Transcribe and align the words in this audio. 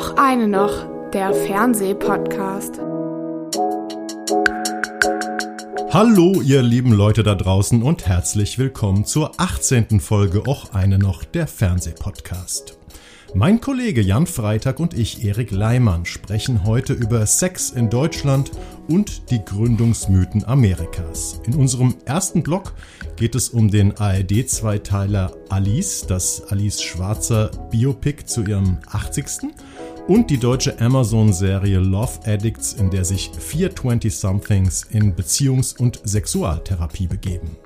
Och 0.00 0.16
eine 0.16 0.48
noch, 0.48 0.86
der 1.12 1.34
Fernsehpodcast. 1.34 2.80
Hallo, 5.90 6.40
ihr 6.40 6.62
lieben 6.62 6.92
Leute 6.92 7.22
da 7.22 7.34
draußen 7.34 7.82
und 7.82 8.06
herzlich 8.06 8.58
willkommen 8.58 9.04
zur 9.04 9.32
18. 9.38 10.00
Folge 10.00 10.48
Och 10.48 10.72
eine 10.72 10.98
noch, 10.98 11.24
der 11.24 11.46
Fernsehpodcast. 11.46 12.78
Mein 13.34 13.60
Kollege 13.60 14.00
Jan 14.00 14.26
Freitag 14.26 14.80
und 14.80 14.94
ich, 14.94 15.22
Erik 15.22 15.50
Leimann, 15.50 16.06
sprechen 16.06 16.64
heute 16.64 16.94
über 16.94 17.26
Sex 17.26 17.68
in 17.68 17.90
Deutschland 17.90 18.50
und 18.88 19.30
die 19.30 19.44
Gründungsmythen 19.44 20.46
Amerikas. 20.46 21.42
In 21.46 21.54
unserem 21.54 21.94
ersten 22.06 22.42
Blog 22.42 22.72
geht 23.16 23.34
es 23.34 23.50
um 23.50 23.70
den 23.70 23.98
ARD-Zweiteiler 23.98 25.36
Alice, 25.50 26.06
das 26.08 26.42
Alice 26.50 26.80
Schwarzer 26.80 27.50
Biopic 27.70 28.24
zu 28.24 28.42
ihrem 28.42 28.78
80. 28.90 29.52
und 30.10 30.28
die 30.28 30.38
deutsche 30.38 30.80
Amazon-Serie 30.80 31.78
Love 31.78 32.26
Addicts, 32.26 32.72
in 32.72 32.90
der 32.90 33.04
sich 33.04 33.30
vier 33.38 33.72
20-somethings 33.72 34.90
in 34.90 35.14
Beziehungs- 35.14 35.78
und 35.78 36.00
Sexualtherapie 36.02 37.06
begeben. 37.06 37.56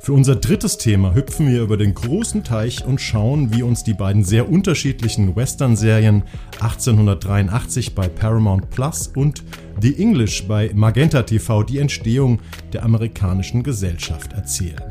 Für 0.00 0.12
unser 0.12 0.34
drittes 0.34 0.78
Thema 0.78 1.14
hüpfen 1.14 1.48
wir 1.48 1.62
über 1.62 1.76
den 1.76 1.94
großen 1.94 2.42
Teich 2.42 2.84
und 2.84 3.00
schauen, 3.00 3.54
wie 3.54 3.62
uns 3.62 3.84
die 3.84 3.94
beiden 3.94 4.24
sehr 4.24 4.50
unterschiedlichen 4.50 5.36
Western-Serien 5.36 6.24
1883 6.58 7.94
bei 7.94 8.08
Paramount 8.08 8.68
Plus 8.70 9.06
und 9.14 9.44
The 9.80 9.96
English 9.96 10.48
bei 10.48 10.72
Magenta 10.74 11.22
TV 11.22 11.62
die 11.62 11.78
Entstehung 11.78 12.40
der 12.72 12.82
amerikanischen 12.82 13.62
Gesellschaft 13.62 14.32
erzählen. 14.32 14.82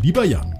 Lieber 0.00 0.24
Jan, 0.24 0.57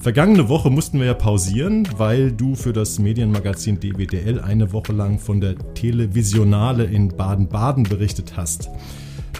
Vergangene 0.00 0.48
Woche 0.48 0.70
mussten 0.70 1.00
wir 1.00 1.06
ja 1.06 1.14
pausieren, 1.14 1.88
weil 1.96 2.30
du 2.30 2.54
für 2.54 2.72
das 2.72 3.00
Medienmagazin 3.00 3.80
DWDL 3.80 4.40
eine 4.40 4.72
Woche 4.72 4.92
lang 4.92 5.18
von 5.18 5.40
der 5.40 5.56
Televisionale 5.74 6.84
in 6.84 7.08
Baden-Baden 7.08 7.82
berichtet 7.82 8.36
hast. 8.36 8.70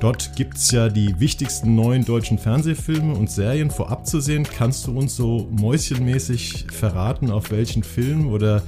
Dort 0.00 0.34
gibt 0.34 0.56
es 0.56 0.72
ja 0.72 0.88
die 0.88 1.20
wichtigsten 1.20 1.77
neuen 1.77 2.05
deutschen 2.05 2.38
Fernsehfilme 2.38 3.14
und 3.14 3.30
Serien 3.30 3.70
vorab 3.70 4.06
zu 4.06 4.20
sehen. 4.20 4.44
Kannst 4.44 4.88
du 4.88 4.98
uns 4.98 5.14
so 5.14 5.48
mäuschenmäßig 5.52 6.66
verraten, 6.72 7.30
auf 7.30 7.52
welchen 7.52 7.84
Film 7.84 8.27
oder 8.27 8.62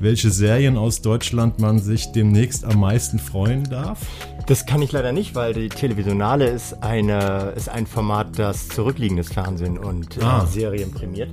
welche 0.00 0.30
Serien 0.30 0.76
aus 0.76 1.00
Deutschland 1.00 1.58
man 1.58 1.78
sich 1.78 2.12
demnächst 2.12 2.64
am 2.64 2.80
meisten 2.80 3.18
freuen 3.18 3.64
darf? 3.64 4.00
Das 4.46 4.66
kann 4.66 4.82
ich 4.82 4.92
leider 4.92 5.12
nicht, 5.12 5.34
weil 5.34 5.54
die 5.54 5.68
Televisionale 5.68 6.46
ist, 6.46 6.82
eine, 6.82 7.52
ist 7.56 7.68
ein 7.68 7.86
Format, 7.86 8.38
das 8.38 8.68
zurückliegendes 8.68 9.32
Fernsehen 9.32 9.78
und 9.78 10.18
äh, 10.18 10.22
ah. 10.22 10.46
Serien 10.46 10.90
prämiert. 10.90 11.30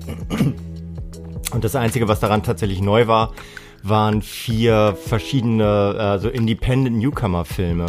Und 1.51 1.63
das 1.65 1.75
Einzige, 1.75 2.07
was 2.07 2.21
daran 2.21 2.43
tatsächlich 2.43 2.81
neu 2.81 3.07
war, 3.07 3.33
waren 3.83 4.21
vier 4.21 4.97
verschiedene 5.05 6.15
äh, 6.17 6.19
so 6.19 6.29
Independent 6.29 6.97
Newcomer 6.97 7.45
Filme 7.45 7.87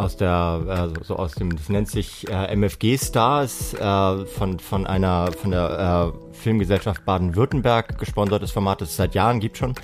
aus 0.00 0.16
der 0.16 0.92
äh, 0.96 1.04
so 1.04 1.16
aus 1.16 1.32
dem 1.32 1.56
das 1.56 1.68
nennt 1.68 1.88
sich 1.88 2.28
äh, 2.28 2.54
MFG 2.56 2.98
Stars 2.98 3.74
äh, 3.74 4.26
von 4.26 4.58
von 4.58 4.86
einer 4.86 5.32
von 5.32 5.50
der 5.50 6.12
äh, 6.12 6.34
Filmgesellschaft 6.36 7.04
Baden-Württemberg 7.04 7.98
gesponsertes 7.98 8.50
Format, 8.50 8.80
das 8.80 8.90
es 8.90 8.96
seit 8.96 9.14
Jahren 9.14 9.40
gibt 9.40 9.58
schon 9.58 9.74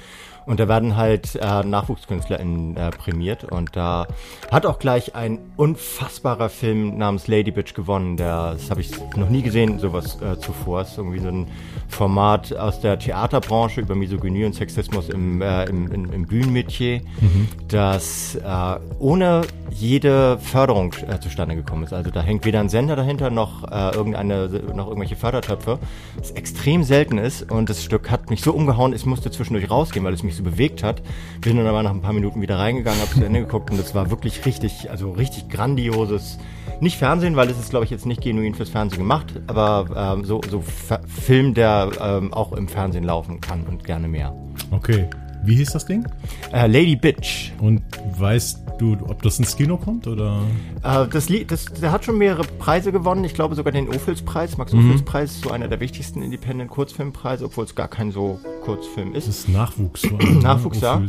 und 0.47 0.61
da 0.61 0.69
werden 0.69 0.97
halt 0.97 1.35
äh, 1.35 1.65
NachwuchskünstlerInnen 1.65 2.77
äh, 2.77 2.91
prämiert. 2.91 3.45
Und 3.45 3.75
da 3.75 4.07
hat 4.51 4.65
auch 4.65 4.79
gleich 4.79 5.17
ein 5.17 5.41
unfassbarer 5.57 6.49
Film 6.49 6.97
namens 6.99 7.27
Lady 7.27 7.51
Bitch 7.51 7.75
gewonnen. 7.75 8.17
Der, 8.17 8.53
das 8.53 8.71
habe 8.71 8.81
ich 8.81 8.93
noch 9.17 9.29
nie 9.29 9.43
gesehen, 9.43 9.81
sowas 9.81 10.23
äh, 10.23 10.39
zuvor. 10.39 10.83
Ist 10.83 10.97
irgendwie 10.97 11.19
so 11.19 11.29
ein 11.29 11.49
Format 11.89 12.55
aus 12.57 12.81
der 12.81 12.99
Theaterbranche 12.99 13.81
über 13.81 13.95
Misogynie 13.95 14.45
und 14.45 14.55
Sexismus 14.55 15.09
im, 15.09 15.41
äh, 15.43 15.65
im, 15.65 15.91
im, 15.91 16.13
im 16.13 16.27
Bühnenmetier, 16.27 17.01
mhm. 17.21 17.49
das 17.69 18.37
äh, 18.37 18.79
ohne 18.99 19.43
jede 19.71 20.39
Förderung 20.39 20.95
äh, 21.09 21.19
zustande 21.21 21.55
gekommen 21.55 21.85
ist. 21.85 21.93
Also 21.93 22.11
da 22.11 22.23
hängt 22.23 22.45
weder 22.45 22.61
ein 22.61 22.69
Sender 22.69 22.97
dahinter 22.97 23.31
noch 23.31 23.65
äh, 23.71 23.95
irgendeine 23.95 24.49
noch 24.75 24.87
irgendwelche 24.89 25.17
Fördertöpfe. 25.17 25.79
Das 26.19 26.31
extrem 26.33 26.83
selten 26.83 27.19
ist 27.19 27.51
und 27.51 27.69
das 27.69 27.83
Stück 27.83 28.11
hat 28.11 28.31
mich 28.31 28.43
so 28.43 28.53
umgehauen, 28.53 28.93
ich 28.93 29.07
musste 29.07 29.31
zwischendurch 29.31 29.71
rausgehen, 29.71 30.05
weil 30.05 30.15
es 30.15 30.23
mich 30.23 30.37
so 30.37 30.43
bewegt 30.43 30.83
hat. 30.83 31.03
Bin 31.41 31.57
dann 31.57 31.67
aber 31.67 31.83
nach 31.83 31.91
ein 31.93 32.03
paar 32.03 32.13
Minuten 32.13 32.41
wieder 32.41 32.59
reingegangen, 32.59 33.01
habe 33.01 33.11
zu 33.11 33.25
Ende 33.25 33.41
geguckt 33.41 33.71
und 33.71 33.79
das 33.79 33.95
war 33.95 34.11
wirklich 34.11 34.45
richtig, 34.45 34.91
also 34.91 35.13
richtig 35.13 35.49
grandioses. 35.49 36.39
Nicht 36.81 36.99
Fernsehen, 36.99 37.37
weil 37.37 37.49
es 37.49 37.59
ist, 37.59 37.71
glaube 37.71 37.85
ich, 37.85 37.91
jetzt 37.91 38.07
nicht 38.07 38.23
genuin 38.23 38.55
fürs 38.55 38.69
Fernsehen 38.69 38.99
gemacht, 38.99 39.41
aber 39.47 40.15
ähm, 40.15 40.25
so, 40.25 40.41
so 40.51 40.63
Film, 41.07 41.55
der 41.55 41.91
ähm, 42.01 42.33
auch 42.33 42.53
im 42.53 42.69
Fernsehen 42.69 43.05
laufen 43.05 43.41
kann 43.41 43.65
und 43.65 43.85
gerne 43.85 44.09
mehr. 44.09 44.35
Okay. 44.71 45.09
Wie 45.45 45.55
hieß 45.55 45.73
das 45.73 45.87
Ding? 45.87 46.05
Äh, 46.53 46.67
Lady 46.67 46.97
Bitch. 46.97 47.53
Und 47.61 47.83
weißt 48.19 48.63
du, 48.79 48.97
ob 49.09 49.23
das 49.23 49.39
ins 49.39 49.57
Kino 49.57 49.77
kommt 49.77 50.07
oder? 50.07 50.43
Äh, 50.83 51.07
das 51.07 51.29
Lied, 51.29 51.51
das, 51.51 51.67
der 51.67 51.93
hat 51.93 52.05
schon 52.05 52.19
mehrere 52.19 52.43
Preise 52.43 52.91
gewonnen. 52.91 53.25
Ich 53.25 53.35
glaube 53.35 53.55
sogar 53.55 53.73
den 53.73 53.89
Ophüls-Preis. 53.89 54.59
Max 54.59 54.73
mhm. 54.73 54.81
Ophüls-Preis 54.81 55.33
ist 55.33 55.45
so 55.45 55.51
einer 55.51 55.69
der 55.69 55.79
wichtigsten 55.81 56.21
Independent-Kurzfilmpreise, 56.21 57.45
obwohl 57.45 57.65
es 57.65 57.75
gar 57.75 57.89
kein 57.89 58.11
so 58.11 58.41
Kurzfilm 58.65 59.15
ist. 59.15 59.29
Das 59.29 59.39
ist 59.39 59.49
Nachwuchs. 59.49 60.03
Nachwuchs, 60.43 60.81
ja. 60.81 61.01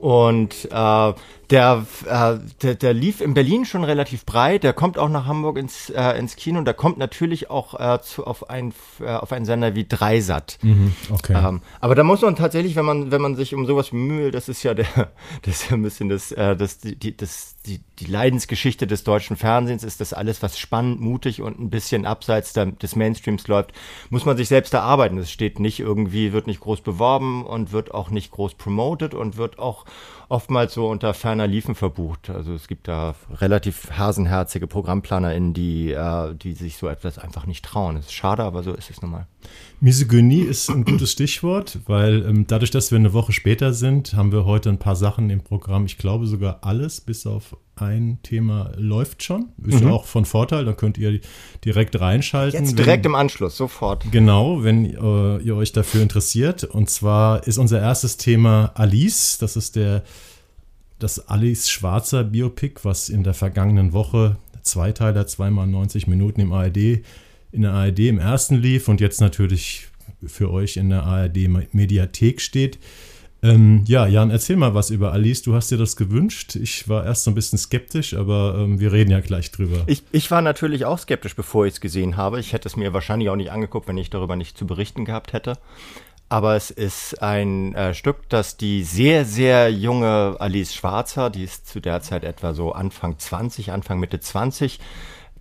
Und 0.00 0.68
äh, 0.70 1.12
der, 1.50 1.86
äh, 2.06 2.38
der, 2.62 2.74
der 2.74 2.94
lief 2.94 3.20
in 3.20 3.34
Berlin 3.34 3.64
schon 3.64 3.84
relativ 3.84 4.24
breit. 4.24 4.64
Der 4.64 4.72
kommt 4.72 4.98
auch 4.98 5.08
nach 5.08 5.26
Hamburg 5.26 5.58
ins, 5.58 5.90
äh, 5.90 6.18
ins 6.18 6.36
Kino. 6.36 6.58
Und 6.58 6.64
der 6.64 6.74
kommt 6.74 6.98
natürlich 6.98 7.50
auch 7.50 7.78
äh, 7.78 8.00
zu, 8.00 8.26
auf, 8.26 8.48
ein, 8.48 8.72
äh, 9.00 9.06
auf 9.06 9.32
einen 9.32 9.44
Sender 9.44 9.74
wie 9.74 9.86
Dreisat. 9.86 10.58
Mhm, 10.62 10.94
okay. 11.10 11.34
Ähm, 11.34 11.60
aber 11.80 11.94
da 11.94 12.02
muss 12.02 12.22
man 12.22 12.36
tatsächlich, 12.36 12.76
wenn 12.76 12.84
man, 12.84 13.10
wenn 13.10 13.20
man 13.20 13.36
sich 13.36 13.54
um 13.54 13.66
sowas 13.66 13.90
bemüht, 13.90 14.34
das 14.34 14.48
ist 14.48 14.62
ja 14.62 14.74
der, 14.74 14.86
das 15.42 15.62
ist 15.62 15.70
ja 15.70 15.76
ein 15.76 15.82
bisschen 15.82 16.08
das, 16.08 16.32
äh, 16.32 16.56
das, 16.56 16.78
die, 16.78 17.16
das, 17.16 17.56
die, 17.66 17.80
die 17.98 18.06
Leidensgeschichte 18.06 18.86
des 18.86 19.04
deutschen 19.04 19.36
Fernsehens, 19.36 19.84
ist 19.84 20.00
das 20.00 20.12
alles, 20.12 20.42
was 20.42 20.58
spannend, 20.58 21.00
mutig 21.00 21.42
und 21.42 21.60
ein 21.60 21.70
bisschen 21.70 22.06
abseits 22.06 22.52
der, 22.52 22.66
des 22.66 22.96
Mainstreams 22.96 23.46
läuft, 23.48 23.72
muss 24.10 24.24
man 24.24 24.36
sich 24.36 24.48
selbst 24.48 24.74
erarbeiten. 24.74 25.18
Es 25.18 25.30
steht 25.30 25.60
nicht 25.60 25.80
irgendwie, 25.80 26.32
wird 26.32 26.46
nicht 26.46 26.60
groß 26.60 26.80
beworben 26.80 27.44
und 27.44 27.72
wird 27.72 27.92
auch 27.92 28.10
nicht 28.10 28.30
groß 28.30 28.54
promoted 28.54 29.14
und 29.14 29.36
wird 29.36 29.58
auch 29.58 29.84
oftmals 30.28 30.74
so 30.74 30.88
unter 30.88 31.14
ferner 31.14 31.46
Liefen 31.46 31.74
verbucht. 31.74 32.30
Also 32.30 32.54
es 32.54 32.68
gibt 32.68 32.88
da 32.88 33.14
relativ 33.30 33.90
hasenherzige 33.92 34.66
ProgrammplanerInnen, 34.66 35.54
die, 35.54 35.92
äh, 35.92 36.34
die 36.34 36.52
sich 36.52 36.76
so 36.76 36.88
etwas 36.88 37.18
einfach 37.18 37.46
nicht 37.46 37.64
trauen. 37.64 37.96
Das 37.96 38.06
ist 38.06 38.12
schade, 38.12 38.42
aber 38.42 38.62
so 38.62 38.72
ist 38.74 38.90
es 38.90 39.02
nun 39.02 39.10
mal. 39.10 39.26
Misogynie 39.84 40.40
ist 40.40 40.70
ein 40.70 40.82
gutes 40.86 41.12
Stichwort, 41.12 41.78
weil 41.84 42.24
ähm, 42.26 42.46
dadurch, 42.46 42.70
dass 42.70 42.90
wir 42.90 42.96
eine 42.96 43.12
Woche 43.12 43.32
später 43.32 43.74
sind, 43.74 44.14
haben 44.14 44.32
wir 44.32 44.46
heute 44.46 44.70
ein 44.70 44.78
paar 44.78 44.96
Sachen 44.96 45.28
im 45.28 45.42
Programm. 45.42 45.84
Ich 45.84 45.98
glaube 45.98 46.26
sogar 46.26 46.60
alles, 46.62 47.02
bis 47.02 47.26
auf 47.26 47.54
ein 47.76 48.18
Thema 48.22 48.72
läuft 48.78 49.22
schon. 49.22 49.50
Ist 49.62 49.82
mhm. 49.82 49.90
auch 49.90 50.06
von 50.06 50.24
Vorteil, 50.24 50.64
da 50.64 50.72
könnt 50.72 50.96
ihr 50.96 51.20
direkt 51.66 52.00
reinschalten. 52.00 52.64
Jetzt 52.64 52.78
direkt 52.78 53.04
wenn, 53.04 53.10
im 53.10 53.14
Anschluss, 53.14 53.58
sofort. 53.58 54.06
Genau, 54.10 54.64
wenn 54.64 54.86
äh, 54.86 55.36
ihr 55.42 55.54
euch 55.54 55.72
dafür 55.72 56.00
interessiert. 56.00 56.64
Und 56.64 56.88
zwar 56.88 57.46
ist 57.46 57.58
unser 57.58 57.78
erstes 57.78 58.16
Thema 58.16 58.72
Alice. 58.76 59.36
Das 59.36 59.54
ist 59.54 59.76
der 59.76 60.02
das 60.98 61.28
Alice 61.28 61.68
Schwarzer 61.68 62.24
Biopic, 62.24 62.80
was 62.84 63.10
in 63.10 63.22
der 63.22 63.34
vergangenen 63.34 63.92
Woche 63.92 64.38
Zweiteiler, 64.62 65.26
zweimal 65.26 65.66
90 65.66 66.06
Minuten 66.06 66.40
im 66.40 66.52
ARD 66.54 67.02
in 67.54 67.62
der 67.62 67.72
ARD 67.72 68.00
im 68.00 68.18
ersten 68.18 68.56
lief 68.56 68.88
und 68.88 69.00
jetzt 69.00 69.20
natürlich 69.20 69.88
für 70.26 70.50
euch 70.50 70.76
in 70.76 70.90
der 70.90 71.04
ARD 71.04 71.48
Mediathek 71.72 72.40
steht. 72.40 72.78
Ähm, 73.42 73.84
ja, 73.86 74.06
Jan, 74.06 74.30
erzähl 74.30 74.56
mal 74.56 74.74
was 74.74 74.88
über 74.88 75.12
Alice. 75.12 75.42
Du 75.42 75.54
hast 75.54 75.70
dir 75.70 75.76
das 75.76 75.96
gewünscht. 75.96 76.56
Ich 76.56 76.88
war 76.88 77.04
erst 77.04 77.24
so 77.24 77.30
ein 77.30 77.34
bisschen 77.34 77.58
skeptisch, 77.58 78.14
aber 78.14 78.56
ähm, 78.58 78.80
wir 78.80 78.90
reden 78.90 79.10
ja 79.10 79.20
gleich 79.20 79.50
drüber. 79.50 79.84
Ich, 79.86 80.02
ich 80.12 80.30
war 80.30 80.40
natürlich 80.40 80.86
auch 80.86 80.98
skeptisch, 80.98 81.36
bevor 81.36 81.66
ich 81.66 81.74
es 81.74 81.80
gesehen 81.82 82.16
habe. 82.16 82.40
Ich 82.40 82.54
hätte 82.54 82.66
es 82.68 82.76
mir 82.76 82.94
wahrscheinlich 82.94 83.28
auch 83.28 83.36
nicht 83.36 83.52
angeguckt, 83.52 83.86
wenn 83.86 83.98
ich 83.98 84.08
darüber 84.08 84.34
nicht 84.34 84.56
zu 84.56 84.66
berichten 84.66 85.04
gehabt 85.04 85.34
hätte. 85.34 85.58
Aber 86.30 86.56
es 86.56 86.70
ist 86.70 87.22
ein 87.22 87.74
äh, 87.74 87.92
Stück, 87.92 88.30
das 88.30 88.56
die 88.56 88.82
sehr, 88.82 89.26
sehr 89.26 89.70
junge 89.70 90.36
Alice 90.38 90.74
Schwarzer, 90.74 91.28
die 91.28 91.44
ist 91.44 91.68
zu 91.68 91.80
der 91.80 92.00
Zeit 92.00 92.24
etwa 92.24 92.54
so 92.54 92.72
Anfang 92.72 93.18
20, 93.18 93.72
Anfang 93.72 94.00
Mitte 94.00 94.20
20, 94.20 94.80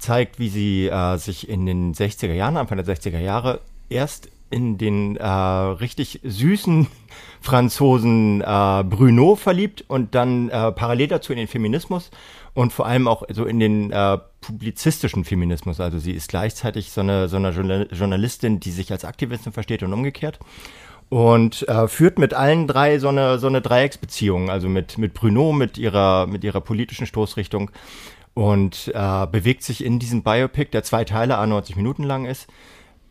zeigt, 0.03 0.37
wie 0.39 0.49
sie 0.49 0.87
äh, 0.87 1.17
sich 1.17 1.49
in 1.49 1.65
den 1.65 1.93
60er 1.93 2.33
Jahren, 2.33 2.57
Anfang 2.57 2.83
der 2.83 2.95
60er 2.95 3.19
Jahre, 3.19 3.61
erst 3.89 4.29
in 4.49 4.77
den 4.77 5.17
äh, 5.17 5.25
richtig 5.25 6.19
süßen 6.23 6.87
Franzosen 7.41 8.41
äh, 8.41 8.83
Bruno 8.83 9.35
verliebt 9.35 9.83
und 9.87 10.13
dann 10.15 10.49
äh, 10.49 10.71
parallel 10.71 11.07
dazu 11.07 11.33
in 11.33 11.39
den 11.39 11.47
Feminismus 11.47 12.11
und 12.53 12.71
vor 12.71 12.85
allem 12.85 13.07
auch 13.07 13.23
so 13.31 13.45
in 13.45 13.59
den 13.59 13.91
äh, 13.91 14.19
publizistischen 14.41 15.25
Feminismus. 15.25 15.79
Also 15.79 15.97
sie 15.97 16.11
ist 16.11 16.29
gleichzeitig 16.29 16.91
so 16.91 17.01
eine, 17.01 17.27
so 17.27 17.37
eine 17.37 17.87
Journalistin, 17.91 18.59
die 18.59 18.71
sich 18.71 18.91
als 18.91 19.05
Aktivistin 19.05 19.53
versteht 19.53 19.83
und 19.83 19.91
umgekehrt 19.91 20.39
und 21.09 21.67
äh, 21.67 21.87
führt 21.87 22.19
mit 22.19 22.33
allen 22.33 22.67
drei 22.67 22.99
so 22.99 23.09
eine, 23.09 23.39
so 23.39 23.47
eine 23.47 23.61
Dreiecksbeziehung, 23.61 24.49
also 24.49 24.69
mit, 24.69 24.97
mit 24.97 25.13
Bruno, 25.13 25.51
mit 25.51 25.77
ihrer, 25.77 26.27
mit 26.27 26.43
ihrer 26.43 26.61
politischen 26.61 27.07
Stoßrichtung 27.07 27.71
und 28.33 28.91
äh, 28.93 29.27
bewegt 29.27 29.63
sich 29.63 29.83
in 29.83 29.99
diesem 29.99 30.23
Biopic, 30.23 30.71
der 30.71 30.83
zwei 30.83 31.03
Teile, 31.03 31.35
90 31.45 31.75
Minuten 31.75 32.03
lang 32.03 32.25
ist, 32.25 32.47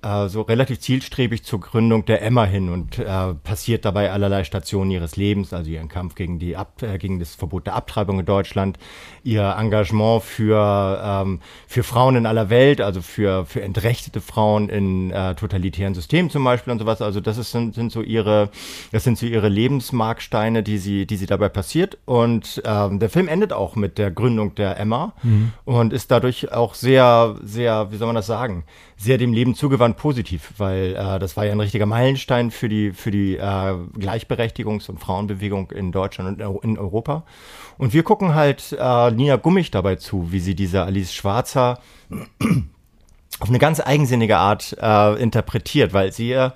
äh, 0.03 0.29
so 0.29 0.43
relativ 0.43 0.81
zielstrebig 0.81 1.45
zur 1.45 1.61
Gründung 1.61 2.05
der 2.05 2.23
Emma 2.23 2.45
hin 2.45 2.69
und 2.69 2.99
äh, 2.99 3.35
passiert 3.35 3.85
dabei 3.85 4.11
allerlei 4.11 4.45
Stationen 4.45 4.91
ihres 4.91 5.17
Lebens, 5.17 5.53
also 5.53 5.71
ihren 5.71 5.89
Kampf 5.89 6.15
gegen, 6.15 6.39
die 6.39 6.57
Ab 6.57 6.83
äh, 6.83 6.99
gegen 6.99 7.19
das 7.19 7.35
Verbot 7.35 7.67
der 7.67 7.75
Abtreibung 7.75 8.21
in 8.21 8.27
Deutschland, 8.27 8.79
ihr 9.23 9.55
Engagement 9.59 10.23
für, 10.23 11.01
ähm, 11.05 11.41
für 11.67 11.83
Frauen 11.83 12.17
in 12.17 12.27
aller 12.27 12.51
Welt, 12.51 12.81
also 12.81 13.03
für, 13.03 13.47
für 13.47 13.63
entrechtete 13.63 14.21
Frauen 14.21 14.69
in 14.69 15.11
äh, 15.11 15.35
totalitären 15.35 15.95
Systemen 15.95 16.31
zum 16.31 16.45
Beispiel 16.45 16.73
und 16.73 16.79
sowas. 16.79 17.01
Also 17.03 17.21
das 17.21 17.39
ist, 17.39 17.53
sind, 17.53 17.75
sind 17.75 17.93
so 17.93 18.03
ihre, 18.03 18.51
das 18.91 19.05
sind 19.05 19.19
so 19.19 19.27
ihre 19.27 19.49
Lebensmarksteine, 19.49 20.63
die 20.63 20.79
sie, 20.79 21.07
die 21.07 21.17
sie 21.17 21.27
dabei 21.27 21.49
passiert. 21.49 21.99
Und 22.05 22.63
ähm, 22.65 22.99
der 22.99 23.11
Film 23.11 23.29
endet 23.29 23.53
auch 23.53 23.77
mit 23.77 23.99
der 23.99 24.11
Gründung 24.11 24.55
der 24.55 24.79
Emma 24.79 25.15
mhm. 25.23 25.53
und 25.65 25.93
ist 25.93 26.11
dadurch 26.11 26.53
auch 26.53 26.75
sehr, 26.75 27.37
sehr, 27.43 27.93
wie 27.93 27.97
soll 27.97 28.07
man 28.07 28.17
das 28.17 28.27
sagen, 28.27 28.65
sehr 29.03 29.19
dem 29.19 29.33
Leben 29.33 29.55
zugewandt 29.55 29.97
positiv, 29.97 30.53
weil 30.59 30.95
äh, 30.95 31.19
das 31.19 31.37
war 31.37 31.45
ja 31.45 31.53
ein 31.53 31.61
richtiger 31.61 31.87
Meilenstein 31.87 32.51
für 32.51 32.69
die, 32.69 32.93
für 32.93 33.11
die 33.11 33.37
äh, 33.37 33.41
Gleichberechtigungs- 33.41 34.89
und 34.89 34.99
Frauenbewegung 34.99 35.73
in 35.73 35.91
Deutschland 35.91 36.41
und 36.41 36.65
in 36.65 36.79
Europa. 36.79 37.25
Und 37.79 37.93
wir 37.93 38.05
gucken 38.05 38.35
halt 38.35 38.77
äh, 38.79 39.11
Nina 39.11 39.37
Gummich 39.37 39.71
dabei 39.71 39.97
zu, 39.97 40.31
wie 40.31 40.41
sie 40.41 40.55
diese 40.55 40.85
Alice 40.85 41.13
Schwarzer 41.13 41.81
auf 43.41 43.49
eine 43.49 43.59
ganz 43.59 43.81
eigensinnige 43.81 44.39
Art 44.39 44.77
äh, 44.81 45.21
interpretiert, 45.21 45.93
weil 45.93 46.13
sie 46.13 46.33
äh, 46.33 46.51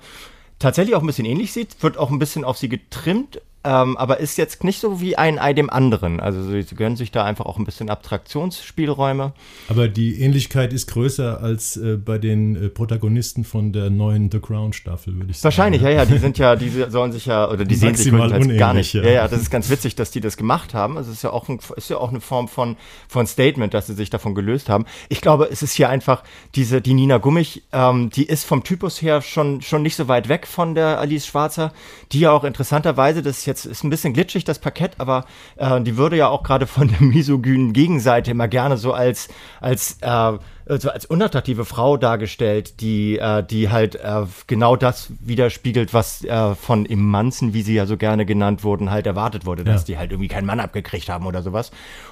tatsächlich 0.57 0.95
auch 0.95 1.01
ein 1.01 1.07
bisschen 1.07 1.25
ähnlich 1.25 1.51
sieht, 1.51 1.83
wird 1.83 1.97
auch 1.97 2.11
ein 2.11 2.19
bisschen 2.19 2.45
auf 2.45 2.57
sie 2.57 2.69
getrimmt 2.69 3.41
ähm, 3.67 3.97
aber 3.97 4.21
ist 4.21 4.37
jetzt 4.37 4.63
nicht 4.63 4.79
so 4.79 5.01
wie 5.01 5.17
ein 5.17 5.39
Ei 5.39 5.51
dem 5.51 5.69
anderen. 5.69 6.21
Also 6.21 6.41
sie 6.41 6.63
gönnen 6.73 6.95
sich 6.95 7.11
da 7.11 7.25
einfach 7.25 7.45
auch 7.45 7.57
ein 7.57 7.65
bisschen 7.65 7.89
Abstraktionsspielräume. 7.89 9.33
Aber 9.67 9.89
die 9.89 10.21
Ähnlichkeit 10.21 10.71
ist 10.71 10.87
größer 10.87 11.41
als 11.41 11.75
äh, 11.75 11.97
bei 11.97 12.17
den 12.17 12.55
äh, 12.55 12.69
Protagonisten 12.69 13.43
von 13.43 13.73
der 13.73 13.89
neuen 13.89 14.31
The 14.31 14.39
Crown 14.39 14.71
Staffel, 14.71 15.15
würde 15.17 15.31
ich 15.31 15.39
sagen. 15.39 15.43
Wahrscheinlich, 15.43 15.81
ja, 15.81 15.89
ja, 15.89 16.05
die 16.05 16.17
sind 16.19 16.37
ja, 16.37 16.55
die 16.55 16.69
sollen 16.87 17.11
sich 17.11 17.25
ja, 17.25 17.49
oder 17.49 17.65
die 17.65 17.75
sehen 17.75 17.95
sich 17.95 18.09
gar 18.57 18.73
nicht. 18.73 18.93
Ja. 18.93 19.03
ja, 19.03 19.09
ja, 19.09 19.27
das 19.27 19.41
ist 19.41 19.49
ganz 19.49 19.69
witzig, 19.69 19.95
dass 19.95 20.11
die 20.11 20.21
das 20.21 20.37
gemacht 20.37 20.73
haben. 20.73 20.97
Also 20.97 21.11
es 21.11 21.17
ist 21.17 21.23
ja 21.23 21.31
auch, 21.31 21.49
ein, 21.49 21.59
ist 21.75 21.89
ja 21.89 21.97
auch 21.97 22.09
eine 22.09 22.21
Form 22.21 22.47
von, 22.47 22.77
von 23.09 23.27
Statement, 23.27 23.73
dass 23.73 23.87
sie 23.87 23.95
sich 23.95 24.09
davon 24.09 24.33
gelöst 24.33 24.69
haben. 24.69 24.85
Ich 25.09 25.19
glaube, 25.19 25.49
es 25.51 25.61
ist 25.61 25.73
hier 25.73 25.89
einfach 25.89 26.23
diese, 26.55 26.79
die 26.79 26.93
Nina 26.93 27.17
Gummich, 27.17 27.63
ähm, 27.73 28.11
die 28.11 28.27
ist 28.27 28.45
vom 28.45 28.63
Typus 28.63 29.01
her 29.01 29.21
schon, 29.21 29.61
schon 29.61 29.81
nicht 29.81 29.97
so 29.97 30.07
weit 30.07 30.29
weg 30.29 30.47
von 30.47 30.73
der 30.73 31.01
Alice 31.01 31.27
Schwarzer, 31.27 31.73
die 32.13 32.21
ja 32.21 32.31
auch 32.31 32.45
interessanterweise, 32.45 33.21
das 33.21 33.39
ist 33.39 33.45
jetzt 33.45 33.56
ist 33.65 33.83
ein 33.83 33.89
bisschen 33.89 34.13
glitschig, 34.13 34.43
das 34.43 34.59
Parkett, 34.59 34.93
aber 34.97 35.25
äh, 35.55 35.81
die 35.81 35.97
würde 35.97 36.17
ja 36.17 36.27
auch 36.27 36.43
gerade 36.43 36.67
von 36.67 36.87
der 36.87 37.01
misogynen 37.01 37.73
Gegenseite 37.73 38.31
immer 38.31 38.47
gerne 38.47 38.77
so 38.77 38.93
als, 38.93 39.29
als 39.59 39.97
äh, 40.01 40.37
so 40.79 40.89
als 40.89 41.05
unattraktive 41.05 41.65
Frau 41.65 41.97
dargestellt, 41.97 42.81
die, 42.81 43.17
äh, 43.17 43.43
die 43.43 43.69
halt 43.69 43.95
äh, 43.95 44.25
genau 44.47 44.75
das 44.75 45.11
widerspiegelt, 45.21 45.93
was 45.93 46.23
äh, 46.25 46.55
von 46.55 46.85
Immanzen, 46.85 47.53
wie 47.53 47.61
sie 47.61 47.73
ja 47.73 47.85
so 47.85 47.95
gerne 47.95 48.25
genannt 48.25 48.63
wurden, 48.63 48.91
halt 48.91 49.07
erwartet 49.07 49.45
wurde, 49.45 49.63
dass 49.63 49.81
ja. 49.81 49.85
die 49.85 49.97
halt 49.97 50.11
irgendwie 50.11 50.27
keinen 50.27 50.45
Mann 50.45 50.59
abgekriegt 50.59 51.07
haben 51.09 51.25
oder 51.25 51.41
sowas. 51.41 51.71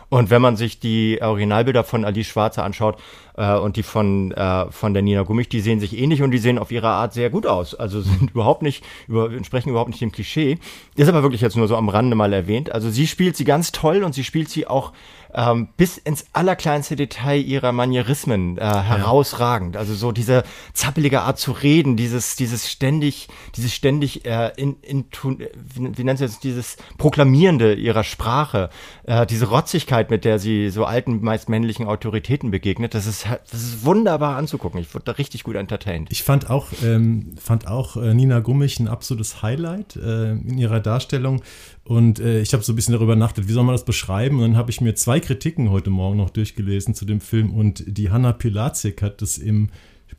Und 0.09 0.29
wenn 0.29 0.41
man 0.41 0.55
sich 0.55 0.79
die 0.79 1.19
Originalbilder 1.21 1.83
von 1.83 2.05
Alice 2.05 2.27
Schwarze 2.27 2.63
anschaut 2.63 2.97
äh, 3.37 3.55
und 3.55 3.75
die 3.75 3.83
von, 3.83 4.31
äh, 4.31 4.71
von 4.71 4.93
der 4.93 5.03
Nina 5.03 5.23
Gummich, 5.23 5.49
die 5.49 5.61
sehen 5.61 5.79
sich 5.79 5.97
ähnlich 5.97 6.21
und 6.21 6.31
die 6.31 6.37
sehen 6.37 6.59
auf 6.59 6.71
ihre 6.71 6.87
Art 6.87 7.13
sehr 7.13 7.29
gut 7.29 7.45
aus. 7.45 7.75
Also 7.75 8.01
sind 8.01 8.31
überhaupt 8.31 8.61
nicht, 8.61 8.83
über, 9.07 9.31
entsprechen 9.31 9.69
überhaupt 9.69 9.89
nicht 9.89 10.01
dem 10.01 10.11
Klischee. 10.11 10.57
Ist 10.95 11.09
aber 11.09 11.23
wirklich 11.23 11.41
jetzt 11.41 11.57
nur 11.57 11.67
so 11.67 11.75
am 11.75 11.89
Rande 11.89 12.15
mal 12.15 12.33
erwähnt. 12.33 12.71
Also 12.71 12.89
sie 12.89 13.07
spielt 13.07 13.35
sie 13.35 13.45
ganz 13.45 13.71
toll 13.71 14.03
und 14.03 14.13
sie 14.13 14.23
spielt 14.23 14.49
sie 14.49 14.67
auch 14.67 14.93
ähm, 15.35 15.67
bis 15.77 15.97
ins 15.97 16.25
allerkleinste 16.33 16.95
Detail 16.95 17.41
ihrer 17.41 17.71
Manierismen 17.71 18.57
äh, 18.57 18.61
herausragend. 18.61 19.75
Also 19.77 19.93
so 19.93 20.11
diese 20.11 20.43
zappelige 20.73 21.21
Art 21.21 21.37
zu 21.37 21.51
reden, 21.51 21.97
dieses, 21.97 22.35
dieses 22.35 22.71
ständig, 22.71 23.27
dieses 23.55 23.73
ständig 23.73 24.25
äh, 24.25 24.51
in, 24.55 24.77
in, 24.81 25.05
wie, 25.23 25.97
wie 25.97 26.03
nennt 26.03 26.19
sie 26.19 26.25
das, 26.25 26.39
dieses 26.39 26.77
Proklamierende 26.97 27.73
ihrer 27.73 28.03
Sprache, 28.03 28.69
äh, 29.03 29.25
diese 29.25 29.47
Rotzigkeit, 29.47 30.09
mit 30.09 30.23
der 30.23 30.39
sie 30.39 30.69
so 30.69 30.85
alten, 30.85 31.21
meist 31.21 31.49
männlichen 31.49 31.85
Autoritäten 31.85 32.51
begegnet, 32.51 32.93
das 32.93 33.05
ist, 33.05 33.27
das 33.51 33.61
ist 33.61 33.85
wunderbar 33.85 34.37
anzugucken. 34.37 34.79
Ich 34.79 34.93
wurde 34.93 35.05
da 35.05 35.11
richtig 35.13 35.43
gut 35.43 35.55
entertained. 35.55 36.07
Ich 36.11 36.23
fand 36.23 36.49
auch, 36.49 36.67
ähm, 36.83 37.35
fand 37.41 37.67
auch 37.67 37.97
äh, 37.97 38.13
Nina 38.13 38.39
Gummich 38.39 38.79
ein 38.79 38.87
absolutes 38.87 39.41
Highlight 39.41 39.97
äh, 39.97 40.31
in 40.31 40.57
ihrer 40.57 40.79
Darstellung. 40.79 41.41
Und 41.83 42.19
äh, 42.19 42.41
ich 42.41 42.53
habe 42.53 42.63
so 42.63 42.73
ein 42.73 42.75
bisschen 42.75 42.93
darüber 42.93 43.15
nachgedacht, 43.15 43.47
wie 43.47 43.53
soll 43.53 43.63
man 43.63 43.75
das 43.75 43.85
beschreiben? 43.85 44.37
Und 44.37 44.41
dann 44.41 44.57
habe 44.57 44.71
ich 44.71 44.81
mir 44.81 44.95
zwei 44.95 45.19
Kritiken 45.25 45.71
heute 45.71 45.89
Morgen 45.89 46.17
noch 46.17 46.29
durchgelesen 46.29 46.93
zu 46.93 47.05
dem 47.05 47.19
Film. 47.19 47.51
Und 47.51 47.83
die 47.85 48.11
Hanna 48.11 48.31
Pilazik 48.31 49.01
hat 49.01 49.21
das 49.21 49.37
im, 49.37 49.69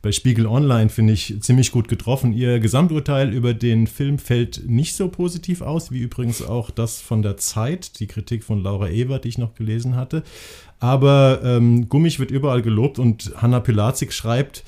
bei 0.01 0.11
Spiegel 0.11 0.45
Online, 0.45 0.89
finde 0.89 1.13
ich, 1.13 1.35
ziemlich 1.41 1.71
gut 1.71 1.87
getroffen. 1.87 2.33
Ihr 2.33 2.59
Gesamturteil 2.59 3.33
über 3.33 3.53
den 3.53 3.87
Film 3.87 4.19
fällt 4.19 4.69
nicht 4.69 4.95
so 4.95 5.07
positiv 5.07 5.61
aus, 5.61 5.91
wie 5.91 5.99
übrigens 5.99 6.41
auch 6.41 6.69
das 6.69 7.01
von 7.01 7.21
der 7.21 7.37
Zeit, 7.37 7.99
die 7.99 8.07
Kritik 8.07 8.43
von 8.43 8.61
Laura 8.61 8.89
Ebert, 8.89 9.23
die 9.23 9.29
ich 9.29 9.37
noch 9.37 9.55
gelesen 9.55 9.95
hatte. 9.95 10.23
Aber 10.79 11.41
ähm, 11.43 11.87
Gummich 11.89 12.19
wird 12.19 12.29
überall 12.29 12.61
gelobt 12.61 12.99
und 12.99 13.31
Hanna 13.37 13.61
Pilazik 13.61 14.11
schreibt, 14.13 14.63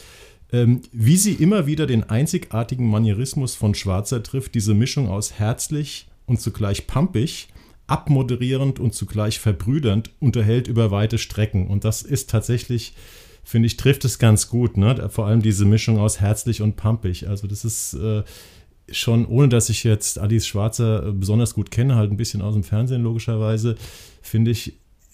ähm, 0.51 0.81
wie 0.91 1.17
sie 1.17 1.33
immer 1.33 1.67
wieder 1.67 1.85
den 1.85 2.09
einzigartigen 2.09 2.89
Manierismus 2.89 3.55
von 3.55 3.75
Schwarzer 3.75 4.23
trifft, 4.23 4.55
diese 4.55 4.73
Mischung 4.73 5.09
aus 5.09 5.33
herzlich, 5.33 6.07
und 6.29 6.39
zugleich 6.39 6.87
pumpig, 6.87 7.49
abmoderierend 7.89 8.79
und 8.79 8.93
zugleich 8.93 9.39
verbrüdernd 9.39 10.11
unterhält 10.19 10.67
über 10.67 10.91
weite 10.91 11.17
Strecken. 11.17 11.67
Und 11.67 11.83
das 11.83 12.01
ist 12.01 12.29
tatsächlich, 12.29 12.93
finde 13.43 13.67
ich, 13.67 13.77
trifft 13.77 14.05
es 14.05 14.19
ganz 14.19 14.49
gut. 14.49 14.77
Ne? 14.77 15.09
Vor 15.09 15.25
allem 15.25 15.41
diese 15.41 15.65
Mischung 15.65 15.97
aus 15.97 16.19
herzlich 16.19 16.61
und 16.61 16.75
pumpig. 16.75 17.27
Also 17.27 17.47
das 17.47 17.65
ist 17.65 17.93
äh, 17.95 18.23
schon, 18.91 19.25
ohne 19.25 19.49
dass 19.49 19.69
ich 19.69 19.83
jetzt 19.83 20.19
Alice 20.19 20.47
Schwarzer 20.47 21.07
äh, 21.07 21.11
besonders 21.11 21.53
gut 21.53 21.71
kenne, 21.71 21.95
halt 21.95 22.11
ein 22.11 22.17
bisschen 22.17 22.41
aus 22.41 22.53
dem 22.53 22.63
Fernsehen 22.63 23.03
logischerweise, 23.03 23.75
finde 24.21 24.51
ich, 24.51 24.73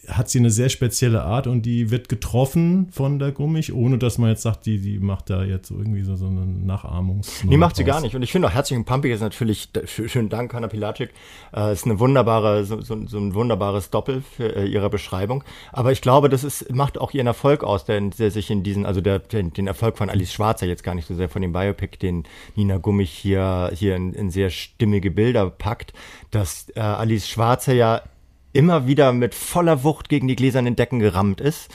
hat 0.09 0.29
sie 0.29 0.39
eine 0.39 0.49
sehr 0.49 0.69
spezielle 0.69 1.23
Art 1.23 1.47
und 1.47 1.63
die 1.63 1.91
wird 1.91 2.09
getroffen 2.09 2.87
von 2.91 3.19
der 3.19 3.31
Gummich, 3.31 3.73
ohne 3.73 3.97
dass 3.97 4.17
man 4.17 4.29
jetzt 4.29 4.43
sagt, 4.43 4.65
die, 4.65 4.79
die 4.79 4.99
macht 4.99 5.29
da 5.29 5.43
jetzt 5.43 5.71
irgendwie 5.71 6.03
so, 6.03 6.15
so 6.15 6.27
eine 6.27 6.45
Nachahmung. 6.45 7.21
Nee, 7.43 7.57
macht 7.57 7.75
sie 7.75 7.83
gar 7.83 8.01
nicht. 8.01 8.15
Und 8.15 8.21
ich 8.21 8.31
finde 8.31 8.47
auch 8.47 8.53
herzlich 8.53 8.77
und 8.77 8.85
pumpig 8.85 9.11
ist 9.11 9.21
natürlich, 9.21 9.69
schönen 9.85 10.29
Dank, 10.29 10.53
Hanna 10.53 10.67
Pilatik, 10.67 11.11
äh, 11.55 11.73
ist 11.73 11.85
eine 11.85 11.99
wunderbare, 11.99 12.65
so, 12.65 12.81
so, 12.81 13.05
so, 13.07 13.17
ein 13.17 13.33
wunderbares 13.33 13.89
Doppel 13.89 14.21
für 14.21 14.55
äh, 14.55 14.65
ihre 14.65 14.89
Beschreibung. 14.89 15.43
Aber 15.71 15.91
ich 15.91 16.01
glaube, 16.01 16.29
das 16.29 16.43
ist, 16.43 16.73
macht 16.73 16.97
auch 16.97 17.13
ihren 17.13 17.27
Erfolg 17.27 17.63
aus, 17.63 17.85
der, 17.85 18.01
der 18.01 18.31
sich 18.31 18.49
in 18.51 18.63
diesen, 18.63 18.85
also 18.85 19.01
der, 19.01 19.19
den, 19.19 19.53
den 19.53 19.67
Erfolg 19.67 19.97
von 19.97 20.09
Alice 20.09 20.33
Schwarzer 20.33 20.65
jetzt 20.65 20.83
gar 20.83 20.95
nicht 20.95 21.07
so 21.07 21.15
sehr 21.15 21.29
von 21.29 21.41
dem 21.41 21.53
Biopic, 21.53 21.97
den 21.97 22.23
Nina 22.55 22.77
Gummich 22.77 23.11
hier, 23.11 23.71
hier 23.73 23.95
in, 23.95 24.13
in 24.13 24.29
sehr 24.29 24.49
stimmige 24.49 25.11
Bilder 25.11 25.49
packt, 25.49 25.93
dass 26.31 26.69
äh, 26.75 26.79
Alice 26.79 27.27
Schwarzer 27.27 27.73
ja 27.73 28.01
immer 28.55 28.87
wieder 28.87 29.13
mit 29.13 29.35
voller 29.35 29.83
Wucht 29.83 30.09
gegen 30.09 30.27
die 30.27 30.35
gläsernen 30.35 30.75
Decken 30.75 30.99
gerammt 30.99 31.41
ist. 31.41 31.69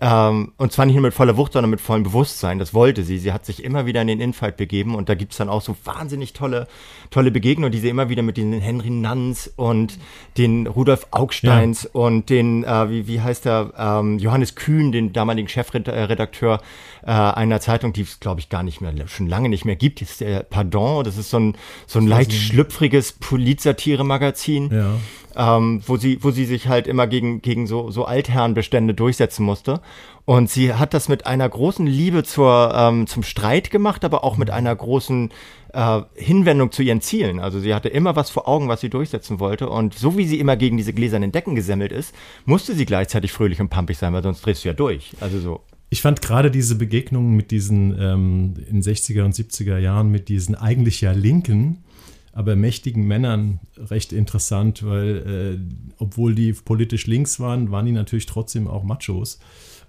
Ähm, 0.00 0.52
und 0.56 0.72
zwar 0.72 0.86
nicht 0.86 0.96
nur 0.96 1.02
mit 1.02 1.14
voller 1.14 1.36
Wucht, 1.36 1.52
sondern 1.52 1.70
mit 1.70 1.80
vollem 1.80 2.02
Bewusstsein. 2.02 2.58
Das 2.58 2.74
wollte 2.74 3.04
sie. 3.04 3.18
Sie 3.18 3.32
hat 3.32 3.46
sich 3.46 3.62
immer 3.62 3.86
wieder 3.86 4.02
in 4.02 4.08
den 4.08 4.20
Infight 4.20 4.56
begeben 4.56 4.96
und 4.96 5.08
da 5.08 5.14
gibt's 5.14 5.36
dann 5.36 5.48
auch 5.48 5.62
so 5.62 5.76
wahnsinnig 5.84 6.32
tolle, 6.32 6.66
tolle 7.10 7.30
Begegnungen, 7.30 7.70
die 7.70 7.78
sie 7.78 7.88
immer 7.88 8.08
wieder 8.08 8.22
mit 8.22 8.36
den 8.36 8.52
Henry 8.54 8.90
Nanz 8.90 9.52
und 9.54 9.98
den 10.36 10.66
Rudolf 10.66 11.06
Augsteins 11.12 11.84
ja. 11.84 11.90
und 11.92 12.28
den, 12.28 12.64
äh, 12.64 12.90
wie, 12.90 13.06
wie 13.06 13.20
heißt 13.20 13.44
der, 13.44 13.72
ähm, 13.78 14.18
Johannes 14.18 14.56
Kühn, 14.56 14.90
den 14.90 15.12
damaligen 15.12 15.48
Chefredakteur 15.48 16.60
äh, 17.06 17.10
einer 17.10 17.60
Zeitung, 17.60 17.92
die 17.92 18.02
es, 18.02 18.20
glaube 18.20 18.40
ich, 18.40 18.48
gar 18.48 18.62
nicht 18.62 18.80
mehr, 18.80 18.92
schon 19.08 19.28
lange 19.28 19.48
nicht 19.48 19.64
mehr 19.64 19.76
gibt. 19.76 20.02
Ist 20.02 20.20
der 20.20 20.42
Pardon. 20.42 21.04
Das 21.04 21.16
ist 21.16 21.30
so 21.30 21.38
ein, 21.38 21.56
so 21.86 21.98
ein 21.98 22.06
leicht 22.06 22.32
schlüpfriges 22.32 23.12
Politsatire-Magazin. 23.12 24.70
Ja 24.72 24.96
ähm, 25.36 25.82
wo 25.86 25.96
sie, 25.96 26.22
wo 26.22 26.30
sie 26.30 26.44
sich 26.44 26.68
halt 26.68 26.86
immer 26.86 27.06
gegen, 27.06 27.42
gegen 27.42 27.66
so, 27.66 27.90
so 27.90 28.04
Altherrenbestände 28.04 28.94
durchsetzen 28.94 29.44
musste. 29.44 29.80
Und 30.24 30.50
sie 30.50 30.72
hat 30.72 30.94
das 30.94 31.08
mit 31.08 31.26
einer 31.26 31.48
großen 31.48 31.86
Liebe 31.86 32.24
zur, 32.24 32.72
ähm, 32.74 33.06
zum 33.06 33.22
Streit 33.22 33.70
gemacht, 33.70 34.04
aber 34.04 34.24
auch 34.24 34.36
mit 34.36 34.50
einer 34.50 34.74
großen 34.74 35.30
äh, 35.74 36.02
Hinwendung 36.14 36.72
zu 36.72 36.82
ihren 36.82 37.02
Zielen. 37.02 37.40
Also 37.40 37.60
sie 37.60 37.74
hatte 37.74 37.88
immer 37.88 38.16
was 38.16 38.30
vor 38.30 38.48
Augen, 38.48 38.68
was 38.68 38.80
sie 38.80 38.88
durchsetzen 38.88 39.38
wollte. 39.38 39.68
Und 39.68 39.94
so 39.94 40.16
wie 40.16 40.26
sie 40.26 40.40
immer 40.40 40.56
gegen 40.56 40.76
diese 40.76 40.94
gläsernen 40.94 41.32
Decken 41.32 41.54
gesemmelt 41.54 41.92
ist, 41.92 42.14
musste 42.46 42.74
sie 42.74 42.86
gleichzeitig 42.86 43.32
fröhlich 43.32 43.60
und 43.60 43.68
pampig 43.68 43.98
sein, 43.98 44.14
weil 44.14 44.22
sonst 44.22 44.44
drehst 44.46 44.64
du 44.64 44.68
ja 44.68 44.74
durch. 44.74 45.12
Also 45.20 45.38
so. 45.40 45.60
Ich 45.94 46.02
fand 46.02 46.20
gerade 46.22 46.50
diese 46.50 46.74
Begegnungen 46.74 47.36
mit 47.36 47.52
diesen 47.52 47.96
ähm, 47.96 48.54
in 48.68 48.82
60er 48.82 49.22
und 49.22 49.32
70er 49.32 49.78
Jahren 49.78 50.10
mit 50.10 50.28
diesen 50.28 50.56
eigentlich 50.56 51.00
ja 51.02 51.12
Linken, 51.12 51.84
aber 52.32 52.56
mächtigen 52.56 53.06
Männern 53.06 53.60
recht 53.76 54.12
interessant, 54.12 54.84
weil 54.84 55.56
äh, 55.56 55.94
obwohl 55.98 56.34
die 56.34 56.52
politisch 56.52 57.06
links 57.06 57.38
waren, 57.38 57.70
waren 57.70 57.86
die 57.86 57.92
natürlich 57.92 58.26
trotzdem 58.26 58.66
auch 58.66 58.82
Machos. 58.82 59.38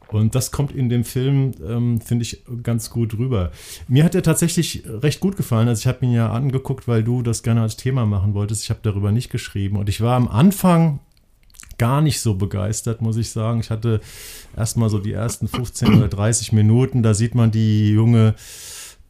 Und 0.10 0.36
das 0.36 0.52
kommt 0.52 0.74
in 0.74 0.90
dem 0.90 1.06
Film, 1.06 1.54
ähm, 1.68 2.00
finde 2.00 2.22
ich, 2.22 2.44
ganz 2.62 2.92
gut 2.92 3.18
rüber. 3.18 3.52
Mir 3.88 4.04
hat 4.04 4.14
er 4.14 4.22
tatsächlich 4.22 4.84
recht 4.86 5.20
gut 5.20 5.36
gefallen. 5.36 5.68
Also 5.70 5.80
ich 5.80 5.88
habe 5.88 6.06
ihn 6.06 6.12
ja 6.12 6.32
angeguckt, 6.32 6.88
weil 6.88 7.04
du 7.04 7.24
das 7.24 7.42
gerne 7.42 7.64
als 7.64 7.78
Thema 7.78 8.06
machen 8.06 8.36
wolltest. 8.36 8.62
Ich 8.62 8.70
habe 8.70 8.82
darüber 8.84 9.12
nicht 9.12 9.32
geschrieben. 9.32 9.76
Und 9.76 9.90
ich 9.90 10.02
war 10.02 10.16
am 10.16 10.28
Anfang 10.28 11.00
gar 11.78 12.02
nicht 12.02 12.22
so 12.22 12.36
begeistert, 12.36 13.02
muss 13.02 13.18
ich 13.18 13.30
sagen. 13.30 13.60
Ich 13.60 13.70
hatte 13.70 14.02
erstmal 14.56 14.90
so 14.90 15.00
die 15.00 15.14
ersten 15.14 15.48
15 15.48 15.96
oder 15.96 16.08
30 16.08 16.54
Minuten, 16.54 17.04
da 17.04 17.14
sieht 17.14 17.36
man 17.36 17.52
die 17.52 17.92
junge 17.92 18.36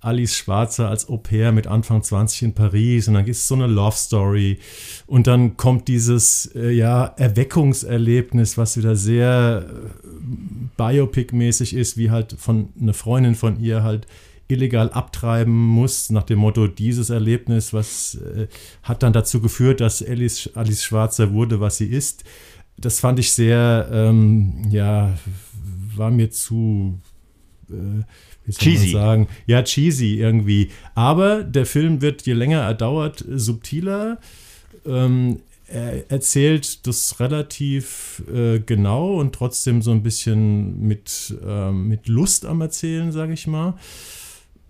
Alice 0.06 0.36
Schwarzer 0.36 0.90
als 0.90 1.10
Au 1.10 1.18
pair 1.18 1.52
mit 1.52 1.66
Anfang 1.66 2.04
20 2.04 2.44
in 2.44 2.54
Paris 2.54 3.08
und 3.08 3.16
dann 3.16 3.26
ist 3.26 3.48
so 3.48 3.56
eine 3.56 3.66
Love 3.66 3.96
Story 3.96 4.60
und 5.08 5.26
dann 5.26 5.58
kommt 5.58 5.88
dieses 5.88 6.52
äh, 6.56 6.70
ja 6.70 7.06
Erweckungserlebnis, 7.18 8.58
was 8.58 8.78
wieder 8.78 8.96
sehr 8.96 9.66
äh, 9.68 10.78
Biopic-mäßig 10.78 11.76
ist, 11.76 11.98
wie 11.98 12.12
halt 12.12 12.36
von 12.38 12.70
eine 12.80 12.94
Freundin 12.94 13.34
von 13.34 13.60
ihr 13.60 13.82
halt 13.82 14.06
illegal 14.48 14.92
abtreiben 14.92 15.54
muss, 15.54 16.12
nach 16.12 16.24
dem 16.24 16.40
Motto, 16.40 16.68
dieses 16.68 17.10
Erlebnis, 17.10 17.74
was 17.74 18.16
äh, 18.16 18.48
hat 18.84 19.02
dann 19.02 19.14
dazu 19.14 19.42
geführt, 19.42 19.82
dass 19.82 20.06
Alice, 20.06 20.52
Alice 20.54 20.84
Schwarzer 20.84 21.34
wurde, 21.34 21.60
was 21.60 21.78
sie 21.78 21.88
ist. 21.88 22.24
Das 22.78 23.00
fand 23.00 23.20
ich 23.20 23.32
sehr, 23.32 23.90
ähm, 23.92 24.66
ja, 24.70 25.18
war 25.96 26.12
mir 26.12 26.30
zu, 26.30 27.00
äh, 27.70 28.04
wie 28.46 28.52
soll 28.52 28.60
cheesy. 28.60 28.94
man 28.94 29.02
sagen, 29.02 29.28
ja, 29.48 29.64
cheesy 29.64 30.20
irgendwie. 30.20 30.70
Aber 30.94 31.44
der 31.44 31.66
Film 31.66 32.02
wird, 32.02 32.24
je 32.24 32.34
länger 32.34 32.62
er 32.62 32.74
dauert, 32.74 33.24
subtiler. 33.28 34.20
Ähm, 34.86 35.40
er 35.68 36.12
erzählt 36.12 36.86
das 36.86 37.20
relativ 37.20 38.22
äh, 38.32 38.60
genau 38.60 39.16
und 39.16 39.34
trotzdem 39.34 39.82
so 39.82 39.92
ein 39.92 40.04
bisschen 40.04 40.80
mit, 40.82 41.36
äh, 41.44 41.72
mit 41.72 42.08
Lust 42.08 42.46
am 42.46 42.62
Erzählen, 42.62 43.12
sage 43.12 43.34
ich 43.34 43.48
mal. 43.48 43.74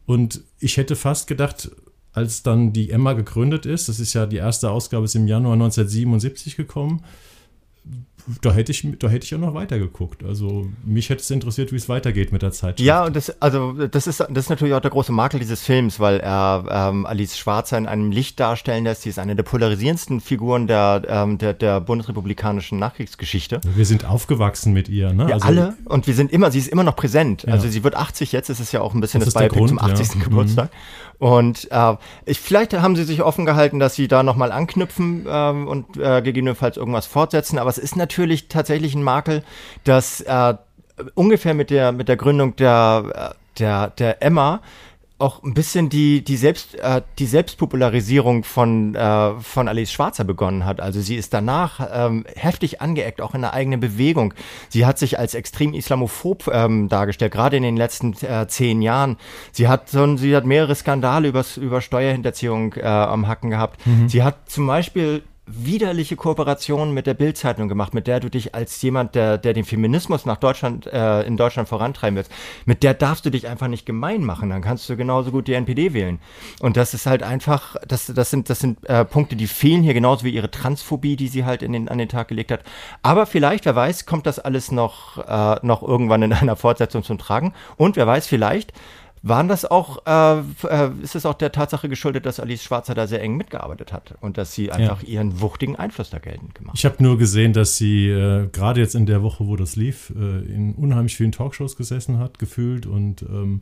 Und 0.06 0.42
ich 0.60 0.78
hätte 0.78 0.96
fast 0.96 1.28
gedacht, 1.28 1.72
als 2.14 2.44
dann 2.44 2.72
die 2.72 2.92
Emma 2.92 3.14
gegründet 3.14 3.66
ist, 3.66 3.90
das 3.90 4.00
ist 4.00 4.14
ja 4.14 4.26
die 4.26 4.38
erste 4.38 4.70
Ausgabe 4.72 5.06
ist 5.06 5.16
im 5.16 5.28
Januar 5.28 5.54
1977 5.54 6.56
gekommen, 6.56 7.04
da 8.42 8.54
hätte 8.54 8.72
ich, 8.72 8.88
da 9.00 9.08
hätte 9.08 9.26
ich 9.26 9.36
auch 9.36 9.40
noch 9.40 9.54
weitergeguckt. 9.54 10.24
Also 10.24 10.68
mich 10.84 11.10
hätte 11.10 11.22
es 11.22 11.30
interessiert, 11.30 11.72
wie 11.72 11.76
es 11.76 11.88
weitergeht 11.90 12.32
mit 12.32 12.42
der 12.42 12.52
Zeit. 12.52 12.80
Ja, 12.80 13.06
und 13.06 13.16
das, 13.16 13.42
also 13.42 13.74
das 13.74 14.08
ist, 14.08 14.20
das 14.20 14.30
ist 14.30 14.50
natürlich 14.50 14.74
auch 14.74 14.82
der 14.82 14.92
große 14.92 15.12
Makel 15.12 15.40
dieses 15.40 15.62
Films, 15.64 16.00
weil 16.00 16.20
er 16.20 16.66
ähm, 16.70 17.06
Alice 17.06 17.38
Schwarzer 17.38 17.78
in 17.78 17.86
einem 17.86 18.12
Licht 18.12 18.40
darstellen 18.40 18.84
lässt. 18.84 19.04
Sie 19.04 19.10
ist 19.10 19.20
eine 19.20 19.36
der 19.36 19.44
polarisierendsten 19.44 20.22
Figuren 20.22 20.68
der, 20.68 21.04
ähm, 21.08 21.38
der, 21.38 21.54
der 21.54 21.82
bundesrepublikanischen 21.82 22.80
Nachkriegsgeschichte. 22.80 23.62
Wir 23.76 23.86
sind 23.86 24.06
aufgewachsen 24.06 24.74
mit 24.74 24.90
ihr, 24.90 25.14
ne? 25.14 25.26
Also, 25.32 25.46
alle 25.46 25.76
und 25.86 26.08
wir 26.08 26.16
sind 26.16 26.32
immer, 26.32 26.50
sie 26.52 26.60
ist 26.60 26.68
immer 26.68 26.84
noch 26.84 26.96
präsent. 26.96 27.44
Ja. 27.44 27.54
Also 27.54 27.68
sie 27.68 27.84
wird 27.84 27.96
80 27.96 28.32
jetzt, 28.32 28.50
ist 28.50 28.60
es 28.60 28.72
ja 28.72 28.82
auch 28.82 28.94
ein 28.94 29.02
bisschen 29.02 29.20
das, 29.20 29.34
das 29.34 29.36
Beipick 29.36 29.68
zum 29.68 29.80
80. 29.80 30.16
Ja. 30.16 30.24
Geburtstag. 30.24 30.72
Mhm. 30.72 31.15
Und 31.18 31.72
äh, 31.72 31.96
ich, 32.26 32.40
vielleicht 32.40 32.74
haben 32.74 32.96
sie 32.96 33.04
sich 33.04 33.22
offen 33.22 33.46
gehalten, 33.46 33.80
dass 33.80 33.96
sie 33.96 34.08
da 34.08 34.24
nochmal 34.24 34.52
anknüpfen 34.52 35.26
ähm, 35.28 35.68
und 35.68 35.98
äh, 35.98 36.22
gegebenenfalls 36.22 36.78
irgendwas 36.78 37.06
fortsetzen, 37.06 37.58
aber 37.58 37.70
es 37.70 37.78
ist 37.78 37.96
natürlich 37.96 38.16
natürlich 38.16 38.48
tatsächlich 38.48 38.96
ein 38.96 39.04
Makel, 39.04 39.44
dass 39.84 40.22
äh, 40.22 40.56
ungefähr 41.16 41.54
mit 41.54 41.70
der, 41.70 41.92
mit 41.92 42.08
der 42.08 42.18
Gründung 42.18 42.56
der, 42.56 43.34
äh, 43.34 43.60
der, 43.60 43.90
der 43.90 44.22
Emma 44.22 44.62
auch 45.18 45.44
ein 45.44 45.54
bisschen 45.54 45.88
die, 45.88 46.24
die, 46.24 46.36
Selbst, 46.36 46.76
äh, 46.76 47.02
die 47.20 47.26
Selbstpopularisierung 47.26 48.44
von, 48.44 48.96
äh, 48.96 49.40
von 49.40 49.68
Alice 49.68 49.92
Schwarzer 49.92 50.26
begonnen 50.26 50.66
hat. 50.66 50.82
Also 50.82 51.00
sie 51.00 51.16
ist 51.16 51.34
danach 51.34 51.88
ähm, 51.94 52.26
heftig 52.36 52.82
angeeckt, 52.82 53.22
auch 53.22 53.34
in 53.34 53.42
der 53.42 53.54
eigenen 53.54 53.80
Bewegung. 53.80 54.34
Sie 54.68 54.86
hat 54.86 55.00
sich 55.00 55.18
als 55.18 55.34
extrem 55.34 55.74
islamophob 55.74 56.50
ähm, 56.52 56.90
dargestellt, 56.90 57.32
gerade 57.32 57.56
in 57.56 57.64
den 57.64 57.78
letzten 57.78 58.14
äh, 58.26 58.48
zehn 58.48 58.82
Jahren. 58.82 59.18
Sie 59.54 59.70
hat, 59.70 59.90
so, 59.90 60.18
sie 60.18 60.36
hat 60.36 60.46
mehrere 60.46 60.76
Skandale 60.76 61.30
übers, 61.30 61.56
über 61.56 61.80
Steuerhinterziehung 61.80 62.74
äh, 62.74 62.86
am 62.86 63.28
Hacken 63.28 63.52
gehabt. 63.52 63.86
Mhm. 63.88 64.10
Sie 64.10 64.22
hat 64.22 64.50
zum 64.50 64.68
Beispiel 64.68 65.24
widerliche 65.48 66.16
Kooperation 66.16 66.92
mit 66.92 67.06
der 67.06 67.14
Bildzeitung 67.14 67.68
gemacht, 67.68 67.94
mit 67.94 68.08
der 68.08 68.20
du 68.20 68.30
dich 68.30 68.56
als 68.56 68.82
jemand, 68.82 69.14
der, 69.14 69.38
der 69.38 69.54
den 69.54 69.64
Feminismus 69.64 70.26
nach 70.26 70.38
Deutschland, 70.38 70.88
äh, 70.88 71.22
in 71.22 71.38
Deutschland 71.38 71.70
vorantreiben 71.70 72.18
willst, 72.18 72.32
mit 72.66 72.82
der 72.82 72.96
darfst 72.96 73.26
du 73.26 73.30
dich 73.30 73.48
einfach 73.48 73.68
nicht 73.68 73.86
gemein 73.86 74.24
machen. 74.24 74.50
Dann 74.50 74.62
kannst 74.62 74.90
du 74.90 74.98
genauso 74.98 75.32
gut 75.32 75.48
die 75.48 75.54
NPD 75.54 75.94
wählen. 75.94 76.20
Und 76.60 76.78
das 76.78 76.94
ist 76.94 77.06
halt 77.06 77.22
einfach, 77.22 77.76
das, 77.88 78.08
das 78.08 78.32
sind, 78.32 78.50
das 78.50 78.60
sind 78.60 78.84
äh, 78.90 79.06
Punkte, 79.06 79.36
die 79.36 79.48
fehlen 79.48 79.84
hier, 79.84 79.94
genauso 79.94 80.26
wie 80.26 80.32
ihre 80.32 80.50
Transphobie, 80.50 81.16
die 81.16 81.28
sie 81.28 81.46
halt 81.46 81.62
in 81.62 81.74
den, 81.74 81.90
an 81.90 82.00
den 82.00 82.10
Tag 82.10 82.28
gelegt 82.28 82.52
hat. 82.52 82.62
Aber 83.04 83.28
vielleicht, 83.28 83.66
wer 83.66 83.76
weiß, 83.76 84.08
kommt 84.08 84.26
das 84.26 84.40
alles 84.40 84.72
noch, 84.72 85.18
äh, 85.28 85.60
noch 85.62 85.84
irgendwann 85.84 86.24
in 86.24 86.34
einer 86.34 86.56
Fortsetzung 86.56 87.04
zum 87.04 87.20
Tragen. 87.20 87.54
Und 87.78 87.98
wer 87.98 88.08
weiß, 88.08 88.26
vielleicht 88.28 88.74
waren 89.28 89.48
das 89.48 89.66
auch, 89.66 90.06
äh, 90.06 90.40
äh, 90.68 90.92
ist 91.02 91.16
es 91.16 91.26
auch 91.26 91.34
der 91.34 91.52
Tatsache 91.52 91.90
geschuldet, 91.90 92.28
dass 92.28 92.40
Alice 92.40 92.64
Schwarzer 92.64 92.94
da 92.94 93.08
sehr 93.08 93.22
eng 93.24 93.38
mitgearbeitet 93.38 93.92
hat 93.92 94.14
und 94.22 94.38
dass 94.38 94.54
sie 94.54 94.72
einfach 94.72 95.02
ja. 95.02 95.16
ihren 95.16 95.42
wuchtigen 95.42 95.76
Einfluss 95.76 96.12
da 96.12 96.20
geltend 96.20 96.54
gemacht 96.54 96.74
hat? 96.74 96.80
Ich 96.80 96.86
habe 96.86 97.02
nur 97.02 97.18
gesehen, 97.18 97.52
dass 97.52 97.76
sie 97.76 98.08
äh, 98.08 98.48
gerade 98.52 98.80
jetzt 98.80 98.94
in 98.94 99.08
der 99.08 99.24
Woche, 99.24 99.48
wo 99.48 99.56
das 99.56 99.76
lief, 99.76 100.14
äh, 100.16 100.20
in 100.20 100.76
unheimlich 100.76 101.18
vielen 101.18 101.32
Talkshows 101.32 101.76
gesessen 101.76 102.20
hat, 102.20 102.38
gefühlt 102.38 102.86
und 102.86 103.24
ähm, 103.24 103.62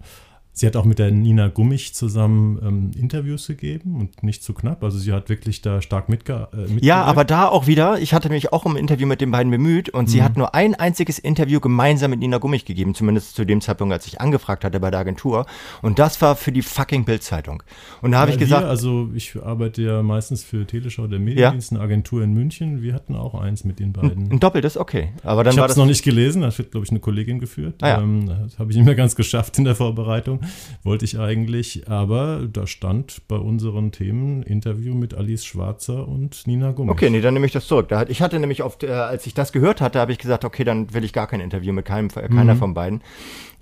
Sie 0.55 0.67
hat 0.67 0.75
auch 0.75 0.86
mit 0.86 1.00
der 1.00 1.10
Nina 1.10 1.48
Gummich 1.48 1.95
zusammen 1.95 2.60
ähm, 2.63 2.91
Interviews 2.95 3.48
gegeben 3.48 3.95
und 3.95 4.22
nicht 4.22 4.43
zu 4.43 4.53
knapp. 4.53 4.83
Also 4.83 5.00
sie 5.00 5.12
hat 5.12 5.27
wirklich 5.27 5.63
da 5.63 5.81
stark 5.81 6.10
mitge 6.10 6.48
äh, 6.53 6.79
Ja, 6.79 7.01
aber 7.03 7.25
da 7.25 7.48
auch 7.48 7.65
wieder, 7.65 8.00
ich 8.00 8.13
hatte 8.13 8.29
mich 8.29 8.53
auch 8.53 8.63
um 8.63 8.74
ein 8.74 8.77
Interview 8.77 9.07
mit 9.07 9.19
den 9.19 9.31
beiden 9.31 9.51
bemüht 9.51 9.89
und 9.89 10.03
mhm. 10.03 10.07
sie 10.10 10.22
hat 10.22 10.38
nur 10.38 10.53
ein 10.53 10.75
einziges 10.75 11.17
Interview 11.17 11.60
gemeinsam 11.60 12.12
mit 12.12 12.19
Nina 12.19 12.38
Gummich 12.38 12.65
gegeben, 12.65 12.93
zumindest 12.93 13.36
zu 13.36 13.45
dem 13.45 13.62
Zeitpunkt, 13.62 13.93
als 13.93 14.05
ich 14.05 14.22
angefragt 14.22 14.63
hatte 14.63 14.79
bei 14.79 14.91
der 14.91 15.00
Agentur. 15.00 15.48
Und 15.81 15.98
das 15.98 16.22
war 16.22 16.36
für 16.36 16.51
die 16.51 16.62
fucking 16.62 17.03
Bildzeitung. 17.03 17.63
Und 18.03 18.12
da 18.12 18.19
habe 18.19 18.29
ja, 18.29 18.36
ich 18.36 18.39
gesagt. 18.39 18.63
Wir, 18.63 18.69
also 18.69 19.10
ich 19.15 19.36
arbeite 19.41 19.81
ja 19.81 20.03
meistens 20.03 20.43
für 20.43 20.67
Teleschau 20.67 21.07
der 21.07 21.17
Mediendienst, 21.17 21.72
ja? 21.72 21.77
eine 21.77 21.83
Agentur 21.83 22.22
in 22.24 22.31
München. 22.31 22.83
Wir 22.83 22.93
hatten 22.93 23.15
auch 23.15 23.33
eins 23.33 23.63
mit 23.63 23.79
den 23.79 23.91
beiden. 23.91 24.31
Ein 24.31 24.39
doppeltes, 24.39 24.77
okay. 24.77 25.13
Aber 25.24 25.43
dann 25.43 25.55
ich 25.55 25.60
habe 25.60 25.72
es 25.72 25.77
noch 25.77 25.88
nicht 25.88 26.03
gelesen, 26.03 26.43
das 26.43 26.60
wird, 26.60 26.69
glaube 26.69 26.86
ich, 26.86 26.91
eine 26.91 27.00
Kollegin 27.00 27.39
geführt. 27.39 27.81
Ah, 27.81 27.88
ja. 27.88 28.01
ähm, 28.01 28.27
das 28.27 28.60
habe 28.60 28.69
ich 28.69 28.77
nicht 28.77 28.86
mehr 28.86 28.93
ganz 28.93 29.15
geschafft 29.15 29.57
in 29.57 29.63
der 29.63 29.74
Vorbereitung 29.74 30.42
wollte 30.83 31.05
ich 31.05 31.19
eigentlich, 31.19 31.88
aber 31.89 32.47
da 32.51 32.67
stand 32.67 33.27
bei 33.27 33.35
unseren 33.35 33.91
Themen 33.91 34.43
Interview 34.43 34.93
mit 34.93 35.13
Alice 35.13 35.45
Schwarzer 35.45 36.07
und 36.07 36.45
Nina 36.47 36.71
Gummich. 36.71 36.91
Okay, 36.91 37.09
nee, 37.09 37.21
dann 37.21 37.33
nehme 37.33 37.45
ich 37.45 37.51
das 37.51 37.67
zurück. 37.67 37.89
Ich 38.07 38.21
hatte 38.21 38.39
nämlich 38.39 38.63
oft, 38.63 38.83
als 38.83 39.25
ich 39.27 39.33
das 39.33 39.51
gehört 39.51 39.81
hatte, 39.81 40.00
habe 40.00 40.12
ich 40.12 40.17
gesagt, 40.17 40.45
okay, 40.45 40.63
dann 40.63 40.93
will 40.93 41.03
ich 41.03 41.13
gar 41.13 41.27
kein 41.27 41.39
Interview 41.39 41.73
mit 41.73 41.85
keinem, 41.85 42.09
äh, 42.15 42.27
keiner 42.27 42.55
mhm. 42.55 42.59
von 42.59 42.73
beiden. 42.73 43.01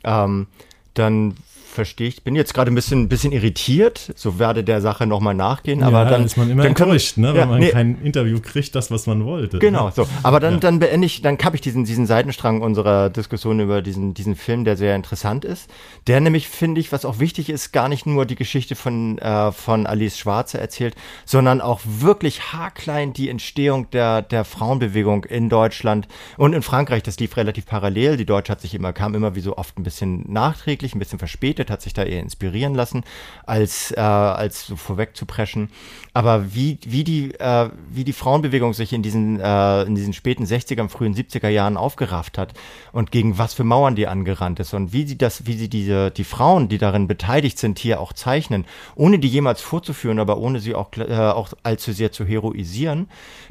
Ähm, 0.03 0.47
dann 0.93 1.35
verstehe 1.71 2.07
ich. 2.07 2.23
Bin 2.23 2.35
jetzt 2.35 2.53
gerade 2.53 2.71
ein 2.71 2.75
bisschen, 2.75 3.03
ein 3.03 3.09
bisschen 3.09 3.31
irritiert. 3.31 4.11
So 4.15 4.39
werde 4.39 4.63
der 4.63 4.81
Sache 4.81 5.07
nochmal 5.07 5.33
nachgehen. 5.33 5.79
Ja, 5.79 5.87
aber 5.87 6.05
dann 6.05 6.25
ist 6.25 6.37
man 6.37 6.49
immer 6.49 6.63
dann 6.63 6.71
enttäuscht, 6.71 7.17
ne, 7.17 7.29
wenn 7.29 7.35
ja, 7.35 7.45
man 7.45 7.59
nee, 7.59 7.69
kein 7.69 8.01
Interview 8.01 8.39
kriegt, 8.39 8.75
das, 8.75 8.91
was 8.91 9.07
man 9.07 9.25
wollte. 9.25 9.59
Genau, 9.59 9.85
ne? 9.85 9.93
so. 9.95 10.07
Aber 10.23 10.39
dann, 10.39 10.55
ja. 10.55 10.59
dann 10.59 10.79
beende 10.79 11.05
ich, 11.05 11.21
dann 11.21 11.37
habe 11.43 11.55
ich 11.55 11.61
diesen, 11.61 11.85
diesen 11.85 12.05
Seitenstrang 12.05 12.61
unserer 12.61 13.09
Diskussion 13.09 13.59
über 13.59 13.81
diesen, 13.81 14.13
diesen 14.13 14.35
Film, 14.35 14.65
der 14.65 14.77
sehr 14.77 14.95
interessant 14.95 15.45
ist. 15.45 15.69
Der 16.07 16.19
nämlich, 16.19 16.47
finde 16.47 16.81
ich, 16.81 16.91
was 16.91 17.05
auch 17.05 17.19
wichtig 17.19 17.49
ist, 17.49 17.71
gar 17.71 17.89
nicht 17.89 18.05
nur 18.05 18.25
die 18.25 18.35
Geschichte 18.35 18.75
von, 18.75 19.17
äh, 19.17 19.51
von 19.51 19.87
Alice 19.87 20.17
Schwarze 20.17 20.59
erzählt, 20.59 20.95
sondern 21.25 21.61
auch 21.61 21.81
wirklich 21.83 22.53
haarklein 22.53 23.13
die 23.13 23.29
Entstehung 23.29 23.89
der, 23.91 24.21
der 24.21 24.45
Frauenbewegung 24.45 25.25
in 25.25 25.49
Deutschland 25.49 26.07
und 26.37 26.53
in 26.53 26.61
Frankreich. 26.61 27.03
Das 27.03 27.19
lief 27.19 27.37
relativ 27.37 27.65
parallel. 27.65 28.17
Die 28.17 28.25
Deutsche 28.25 28.51
hat 28.51 28.61
sich 28.61 28.75
immer, 28.75 28.93
kam 28.93 29.15
immer 29.15 29.35
wie 29.35 29.41
so 29.41 29.57
oft 29.57 29.77
ein 29.77 29.83
bisschen 29.83 30.31
nachträglich, 30.31 30.95
ein 30.95 30.99
bisschen 30.99 31.19
verspätet 31.19 31.60
entwickelt, 31.61 31.71
hat 31.71 31.81
sich 31.81 31.93
da 31.93 32.03
eher 32.03 32.21
inspirieren 32.21 32.75
lassen, 32.75 33.03
als, 33.45 33.91
äh, 33.91 33.99
als 33.99 34.67
so 34.67 34.75
vorweg 34.75 35.15
zu 35.15 35.25
preschen. 35.25 35.69
Aber 36.13 36.53
wie, 36.53 36.77
wie, 36.85 37.03
die, 37.03 37.33
äh, 37.39 37.69
wie 37.89 38.03
die 38.03 38.13
Frauenbewegung 38.13 38.73
sich 38.73 38.93
in 38.93 39.01
diesen, 39.01 39.39
äh, 39.39 39.83
in 39.83 39.95
diesen 39.95 40.13
späten 40.13 40.45
60er, 40.45 40.89
frühen 40.89 41.15
70er 41.15 41.49
Jahren 41.49 41.77
aufgerafft 41.77 42.37
hat 42.37 42.53
und 42.91 43.11
gegen 43.11 43.37
was 43.37 43.53
für 43.53 43.63
Mauern 43.63 43.95
die 43.95 44.07
angerannt 44.07 44.59
ist 44.59 44.73
und 44.73 44.91
wie 44.91 45.05
sie 45.05 45.17
das, 45.17 45.45
wie 45.45 45.53
sie 45.53 45.69
diese, 45.69 46.11
die 46.11 46.23
Frauen, 46.23 46.67
die 46.67 46.77
darin 46.77 47.07
beteiligt 47.07 47.57
sind, 47.57 47.79
hier 47.79 48.01
auch 48.01 48.13
zeichnen, 48.13 48.65
ohne 48.95 49.19
die 49.19 49.29
jemals 49.29 49.61
vorzuführen, 49.61 50.19
aber 50.19 50.37
ohne 50.37 50.59
sie 50.59 50.75
auch, 50.75 50.89
äh, 50.97 51.13
auch 51.13 51.53
allzu 51.63 51.93
sehr 51.93 52.11
zu 52.11 52.25
heroisieren, 52.25 53.07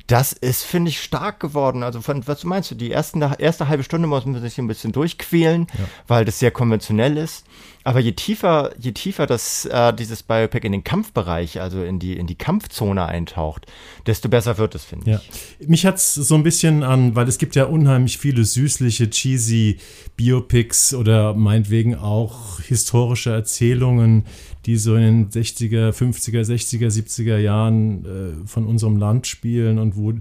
das 0.06 0.32
ist, 0.32 0.64
finde 0.64 0.90
ich, 0.90 1.00
stark 1.00 1.40
geworden. 1.40 1.82
Also 1.82 2.00
von, 2.00 2.26
was 2.26 2.44
meinst 2.44 2.70
du? 2.70 2.74
Die 2.74 2.90
ersten, 2.90 3.22
erste 3.22 3.68
halbe 3.68 3.84
Stunde 3.84 4.08
muss 4.08 4.26
man 4.26 4.40
sich 4.40 4.58
ein 4.58 4.66
bisschen 4.66 4.92
durchquälen, 4.92 5.66
ja. 5.78 5.84
weil 6.08 6.24
das 6.24 6.38
sehr 6.38 6.50
konventionell 6.50 7.16
ist. 7.16 7.46
Aber 7.82 8.00
je 8.00 8.12
tiefer, 8.12 8.72
je 8.78 8.92
tiefer 8.92 9.26
das, 9.26 9.64
äh, 9.64 9.94
dieses 9.94 10.22
Biopic 10.22 10.66
in 10.66 10.72
den 10.72 10.84
Kampfbereich, 10.84 11.60
also 11.60 11.82
in 11.82 11.98
die, 11.98 12.16
in 12.16 12.26
die 12.26 12.34
Kampfzone 12.34 13.06
eintaucht, 13.06 13.66
desto 14.06 14.28
besser 14.28 14.58
wird 14.58 14.74
es, 14.74 14.84
finde 14.84 15.12
ja. 15.12 15.20
ich. 15.60 15.68
Mich 15.68 15.86
hat 15.86 15.96
es 15.96 16.14
so 16.14 16.34
ein 16.34 16.42
bisschen 16.42 16.82
an, 16.82 17.16
weil 17.16 17.26
es 17.26 17.38
gibt 17.38 17.56
ja 17.56 17.64
unheimlich 17.64 18.18
viele 18.18 18.44
süßliche, 18.44 19.08
cheesy 19.08 19.78
Biopics 20.16 20.92
oder 20.92 21.34
meinetwegen 21.34 21.94
auch 21.94 22.60
historische 22.60 23.30
Erzählungen, 23.30 24.26
die 24.66 24.76
so 24.76 24.94
in 24.94 25.02
den 25.02 25.30
60er, 25.30 25.90
50er, 25.90 26.42
60er, 26.42 26.88
70er 26.88 27.38
Jahren 27.38 28.04
äh, 28.04 28.46
von 28.46 28.66
unserem 28.66 28.98
Land 28.98 29.26
spielen 29.26 29.78
und 29.78 29.96
wo 29.96 30.12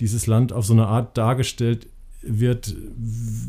dieses 0.00 0.26
Land 0.26 0.54
auf 0.54 0.64
so 0.64 0.72
eine 0.72 0.86
Art 0.86 1.18
dargestellt 1.18 1.86
wird, 2.26 2.74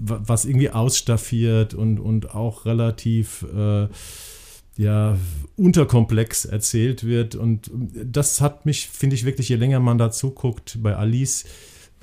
was 0.06 0.46
irgendwie 0.46 0.70
ausstaffiert 0.70 1.74
und, 1.74 2.00
und 2.00 2.34
auch 2.34 2.66
relativ 2.66 3.46
äh, 3.56 3.88
ja, 4.78 5.18
unterkomplex 5.56 6.46
erzählt 6.46 7.06
wird. 7.06 7.36
Und 7.36 7.72
das 7.74 8.42
hat 8.42 8.66
mich, 8.66 8.88
finde 8.88 9.16
ich 9.16 9.26
wirklich, 9.26 9.50
je 9.50 9.56
länger 9.56 9.80
man 9.80 9.98
dazu 9.98 10.32
guckt 10.32 10.78
bei 10.82 10.96
Alice, 10.96 11.46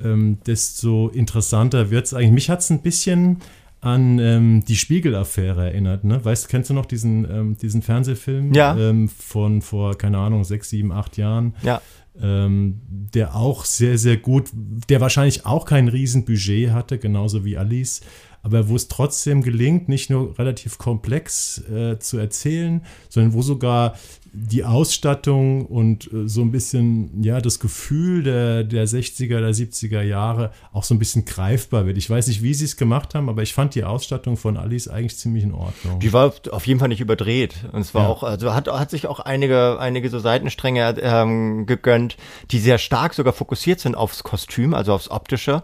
ähm, 0.02 0.38
desto 0.46 1.08
interessanter 1.08 1.90
wird 1.90 2.06
es 2.06 2.14
eigentlich. 2.14 2.32
Mich 2.32 2.50
hat 2.50 2.60
es 2.60 2.70
ein 2.70 2.82
bisschen 2.82 3.38
an 3.80 4.20
ähm, 4.20 4.64
die 4.66 4.76
Spiegel-Affäre 4.76 5.64
erinnert. 5.64 6.04
Ne? 6.04 6.24
Weißt, 6.24 6.48
kennst 6.48 6.70
du 6.70 6.74
noch 6.74 6.86
diesen, 6.86 7.28
ähm, 7.30 7.56
diesen 7.56 7.82
Fernsehfilm 7.82 8.54
ja. 8.54 8.76
ähm, 8.78 9.08
von 9.08 9.60
vor, 9.60 9.98
keine 9.98 10.18
Ahnung, 10.18 10.44
sechs, 10.44 10.70
sieben, 10.70 10.92
acht 10.92 11.16
Jahren? 11.16 11.54
Ja. 11.62 11.82
Ähm, 12.20 12.80
der 13.14 13.34
auch 13.34 13.64
sehr, 13.64 13.96
sehr 13.96 14.18
gut, 14.18 14.50
der 14.88 15.00
wahrscheinlich 15.00 15.46
auch 15.46 15.64
kein 15.64 15.88
Riesenbudget 15.88 16.70
hatte, 16.70 16.98
genauso 16.98 17.44
wie 17.44 17.56
Alice, 17.56 18.02
aber 18.42 18.68
wo 18.68 18.76
es 18.76 18.88
trotzdem 18.88 19.42
gelingt, 19.42 19.88
nicht 19.88 20.10
nur 20.10 20.38
relativ 20.38 20.78
komplex 20.78 21.58
äh, 21.68 21.98
zu 21.98 22.18
erzählen, 22.18 22.82
sondern 23.08 23.32
wo 23.32 23.42
sogar 23.42 23.94
die 24.34 24.64
Ausstattung 24.64 25.66
und 25.66 26.10
äh, 26.10 26.26
so 26.26 26.40
ein 26.40 26.50
bisschen, 26.50 27.22
ja, 27.22 27.40
das 27.40 27.60
Gefühl 27.60 28.22
der, 28.22 28.64
der 28.64 28.88
60er, 28.88 29.40
der 29.40 29.52
70er 29.52 30.00
Jahre 30.00 30.52
auch 30.72 30.84
so 30.84 30.94
ein 30.94 30.98
bisschen 30.98 31.26
greifbar 31.26 31.84
wird. 31.84 31.98
Ich 31.98 32.08
weiß 32.08 32.28
nicht, 32.28 32.42
wie 32.42 32.54
sie 32.54 32.64
es 32.64 32.78
gemacht 32.78 33.14
haben, 33.14 33.28
aber 33.28 33.42
ich 33.42 33.52
fand 33.52 33.74
die 33.74 33.84
Ausstattung 33.84 34.38
von 34.38 34.56
Alice 34.56 34.88
eigentlich 34.88 35.18
ziemlich 35.18 35.44
in 35.44 35.52
Ordnung. 35.52 36.00
Die 36.00 36.14
war 36.14 36.32
auf 36.50 36.66
jeden 36.66 36.80
Fall 36.80 36.88
nicht 36.88 37.02
überdreht. 37.02 37.56
Und 37.72 37.82
es 37.82 37.94
war 37.94 38.04
ja. 38.04 38.08
auch, 38.08 38.22
also 38.22 38.54
hat, 38.54 38.68
hat 38.68 38.90
sich 38.90 39.06
auch 39.06 39.20
einige, 39.20 39.78
einige 39.78 40.08
so 40.08 40.18
Seitenstränge 40.18 40.96
ähm, 41.02 41.66
gegönnt, 41.66 42.16
die 42.50 42.58
sehr 42.58 42.78
stark 42.78 43.12
sogar 43.12 43.34
fokussiert 43.34 43.80
sind 43.80 43.94
aufs 43.94 44.22
Kostüm, 44.22 44.72
also 44.72 44.94
aufs 44.94 45.10
Optische 45.10 45.62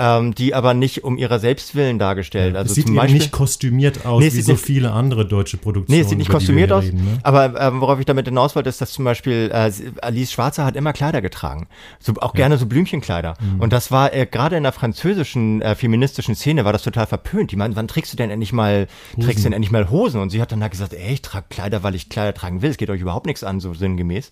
ähm, 0.00 0.34
die 0.34 0.54
aber 0.54 0.72
nicht 0.72 1.04
um 1.04 1.18
ihrer 1.18 1.38
Selbstwillen 1.38 1.98
dargestellt. 1.98 2.54
Ja, 2.54 2.60
also 2.60 2.72
sieht 2.72 2.86
zum 2.86 2.96
Beispiel, 2.96 3.18
nicht 3.18 3.32
kostümiert 3.32 4.06
aus, 4.06 4.22
nee, 4.22 4.32
wie 4.32 4.40
so 4.40 4.56
viele 4.56 4.92
andere 4.92 5.26
deutsche 5.26 5.58
Produktionen. 5.58 5.98
Nee, 5.98 6.02
es 6.02 6.08
sieht 6.08 6.18
nicht 6.18 6.30
kostümiert 6.30 6.72
aus, 6.72 6.84
reden, 6.84 7.04
ne? 7.04 7.18
aber 7.22 7.60
ähm, 7.60 7.80
worauf 7.82 7.98
ich 8.00 8.06
damit 8.06 8.26
hinaus 8.26 8.56
wollte, 8.56 8.70
ist, 8.70 8.80
dass 8.80 8.92
zum 8.92 9.04
Beispiel 9.04 9.50
äh, 9.52 9.70
Alice 10.00 10.32
Schwarzer 10.32 10.64
hat 10.64 10.76
immer 10.76 10.94
Kleider 10.94 11.20
getragen, 11.20 11.68
so, 11.98 12.14
auch 12.20 12.34
ja. 12.34 12.38
gerne 12.38 12.56
so 12.56 12.66
Blümchenkleider. 12.66 13.34
Mhm. 13.40 13.60
Und 13.60 13.72
das 13.72 13.90
war 13.90 14.14
äh, 14.14 14.26
gerade 14.26 14.56
in 14.56 14.62
der 14.62 14.72
französischen 14.72 15.60
äh, 15.60 15.74
feministischen 15.74 16.34
Szene 16.34 16.64
war 16.64 16.72
das 16.72 16.82
total 16.82 17.06
verpönt. 17.06 17.50
Die 17.52 17.56
meinen, 17.56 17.76
wann 17.76 17.88
trägst 17.88 18.12
du 18.12 18.16
denn 18.16 18.30
endlich 18.30 18.52
mal, 18.52 18.86
Hosen. 19.16 19.22
trägst 19.22 19.40
du 19.40 19.44
denn 19.44 19.52
endlich 19.52 19.70
mal 19.70 19.90
Hosen? 19.90 20.20
Und 20.20 20.30
sie 20.30 20.40
hat 20.40 20.52
dann 20.52 20.62
halt 20.62 20.72
gesagt, 20.72 20.94
ey, 20.94 21.12
ich 21.12 21.22
trage 21.22 21.46
Kleider, 21.50 21.82
weil 21.82 21.94
ich 21.94 22.08
Kleider 22.08 22.32
tragen 22.32 22.62
will. 22.62 22.70
Es 22.70 22.76
geht 22.76 22.88
euch 22.90 23.00
überhaupt 23.00 23.26
nichts 23.26 23.44
an, 23.44 23.60
so 23.60 23.74
sinngemäß. 23.74 24.30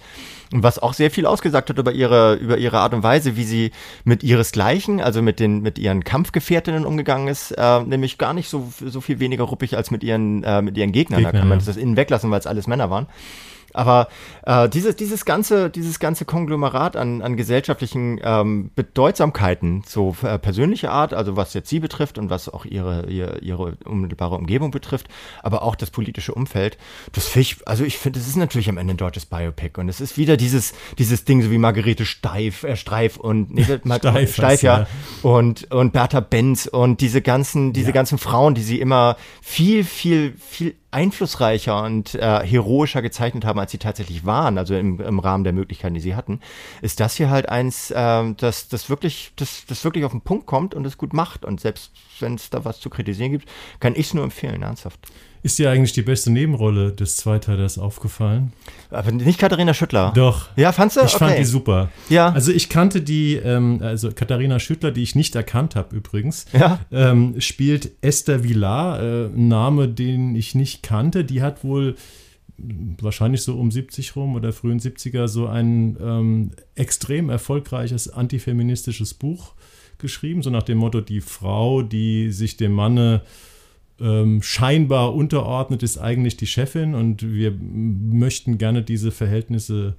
Und 0.53 0.63
was 0.63 0.79
auch 0.79 0.95
sehr 0.95 1.11
viel 1.11 1.27
ausgesagt 1.27 1.69
hat 1.69 1.79
über 1.79 1.93
ihre, 1.93 2.35
über 2.37 2.57
ihre 2.59 2.79
Art 2.79 2.95
und 2.95 3.03
Weise, 3.03 3.37
wie 3.37 3.45
sie 3.45 3.73
mit 4.05 4.23
ihresgleichen, 4.23 5.01
also 5.01 5.21
mit 5.21 5.41
den, 5.41 5.58
mit 5.63 5.79
ihren 5.79 6.05
Kampf 6.05 6.33
Gefährtinnen 6.33 6.85
umgegangen 6.85 7.29
ist, 7.29 7.53
äh, 7.53 7.81
nämlich 7.83 8.19
gar 8.19 8.35
nicht 8.35 8.49
so, 8.49 8.73
so 8.81 9.01
viel 9.01 9.21
weniger 9.21 9.45
ruppig 9.45 9.77
als 9.77 9.91
mit 9.91 10.03
ihren, 10.05 10.43
äh, 10.45 10.63
mit 10.63 10.77
ihren 10.77 10.93
Gegnern. 10.93 11.19
Gegner, 11.19 11.33
da 11.33 11.39
kann 11.39 11.49
man 11.49 11.59
ja. 11.59 11.65
das 11.65 11.77
innen 11.77 11.97
weglassen, 11.97 12.31
weil 12.31 12.41
es 12.41 12.47
alles 12.47 12.67
Männer 12.67 12.91
waren. 12.91 13.07
Aber 13.75 14.09
äh, 14.45 14.69
dieses, 14.69 14.97
dieses, 14.97 15.25
ganze, 15.25 15.71
dieses 15.71 15.99
ganze 16.01 16.25
Konglomerat 16.25 16.97
an, 16.97 17.23
an 17.23 17.37
gesellschaftlichen 17.37 18.21
ähm, 18.23 18.71
Bedeutsamkeiten, 18.75 19.83
so 19.87 20.17
äh, 20.23 20.39
persönliche 20.39 20.91
Art, 20.91 21.13
also 21.15 21.37
was 21.37 21.55
jetzt 21.55 21.69
sie 21.69 21.81
betrifft 21.81 22.19
und 22.19 22.31
was 22.31 22.49
auch 22.49 22.65
ihre, 22.65 23.09
ihre, 23.11 23.39
ihre 23.41 23.77
unmittelbare 23.85 24.37
Umgebung 24.37 24.71
betrifft, 24.71 25.09
aber 25.43 25.63
auch 25.63 25.77
das 25.77 25.91
politische 25.91 26.33
Umfeld, 26.35 26.79
das 27.13 27.27
finde 27.27 27.43
ich, 27.43 27.69
also 27.69 27.85
ich 27.85 27.99
finde, 27.99 28.19
es 28.19 28.27
ist 28.27 28.37
natürlich 28.37 28.69
am 28.69 28.79
Ende 28.79 28.95
ein 28.95 28.97
deutsches 28.97 29.27
Biopic. 29.27 29.79
Und 29.79 29.89
es 29.89 30.01
ist 30.01 30.17
wieder 30.17 30.37
dieses, 30.37 30.73
dieses 30.99 31.25
Ding, 31.25 31.43
so 31.43 31.51
wie 31.51 31.59
Margarete 31.59 32.07
Steif, 32.07 32.65
äh, 32.65 32.77
Streif 32.77 33.17
und 33.17 33.55
nee, 33.55 33.65
Steif, 33.99 34.35
Steif 34.35 34.63
ja, 34.63 34.81
ja, 34.81 34.87
und, 35.23 35.71
und 35.71 35.93
Bertha 35.93 36.21
Benz 36.21 36.67
und 36.67 37.01
diese 37.01 37.23
ganzen, 37.23 37.73
diese 37.73 37.89
ja. 37.89 37.93
ganzen 37.93 38.19
Frauen, 38.19 38.55
die 38.55 38.63
sie 38.63 38.81
immer 38.81 39.17
viel, 39.43 39.85
viel, 39.85 40.35
viel 40.39 40.75
einflussreicher 40.91 41.83
und 41.83 42.15
äh, 42.15 42.47
heroischer 42.47 43.03
gezeichnet 43.03 43.45
haben, 43.45 43.59
als 43.59 43.73
sie 43.73 43.79
tatsächlich 43.79 44.25
waren, 44.25 44.57
also 44.57 44.75
im, 44.75 45.01
im 45.01 45.19
Rahmen 45.19 45.45
der 45.45 45.53
Möglichkeiten, 45.53 45.95
die 45.95 46.01
sie 46.01 46.15
hatten, 46.15 46.41
ist 46.81 47.01
das 47.01 47.17
hier 47.17 47.29
halt 47.29 47.49
eins, 47.49 47.91
äh, 47.91 48.35
das, 48.37 48.69
das 48.69 48.89
wirklich, 48.89 49.33
das, 49.37 49.65
das 49.67 49.85
wirklich 49.85 50.05
auf 50.05 50.13
den 50.13 50.23
Punkt 50.23 50.47
kommt 50.47 50.75
und 50.75 50.87
es 50.87 50.97
gut 50.97 51.13
macht. 51.13 51.45
Und 51.45 51.61
selbst 51.61 51.93
wenn 52.21 52.35
es 52.35 52.51
da 52.51 52.65
was 52.65 52.81
zu 52.81 52.89
kritisieren 52.89 53.33
gibt, 53.33 53.49
kann 53.81 53.95
ich 53.95 54.07
es 54.07 54.15
nur 54.15 54.25
empfehlen, 54.25 54.63
ernsthaft. 54.63 54.99
Ist 55.43 55.59
dir 55.59 55.71
eigentlich 55.71 55.93
die 55.93 56.03
beste 56.03 56.31
Nebenrolle 56.31 56.93
des 56.93 57.17
Zweiteilers 57.17 57.79
aufgefallen? 57.79 58.53
Aber 58.91 59.13
nicht 59.13 59.39
Katharina 59.39 59.75
Schüttler. 59.75 60.13
Doch. 60.15 60.49
Ja, 60.57 60.73
fandst 60.73 60.97
du? 60.97 61.01
Ich 61.01 61.15
okay. 61.15 61.19
fand 61.19 61.39
die 61.39 61.45
super. 61.45 61.91
Ja. 62.09 62.31
Also 62.31 62.53
ich 62.53 62.69
kannte 62.69 63.01
die, 63.03 63.35
ähm, 63.35 63.81
also 63.83 64.11
Katharina 64.13 64.59
Schüttler, 64.59 64.91
die 64.91 65.03
ich 65.03 65.15
nicht 65.15 65.37
erkannt 65.37 65.77
habe 65.77 65.95
übrigens, 65.95 66.47
ja. 66.53 66.81
ähm, 66.91 67.41
spielt 67.41 67.93
Esther 68.01 68.43
Villar, 68.43 69.03
äh, 69.03 69.27
ein 69.27 69.49
Name, 69.49 69.89
den 69.89 70.35
ich 70.35 70.55
nicht 70.55 70.83
kannte. 70.83 71.25
Die 71.25 71.43
hat 71.43 71.63
wohl 71.63 71.95
wahrscheinlich 73.01 73.43
so 73.43 73.57
um 73.57 73.71
70 73.71 74.17
rum 74.17 74.35
oder 74.35 74.53
frühen 74.53 74.81
70er 74.81 75.29
so 75.29 75.47
ein 75.47 75.97
ähm, 76.01 76.51
extrem 76.75 77.31
erfolgreiches 77.31 78.09
antifeministisches 78.09 79.15
Buch 79.15 79.55
geschrieben, 79.99 80.43
so 80.43 80.51
nach 80.51 80.63
dem 80.63 80.79
Motto, 80.79 81.01
die 81.01 81.21
Frau, 81.21 81.83
die 81.83 82.31
sich 82.31 82.57
dem 82.57 82.73
Manne 82.73 83.23
ähm, 84.01 84.43
scheinbar 84.43 85.15
unterordnet, 85.15 85.83
ist 85.83 85.99
eigentlich 85.99 86.37
die 86.37 86.47
Chefin 86.47 86.95
und 86.95 87.23
wir 87.23 87.53
möchten 87.61 88.59
gerne 88.59 88.83
diese 88.83 89.11
Verhältnisse 89.11 89.97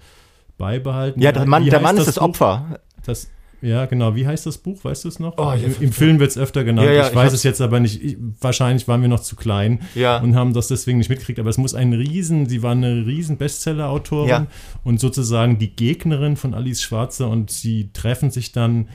beibehalten. 0.58 1.22
Ja, 1.22 1.32
der 1.32 1.46
Mann, 1.46 1.66
der 1.66 1.80
Mann 1.80 1.98
ist 1.98 2.08
das, 2.08 2.16
das 2.16 2.24
Opfer. 2.24 2.80
Das, 3.06 3.30
ja, 3.62 3.86
genau. 3.86 4.16
Wie 4.16 4.26
heißt 4.26 4.46
das 4.46 4.58
Buch? 4.58 4.84
Weißt 4.84 5.04
du 5.04 5.10
es 5.10 5.20
noch? 5.20 5.38
Oh, 5.38 5.52
Im, 5.52 5.76
Im, 5.82 5.92
Film 5.92 6.20
wird 6.20 6.32
es 6.32 6.38
öfter 6.38 6.64
genannt. 6.64 6.88
Ja, 6.88 6.94
ja, 6.94 7.04
ich, 7.04 7.10
ich 7.10 7.16
weiß 7.16 7.34
es 7.34 7.44
jetzt 7.44 7.60
aber 7.60 7.80
nicht. 7.80 8.02
Ich, 8.02 8.18
wahrscheinlich 8.40 8.88
waren 8.88 9.02
wir 9.02 9.10
noch 9.10 9.20
zu 9.20 9.36
klein 9.36 9.82
ja. 9.96 10.18
und 10.20 10.36
haben 10.36 10.54
das 10.54 10.70
deswegen 10.70 11.00
nicht 11.00 11.10
mitgekriegt. 11.10 11.40
Aber 11.40 11.50
es 11.50 11.58
muss 11.58 11.76
ein 11.76 11.92
Riesen, 11.94 12.48
sie 12.48 12.64
war 12.64 12.72
eine 12.72 13.06
riesen 13.06 13.38
Bestseller-Autorin 13.38 14.48
und 14.84 15.00
sozusagen 15.00 15.60
die 15.60 15.76
Gegnerin 15.76 16.38
von 16.38 16.54
Alice 16.54 16.82
Schwarzer 16.82 17.30
und 17.30 17.52
sie 17.52 17.92
treffen 17.92 18.32
sich 18.32 18.52
dann 18.52 18.88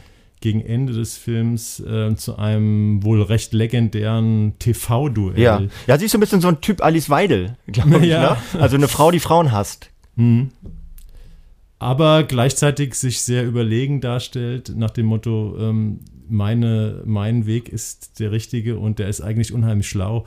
gegen 0.44 0.60
Ende 0.60 0.92
des 0.92 1.16
Films 1.16 1.80
äh, 1.80 2.14
zu 2.16 2.36
einem 2.36 3.02
wohl 3.02 3.22
recht 3.22 3.54
legendären 3.54 4.52
TV-Duell. 4.58 5.40
Ja. 5.40 5.62
ja, 5.86 5.98
sie 5.98 6.04
ist 6.04 6.12
so 6.12 6.18
ein 6.18 6.20
bisschen 6.20 6.42
so 6.42 6.48
ein 6.48 6.60
Typ 6.60 6.84
Alice 6.84 7.08
Weidel, 7.08 7.56
glaube 7.66 8.00
ich. 8.00 8.10
Ja. 8.12 8.36
Ne? 8.52 8.60
Also 8.60 8.76
eine 8.76 8.88
Frau, 8.88 9.10
die 9.10 9.20
Frauen 9.20 9.52
hasst. 9.52 9.88
Mhm. 10.16 10.50
Aber 11.78 12.24
gleichzeitig 12.24 12.94
sich 12.94 13.22
sehr 13.22 13.46
überlegen 13.46 14.02
darstellt, 14.02 14.74
nach 14.76 14.90
dem 14.90 15.06
Motto, 15.06 15.56
ähm, 15.58 16.00
meine, 16.28 17.00
mein 17.06 17.46
Weg 17.46 17.70
ist 17.70 18.20
der 18.20 18.30
richtige 18.30 18.78
und 18.78 18.98
der 18.98 19.08
ist 19.08 19.22
eigentlich 19.22 19.50
unheimlich 19.50 19.88
schlau. 19.88 20.26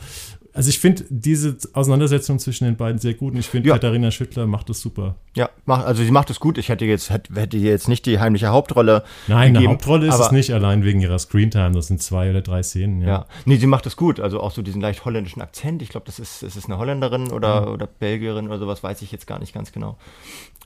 Also 0.57 0.69
ich 0.69 0.79
finde 0.79 1.05
diese 1.09 1.55
Auseinandersetzung 1.73 2.39
zwischen 2.39 2.65
den 2.65 2.75
beiden 2.75 2.97
sehr 2.97 3.13
gut 3.13 3.33
und 3.33 3.39
ich 3.39 3.47
finde, 3.47 3.69
ja. 3.69 3.75
Katharina 3.75 4.09
Schüttler 4.09 4.47
macht 4.47 4.69
das 4.69 4.81
super. 4.81 5.15
Ja, 5.35 5.51
mach, 5.65 5.85
also 5.85 6.03
sie 6.03 6.09
macht 6.09 6.31
es 6.31 6.39
gut. 6.39 6.57
Ich 6.57 6.69
hätte 6.69 6.83
jetzt, 6.85 7.11
hätte, 7.11 7.57
jetzt 7.57 7.87
nicht 7.87 8.07
die 8.07 8.19
heimliche 8.19 8.47
Hauptrolle. 8.47 9.03
Nein, 9.27 9.53
gegeben, 9.53 9.57
eine 9.57 9.73
Hauptrolle 9.75 10.07
ist 10.07 10.19
es 10.19 10.31
nicht, 10.31 10.51
allein 10.53 10.83
wegen 10.83 10.99
ihrer 10.99 11.19
Screentime. 11.19 11.73
Das 11.73 11.85
sind 11.87 12.01
zwei 12.01 12.31
oder 12.31 12.41
drei 12.41 12.63
Szenen. 12.63 13.01
Ja, 13.01 13.07
ja. 13.07 13.25
nee, 13.45 13.57
sie 13.57 13.67
macht 13.67 13.85
es 13.85 13.95
gut. 13.95 14.19
Also 14.19 14.39
auch 14.39 14.49
so 14.49 14.63
diesen 14.63 14.81
leicht 14.81 15.05
holländischen 15.05 15.43
Akzent. 15.43 15.83
Ich 15.83 15.89
glaube, 15.89 16.07
das 16.07 16.17
ist, 16.17 16.41
ist 16.41 16.65
eine 16.65 16.79
Holländerin 16.79 17.31
oder, 17.31 17.67
mhm. 17.67 17.73
oder 17.73 17.85
Belgierin 17.85 18.47
oder 18.47 18.57
sowas, 18.57 18.81
weiß 18.81 19.03
ich 19.03 19.11
jetzt 19.11 19.27
gar 19.27 19.37
nicht 19.37 19.53
ganz 19.53 19.71
genau. 19.71 19.97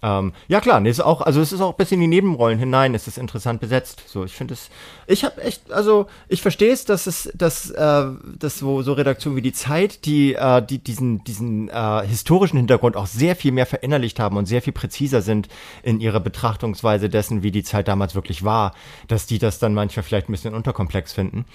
Ähm, 0.04 0.34
ja 0.48 0.62
klar, 0.62 0.80
nee, 0.80 0.90
ist 0.90 1.00
auch, 1.00 1.22
also 1.22 1.42
es 1.42 1.52
ist 1.52 1.62
auch 1.62 1.74
bis 1.74 1.92
in 1.92 2.00
die 2.00 2.08
Nebenrollen 2.08 2.58
hinein, 2.58 2.96
ist 2.96 3.08
es 3.08 3.18
interessant 3.18 3.62
besetzt. 3.62 4.02
So, 4.08 4.26
ich 4.26 4.34
finde 4.34 4.56
es, 4.56 4.70
ich 5.06 5.24
habe 5.24 5.42
echt, 5.44 5.72
also 5.72 6.08
ich 6.28 6.42
verstehe 6.42 6.72
es, 6.72 6.86
dass 6.86 7.06
es, 7.06 7.32
dass, 7.36 7.70
äh, 7.70 8.06
dass 8.40 8.58
so, 8.58 8.82
so 8.82 8.94
Redaktionen 8.94 9.38
wie 9.38 9.44
die 9.44 9.54
Zeit, 9.54 9.81
die, 9.88 10.34
äh, 10.34 10.62
die 10.66 10.80
diesen, 10.80 11.24
diesen 11.24 11.70
äh, 11.70 12.06
historischen 12.06 12.58
Hintergrund 12.58 12.96
auch 12.96 13.06
sehr 13.06 13.36
viel 13.36 13.52
mehr 13.52 13.66
verinnerlicht 13.66 14.20
haben 14.20 14.38
und 14.38 14.46
sehr 14.46 14.62
viel 14.62 14.74
präziser 14.74 15.22
sind 15.22 15.48
in 15.84 16.00
ihrer 16.00 16.20
Betrachtungsweise 16.20 17.10
dessen, 17.10 17.44
wie 17.44 17.52
die 17.52 17.64
Zeit 17.64 17.88
damals 17.88 18.16
wirklich 18.16 18.44
war, 18.44 18.74
dass 19.08 19.26
die 19.26 19.40
das 19.40 19.60
dann 19.60 19.74
manchmal 19.74 20.04
vielleicht 20.04 20.30
ein 20.30 20.34
bisschen 20.34 20.54
unterkomplex 20.54 21.14
finden. 21.14 21.46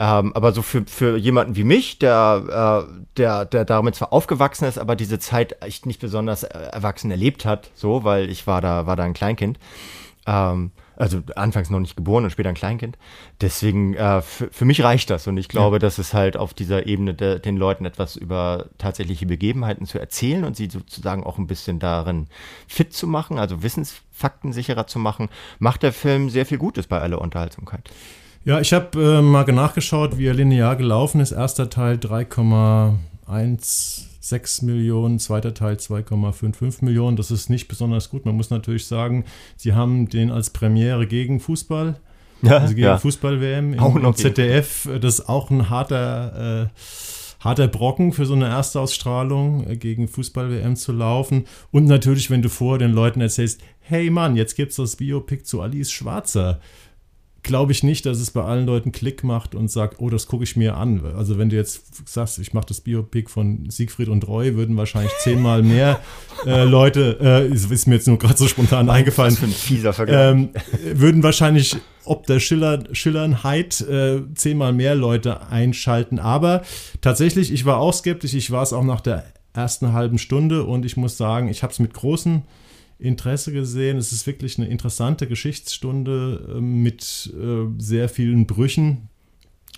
Ähm, 0.00 0.32
aber 0.34 0.52
so 0.52 0.62
für, 0.62 0.84
für 0.86 1.16
jemanden 1.16 1.56
wie 1.56 1.64
mich, 1.64 1.98
der, 1.98 2.86
äh, 2.88 3.02
der, 3.16 3.44
der 3.44 3.64
damit 3.64 3.94
zwar 3.94 4.12
aufgewachsen 4.12 4.64
ist, 4.66 4.78
aber 4.78 4.96
diese 4.96 5.18
Zeit 5.18 5.62
echt 5.62 5.86
nicht 5.86 6.00
besonders 6.00 6.42
äh, 6.42 6.58
erwachsen 6.72 7.10
erlebt 7.10 7.44
hat, 7.44 7.70
so, 7.74 8.04
weil 8.04 8.30
ich 8.30 8.46
war 8.46 8.60
da, 8.60 8.86
war 8.86 8.96
da 8.96 9.04
ein 9.04 9.14
Kleinkind. 9.14 9.58
Ähm, 10.26 10.72
also 10.96 11.20
anfangs 11.36 11.70
noch 11.70 11.80
nicht 11.80 11.96
geboren 11.96 12.24
und 12.24 12.30
später 12.30 12.48
ein 12.48 12.54
Kleinkind. 12.54 12.98
Deswegen, 13.40 13.94
äh, 13.94 14.22
für, 14.22 14.64
mich 14.64 14.82
reicht 14.82 15.10
das. 15.10 15.26
Und 15.26 15.36
ich 15.36 15.48
glaube, 15.48 15.76
ja. 15.76 15.80
dass 15.80 15.98
es 15.98 16.14
halt 16.14 16.36
auf 16.36 16.54
dieser 16.54 16.86
Ebene 16.86 17.14
de, 17.14 17.38
den 17.38 17.56
Leuten 17.56 17.84
etwas 17.84 18.16
über 18.16 18.66
tatsächliche 18.78 19.26
Begebenheiten 19.26 19.86
zu 19.86 19.98
erzählen 19.98 20.44
und 20.44 20.56
sie 20.56 20.68
sozusagen 20.70 21.24
auch 21.24 21.38
ein 21.38 21.46
bisschen 21.46 21.78
darin 21.78 22.26
fit 22.68 22.92
zu 22.92 23.06
machen, 23.06 23.38
also 23.38 23.62
Wissensfakten 23.62 24.52
sicherer 24.52 24.86
zu 24.86 24.98
machen, 24.98 25.28
macht 25.58 25.82
der 25.82 25.92
Film 25.92 26.30
sehr 26.30 26.46
viel 26.46 26.58
Gutes 26.58 26.86
bei 26.86 27.00
aller 27.00 27.20
Unterhaltsamkeit. 27.20 27.90
Ja, 28.44 28.60
ich 28.60 28.72
habe 28.74 29.02
äh, 29.02 29.22
mal 29.22 29.44
nachgeschaut, 29.44 30.18
wie 30.18 30.26
er 30.26 30.34
linear 30.34 30.76
gelaufen 30.76 31.20
ist. 31.20 31.32
Erster 31.32 31.70
Teil 31.70 31.98
3,16 34.24 34.64
Millionen, 34.64 35.18
zweiter 35.18 35.54
Teil 35.54 35.76
2,55 35.76 36.84
Millionen. 36.84 37.16
Das 37.16 37.30
ist 37.30 37.50
nicht 37.50 37.68
besonders 37.68 38.10
gut. 38.10 38.24
Man 38.24 38.36
muss 38.36 38.50
natürlich 38.50 38.86
sagen, 38.86 39.24
sie 39.56 39.74
haben 39.74 40.08
den 40.08 40.30
als 40.30 40.50
Premiere 40.50 41.06
gegen 41.06 41.40
Fußball. 41.40 42.00
Ja, 42.42 42.58
also 42.58 42.74
gegen 42.74 42.86
ja. 42.86 42.98
Fußball-WM 42.98 43.74
im, 43.74 43.96
im 43.96 44.14
ZDF. 44.14 44.88
Das 45.00 45.20
ist 45.20 45.28
auch 45.28 45.50
ein 45.50 45.70
harter, 45.70 46.64
äh, 46.64 47.44
harter 47.44 47.68
Brocken 47.68 48.12
für 48.12 48.26
so 48.26 48.34
eine 48.34 48.46
Erstausstrahlung 48.46 49.68
äh, 49.68 49.76
gegen 49.76 50.08
Fußball-WM 50.08 50.76
zu 50.76 50.92
laufen. 50.92 51.46
Und 51.70 51.84
natürlich, 51.84 52.30
wenn 52.30 52.42
du 52.42 52.48
vor 52.48 52.78
den 52.78 52.92
Leuten 52.92 53.20
erzählst, 53.20 53.60
hey 53.80 54.10
Mann, 54.10 54.36
jetzt 54.36 54.56
gibt 54.56 54.70
es 54.70 54.76
das 54.76 54.96
Biopic 54.96 55.44
zu 55.44 55.60
Alice 55.60 55.92
Schwarzer 55.92 56.60
glaube 57.44 57.70
ich 57.70 57.84
nicht, 57.84 58.06
dass 58.06 58.18
es 58.18 58.32
bei 58.32 58.42
allen 58.42 58.66
Leuten 58.66 58.90
Klick 58.90 59.22
macht 59.22 59.54
und 59.54 59.70
sagt, 59.70 60.00
oh, 60.00 60.10
das 60.10 60.26
gucke 60.26 60.42
ich 60.42 60.56
mir 60.56 60.76
an. 60.76 61.02
Also 61.16 61.38
wenn 61.38 61.50
du 61.50 61.56
jetzt 61.56 62.08
sagst, 62.08 62.38
ich 62.40 62.52
mache 62.52 62.66
das 62.66 62.80
Biopic 62.80 63.30
von 63.30 63.70
Siegfried 63.70 64.08
und 64.08 64.26
Roy, 64.26 64.56
würden 64.56 64.76
wahrscheinlich 64.76 65.12
zehnmal 65.18 65.62
mehr 65.62 66.00
äh, 66.46 66.64
Leute, 66.64 67.18
äh, 67.20 67.46
ist, 67.46 67.86
mir 67.86 67.94
jetzt 67.94 68.08
nur 68.08 68.18
gerade 68.18 68.36
so 68.36 68.48
spontan 68.48 68.90
eingefallen. 68.90 69.36
Ähm, 70.08 70.50
würden 70.94 71.22
wahrscheinlich 71.22 71.76
ob 72.06 72.26
der 72.26 72.38
Schiller, 72.38 72.84
Schillernheit 72.92 73.80
äh, 73.80 74.22
zehnmal 74.34 74.72
mehr 74.72 74.94
Leute 74.94 75.46
einschalten. 75.48 76.18
Aber 76.18 76.62
tatsächlich, 77.00 77.52
ich 77.52 77.64
war 77.64 77.78
auch 77.78 77.94
skeptisch. 77.94 78.34
Ich 78.34 78.50
war 78.50 78.62
es 78.62 78.72
auch 78.72 78.84
nach 78.84 79.00
der 79.00 79.24
ersten 79.54 79.92
halben 79.92 80.18
Stunde 80.18 80.64
und 80.64 80.84
ich 80.84 80.96
muss 80.96 81.16
sagen, 81.16 81.48
ich 81.48 81.62
habe 81.62 81.72
es 81.72 81.78
mit 81.78 81.94
großem 81.94 82.42
Interesse 83.04 83.52
gesehen. 83.52 83.98
Es 83.98 84.12
ist 84.12 84.26
wirklich 84.26 84.58
eine 84.58 84.68
interessante 84.68 85.26
Geschichtsstunde 85.26 86.56
äh, 86.56 86.60
mit 86.60 87.32
äh, 87.38 87.66
sehr 87.78 88.08
vielen 88.08 88.46
Brüchen, 88.46 89.08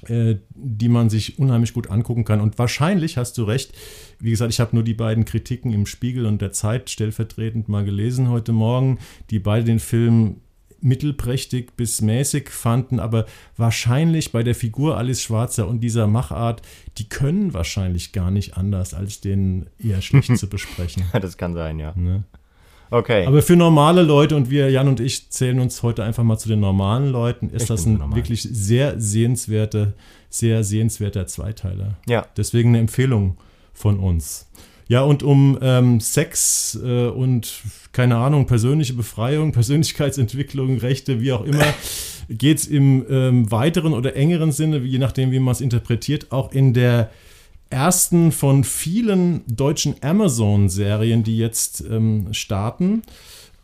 äh, 0.08 0.36
die 0.54 0.88
man 0.88 1.10
sich 1.10 1.38
unheimlich 1.38 1.72
gut 1.72 1.90
angucken 1.90 2.24
kann. 2.24 2.40
Und 2.40 2.58
wahrscheinlich 2.58 3.16
hast 3.16 3.36
du 3.38 3.44
recht. 3.44 3.72
Wie 4.20 4.30
gesagt, 4.30 4.52
ich 4.52 4.60
habe 4.60 4.74
nur 4.76 4.84
die 4.84 4.94
beiden 4.94 5.24
Kritiken 5.24 5.72
im 5.72 5.86
Spiegel 5.86 6.26
und 6.26 6.40
der 6.40 6.52
Zeit 6.52 6.90
stellvertretend 6.90 7.68
mal 7.68 7.84
gelesen 7.84 8.28
heute 8.28 8.52
Morgen, 8.52 8.98
die 9.30 9.38
beide 9.38 9.64
den 9.64 9.80
Film 9.80 10.36
mittelprächtig 10.80 11.72
bis 11.76 12.00
mäßig 12.00 12.50
fanden, 12.50 13.00
aber 13.00 13.26
wahrscheinlich 13.56 14.30
bei 14.30 14.42
der 14.42 14.54
Figur 14.54 14.98
Alice 14.98 15.22
Schwarzer 15.22 15.66
und 15.66 15.80
dieser 15.80 16.06
Machart, 16.06 16.62
die 16.98 17.08
können 17.08 17.54
wahrscheinlich 17.54 18.12
gar 18.12 18.30
nicht 18.30 18.56
anders, 18.56 18.94
als 18.94 19.20
den 19.20 19.66
eher 19.78 20.02
schlicht 20.02 20.36
zu 20.38 20.48
besprechen. 20.48 21.04
Das 21.12 21.36
kann 21.36 21.54
sein, 21.54 21.78
ja. 21.78 21.94
Ne? 21.96 22.24
Okay. 22.90 23.26
Aber 23.26 23.42
für 23.42 23.56
normale 23.56 24.02
Leute, 24.02 24.36
und 24.36 24.50
wir, 24.50 24.70
Jan 24.70 24.88
und 24.88 25.00
ich, 25.00 25.30
zählen 25.30 25.58
uns 25.60 25.82
heute 25.82 26.04
einfach 26.04 26.22
mal 26.22 26.38
zu 26.38 26.48
den 26.48 26.60
normalen 26.60 27.10
Leuten, 27.10 27.50
ist 27.50 27.62
ich 27.62 27.68
das 27.68 27.86
ein 27.86 28.14
wirklich 28.14 28.42
sehr 28.42 29.00
sehenswerter, 29.00 29.92
sehr 30.30 30.62
sehenswerter 30.64 31.26
Zweiteiler. 31.26 31.96
Ja. 32.08 32.26
Deswegen 32.36 32.70
eine 32.70 32.78
Empfehlung 32.78 33.36
von 33.72 33.98
uns. 33.98 34.46
Ja, 34.88 35.02
und 35.02 35.24
um 35.24 35.58
ähm, 35.62 35.98
Sex 36.00 36.78
äh, 36.82 37.08
und, 37.08 37.60
keine 37.92 38.16
Ahnung, 38.16 38.46
persönliche 38.46 38.94
Befreiung, 38.94 39.52
Persönlichkeitsentwicklung, 39.52 40.78
Rechte, 40.78 41.20
wie 41.20 41.32
auch 41.32 41.44
immer, 41.44 41.64
geht 42.28 42.58
es 42.58 42.66
im 42.66 43.04
ähm, 43.10 43.50
weiteren 43.50 43.94
oder 43.94 44.14
engeren 44.14 44.52
Sinne, 44.52 44.78
je 44.78 44.98
nachdem, 44.98 45.32
wie 45.32 45.40
man 45.40 45.52
es 45.52 45.60
interpretiert, 45.60 46.30
auch 46.30 46.52
in 46.52 46.72
der 46.72 47.10
ersten 47.70 48.32
von 48.32 48.64
vielen 48.64 49.42
deutschen 49.46 49.96
Amazon-Serien, 50.02 51.22
die 51.24 51.36
jetzt 51.36 51.82
ähm, 51.82 52.32
starten. 52.32 53.02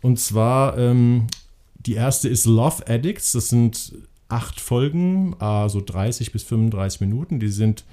Und 0.01 0.19
zwar 0.19 0.77
ähm, 0.79 1.29
die 1.75 1.95
erste 1.95 2.29
ist 2.29 2.47
Love 2.47 2.87
Addicts. 2.89 3.33
Das 3.33 3.49
sind 3.49 3.93
acht 4.29 4.61
Folgen, 4.61 5.37
also 5.39 5.81
30 5.81 6.33
bis 6.33 6.43
35 6.43 7.01
Minuten. 7.01 7.41
Die 7.41 7.49
sind 7.49 7.85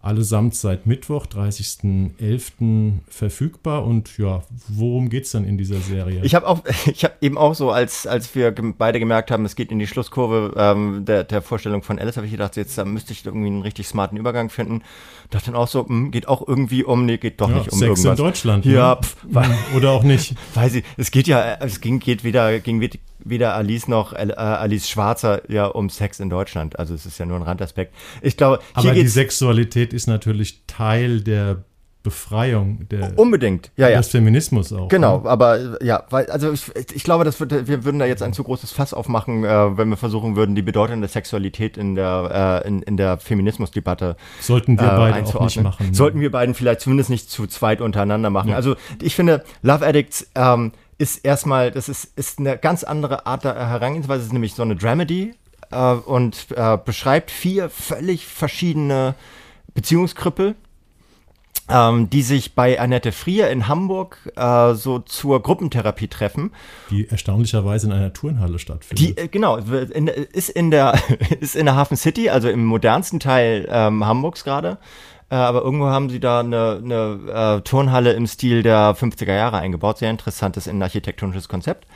allesamt 0.00 0.54
seit 0.54 0.86
Mittwoch, 0.86 1.26
30.11. 1.26 2.92
verfügbar. 3.08 3.84
Und 3.84 4.16
ja, 4.16 4.42
worum 4.68 5.08
geht 5.08 5.24
es 5.24 5.32
dann 5.32 5.44
in 5.44 5.58
dieser 5.58 5.80
Serie? 5.80 6.20
Ich 6.22 6.34
habe 6.34 6.46
auch, 6.46 6.62
ich 6.86 7.04
habe 7.04 7.14
eben 7.20 7.36
auch 7.36 7.54
so, 7.54 7.70
als, 7.70 8.06
als 8.06 8.34
wir 8.34 8.54
beide 8.76 9.00
gemerkt 9.00 9.30
haben, 9.30 9.44
es 9.44 9.56
geht 9.56 9.72
in 9.72 9.78
die 9.78 9.86
Schlusskurve 9.86 10.54
ähm, 10.56 11.04
der, 11.04 11.24
der 11.24 11.42
Vorstellung 11.42 11.82
von 11.82 11.98
Alice, 11.98 12.16
habe 12.16 12.26
ich 12.26 12.32
gedacht, 12.32 12.56
jetzt 12.56 12.78
da 12.78 12.84
müsste 12.84 13.12
ich 13.12 13.26
irgendwie 13.26 13.48
einen 13.48 13.62
richtig 13.62 13.88
smarten 13.88 14.16
Übergang 14.16 14.50
finden. 14.50 14.82
Dachte 15.30 15.46
dann 15.46 15.56
auch 15.56 15.68
so, 15.68 15.82
mh, 15.82 15.88
hm, 15.88 16.10
geht 16.12 16.28
auch 16.28 16.46
irgendwie 16.46 16.84
um, 16.84 17.04
nee, 17.04 17.18
geht 17.18 17.40
doch 17.40 17.50
ja, 17.50 17.56
nicht 17.56 17.72
um 17.72 17.78
Sex 17.78 18.04
irgendwas. 18.04 18.18
in 18.18 18.24
Deutschland. 18.24 18.64
Ja, 18.66 18.94
ne? 18.94 19.00
pf, 19.02 19.74
oder 19.76 19.90
auch 19.90 20.04
nicht. 20.04 20.34
Weiß 20.54 20.74
ich, 20.74 20.84
es 20.96 21.10
geht 21.10 21.26
ja, 21.26 21.54
es 21.60 21.80
ging, 21.80 21.98
geht 21.98 22.22
weder, 22.22 22.60
ging 22.60 22.80
weder 23.24 23.54
Alice 23.54 23.88
noch 23.88 24.12
äh, 24.12 24.32
Alice 24.32 24.88
Schwarzer 24.88 25.42
ja 25.50 25.66
um 25.66 25.90
Sex 25.90 26.20
in 26.20 26.30
Deutschland. 26.30 26.78
Also 26.78 26.94
es 26.94 27.06
ist 27.06 27.18
ja 27.18 27.26
nur 27.26 27.36
ein 27.36 27.42
Randaspekt. 27.42 27.94
Ich 28.22 28.36
glaube, 28.36 28.60
aber 28.74 28.92
die 28.92 29.08
Sexualität 29.08 29.92
ist 29.92 30.06
natürlich 30.06 30.62
Teil 30.66 31.20
der 31.20 31.64
Befreiung 32.04 32.88
der 32.88 33.18
unbedingt 33.18 33.72
ja 33.76 33.88
ja 33.88 33.98
des 33.98 34.08
Feminismus 34.08 34.72
auch 34.72 34.88
genau 34.88 35.18
ne? 35.20 35.28
aber 35.28 35.82
ja 35.82 36.04
weil 36.10 36.26
also 36.30 36.52
ich, 36.52 36.70
ich 36.94 37.02
glaube 37.02 37.24
das 37.24 37.40
wird, 37.40 37.66
wir 37.66 37.84
würden 37.84 37.98
da 37.98 38.06
jetzt 38.06 38.22
ein 38.22 38.32
zu 38.32 38.44
großes 38.44 38.70
Fass 38.70 38.94
aufmachen 38.94 39.44
äh, 39.44 39.76
wenn 39.76 39.88
wir 39.88 39.96
versuchen 39.96 40.36
würden 40.36 40.54
die 40.54 40.62
Bedeutung 40.62 41.00
der 41.00 41.10
Sexualität 41.10 41.76
in 41.76 41.96
der 41.96 42.62
äh, 42.64 42.68
in, 42.68 42.82
in 42.82 42.96
der 42.96 43.18
Feminismusdebatte 43.18 44.16
sollten 44.40 44.78
wir 44.78 44.86
äh, 44.86 44.96
beide 44.96 45.26
auch 45.26 45.40
nicht 45.42 45.60
machen 45.60 45.88
ne? 45.88 45.94
sollten 45.94 46.20
wir 46.20 46.30
beiden 46.30 46.54
vielleicht 46.54 46.80
zumindest 46.80 47.10
nicht 47.10 47.30
zu 47.30 47.48
zweit 47.48 47.80
untereinander 47.80 48.30
machen 48.30 48.50
ja. 48.50 48.56
also 48.56 48.76
ich 49.02 49.16
finde 49.16 49.44
Love 49.62 49.84
Addicts 49.84 50.30
ähm, 50.36 50.72
ist 50.98 51.24
erstmal, 51.24 51.70
das 51.70 51.88
ist, 51.88 52.12
ist 52.16 52.38
eine 52.38 52.58
ganz 52.58 52.84
andere 52.84 53.26
Art 53.26 53.44
der 53.44 53.54
Herangehensweise, 53.54 54.20
es 54.20 54.26
ist 54.26 54.32
nämlich 54.32 54.54
so 54.54 54.62
eine 54.62 54.76
Dramedy 54.76 55.34
äh, 55.70 55.92
und 55.92 56.48
äh, 56.54 56.76
beschreibt 56.84 57.30
vier 57.30 57.70
völlig 57.70 58.26
verschiedene 58.26 59.14
Beziehungskrüppel, 59.74 60.56
ähm, 61.68 62.10
die 62.10 62.22
sich 62.22 62.54
bei 62.54 62.80
Annette 62.80 63.12
Frier 63.12 63.48
in 63.50 63.68
Hamburg 63.68 64.32
äh, 64.34 64.74
so 64.74 64.98
zur 64.98 65.40
Gruppentherapie 65.40 66.08
treffen. 66.08 66.50
Die 66.90 67.08
erstaunlicherweise 67.08 67.86
in 67.86 67.92
einer 67.92 68.12
Turnhalle 68.12 68.58
stattfindet. 68.58 68.98
Die, 68.98 69.22
äh, 69.22 69.28
genau, 69.28 69.58
in, 69.58 70.08
ist, 70.08 70.48
in 70.48 70.70
der, 70.72 70.98
ist 71.40 71.54
in 71.54 71.66
der 71.66 71.76
Hafen 71.76 71.96
City, 71.96 72.28
also 72.28 72.48
im 72.48 72.64
modernsten 72.64 73.20
Teil 73.20 73.68
ähm, 73.70 74.04
Hamburgs 74.04 74.42
gerade. 74.42 74.78
Äh, 75.30 75.34
aber 75.34 75.62
irgendwo 75.62 75.86
haben 75.86 76.10
sie 76.10 76.20
da 76.20 76.40
eine, 76.40 76.80
eine 76.82 77.58
äh, 77.58 77.60
Turnhalle 77.62 78.12
im 78.12 78.26
Stil 78.26 78.62
der 78.62 78.94
50er 78.96 79.34
Jahre 79.34 79.58
eingebaut. 79.58 79.98
Sehr 79.98 80.10
interessantes 80.10 80.68
architektonisches 80.68 81.48
Konzept. 81.48 81.86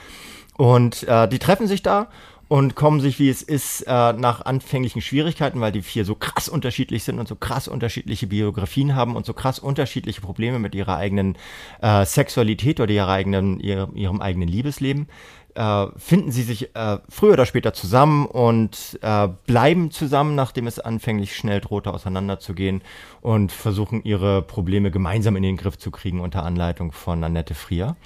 Und 0.56 1.04
äh, 1.04 1.28
die 1.28 1.38
treffen 1.38 1.66
sich 1.66 1.82
da 1.82 2.08
und 2.52 2.74
kommen 2.74 3.00
sich, 3.00 3.18
wie 3.18 3.30
es 3.30 3.40
ist, 3.40 3.80
äh, 3.86 4.12
nach 4.12 4.42
anfänglichen 4.44 5.00
Schwierigkeiten, 5.00 5.62
weil 5.62 5.72
die 5.72 5.80
vier 5.80 6.04
so 6.04 6.14
krass 6.14 6.50
unterschiedlich 6.50 7.02
sind 7.02 7.18
und 7.18 7.26
so 7.26 7.34
krass 7.34 7.66
unterschiedliche 7.66 8.26
Biografien 8.26 8.94
haben 8.94 9.16
und 9.16 9.24
so 9.24 9.32
krass 9.32 9.58
unterschiedliche 9.58 10.20
Probleme 10.20 10.58
mit 10.58 10.74
ihrer 10.74 10.98
eigenen 10.98 11.38
äh, 11.80 12.04
Sexualität 12.04 12.78
oder 12.78 12.92
ihrer 12.92 13.08
eigenen, 13.08 13.58
ihrem, 13.58 13.96
ihrem 13.96 14.20
eigenen 14.20 14.48
Liebesleben, 14.48 15.08
äh, 15.54 15.86
finden 15.96 16.32
sie 16.32 16.42
sich 16.42 16.74
äh, 16.74 16.98
früher 17.08 17.34
oder 17.34 17.46
später 17.46 17.72
zusammen 17.72 18.26
und 18.26 18.98
äh, 19.02 19.28
bleiben 19.46 19.90
zusammen, 19.90 20.34
nachdem 20.34 20.66
es 20.66 20.78
anfänglich 20.78 21.36
schnell 21.36 21.60
drohte, 21.60 21.92
auseinanderzugehen 21.92 22.82
und 23.20 23.52
versuchen 23.52 24.02
ihre 24.04 24.42
Probleme 24.42 24.90
gemeinsam 24.90 25.36
in 25.36 25.42
den 25.42 25.56
Griff 25.56 25.78
zu 25.78 25.90
kriegen 25.90 26.20
unter 26.20 26.44
Anleitung 26.44 26.92
von 26.92 27.22
Annette 27.22 27.54
Frier. 27.54 27.96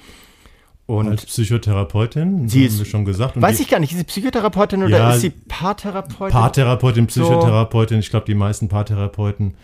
Und 0.86 1.08
Als 1.08 1.26
Psychotherapeutin, 1.26 2.48
sie 2.48 2.64
ist, 2.64 2.86
schon 2.86 3.04
gesagt. 3.04 3.40
weiß 3.40 3.58
ich 3.58 3.68
gar 3.68 3.80
nicht, 3.80 3.90
ist 3.90 3.98
sie 3.98 4.04
Psychotherapeutin 4.04 4.84
oder 4.84 4.96
ja, 4.96 5.14
ist 5.14 5.20
sie 5.20 5.30
Paartherapeutin? 5.30 6.32
Paartherapeutin, 6.32 7.08
Psychotherapeutin. 7.08 7.96
So. 7.96 8.00
Ich 8.00 8.10
glaube, 8.10 8.26
die 8.26 8.34
meisten 8.34 8.68
Paartherapeuten 8.68 9.56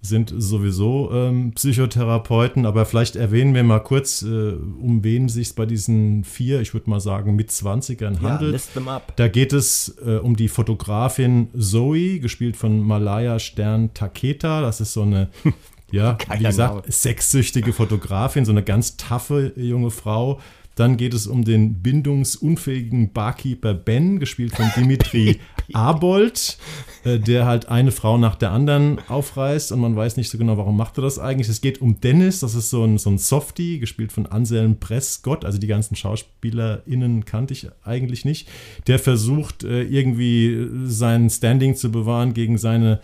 sind 0.00 0.32
sowieso 0.36 1.10
ähm, 1.12 1.52
Psychotherapeuten, 1.54 2.66
aber 2.66 2.86
vielleicht 2.86 3.16
erwähnen 3.16 3.54
wir 3.54 3.64
mal 3.64 3.80
kurz, 3.80 4.22
äh, 4.22 4.26
um 4.26 5.02
wen 5.02 5.28
sich 5.28 5.54
bei 5.54 5.66
diesen 5.66 6.22
vier, 6.22 6.60
ich 6.60 6.72
würde 6.72 6.88
mal 6.88 7.00
sagen, 7.00 7.34
mit 7.34 7.50
20ern 7.50 8.20
handelt. 8.22 8.68
up. 8.86 9.12
Da 9.16 9.28
geht 9.28 9.52
es 9.52 9.96
äh, 10.04 10.16
um 10.16 10.36
die 10.36 10.48
Fotografin 10.48 11.48
Zoe, 11.58 12.20
gespielt 12.20 12.56
von 12.56 12.80
Malaya 12.80 13.40
Stern 13.40 13.92
Taketa. 13.92 14.60
Das 14.60 14.80
ist 14.80 14.92
so 14.92 15.02
eine, 15.02 15.30
ja, 15.90 16.16
wie 16.36 16.44
gesagt, 16.44 16.92
sexsüchtige 16.92 17.72
Fotografin, 17.72 18.44
so 18.44 18.52
eine 18.52 18.62
ganz 18.62 18.96
taffe 18.96 19.52
junge 19.56 19.90
Frau, 19.90 20.38
dann 20.78 20.96
geht 20.96 21.12
es 21.12 21.26
um 21.26 21.44
den 21.44 21.82
bindungsunfähigen 21.82 23.12
Barkeeper 23.12 23.74
Ben, 23.74 24.20
gespielt 24.20 24.54
von 24.54 24.70
Dimitri 24.76 25.40
Abold, 25.72 26.58
äh, 27.04 27.18
der 27.18 27.46
halt 27.46 27.68
eine 27.68 27.92
Frau 27.92 28.18
nach 28.18 28.36
der 28.36 28.52
anderen 28.52 28.98
aufreißt 29.08 29.72
und 29.72 29.80
man 29.80 29.96
weiß 29.96 30.16
nicht 30.16 30.30
so 30.30 30.38
genau, 30.38 30.56
warum 30.56 30.76
macht 30.76 30.98
er 30.98 31.02
das 31.02 31.18
eigentlich. 31.18 31.48
Es 31.48 31.60
geht 31.60 31.80
um 31.80 32.00
Dennis, 32.00 32.40
das 32.40 32.54
ist 32.54 32.70
so 32.70 32.84
ein, 32.84 32.98
so 32.98 33.10
ein 33.10 33.18
Softie, 33.18 33.78
gespielt 33.78 34.12
von 34.12 34.26
Anselm 34.26 34.78
Prescott, 34.78 35.44
also 35.44 35.58
die 35.58 35.66
ganzen 35.66 35.96
SchauspielerInnen 35.96 37.24
kannte 37.24 37.52
ich 37.52 37.68
eigentlich 37.84 38.24
nicht. 38.24 38.48
Der 38.86 38.98
versucht 38.98 39.64
äh, 39.64 39.82
irgendwie 39.82 40.68
sein 40.86 41.30
Standing 41.30 41.76
zu 41.76 41.90
bewahren 41.90 42.34
gegen 42.34 42.58
seine 42.58 43.00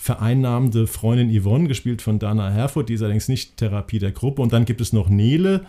vereinnahmende 0.00 0.86
Freundin 0.86 1.30
Yvonne, 1.30 1.68
gespielt 1.68 2.00
von 2.00 2.18
Dana 2.18 2.50
Herford, 2.50 2.88
die 2.88 2.94
ist 2.94 3.02
allerdings 3.02 3.28
nicht 3.28 3.58
Therapie 3.58 3.98
der 3.98 4.12
Gruppe. 4.12 4.40
Und 4.40 4.52
dann 4.52 4.64
gibt 4.64 4.80
es 4.80 4.94
noch 4.94 5.10
Nele, 5.10 5.66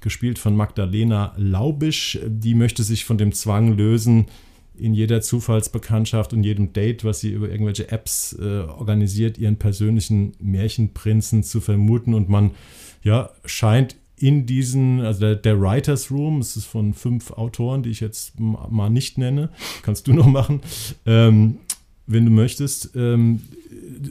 gespielt 0.00 0.38
von 0.38 0.56
Magdalena 0.56 1.34
Laubisch. 1.36 2.18
Die 2.26 2.54
möchte 2.54 2.82
sich 2.82 3.04
von 3.04 3.18
dem 3.18 3.32
Zwang 3.32 3.76
lösen, 3.76 4.26
in 4.76 4.94
jeder 4.94 5.20
Zufallsbekanntschaft 5.20 6.32
und 6.32 6.42
jedem 6.42 6.72
Date, 6.72 7.04
was 7.04 7.20
sie 7.20 7.30
über 7.30 7.48
irgendwelche 7.48 7.90
Apps 7.90 8.36
äh, 8.38 8.60
organisiert, 8.60 9.38
ihren 9.38 9.56
persönlichen 9.56 10.32
Märchenprinzen 10.40 11.42
zu 11.42 11.60
vermuten. 11.60 12.14
Und 12.14 12.28
man 12.28 12.52
ja, 13.02 13.30
scheint 13.44 13.96
in 14.16 14.46
diesen, 14.46 15.00
also 15.00 15.20
der, 15.20 15.36
der 15.36 15.60
Writers 15.60 16.10
Room, 16.10 16.40
es 16.40 16.56
ist 16.56 16.66
von 16.66 16.94
fünf 16.94 17.32
Autoren, 17.32 17.82
die 17.82 17.90
ich 17.90 18.00
jetzt 18.00 18.38
mal 18.38 18.90
nicht 18.90 19.18
nenne, 19.18 19.50
kannst 19.82 20.06
du 20.06 20.12
noch 20.12 20.26
machen, 20.26 20.60
ähm, 21.06 21.58
wenn 22.06 22.24
du 22.24 22.30
möchtest. 22.30 22.90
Ähm, 22.94 23.42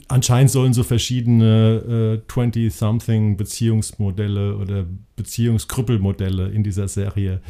anscheinend 0.08 0.50
sollen 0.50 0.72
so 0.72 0.82
verschiedene 0.82 2.20
äh, 2.26 2.32
20-something 2.32 3.36
Beziehungsmodelle 3.36 4.56
oder 4.56 4.86
Beziehungskrüppelmodelle 5.16 6.48
in 6.48 6.64
dieser 6.64 6.88
Serie 6.88 7.40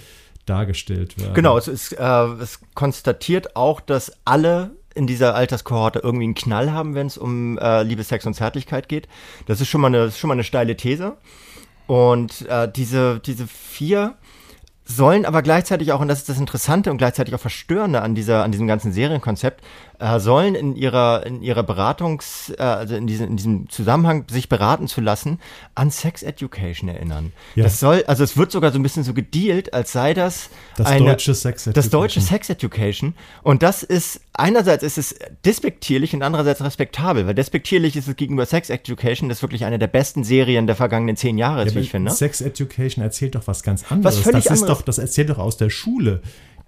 dargestellt 0.46 1.18
werden. 1.18 1.34
Genau, 1.34 1.56
es, 1.56 1.68
ist, 1.68 1.92
äh, 1.92 2.24
es 2.40 2.60
konstatiert 2.74 3.56
auch, 3.56 3.80
dass 3.80 4.12
alle 4.24 4.72
in 4.94 5.06
dieser 5.06 5.34
Alterskohorte 5.34 6.00
irgendwie 6.00 6.24
einen 6.24 6.34
Knall 6.34 6.72
haben, 6.72 6.94
wenn 6.94 7.08
es 7.08 7.18
um 7.18 7.58
äh, 7.58 7.82
Liebe, 7.82 8.04
Sex 8.04 8.26
und 8.26 8.34
Zärtlichkeit 8.34 8.88
geht. 8.88 9.08
Das 9.46 9.60
ist 9.60 9.68
schon 9.68 9.80
mal 9.80 9.88
eine, 9.88 10.10
schon 10.12 10.28
mal 10.28 10.34
eine 10.34 10.44
steile 10.44 10.76
These. 10.76 11.16
Und 11.86 12.46
äh, 12.48 12.70
diese, 12.70 13.20
diese 13.20 13.46
vier 13.46 14.14
sollen 14.84 15.24
aber 15.24 15.42
gleichzeitig 15.42 15.92
auch, 15.92 16.00
und 16.00 16.08
das 16.08 16.18
ist 16.18 16.28
das 16.28 16.38
Interessante 16.38 16.90
und 16.90 16.98
gleichzeitig 16.98 17.34
auch 17.34 17.40
Verstörende 17.40 18.02
an 18.02 18.14
dieser, 18.14 18.44
an 18.44 18.52
diesem 18.52 18.66
ganzen 18.66 18.92
Serienkonzept, 18.92 19.64
äh, 20.04 20.20
sollen 20.20 20.54
in 20.54 20.76
ihrer, 20.76 21.24
in 21.24 21.40
ihrer 21.40 21.62
Beratungs, 21.62 22.52
äh, 22.58 22.62
also 22.62 22.94
in 22.94 23.06
diesem, 23.06 23.28
in 23.28 23.36
diesem 23.38 23.70
Zusammenhang 23.70 24.26
sich 24.28 24.50
beraten 24.50 24.86
zu 24.86 25.00
lassen, 25.00 25.38
an 25.74 25.90
Sex 25.90 26.22
Education 26.22 26.90
erinnern. 26.90 27.32
Ja. 27.54 27.64
Das 27.64 27.80
soll, 27.80 28.04
also 28.06 28.22
es 28.22 28.36
wird 28.36 28.52
sogar 28.52 28.70
so 28.70 28.78
ein 28.78 28.82
bisschen 28.82 29.02
so 29.02 29.14
gedealt, 29.14 29.72
als 29.72 29.92
sei 29.92 30.12
das, 30.12 30.50
das 30.76 30.88
eine, 30.88 31.06
deutsche 31.06 31.34
Sex 31.34 31.66
Education. 31.66 31.74
Das 31.74 31.88
deutsche 31.88 32.20
Sex 32.20 32.50
Education. 32.50 33.14
Und 33.42 33.62
das 33.62 33.82
ist, 33.82 34.20
einerseits 34.34 34.82
ist 34.82 34.98
es 34.98 35.14
despektierlich 35.46 36.12
und 36.12 36.22
andererseits 36.22 36.62
respektabel, 36.62 37.26
weil 37.26 37.34
despektierlich 37.34 37.96
ist 37.96 38.06
es 38.06 38.14
gegenüber 38.16 38.44
Sex 38.44 38.68
Education, 38.68 39.30
das 39.30 39.40
wirklich 39.40 39.64
eine 39.64 39.78
der 39.78 39.86
besten 39.86 40.22
Serien 40.22 40.66
der 40.66 40.76
vergangenen 40.76 41.16
zehn 41.16 41.38
Jahre 41.38 41.62
ist, 41.62 41.72
ja, 41.72 41.80
wie 41.80 41.84
ich 41.84 41.90
finde. 41.90 42.10
Sex 42.10 42.42
Education 42.42 43.02
erzählt 43.02 43.36
doch 43.36 43.46
was 43.46 43.62
ganz 43.62 43.90
anderes. 43.90 44.16
Was 44.16 44.22
völlig 44.22 44.44
das 44.44 44.52
ist 44.52 44.62
anderes. 44.64 44.78
doch, 44.80 44.84
das 44.84 44.98
erzählt 44.98 45.30
doch 45.30 45.38
aus 45.38 45.56
der 45.56 45.70
Schule 45.70 46.20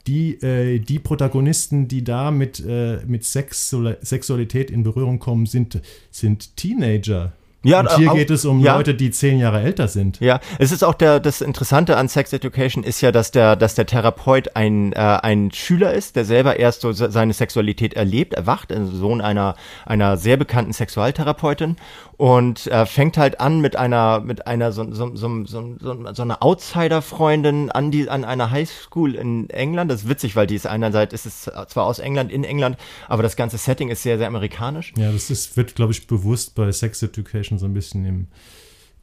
die, 0.07 0.35
äh, 0.43 0.79
die 0.79 0.99
Protagonisten, 0.99 1.89
die 1.89 2.05
da 2.05 2.31
mit, 2.31 2.65
äh, 2.67 2.99
mit 3.07 3.25
Sexualität 3.25 4.71
in 4.71 4.83
Berührung 4.83 5.19
kommen, 5.19 5.47
sind, 5.47 5.81
sind 6.11 6.57
Teenager. 6.57 7.33
Ja, 7.67 7.81
und 7.81 7.97
hier 7.97 8.13
auch, 8.13 8.15
geht 8.15 8.31
es 8.31 8.45
um 8.45 8.61
ja. 8.61 8.77
Leute, 8.77 8.95
die 8.95 9.11
zehn 9.11 9.39
Jahre 9.39 9.61
älter 9.61 9.89
sind. 9.89 10.21
Ja, 10.21 10.41
es 10.59 10.73
ist 10.73 10.85
auch 10.85 10.95
der, 10.95 11.21
das 11.21 11.41
Interessante 11.41 11.97
an 11.97 12.09
Sex 12.09 12.33
Education 12.33 12.85
ist 12.85 13.01
ja, 13.01 13.13
dass 13.13 13.31
der, 13.31 13.57
dass 13.57 13.75
der 13.75 13.87
Therapeut 13.87 14.55
ein, 14.55 14.93
äh, 14.93 14.99
ein 14.99 15.51
Schüler 15.53 15.93
ist, 15.93 16.17
der 16.17 16.25
selber 16.25 16.59
erst 16.59 16.83
so 16.83 16.93
seine 16.93 17.33
Sexualität 17.33 17.95
erlebt, 17.95 18.35
erwacht, 18.35 18.73
also 18.73 18.97
Sohn 18.97 19.21
einer, 19.21 19.57
einer 19.85 20.17
sehr 20.17 20.37
bekannten 20.37 20.73
Sexualtherapeutin 20.73 21.77
und 22.17 22.67
äh, 22.69 22.87
fängt 22.87 23.19
halt 23.19 23.41
an 23.41 23.61
mit 23.61 23.77
einer, 23.77 24.21
mit 24.21 24.47
einer, 24.47 24.73
so, 24.73 24.91
so, 24.93 25.15
so, 25.15 25.45
so, 25.45 25.77
so, 25.79 26.13
so 26.13 26.23
einer 26.23 26.43
Outsider-Freundin 26.43 27.71
an 27.71 27.91
die, 27.91 28.09
an 28.09 28.25
einer 28.25 28.51
Highschool 28.51 29.15
in 29.15 29.51
England. 29.51 29.91
Das 29.91 30.05
ist 30.05 30.09
witzig, 30.09 30.37
weil 30.37 30.47
die 30.47 30.55
ist 30.55 30.67
einerseits, 30.67 31.13
ist 31.13 31.27
es 31.27 31.51
zwar 31.69 31.85
aus 31.85 31.99
England, 31.99 32.33
in 32.33 32.45
England, 32.45 32.77
aber 33.09 33.23
das 33.23 33.37
ganze 33.37 33.59
Setting 33.59 33.89
ist 33.89 34.03
sehr, 34.03 34.19
sehr 34.19 34.29
amerikanisch. 34.29 34.95
Ja, 34.97 35.13
das 35.13 35.31
ist, 35.31 35.57
wird, 35.57 35.75
glaube 35.75 35.93
ich, 35.93 36.07
bewusst 36.07 36.55
bei 36.55 36.71
Sex 36.73 37.03
Education 37.03 37.56
Action 37.57 37.59
so 37.59 37.67
ein 37.67 37.75
bisschen 37.75 38.05
im, 38.05 38.27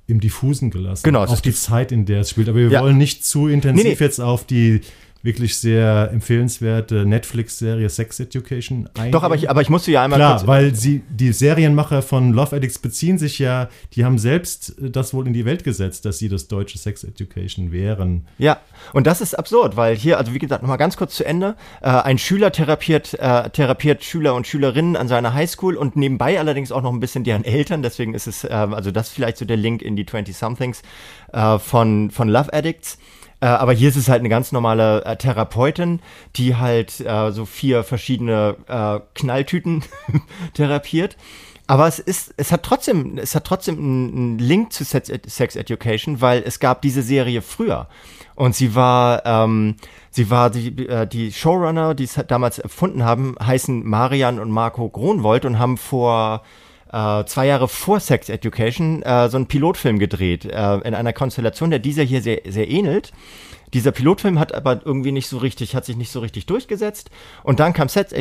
im 0.08 0.20
Diffusen 0.20 0.70
gelassen. 0.70 1.04
Genau. 1.04 1.24
Auf 1.24 1.42
die 1.42 1.54
Zeit, 1.54 1.92
in 1.92 2.06
der 2.06 2.22
es 2.22 2.30
spielt. 2.30 2.50
Aber 2.50 2.58
wir 2.58 2.70
ja. 2.70 2.82
wollen 2.82 2.98
nicht 2.98 3.26
zu 3.26 3.48
intensiv 3.48 3.84
nee, 3.84 3.92
nee. 3.92 3.98
jetzt 4.00 4.20
auf 4.20 4.46
die 4.46 4.82
wirklich 5.24 5.58
sehr 5.58 6.10
empfehlenswerte 6.12 7.06
Netflix-Serie 7.06 7.90
Sex 7.90 8.20
Education 8.20 8.90
eingehen. 8.94 9.14
Doch, 9.14 9.24
aber 9.24 9.36
ich, 9.36 9.50
aber 9.50 9.62
ich 9.62 9.70
musste 9.70 9.90
ja 9.90 10.04
einmal 10.04 10.20
Klar, 10.20 10.46
weil 10.46 10.76
sie, 10.76 11.02
die 11.10 11.32
Serienmacher 11.32 12.02
von 12.02 12.34
Love 12.34 12.58
Addicts 12.58 12.78
beziehen 12.78 13.18
sich 13.18 13.40
ja, 13.40 13.70
die 13.94 14.04
haben 14.04 14.20
selbst 14.20 14.76
das 14.78 15.14
wohl 15.14 15.26
in 15.26 15.32
die 15.32 15.46
Welt 15.46 15.64
gesetzt, 15.64 16.04
dass 16.04 16.20
sie 16.20 16.28
das 16.28 16.50
deutsche 16.50 16.78
Sex 16.78 17.06
Education 17.06 17.72
wären. 17.72 18.28
Ja, 18.38 18.60
und 18.92 19.08
das 19.08 19.22
ist 19.22 19.34
absurd, 19.34 19.78
weil 19.78 19.96
hier, 19.96 20.18
also 20.18 20.34
wie 20.34 20.40
gesagt, 20.40 20.62
nochmal 20.62 20.78
ganz 20.78 20.98
kurz 20.98 21.16
zu 21.16 21.26
Ende, 21.26 21.56
äh, 21.82 21.88
ein 21.88 22.18
Schüler 22.18 22.52
therapiert, 22.52 23.14
äh, 23.14 23.50
therapiert 23.50 24.04
Schüler 24.04 24.36
und 24.36 24.46
Schülerinnen 24.46 24.98
an 24.98 25.08
seiner 25.08 25.34
Highschool 25.34 25.78
und 25.78 25.96
nebenbei 25.96 26.38
allerdings 26.38 26.74
auch 26.74 26.82
noch 26.82 26.92
ein 26.92 27.00
bisschen 27.00 27.24
deren 27.24 27.46
Eltern, 27.46 27.82
deswegen 27.82 28.14
ist 28.14 28.28
es, 28.28 28.44
äh, 28.44 28.50
also 28.50 28.92
das 28.92 29.08
vielleicht 29.08 29.38
so 29.38 29.46
der 29.46 29.58
Link 29.58 29.82
in 29.82 29.96
die 29.96 30.04
20-somethings 30.04 30.82
äh, 31.32 31.60
von, 31.60 32.12
von 32.12 32.28
Love 32.28 32.52
Addicts. 32.52 32.98
Äh, 33.43 33.47
aber 33.47 33.73
hier 33.73 33.89
ist 33.89 33.97
es 33.97 34.08
halt 34.08 34.21
eine 34.21 34.29
ganz 34.29 34.53
normale 34.53 35.03
äh, 35.03 35.17
Therapeutin, 35.17 35.99
die 36.38 36.56
halt 36.56 37.01
äh, 37.01 37.32
so 37.32 37.43
vier 37.43 37.84
verschiedene 37.84 38.56
äh, 38.69 39.01
Knalltüten 39.15 39.84
therapiert. 40.53 41.17
Aber 41.67 41.86
es 41.86 41.99
ist, 41.99 42.34
es 42.38 42.53
hat 42.53 42.63
trotzdem, 42.63 43.17
es 43.17 43.36
hat 43.36 43.43
trotzdem 43.43 43.77
einen 43.77 44.39
Link 44.39 44.71
zu 44.71 44.86
Sex 44.86 45.10
Education, 45.10 46.21
weil 46.21 46.41
es 46.45 46.62
gab 46.62 46.82
diese 46.82 47.01
Serie 47.01 47.41
früher. 47.41 47.89
Und 48.36 48.56
sie 48.56 48.75
war, 48.75 49.25
ähm, 49.25 49.75
sie 50.10 50.29
war 50.29 50.49
die, 50.49 50.88
äh, 50.88 51.06
die 51.06 51.34
Showrunner, 51.34 51.95
die 51.95 52.06
es 52.06 52.17
damals 52.29 52.60
erfunden 52.60 53.03
haben, 53.03 53.36
heißen 53.43 53.86
Marian 53.86 54.39
und 54.39 54.51
Marco 54.51 54.88
Gronwold 54.88 55.43
und 55.43 55.60
haben 55.60 55.75
vor 55.75 56.43
äh, 56.93 57.25
zwei 57.25 57.47
Jahre 57.47 57.67
vor 57.67 57.99
Sex 57.99 58.29
Education 58.29 59.01
äh, 59.01 59.27
so 59.27 59.38
einen 59.38 59.47
Pilotfilm 59.47 59.99
gedreht, 59.99 60.45
äh, 60.45 60.75
in 60.77 60.93
einer 60.93 61.12
Konstellation, 61.12 61.71
der 61.71 61.79
dieser 61.79 62.03
hier 62.03 62.21
sehr, 62.21 62.41
sehr 62.47 62.69
ähnelt. 62.69 63.12
Dieser 63.73 63.91
Pilotfilm 63.91 64.38
hat 64.38 64.53
aber 64.53 64.86
irgendwie 64.86 65.12
nicht 65.12 65.27
so 65.27 65.39
richtig, 65.39 65.75
hat 65.75 65.84
sich 65.84 65.97
nicht 65.97 66.12
so 66.12 66.19
richtig 66.19 66.45
durchgesetzt. 66.45 67.10
Und 67.41 67.60
dann 67.60 67.73
kam 67.73 67.89
Sex, 67.89 68.13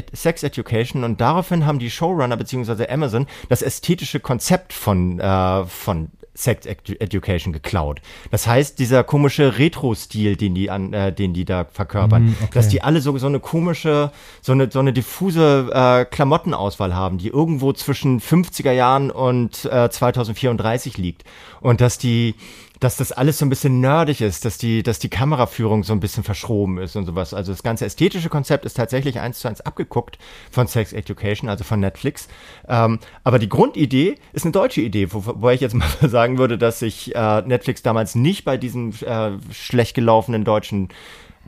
Education 0.43 1.05
und 1.05 1.21
daraufhin 1.21 1.67
haben 1.67 1.79
die 1.79 1.91
Showrunner 1.91 2.39
bzw. 2.39 2.89
Amazon 2.89 3.27
das 3.51 3.61
ästhetische 3.61 4.19
Konzept 4.19 4.73
von, 4.73 5.21
äh, 5.21 5.65
von 5.67 6.11
Sex 6.35 6.67
Education 6.67 7.53
geklaut. 7.53 8.01
Das 8.31 8.47
heißt, 8.47 8.79
dieser 8.79 9.05
komische 9.05 9.59
Retro-Stil, 9.59 10.37
den 10.37 10.55
die 10.55 10.71
an, 10.71 10.93
äh, 10.93 11.13
den 11.13 11.35
die 11.35 11.45
da 11.45 11.67
verkörpern, 11.71 12.25
mm, 12.25 12.37
okay. 12.43 12.51
dass 12.55 12.69
die 12.69 12.83
alle 12.83 13.03
so, 13.03 13.17
so 13.19 13.27
eine 13.27 13.39
komische, 13.39 14.11
so 14.41 14.53
eine, 14.53 14.71
so 14.71 14.79
eine 14.79 14.95
diffuse 14.95 15.69
äh, 15.73 16.05
Klamottenauswahl 16.07 16.95
haben, 16.95 17.19
die 17.19 17.29
irgendwo 17.29 17.73
zwischen 17.75 18.21
50er 18.21 18.73
Jahren 18.73 19.11
und 19.11 19.67
äh, 19.67 19.91
2034 19.91 20.97
liegt. 20.97 21.25
Und 21.61 21.83
dass 21.83 21.99
die, 21.99 22.35
dass 22.83 22.97
das 22.97 23.13
alles 23.13 23.39
so 23.39 23.47
ein 23.47 23.49
bisschen 23.49 23.81
nerdig 23.81 24.21
ist, 24.21 24.45
dass 24.45 24.59
die, 24.59 24.83
dass 24.83 24.99
die 24.99 25.09
Kameraführung 25.09 25.85
so 25.85 25.93
ein 25.93 26.01
bisschen 26.01 26.25
verschroben 26.25 26.79
ist 26.79 26.97
und 26.97 27.07
sowas. 27.07 27.33
Also 27.33 27.53
das 27.53 27.63
ganze 27.63 27.87
ästhetische 27.87 28.29
Konzept 28.29 28.65
ist 28.65 28.77
tatsächlich 28.77 29.21
eins 29.21 29.39
zu 29.39 29.47
eins 29.47 29.61
abgeguckt 29.61 30.19
von 30.51 30.67
Sex 30.67 30.93
Education, 30.93 31.49
also 31.49 31.63
von 31.63 31.79
Netflix. 31.79 32.27
Ähm, 32.67 32.99
aber 33.23 33.39
die 33.39 33.49
Grundidee 33.49 34.17
ist 34.33 34.45
eine 34.45 34.51
deutsche 34.51 34.81
Idee, 34.81 35.13
wo, 35.13 35.23
wo 35.25 35.51
ich 35.51 35.61
jetzt 35.61 35.75
mal 35.77 35.87
sagen 36.03 36.39
würde, 36.39 36.59
dass 36.59 36.81
sich 36.81 37.15
äh, 37.15 37.43
Netflix 37.43 37.83
damals 37.83 38.17
nicht 38.17 38.45
bei 38.45 38.57
diesen 38.57 39.01
äh, 39.03 39.39
schlecht 39.53 39.95
gelaufenen 39.95 40.43
deutschen 40.43 40.89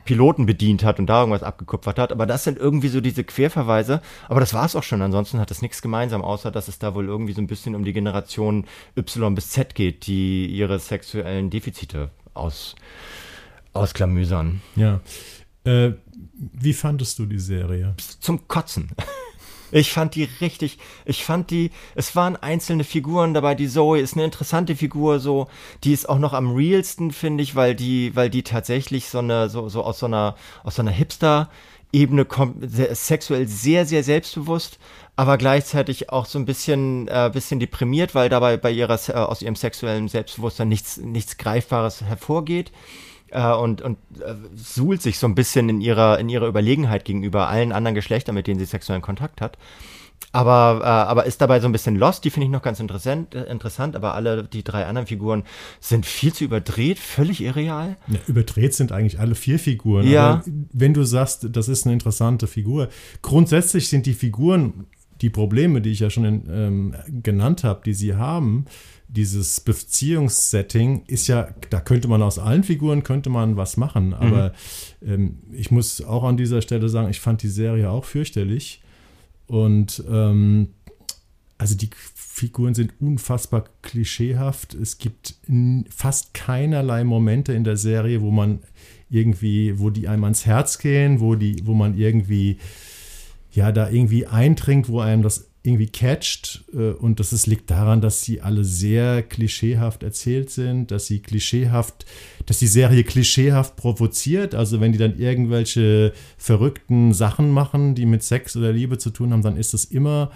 Piloten 0.05 0.45
bedient 0.45 0.83
hat 0.83 0.99
und 0.99 1.07
da 1.07 1.19
irgendwas 1.19 1.43
abgekupfert 1.43 1.99
hat. 1.99 2.11
Aber 2.11 2.25
das 2.25 2.43
sind 2.43 2.57
irgendwie 2.57 2.87
so 2.87 3.01
diese 3.01 3.23
Querverweise. 3.23 4.01
Aber 4.29 4.39
das 4.39 4.53
war 4.53 4.65
es 4.65 4.75
auch 4.75 4.83
schon. 4.83 5.01
Ansonsten 5.01 5.39
hat 5.39 5.51
das 5.51 5.61
nichts 5.61 5.81
gemeinsam, 5.81 6.21
außer 6.21 6.51
dass 6.51 6.67
es 6.67 6.79
da 6.79 6.95
wohl 6.95 7.07
irgendwie 7.07 7.33
so 7.33 7.41
ein 7.41 7.47
bisschen 7.47 7.75
um 7.75 7.83
die 7.83 7.93
Generation 7.93 8.65
Y 8.95 9.35
bis 9.35 9.49
Z 9.49 9.75
geht, 9.75 10.07
die 10.07 10.45
ihre 10.47 10.79
sexuellen 10.79 11.49
Defizite 11.49 12.11
aus, 12.33 12.75
ausklamüsern. 13.73 14.61
Ja. 14.75 15.01
Äh, 15.65 15.93
wie 16.37 16.73
fandest 16.73 17.19
du 17.19 17.25
die 17.25 17.39
Serie? 17.39 17.95
Zum 18.19 18.47
Kotzen. 18.47 18.91
Ich 19.75 19.91
fand 19.91 20.15
die 20.15 20.29
richtig, 20.39 20.77
ich 21.03 21.25
fand 21.25 21.51
die, 21.51 21.69
es 21.95 22.15
waren 22.15 22.37
einzelne 22.37 22.85
Figuren 22.85 23.33
dabei. 23.33 23.55
Die 23.55 23.67
Zoe 23.67 23.99
ist 23.99 24.13
eine 24.13 24.23
interessante 24.23 24.73
Figur, 24.73 25.19
so, 25.19 25.47
die 25.83 25.91
ist 25.91 26.07
auch 26.07 26.17
noch 26.17 26.31
am 26.31 26.55
realsten, 26.55 27.11
finde 27.11 27.43
ich, 27.43 27.55
weil 27.57 27.75
die, 27.75 28.15
weil 28.15 28.29
die 28.29 28.43
tatsächlich 28.43 29.09
so 29.09 29.19
eine, 29.19 29.49
so, 29.49 29.67
so 29.67 29.83
aus 29.83 29.99
so 29.99 30.05
einer, 30.05 30.35
aus 30.63 30.75
so 30.75 30.81
einer 30.81 30.91
Hipster- 30.91 31.49
Ebene 31.91 32.25
kommt, 32.25 32.57
sexuell 32.69 33.47
sehr, 33.47 33.85
sehr 33.85 34.03
selbstbewusst, 34.03 34.79
aber 35.15 35.37
gleichzeitig 35.37 36.09
auch 36.09 36.25
so 36.25 36.37
ein 36.37 36.43
bisschen, 36.43 37.07
äh, 37.07 37.29
bisschen 37.31 37.61
deprimiert, 37.61 38.13
weil 38.13 38.27
dabei 38.27 38.57
bei 38.57 38.71
ihrer, 38.71 38.99
äh, 39.07 39.13
aus 39.13 39.41
ihrem 39.41 39.55
sexuellen 39.55 40.09
Selbstbewusstsein 40.09 40.67
nichts, 40.67 40.97
nichts 40.97 41.37
Greifbares 41.37 42.01
hervorgeht 42.01 42.73
äh, 43.29 43.53
und, 43.53 43.81
und 43.81 43.97
äh, 44.19 44.35
suhlt 44.55 45.01
sich 45.01 45.19
so 45.19 45.27
ein 45.27 45.35
bisschen 45.35 45.69
in 45.69 45.81
ihrer, 45.81 46.19
in 46.19 46.29
ihrer 46.29 46.47
Überlegenheit 46.47 47.05
gegenüber 47.05 47.47
allen 47.47 47.71
anderen 47.71 47.95
Geschlechtern, 47.95 48.35
mit 48.35 48.47
denen 48.47 48.59
sie 48.59 48.65
sexuellen 48.65 49.01
Kontakt 49.01 49.41
hat. 49.41 49.57
Aber, 50.31 50.81
äh, 50.81 50.85
aber 50.85 51.25
ist 51.25 51.39
dabei 51.39 51.59
so 51.59 51.67
ein 51.67 51.71
bisschen 51.71 51.95
lost, 51.95 52.25
die 52.25 52.29
finde 52.29 52.45
ich 52.45 52.51
noch 52.51 52.61
ganz 52.61 52.79
interessant, 52.79 53.33
äh, 53.35 53.43
interessant, 53.45 53.95
aber 53.95 54.15
alle 54.15 54.43
die 54.43 54.63
drei 54.63 54.85
anderen 54.85 55.07
Figuren 55.07 55.43
sind 55.79 56.05
viel 56.05 56.33
zu 56.33 56.43
überdreht, 56.43 56.99
völlig 56.99 57.41
irreal. 57.41 57.95
Ja, 58.07 58.19
überdreht 58.27 58.73
sind 58.73 58.91
eigentlich 58.91 59.19
alle 59.19 59.35
vier 59.35 59.59
Figuren. 59.59 60.07
Ja. 60.07 60.25
Aber 60.25 60.43
wenn 60.73 60.93
du 60.93 61.03
sagst, 61.03 61.47
das 61.51 61.69
ist 61.69 61.85
eine 61.85 61.93
interessante 61.93 62.47
Figur, 62.47 62.89
grundsätzlich 63.21 63.87
sind 63.87 64.05
die 64.05 64.13
Figuren, 64.13 64.87
die 65.21 65.29
Probleme, 65.29 65.79
die 65.79 65.91
ich 65.91 65.99
ja 66.01 66.09
schon 66.09 66.25
in, 66.25 66.43
ähm, 66.49 66.95
genannt 67.23 67.63
habe, 67.63 67.81
die 67.85 67.93
sie 67.93 68.15
haben, 68.15 68.65
dieses 69.07 69.59
Beziehungssetting 69.61 71.03
ist 71.07 71.27
ja, 71.27 71.49
da 71.69 71.79
könnte 71.79 72.07
man 72.07 72.21
aus 72.21 72.39
allen 72.39 72.63
Figuren 72.63 73.03
könnte 73.03 73.29
man 73.29 73.57
was 73.57 73.77
machen, 73.77 74.13
aber 74.13 74.53
mhm. 75.01 75.09
ähm, 75.09 75.37
ich 75.51 75.71
muss 75.71 76.03
auch 76.03 76.23
an 76.23 76.37
dieser 76.37 76.61
Stelle 76.61 76.89
sagen, 76.89 77.09
ich 77.09 77.19
fand 77.19 77.43
die 77.43 77.49
Serie 77.49 77.89
auch 77.89 78.05
fürchterlich 78.05 78.81
und 79.47 80.03
ähm, 80.09 80.69
also 81.57 81.75
die 81.75 81.89
Figuren 82.15 82.73
sind 82.73 82.93
unfassbar 82.99 83.65
klischeehaft. 83.81 84.73
Es 84.73 84.97
gibt 84.97 85.35
fast 85.89 86.33
keinerlei 86.33 87.05
Momente 87.05 87.53
in 87.53 87.63
der 87.63 87.77
Serie, 87.77 88.21
wo 88.21 88.29
man 88.29 88.59
irgendwie, 89.09 89.79
wo 89.79 89.89
die 89.89 90.09
einem 90.09 90.25
ans 90.25 90.45
Herz 90.45 90.79
gehen, 90.79 91.21
wo 91.21 91.35
die, 91.35 91.65
wo 91.65 91.73
man 91.73 91.97
irgendwie 91.97 92.57
ja 93.51 93.71
da 93.71 93.89
irgendwie 93.89 94.27
eindringt, 94.27 94.89
wo 94.89 94.99
einem 94.99 95.21
das 95.21 95.49
irgendwie 95.65 95.87
catcht. 95.87 96.63
Äh, 96.73 96.91
und 96.91 97.19
das 97.19 97.33
ist, 97.33 97.47
liegt 97.47 97.71
daran, 97.71 98.01
dass 98.01 98.21
sie 98.21 98.41
alle 98.41 98.63
sehr 98.63 99.23
klischeehaft 99.23 100.03
erzählt 100.03 100.49
sind, 100.49 100.91
dass 100.91 101.07
sie 101.07 101.19
klischeehaft, 101.19 102.05
dass 102.45 102.59
die 102.59 102.67
Serie 102.67 103.03
klischeehaft 103.03 103.75
provoziert. 103.75 104.55
Also 104.55 104.79
wenn 104.79 104.91
die 104.91 104.97
dann 104.97 105.17
irgendwelche 105.17 106.13
verrückten 106.37 107.13
Sachen 107.13 107.51
machen, 107.51 107.95
die 107.95 108.05
mit 108.05 108.23
Sex 108.23 108.55
oder 108.55 108.71
Liebe 108.71 108.97
zu 108.97 109.09
tun 109.09 109.33
haben, 109.33 109.41
dann 109.41 109.57
ist 109.57 109.73
das 109.73 109.85
immer 109.85 110.31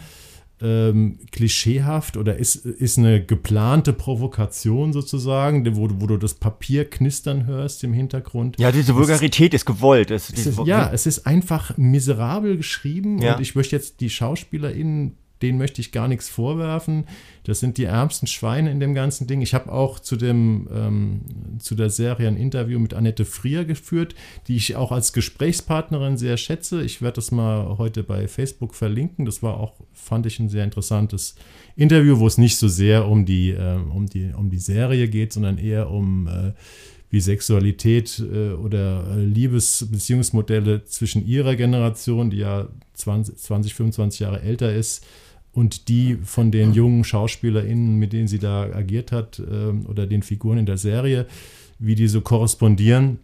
ähm, 0.61 1.19
klischeehaft 1.31 2.17
oder 2.17 2.37
ist, 2.37 2.57
ist 2.65 2.97
eine 2.97 3.23
geplante 3.23 3.93
Provokation 3.93 4.93
sozusagen, 4.93 5.65
wo, 5.75 5.89
wo 6.01 6.07
du 6.07 6.17
das 6.17 6.33
Papier 6.33 6.89
knistern 6.89 7.45
hörst 7.45 7.83
im 7.83 7.93
Hintergrund. 7.93 8.59
Ja, 8.59 8.71
diese 8.71 8.95
Vulgarität 8.95 9.53
ist, 9.53 9.65
gewollt. 9.65 10.11
Es, 10.11 10.29
es 10.29 10.45
ist, 10.45 10.59
ja, 10.65 10.91
es 10.91 11.05
ist 11.05 11.25
einfach 11.25 11.77
miserabel 11.77 12.57
geschrieben 12.57 13.21
ja. 13.21 13.35
und 13.35 13.41
ich 13.41 13.55
möchte 13.55 13.75
jetzt 13.75 14.01
die 14.01 14.09
SchauspielerInnen 14.09 15.15
denen 15.41 15.57
möchte 15.57 15.81
ich 15.81 15.91
gar 15.91 16.07
nichts 16.07 16.29
vorwerfen. 16.29 17.05
Das 17.43 17.59
sind 17.59 17.77
die 17.77 17.85
ärmsten 17.85 18.27
Schweine 18.27 18.71
in 18.71 18.79
dem 18.79 18.93
ganzen 18.93 19.27
Ding. 19.27 19.41
Ich 19.41 19.53
habe 19.53 19.71
auch 19.71 19.99
zu, 19.99 20.15
dem, 20.15 20.67
ähm, 20.73 21.21
zu 21.59 21.75
der 21.75 21.89
Serie 21.89 22.27
ein 22.27 22.37
Interview 22.37 22.79
mit 22.79 22.93
Annette 22.93 23.25
Frier 23.25 23.65
geführt, 23.65 24.15
die 24.47 24.55
ich 24.55 24.75
auch 24.75 24.91
als 24.91 25.13
Gesprächspartnerin 25.13 26.17
sehr 26.17 26.37
schätze. 26.37 26.83
Ich 26.83 27.01
werde 27.01 27.15
das 27.15 27.31
mal 27.31 27.77
heute 27.77 28.03
bei 28.03 28.27
Facebook 28.27 28.75
verlinken. 28.75 29.25
Das 29.25 29.41
war 29.41 29.59
auch, 29.59 29.73
fand 29.93 30.25
ich, 30.25 30.39
ein 30.39 30.49
sehr 30.49 30.63
interessantes 30.63 31.35
Interview, 31.75 32.19
wo 32.19 32.27
es 32.27 32.37
nicht 32.37 32.57
so 32.57 32.67
sehr 32.67 33.07
um 33.07 33.25
die, 33.25 33.51
äh, 33.51 33.75
um 33.75 34.05
die, 34.07 34.31
um 34.35 34.49
die 34.49 34.59
Serie 34.59 35.07
geht, 35.07 35.33
sondern 35.33 35.57
eher 35.57 35.89
um 35.89 36.27
äh, 36.27 36.53
wie 37.09 37.21
Sexualität 37.21 38.19
äh, 38.19 38.51
oder 38.53 39.03
äh, 39.15 39.23
Liebes-Beziehungsmodelle 39.23 40.85
zwischen 40.85 41.25
ihrer 41.25 41.55
Generation, 41.55 42.29
die 42.29 42.37
ja 42.37 42.67
20, 42.93 43.37
20, 43.37 43.73
25 43.73 44.19
Jahre 44.19 44.41
älter 44.41 44.73
ist, 44.73 45.05
und 45.53 45.87
die 45.89 46.17
von 46.23 46.51
den 46.51 46.73
jungen 46.73 47.03
SchauspielerInnen, 47.03 47.95
mit 47.97 48.13
denen 48.13 48.27
sie 48.27 48.39
da 48.39 48.63
agiert 48.63 49.11
hat, 49.11 49.39
äh, 49.39 49.87
oder 49.87 50.07
den 50.07 50.23
Figuren 50.23 50.59
in 50.59 50.65
der 50.65 50.77
Serie, 50.77 51.25
wie 51.79 51.95
die 51.95 52.07
so 52.07 52.21
korrespondieren. 52.21 53.19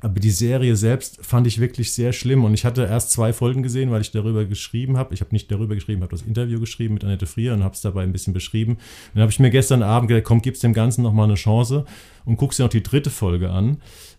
Aber 0.00 0.20
die 0.20 0.30
Serie 0.30 0.76
selbst 0.76 1.24
fand 1.24 1.46
ich 1.46 1.58
wirklich 1.58 1.92
sehr 1.92 2.12
schlimm. 2.12 2.44
Und 2.44 2.54
ich 2.54 2.64
hatte 2.64 2.82
erst 2.82 3.10
zwei 3.10 3.32
Folgen 3.32 3.62
gesehen, 3.62 3.90
weil 3.90 4.02
ich 4.02 4.10
darüber 4.10 4.44
geschrieben 4.44 4.98
habe. 4.98 5.14
Ich 5.14 5.20
habe 5.20 5.32
nicht 5.32 5.50
darüber 5.50 5.74
geschrieben, 5.74 6.02
habe 6.02 6.10
das 6.10 6.22
Interview 6.22 6.60
geschrieben 6.60 6.94
mit 6.94 7.04
Annette 7.04 7.26
Frier 7.26 7.54
und 7.54 7.64
habe 7.64 7.74
es 7.74 7.80
dabei 7.80 8.02
ein 8.02 8.12
bisschen 8.12 8.34
beschrieben. 8.34 8.76
Dann 9.14 9.22
habe 9.22 9.32
ich 9.32 9.40
mir 9.40 9.50
gestern 9.50 9.82
Abend 9.82 10.08
gedacht, 10.08 10.24
komm, 10.24 10.42
gib's 10.42 10.60
dem 10.60 10.74
Ganzen 10.74 11.02
nochmal 11.02 11.24
eine 11.24 11.34
Chance 11.34 11.86
und 12.24 12.36
guckst 12.36 12.58
dir 12.58 12.64
noch 12.64 12.70
die 12.70 12.82
dritte 12.82 13.10
Folge 13.10 13.50
an. 13.50 13.78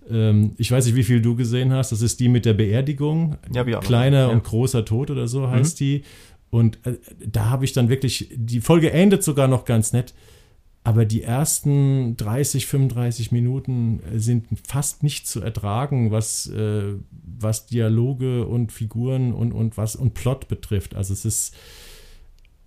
Ähm, 0.09 0.53
ich 0.57 0.71
weiß 0.71 0.85
nicht, 0.85 0.95
wie 0.95 1.03
viel 1.03 1.21
du 1.21 1.35
gesehen 1.35 1.71
hast. 1.71 1.91
Das 1.91 2.01
ist 2.01 2.19
die 2.19 2.29
mit 2.29 2.45
der 2.45 2.53
Beerdigung. 2.53 3.37
Ja, 3.53 3.63
Kleiner 3.63 4.19
ja. 4.19 4.27
und 4.27 4.43
großer 4.43 4.83
Tod 4.83 5.11
oder 5.11 5.27
so 5.27 5.49
heißt 5.49 5.79
mhm. 5.79 5.85
die. 5.85 6.03
Und 6.49 6.79
äh, 6.85 6.97
da 7.25 7.49
habe 7.49 7.65
ich 7.65 7.73
dann 7.73 7.89
wirklich, 7.89 8.29
die 8.33 8.61
Folge 8.61 8.91
endet 8.91 9.23
sogar 9.23 9.47
noch 9.47 9.65
ganz 9.65 9.93
nett, 9.93 10.13
aber 10.83 11.03
die 11.03 11.21
ersten 11.21 12.15
30, 12.15 12.65
35 12.65 13.33
Minuten 13.33 13.99
äh, 14.13 14.19
sind 14.19 14.47
fast 14.65 15.03
nicht 15.03 15.27
zu 15.27 15.41
ertragen, 15.41 16.11
was, 16.11 16.47
äh, 16.47 16.93
was 17.11 17.65
Dialoge 17.65 18.45
und 18.45 18.71
Figuren 18.71 19.33
und, 19.33 19.51
und 19.51 19.75
was 19.75 19.97
und 19.97 20.13
Plot 20.13 20.47
betrifft. 20.47 20.95
Also 20.95 21.13
es 21.13 21.25
ist 21.25 21.55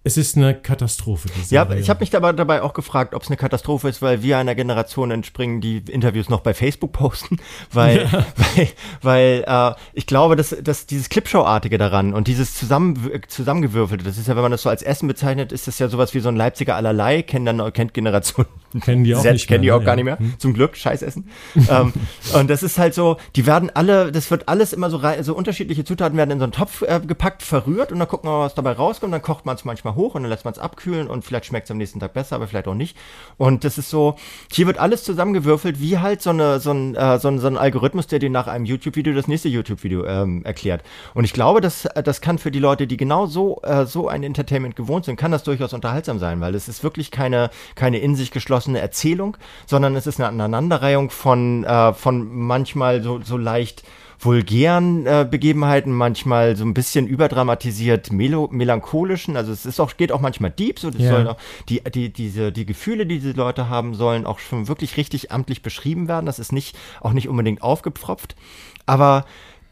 es 0.03 0.17
ist 0.17 0.37
eine 0.37 0.55
Katastrophe. 0.55 1.29
ja, 1.51 1.71
ich 1.73 1.91
habe 1.91 2.01
mich 2.01 2.17
aber 2.17 2.33
dabei 2.33 2.63
auch 2.63 2.73
gefragt, 2.73 3.15
ob 3.15 3.23
es 3.23 3.29
eine 3.29 3.37
Katastrophe 3.37 3.89
ist, 3.89 4.01
weil 4.01 4.23
wir 4.23 4.39
einer 4.39 4.55
Generation 4.55 5.11
entspringen, 5.11 5.61
die 5.61 5.79
Interviews 5.79 6.31
noch 6.31 6.41
bei 6.41 6.55
Facebook 6.55 6.93
posten, 6.93 7.37
weil, 7.73 8.09
ja. 8.11 8.27
weil, 8.57 8.69
weil 9.03 9.45
äh, 9.47 9.75
ich 9.93 10.07
glaube, 10.07 10.37
dass, 10.37 10.57
dass 10.63 10.87
dieses 10.87 11.11
Clipshow-artige 11.11 11.77
daran 11.77 12.15
und 12.15 12.29
dieses 12.29 12.55
zusammen, 12.55 13.11
zusammengewürfelte, 13.29 14.03
das 14.05 14.17
ist 14.17 14.29
ja, 14.29 14.37
wenn 14.37 14.43
man 14.43 14.53
das 14.53 14.63
so 14.63 14.71
als 14.71 14.83
Essen 14.83 15.07
bezeichnet, 15.07 15.53
ist 15.53 15.67
das 15.67 15.79
ja 15.79 15.89
sowas 15.89 16.15
wie 16.15 16.21
so 16.21 16.31
ein 16.31 16.37
Leipziger 16.37 16.77
allerlei, 16.77 17.23
kennt 17.23 17.47
dann 17.47 17.73
kennt 17.75 17.93
Generation 17.93 18.47
kennen 18.78 19.04
die 19.04 19.14
auch 19.14 19.22
Z, 19.22 19.33
nicht 19.33 19.48
kennen 19.48 19.62
die 19.62 19.72
auch 19.72 19.80
ja. 19.80 19.87
gar 19.87 19.96
nicht 19.96 20.04
mehr. 20.04 20.18
Hm. 20.18 20.35
Zum 20.38 20.54
Glück, 20.54 20.76
Scheißessen. 20.76 21.28
ähm, 21.70 21.92
und 22.35 22.50
das 22.50 22.62
ist 22.62 22.78
halt 22.78 22.94
so, 22.94 23.16
die 23.37 23.46
werden 23.46 23.70
alle, 23.74 24.12
das 24.12 24.30
wird 24.30 24.48
alles 24.48 24.72
immer 24.72 24.90
so 24.90 24.98
rein, 24.98 25.22
so 25.24 25.35
unterschiedliche 25.35 25.85
Zutaten 25.85 26.16
werden 26.16 26.30
in 26.30 26.38
so 26.38 26.44
einen 26.44 26.52
Topf 26.52 26.83
äh, 26.83 27.00
gepackt, 27.04 27.42
verrührt 27.42 27.90
und 27.92 27.98
dann 27.98 28.09
gucken 28.09 28.28
wir 28.30 28.38
mal, 28.38 28.44
was 28.44 28.54
dabei 28.54 28.72
rauskommt. 28.72 29.12
Dann 29.12 29.22
kocht 29.22 29.46
man 29.46 29.56
es 29.56 29.64
manchmal 29.64 29.94
hoch 29.94 30.14
und 30.14 30.22
dann 30.22 30.30
lässt 30.30 30.44
man 30.44 30.52
es 30.52 30.59
abkühlen 30.59 31.09
und 31.09 31.24
vielleicht 31.24 31.46
schmeckt 31.46 31.64
es 31.64 31.70
am 31.70 31.78
nächsten 31.78 31.98
Tag 31.98 32.12
besser, 32.12 32.37
aber 32.37 32.46
vielleicht 32.46 32.68
auch 32.68 32.74
nicht. 32.74 32.96
Und 33.37 33.64
das 33.64 33.78
ist 33.78 33.90
so, 33.90 34.16
hier 34.52 34.66
wird 34.66 34.78
alles 34.78 35.02
zusammengewürfelt, 35.04 35.80
wie 35.80 35.98
halt 35.98 36.22
so, 36.22 36.30
eine, 36.30 36.61
so, 36.61 36.70
ein, 36.70 36.94
äh, 36.94 37.18
so, 37.18 37.28
ein, 37.28 37.38
so 37.38 37.48
ein 37.48 37.56
Algorithmus, 37.56 38.06
der 38.06 38.18
dir 38.18 38.30
nach 38.30 38.46
einem 38.46 38.64
YouTube-Video 38.64 39.14
das 39.14 39.28
nächste 39.28 39.48
YouTube-Video 39.48 40.04
ähm, 40.06 40.44
erklärt. 40.44 40.83
Und 41.14 41.24
ich 41.24 41.33
glaube, 41.33 41.61
das, 41.61 41.88
das 42.04 42.20
kann 42.20 42.38
für 42.38 42.50
die 42.50 42.59
Leute, 42.59 42.87
die 42.87 42.96
genau 42.96 43.26
so, 43.26 43.61
äh, 43.62 43.87
so 43.87 44.09
ein 44.09 44.22
Entertainment 44.22 44.76
gewohnt 44.76 45.04
sind, 45.04 45.16
kann 45.16 45.33
das 45.33 45.42
durchaus 45.42 45.72
unterhaltsam 45.72 46.18
sein, 46.18 46.40
weil 46.40 46.54
es 46.54 46.68
ist 46.68 46.85
wirklich 46.85 47.11
keine, 47.11 47.50
keine 47.74 47.98
in 47.98 48.14
sich 48.14 48.30
geschlossene 48.30 48.60
Erzählung, 48.68 49.37
sondern 49.66 49.96
es 49.96 50.07
ist 50.07 50.20
eine 50.20 50.29
Aneinanderreihung 50.29 51.11
von, 51.11 51.64
äh, 51.64 51.92
von 51.94 52.29
manchmal 52.33 53.03
so, 53.03 53.20
so 53.23 53.37
leicht 53.37 53.83
vulgären 54.23 55.07
äh, 55.07 55.27
Begebenheiten, 55.29 55.92
manchmal 55.92 56.55
so 56.55 56.64
ein 56.64 56.75
bisschen 56.75 57.07
überdramatisiert 57.07 58.12
melo 58.12 58.49
melancholischen. 58.53 59.37
Also 59.37 59.51
es 59.53 59.64
ist 59.64 59.81
auch, 59.81 59.96
geht 59.96 60.12
auch 60.12 60.20
manchmal 60.20 60.51
deep, 60.51 60.79
so 60.79 60.90
das 60.90 61.01
ja. 61.01 61.11
sollen 61.11 61.27
auch 61.27 61.38
die, 61.68 61.81
die, 61.81 62.12
diese, 62.12 62.53
die 62.53 62.66
Gefühle, 62.66 63.07
die 63.07 63.18
diese 63.18 63.33
Leute 63.33 63.68
haben, 63.68 63.94
sollen 63.94 64.27
auch 64.27 64.38
schon 64.38 64.68
wirklich 64.68 64.96
richtig 64.96 65.33
amtlich 65.33 65.62
beschrieben 65.62 66.07
werden. 66.07 66.27
Das 66.27 66.38
ist 66.38 66.53
nicht, 66.53 66.77
auch 67.01 67.12
nicht 67.12 67.29
unbedingt 67.29 67.62
aufgepfropft. 67.62 68.37
Aber 68.85 69.25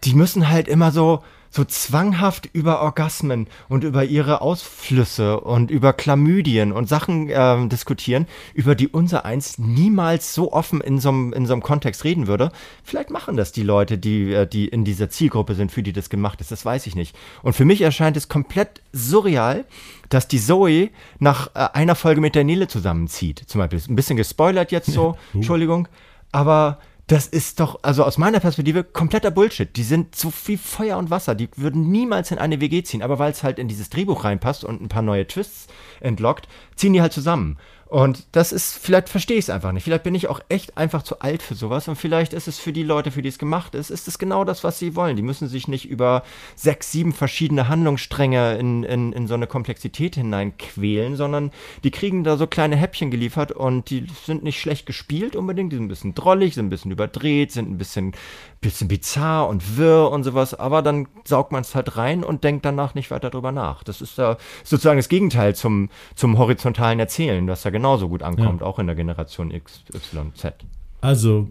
die 0.05 0.14
müssen 0.14 0.48
halt 0.48 0.66
immer 0.66 0.92
so, 0.92 1.22
so 1.50 1.64
zwanghaft 1.64 2.48
über 2.52 2.80
Orgasmen 2.80 3.46
und 3.68 3.84
über 3.84 4.04
ihre 4.04 4.40
Ausflüsse 4.40 5.40
und 5.40 5.70
über 5.70 5.92
Chlamydien 5.92 6.72
und 6.72 6.88
Sachen 6.88 7.28
äh, 7.28 7.68
diskutieren, 7.68 8.26
über 8.54 8.74
die 8.74 8.88
unser 8.88 9.24
eins 9.24 9.58
niemals 9.58 10.34
so 10.34 10.52
offen 10.52 10.80
in 10.80 10.98
so 11.00 11.08
einem 11.08 11.62
Kontext 11.62 12.04
reden 12.04 12.26
würde. 12.26 12.52
Vielleicht 12.84 13.11
machen 13.11 13.37
das 13.37 13.52
die 13.52 13.62
Leute, 13.62 13.98
die 13.98 14.32
äh, 14.32 14.46
die 14.46 14.68
in 14.68 14.84
dieser 14.84 15.11
Zielgruppe 15.11 15.54
sind, 15.54 15.72
für 15.72 15.82
die 15.82 15.92
das 15.92 16.11
gemacht 16.11 16.40
ist. 16.40 16.50
Das 16.50 16.64
weiß 16.64 16.87
ich 16.87 16.94
nicht. 16.94 17.16
Und 17.42 17.54
für 17.54 17.64
mich 17.64 17.80
erscheint 17.80 18.16
es 18.16 18.28
komplett 18.28 18.82
surreal, 18.92 19.64
dass 20.08 20.28
die 20.28 20.40
Zoe 20.40 20.90
nach 21.18 21.48
äh, 21.54 21.68
einer 21.72 21.94
Folge 21.94 22.20
mit 22.20 22.34
der 22.34 22.44
Nele 22.44 22.68
zusammenzieht. 22.68 23.44
Zum 23.46 23.61
Beispiel 23.61 23.80
ein 23.88 23.96
bisschen 23.96 24.16
gespoilert 24.16 24.72
jetzt 24.72 24.90
so, 24.90 25.16
Entschuldigung, 25.34 25.88
aber 26.32 26.78
das 27.09 27.27
ist 27.27 27.59
doch, 27.59 27.81
also 27.83 28.05
aus 28.05 28.18
meiner 28.18 28.38
Perspektive, 28.38 28.85
kompletter 28.85 29.31
Bullshit. 29.31 29.75
Die 29.75 29.83
sind 29.83 30.14
so 30.14 30.31
wie 30.44 30.59
Feuer 30.59 30.99
und 30.99 31.09
Wasser. 31.09 31.35
Die 31.35 31.49
würden 31.57 31.90
niemals 31.90 32.31
in 32.31 32.38
eine 32.38 32.61
WG 32.61 32.83
ziehen. 32.83 33.03
Aber 33.03 33.18
weil 33.18 33.33
es 33.33 33.42
halt 33.42 33.59
in 33.59 33.66
dieses 33.66 33.88
Drehbuch 33.88 34.25
reinpasst 34.25 34.62
und 34.62 34.83
ein 34.83 34.90
paar 34.90 35.01
neue 35.01 35.27
Twists 35.27 35.68
entlockt, 36.01 36.49
ziehen 36.77 36.92
die 36.92 37.01
halt 37.01 37.14
zusammen. 37.14 37.57
Und 37.88 38.27
das 38.33 38.53
ist, 38.53 38.77
vielleicht 38.77 39.09
verstehe 39.09 39.38
ich 39.38 39.46
es 39.46 39.51
einfach 39.51 39.72
nicht. 39.72 39.85
Vielleicht 39.85 40.03
bin 40.03 40.14
ich 40.14 40.29
auch 40.29 40.40
echt 40.51 40.77
einfach 40.77 41.03
zu 41.03 41.20
alt 41.20 41.40
für 41.40 41.55
sowas. 41.55 41.88
Und 41.88 41.96
vielleicht 41.96 42.35
ist 42.35 42.46
es 42.46 42.59
für 42.59 42.72
die 42.72 42.83
Leute, 42.83 43.11
für 43.11 43.22
die 43.22 43.31
es 43.31 43.38
gemacht 43.38 43.74
ist, 43.74 43.88
ist 43.88 44.07
es 44.09 44.18
genau 44.18 44.44
das, 44.44 44.62
was 44.62 44.79
sie 44.79 44.94
wollen. 44.94 45.16
Die 45.16 45.22
müssen 45.22 45.48
sich 45.48 45.68
nicht 45.68 45.88
über 45.88 46.22
sechs, 46.55 46.92
sieben 46.92 47.14
verschiedene 47.14 47.68
Handlungsstränge 47.68 48.59
in, 48.59 48.85
in, 48.85 49.14
in 49.14 49.27
so 49.27 49.33
eine 49.33 49.46
Komplexität 49.46 50.16
hineinquälen, 50.16 51.16
sondern 51.16 51.51
die 51.83 51.90
kriegen 51.90 52.24
da 52.24 52.37
so 52.37 52.46
kleine 52.46 52.77
Häppchen 52.77 53.11
geliefert 53.11 53.53
und 53.53 53.88
die 53.88 54.07
sind 54.27 54.42
nicht 54.42 54.61
schlecht 54.61 54.85
gespielt 54.85 55.35
unbedingt. 55.35 55.72
Die 55.72 55.77
sind 55.77 55.87
ein 55.87 55.88
bisschen 55.88 56.14
drollig, 56.14 56.57
sind 56.57 56.66
ein 56.66 56.70
bisschen 56.70 56.90
überdreht, 56.90 57.53
sind 57.53 57.70
ein 57.70 57.79
bisschen, 57.79 58.12
bisschen 58.61 58.88
bizarr 58.88 59.48
und 59.48 59.79
wirr 59.79 60.11
und 60.11 60.24
sowas. 60.24 60.53
Aber 60.53 60.83
dann 60.83 61.09
saugt 61.24 61.53
man 61.53 61.62
es 61.62 61.74
halt 61.74 61.96
rein 61.96 62.22
und 62.22 62.44
denkt 62.44 62.66
danach 62.66 62.94
nicht 62.94 63.11
weiter 63.11 63.31
drüber 63.31 63.51
nach. 63.51 63.83
Das 63.83 64.03
ist 64.03 64.18
ja 64.18 64.37
sozusagen 64.62 64.98
das 64.98 65.09
Gegenteil 65.09 65.55
zum, 65.55 65.88
zum 66.16 66.37
horizontalen 66.37 67.01
Erzählen, 67.01 67.48
was 67.48 67.64
ja 67.64 67.78
genauso 67.79 68.09
gut 68.09 68.23
ankommt, 68.23 68.61
ja. 68.61 68.67
auch 68.67 68.79
in 68.79 68.87
der 68.87 68.97
Generation 68.97 69.51
X, 69.51 69.85
Y, 69.95 70.35
Z. 70.35 70.64
Also 71.00 71.48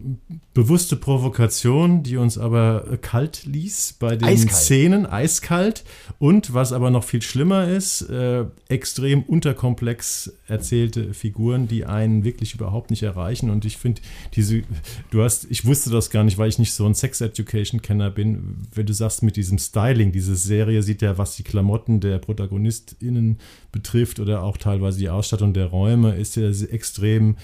bewusste 0.52 0.94
Provokation, 0.96 2.02
die 2.02 2.18
uns 2.18 2.36
aber 2.36 2.98
kalt 3.00 3.46
ließ 3.46 3.94
bei 3.98 4.14
den 4.14 4.28
eiskalt. 4.28 4.52
Szenen, 4.52 5.06
eiskalt. 5.06 5.84
Und 6.18 6.52
was 6.52 6.74
aber 6.74 6.90
noch 6.90 7.04
viel 7.04 7.22
schlimmer 7.22 7.66
ist, 7.66 8.02
äh, 8.10 8.44
extrem 8.68 9.22
unterkomplex 9.22 10.34
erzählte 10.48 11.14
Figuren, 11.14 11.66
die 11.66 11.86
einen 11.86 12.24
wirklich 12.24 12.54
überhaupt 12.54 12.90
nicht 12.90 13.02
erreichen. 13.02 13.48
Und 13.48 13.64
ich 13.64 13.78
finde, 13.78 14.02
diese, 14.34 14.64
du 15.10 15.22
hast, 15.22 15.46
ich 15.50 15.64
wusste 15.64 15.88
das 15.88 16.10
gar 16.10 16.24
nicht, 16.24 16.36
weil 16.36 16.50
ich 16.50 16.58
nicht 16.58 16.74
so 16.74 16.84
ein 16.84 16.94
Sex-Education-Kenner 16.94 18.10
bin. 18.10 18.66
Wenn 18.74 18.84
du 18.84 18.92
sagst, 18.92 19.22
mit 19.22 19.36
diesem 19.36 19.56
Styling, 19.56 20.12
diese 20.12 20.36
Serie 20.36 20.82
sieht 20.82 21.00
ja, 21.00 21.16
was 21.16 21.36
die 21.36 21.44
Klamotten 21.44 22.00
der 22.00 22.18
ProtagonistInnen 22.18 23.38
betrifft 23.72 24.20
oder 24.20 24.42
auch 24.42 24.58
teilweise 24.58 24.98
die 24.98 25.08
Ausstattung 25.08 25.54
der 25.54 25.66
Räume, 25.66 26.16
ist 26.16 26.36
ja 26.36 26.50
extrem 26.50 27.36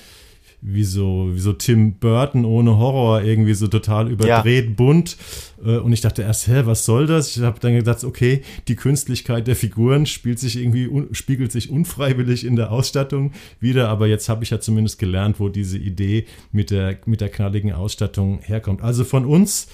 wie 0.66 0.82
so, 0.82 1.28
wie 1.30 1.40
so 1.40 1.52
Tim 1.52 1.98
Burton 1.98 2.46
ohne 2.46 2.78
Horror, 2.78 3.22
irgendwie 3.22 3.52
so 3.52 3.68
total 3.68 4.10
überdreht, 4.10 4.64
ja. 4.64 4.74
bunt. 4.74 5.18
Äh, 5.62 5.76
und 5.76 5.92
ich 5.92 6.00
dachte 6.00 6.22
erst, 6.22 6.48
hä, 6.48 6.62
was 6.64 6.86
soll 6.86 7.06
das? 7.06 7.36
Ich 7.36 7.42
habe 7.42 7.60
dann 7.60 7.74
gedacht, 7.74 8.02
okay, 8.02 8.40
die 8.66 8.74
Künstlichkeit 8.74 9.46
der 9.46 9.56
Figuren 9.56 10.06
spielt 10.06 10.38
sich 10.38 10.56
irgendwie, 10.56 10.90
spiegelt 11.12 11.52
sich 11.52 11.68
unfreiwillig 11.70 12.46
in 12.46 12.56
der 12.56 12.72
Ausstattung 12.72 13.32
wieder. 13.60 13.90
Aber 13.90 14.06
jetzt 14.06 14.30
habe 14.30 14.42
ich 14.42 14.50
ja 14.50 14.58
zumindest 14.58 14.98
gelernt, 14.98 15.38
wo 15.38 15.50
diese 15.50 15.76
Idee 15.76 16.24
mit 16.50 16.70
der, 16.70 16.98
mit 17.04 17.20
der 17.20 17.28
knalligen 17.28 17.72
Ausstattung 17.72 18.40
herkommt. 18.40 18.82
Also 18.82 19.04
von 19.04 19.26
uns 19.26 19.68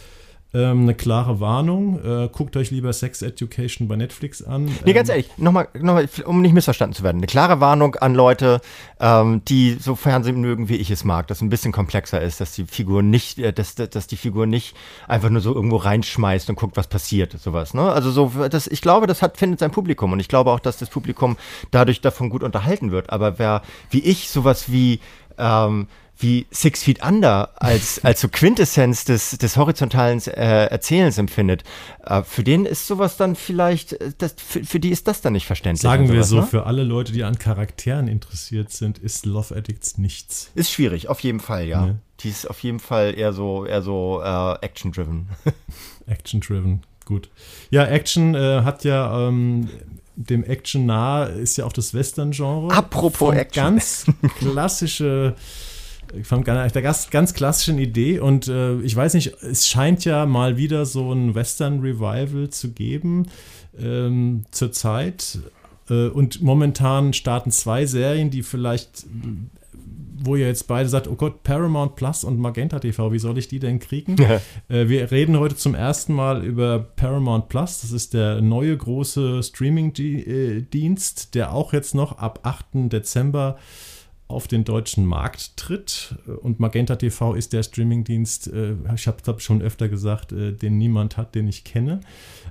ähm, 0.53 0.83
eine 0.83 0.95
klare 0.95 1.41
Warnung. 1.41 2.01
Äh, 2.05 2.29
guckt 2.33 2.57
euch 2.57 2.71
lieber 2.71 2.93
Sex 2.93 3.23
Education 3.23 3.87
bei 3.87 3.97
Netflix 3.97 4.43
an. 4.43 4.69
Nee, 4.85 4.93
ganz 4.93 5.09
ähm, 5.09 5.15
ehrlich, 5.15 5.31
nochmal, 5.39 5.69
noch 5.79 6.03
um 6.25 6.43
nicht 6.43 6.53
missverstanden 6.53 6.95
zu 6.95 7.03
werden. 7.03 7.19
Eine 7.19 7.27
klare 7.27 7.61
Warnung 7.61 7.95
an 7.97 8.15
Leute, 8.15 8.61
ähm, 8.99 9.43
die 9.47 9.77
so 9.81 9.95
Fernsehen 9.95 10.41
mögen, 10.41 10.69
wie 10.69 10.77
ich 10.77 10.91
es 10.91 11.05
mag, 11.05 11.29
das 11.29 11.41
ein 11.41 11.51
bisschen 11.51 11.73
komplexer 11.73 12.21
ist, 12.21 12.41
dass 12.41 12.53
die 12.53 12.65
Figur 12.65 13.03
nicht, 13.03 13.39
äh, 13.39 13.53
dass, 13.53 13.75
dass 13.77 14.07
die 14.07 14.17
Figur 14.17 14.47
nicht 14.47 14.75
einfach 15.07 15.31
nur 15.31 15.41
so 15.41 15.55
irgendwo 15.55 15.77
reinschmeißt 15.77 16.51
und 16.51 16.57
guckt, 16.57 16.77
was 16.77 16.89
passiert, 16.89 17.39
sowas. 17.39 17.75
Ne? 17.75 17.91
Also 17.93 18.11
so, 18.11 18.33
das, 18.49 18.67
ich 18.67 18.81
glaube, 18.81 19.07
das 19.07 19.23
hat, 19.23 19.37
findet 19.37 19.61
sein 19.61 19.71
Publikum 19.71 20.13
und 20.13 20.21
ich 20.21 20.29
glaube 20.29 20.51
auch, 20.51 20.61
dass 20.61 20.79
das 20.79 20.91
Publikum 20.91 21.37
dadurch 21.71 22.01
davon 22.01 22.29
gut 22.29 22.43
unterhalten 22.43 22.91
wird. 22.91 23.11
Aber 23.11 23.39
wer, 23.39 23.63
wie 23.91 24.01
ich, 24.01 24.31
sowas 24.31 24.73
wie 24.73 25.01
ähm, 25.39 25.87
wie 26.23 26.47
Six 26.51 26.83
Feet 26.83 27.05
Under 27.05 27.51
als, 27.57 27.99
als 28.05 28.21
so 28.21 28.29
Quintessenz 28.29 29.05
des, 29.05 29.39
des 29.39 29.57
horizontalen 29.57 30.21
äh, 30.27 30.67
Erzählens 30.67 31.19
empfindet, 31.19 31.65
äh, 32.05 32.23
für 32.23 32.45
den 32.45 32.67
ist 32.67 32.87
sowas 32.87 33.17
dann 33.17 33.37
vielleicht, 33.37 33.95
äh, 33.95 34.13
das, 34.19 34.35
für, 34.37 34.65
für 34.65 34.81
die 34.81 34.91
ist 34.91 35.09
das 35.09 35.21
dann 35.21 35.33
nicht 35.33 35.47
verständlich. 35.47 35.83
Sagen 35.83 36.07
sowas, 36.07 36.17
wir 36.17 36.25
so, 36.25 36.37
ne? 36.37 36.47
für 36.47 36.67
alle 36.67 36.85
Leute, 36.85 37.13
die 37.13 37.25
an 37.25 37.39
Charakteren 37.39 38.09
interessiert 38.09 38.71
sind, 38.71 38.99
ist 38.99 39.27
Love 39.27 39.57
Addicts 39.57 39.99
nichts. 39.99 40.51
Ist 40.55 40.71
schwierig, 40.71 41.09
auf 41.09 41.21
jeden 41.21 41.41
Fall, 41.41 41.67
ja. 41.67 41.87
Ne? 41.87 41.99
Die 42.21 42.29
ist 42.29 42.49
auf 42.49 42.61
jeden 42.61 42.81
Fall 42.81 43.15
eher 43.17 43.33
so, 43.33 43.65
eher 43.65 43.83
so 43.83 44.21
äh, 44.23 44.65
Action-driven. 44.65 45.29
Action-driven, 46.07 46.83
gut. 47.07 47.31
Ja, 47.71 47.87
Action 47.87 48.35
äh, 48.35 48.63
hat 48.63 48.85
ja 48.85 49.29
ähm, 49.29 49.69
dem 50.17 50.45
Action 50.45 50.87
nah 50.87 51.25
ist 51.25 51.57
ja 51.57 51.65
auch 51.65 51.73
das 51.73 51.95
Western-Genre. 51.95 52.75
Apropos 52.75 53.35
Action. 53.35 53.63
Ganz 53.65 54.05
klassische 54.39 55.35
von 56.23 56.45
der 56.45 56.71
ganz, 56.71 57.11
ganz 57.11 57.35
klassischen 57.35 57.79
Idee 57.79 58.19
und 58.19 58.49
äh, 58.49 58.81
ich 58.81 58.95
weiß 58.95 59.15
nicht, 59.15 59.35
es 59.43 59.69
scheint 59.69 60.05
ja 60.05 60.27
mal 60.27 60.57
wieder 60.57 60.87
so 60.87 61.13
ein 61.13 61.35
Western 61.35 61.81
Revival 61.81 62.51
zu 62.51 62.73
geben 62.73 63.27
ähm, 63.79 64.45
zurzeit 64.51 65.39
äh, 65.89 66.09
und 66.09 66.43
momentan 66.43 67.13
starten 67.13 67.51
zwei 67.51 67.87
Serien, 67.87 68.31
die 68.31 68.43
vielleicht 68.43 69.07
wo 70.23 70.37
ihr 70.37 70.47
jetzt 70.47 70.69
beide 70.69 70.89
sagt, 70.89 71.09
oh 71.09 71.15
Gott, 71.15 71.43
Paramount 71.43 71.97
Plus 71.97 72.25
und 72.25 72.39
Magenta 72.39 72.79
TV, 72.79 73.11
wie 73.13 73.19
soll 73.19 73.39
ich 73.39 73.49
die 73.49 73.59
denn 73.59 73.79
kriegen? 73.79 74.17
Ja. 74.17 74.41
Äh, 74.69 74.89
wir 74.89 75.11
reden 75.11 75.39
heute 75.39 75.57
zum 75.57 75.75
ersten 75.75 76.13
Mal 76.13 76.45
über 76.45 76.79
Paramount 76.79 77.49
Plus. 77.49 77.81
Das 77.81 77.91
ist 77.91 78.15
der 78.15 78.41
neue 78.41 78.77
große 78.77 79.43
Streaming-Dienst, 79.43 81.35
der 81.35 81.53
auch 81.53 81.73
jetzt 81.73 81.95
noch 81.95 82.19
ab 82.19 82.41
8. 82.43 82.93
Dezember 82.93 83.57
auf 84.31 84.49
den 84.49 84.65
deutschen 84.65 85.05
Markt 85.05 85.57
tritt. 85.57 86.15
Und 86.43 86.61
Magenta 86.61 86.97
TV 86.97 87.35
ist 87.35 87.53
der 87.53 87.63
Streamingdienst, 87.63 88.49
äh, 88.53 88.75
ich 88.95 89.07
habe 89.07 89.19
es 89.37 89.43
schon 89.43 89.63
öfter 89.63 89.89
gesagt, 89.89 90.33
äh, 90.33 90.53
den 90.53 90.79
niemand 90.79 91.17
hat, 91.17 91.35
den 91.35 91.49
ich 91.49 91.65
kenne. 91.65 92.01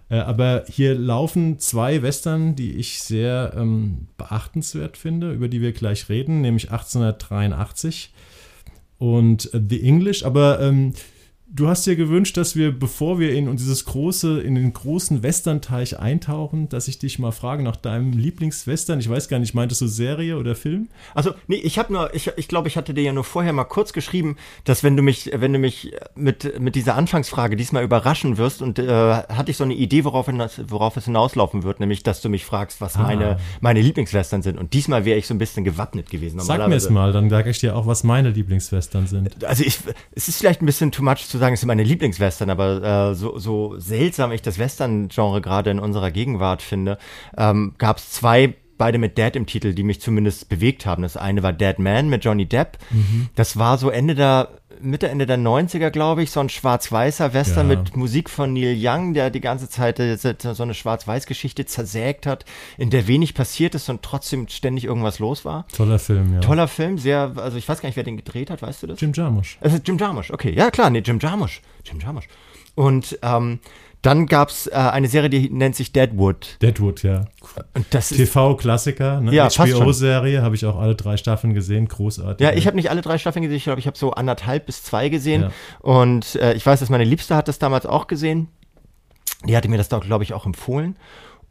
Äh, 0.09 0.17
aber 0.17 0.65
hier 0.67 0.95
laufen 0.95 1.59
zwei 1.59 2.01
Western, 2.01 2.55
die 2.55 2.73
ich 2.73 3.01
sehr 3.01 3.53
ähm, 3.55 4.07
beachtenswert 4.17 4.97
finde, 4.97 5.31
über 5.31 5.47
die 5.47 5.61
wir 5.61 5.71
gleich 5.71 6.09
reden, 6.09 6.41
nämlich 6.41 6.71
1883 6.71 8.13
und 8.97 9.49
The 9.53 9.81
English. 9.81 10.25
Aber 10.25 10.59
ähm, 10.61 10.93
Du 11.51 11.67
hast 11.67 11.87
dir 11.87 11.95
gewünscht, 11.95 12.37
dass 12.37 12.55
wir, 12.55 12.71
bevor 12.71 13.17
wir 13.17 13.33
in 13.33 13.55
dieses 13.57 13.83
große, 13.85 14.39
in 14.39 14.53
den 14.53 14.71
großen 14.71 15.23
Western-Teich 15.23 15.97
eintauchen, 15.97 16.69
dass 16.69 16.87
ich 16.87 16.99
dich 16.99 17.17
mal 17.17 17.31
frage 17.31 17.63
nach 17.63 17.75
deinem 17.75 18.13
Lieblingswestern. 18.13 18.99
Ich 18.99 19.09
weiß 19.09 19.29
gar 19.29 19.39
nicht, 19.39 19.55
meintest 19.55 19.81
du 19.81 19.87
Serie 19.87 20.37
oder 20.37 20.53
Film? 20.53 20.89
Also, 21.15 21.31
nee, 21.47 21.55
ich 21.55 21.79
habe 21.79 21.91
nur, 21.91 22.13
ich, 22.13 22.31
ich 22.37 22.47
glaube, 22.47 22.67
ich 22.67 22.77
hatte 22.77 22.93
dir 22.93 23.01
ja 23.01 23.13
nur 23.13 23.23
vorher 23.23 23.51
mal 23.51 23.63
kurz 23.63 23.93
geschrieben, 23.93 24.37
dass 24.63 24.83
wenn 24.83 24.95
du 24.95 25.01
mich, 25.01 25.31
wenn 25.33 25.51
du 25.51 25.57
mich 25.57 25.91
mit, 26.13 26.59
mit 26.59 26.75
dieser 26.75 26.93
Anfangsfrage 26.95 27.55
diesmal 27.55 27.83
überraschen 27.83 28.37
wirst 28.37 28.61
und 28.61 28.77
äh, 28.77 28.87
hatte 28.87 29.49
ich 29.49 29.57
so 29.57 29.63
eine 29.63 29.73
Idee, 29.73 30.03
worauf, 30.03 30.27
worauf 30.67 30.97
es 30.97 31.05
hinauslaufen 31.05 31.63
wird, 31.63 31.79
nämlich, 31.79 32.03
dass 32.03 32.21
du 32.21 32.29
mich 32.29 32.45
fragst, 32.45 32.79
was 32.79 32.95
ah. 32.95 33.01
meine, 33.01 33.39
meine 33.59 33.81
Lieblingswestern 33.81 34.43
sind. 34.43 34.59
Und 34.59 34.73
diesmal 34.73 35.03
wäre 35.03 35.17
ich 35.17 35.25
so 35.25 35.33
ein 35.33 35.39
bisschen 35.39 35.63
gewappnet 35.63 36.11
gewesen. 36.11 36.39
Sag 36.41 36.67
mir 36.67 36.75
es 36.75 36.91
mal, 36.91 37.11
dann 37.11 37.31
sage 37.31 37.49
ich 37.49 37.57
dir 37.57 37.75
auch, 37.75 37.87
was 37.87 38.03
meine 38.03 38.29
Lieblingswestern 38.29 39.07
sind. 39.07 39.43
Also, 39.43 39.63
ich, 39.63 39.79
es 40.11 40.27
ist 40.27 40.37
vielleicht 40.37 40.61
ein 40.61 40.67
bisschen 40.67 40.91
too 40.91 41.01
much 41.01 41.27
zu 41.27 41.38
sagen, 41.39 41.53
es 41.53 41.61
sind 41.61 41.67
meine 41.67 41.83
Lieblingswestern, 41.83 42.49
aber 42.49 43.11
äh, 43.11 43.15
so, 43.15 43.37
so 43.37 43.79
seltsam 43.79 44.31
ich 44.31 44.41
das 44.41 44.59
Western-Genre 44.59 45.41
gerade 45.41 45.71
in 45.71 45.79
unserer 45.79 46.11
Gegenwart 46.11 46.61
finde, 46.61 46.97
ähm, 47.37 47.73
gab 47.77 47.97
es 47.97 48.11
zwei 48.11 48.55
beide 48.79 48.97
mit 48.97 49.19
Dead 49.19 49.35
im 49.35 49.45
Titel, 49.45 49.75
die 49.75 49.83
mich 49.83 50.01
zumindest 50.01 50.49
bewegt 50.49 50.87
haben. 50.87 51.03
Das 51.03 51.15
eine 51.15 51.43
war 51.43 51.53
Dead 51.53 51.77
Man 51.77 52.09
mit 52.09 52.25
Johnny 52.25 52.47
Depp. 52.47 52.79
Mhm. 52.89 53.29
Das 53.35 53.57
war 53.57 53.77
so 53.77 53.91
Ende 53.91 54.15
der 54.15 54.49
Mitte, 54.81 55.09
Ende 55.09 55.25
der 55.25 55.37
90er, 55.37 55.89
glaube 55.89 56.23
ich, 56.23 56.31
so 56.31 56.39
ein 56.39 56.47
schwarz-weißer 56.47 57.33
Western 57.33 57.69
ja. 57.69 57.75
mit 57.75 57.97
Musik 57.97 58.29
von 58.29 58.53
Neil 58.53 58.77
Young, 58.79 59.13
der 59.13 59.29
die 59.29 59.41
ganze 59.41 59.67
Zeit 59.69 59.99
äh, 59.99 60.15
so 60.17 60.63
eine 60.63 60.73
Schwarz-Weiß-Geschichte 60.73 61.65
zersägt 61.65 62.25
hat, 62.25 62.45
in 62.77 62.89
der 62.89 63.07
wenig 63.07 63.33
passiert 63.33 63.75
ist 63.75 63.89
und 63.89 64.01
trotzdem 64.01 64.47
ständig 64.47 64.85
irgendwas 64.85 65.19
los 65.19 65.43
war. 65.43 65.67
Toller 65.75 65.99
Film, 65.99 66.33
ja. 66.33 66.39
Toller 66.39 66.69
Film, 66.69 66.97
sehr, 66.97 67.33
also 67.35 67.57
ich 67.57 67.67
weiß 67.67 67.81
gar 67.81 67.89
nicht, 67.89 67.97
wer 67.97 68.03
den 68.03 68.17
gedreht 68.17 68.49
hat, 68.49 68.61
weißt 68.61 68.83
du 68.83 68.87
das? 68.87 69.01
Jim 69.01 69.11
Jarmusch. 69.13 69.57
Also 69.59 69.77
Jim 69.83 69.97
Jarmusch, 69.97 70.31
okay, 70.31 70.53
ja 70.53 70.71
klar, 70.71 70.89
nee, 70.89 70.99
Jim 70.99 71.19
Jarmusch. 71.19 71.61
Jim 71.83 71.99
Jarmusch. 71.99 72.27
Und 72.75 73.19
ähm, 73.23 73.59
dann 74.01 74.27
gab 74.27 74.49
es 74.49 74.67
äh, 74.67 74.71
eine 74.71 75.07
Serie, 75.07 75.29
die 75.29 75.49
nennt 75.49 75.75
sich 75.75 75.91
Deadwood. 75.91 76.57
Deadwood, 76.61 77.03
ja. 77.03 77.25
TV-Klassiker, 77.91 79.19
ne? 79.19 79.33
ja, 79.33 79.49
HBO-Serie, 79.49 80.41
habe 80.41 80.55
ich 80.55 80.65
auch 80.65 80.79
alle 80.79 80.95
drei 80.95 81.17
Staffeln 81.17 81.53
gesehen, 81.53 81.87
großartig. 81.87 82.45
Ja, 82.45 82.53
ich 82.53 82.65
habe 82.65 82.77
nicht 82.77 82.89
alle 82.89 83.01
drei 83.01 83.17
Staffeln 83.17 83.43
gesehen, 83.43 83.57
ich 83.57 83.65
glaube, 83.65 83.79
ich 83.79 83.87
habe 83.87 83.97
so 83.97 84.11
anderthalb 84.11 84.67
bis 84.67 84.83
zwei 84.83 85.09
gesehen. 85.09 85.43
Ja. 85.43 85.51
Und 85.79 86.35
äh, 86.35 86.53
ich 86.53 86.65
weiß, 86.65 86.79
dass 86.79 86.89
meine 86.89 87.03
Liebste 87.03 87.35
hat 87.35 87.47
das 87.49 87.59
damals 87.59 87.85
auch 87.85 88.07
gesehen. 88.07 88.47
Die 89.45 89.55
hatte 89.55 89.69
mir 89.69 89.77
das, 89.77 89.89
glaube 89.89 90.23
ich, 90.23 90.33
auch 90.33 90.45
empfohlen. 90.45 90.97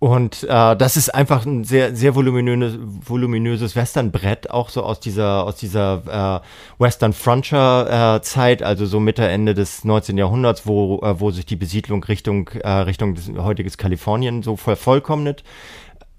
Und 0.01 0.45
äh, 0.45 0.77
das 0.77 0.97
ist 0.97 1.13
einfach 1.13 1.45
ein 1.45 1.65
sehr, 1.65 1.97
sehr 1.97 2.15
voluminöses, 2.15 2.79
voluminöses 2.81 3.75
Westernbrett, 3.75 4.49
auch 4.49 4.69
so 4.69 4.85
aus 4.85 5.01
dieser, 5.01 5.45
aus 5.45 5.57
dieser 5.57 6.43
äh, 6.45 6.81
Western 6.83 7.13
Frontier-Zeit, 7.13 8.61
äh, 8.61 8.65
also 8.65 8.87
so 8.87 9.01
Mitte, 9.01 9.27
Ende 9.27 9.55
des 9.55 9.85
19. 9.85 10.17
Jahrhunderts, 10.17 10.67
wo, 10.67 11.01
äh, 11.03 11.19
wo 11.19 11.33
sich 11.33 11.47
die 11.47 11.57
Besiedlung 11.57 12.05
Richtung, 12.05 12.49
äh, 12.63 12.69
Richtung 12.69 13.17
des 13.17 13.29
heutiges 13.39 13.77
Kalifornien 13.77 14.45
so 14.45 14.57
vervollkommnet. 14.57 15.43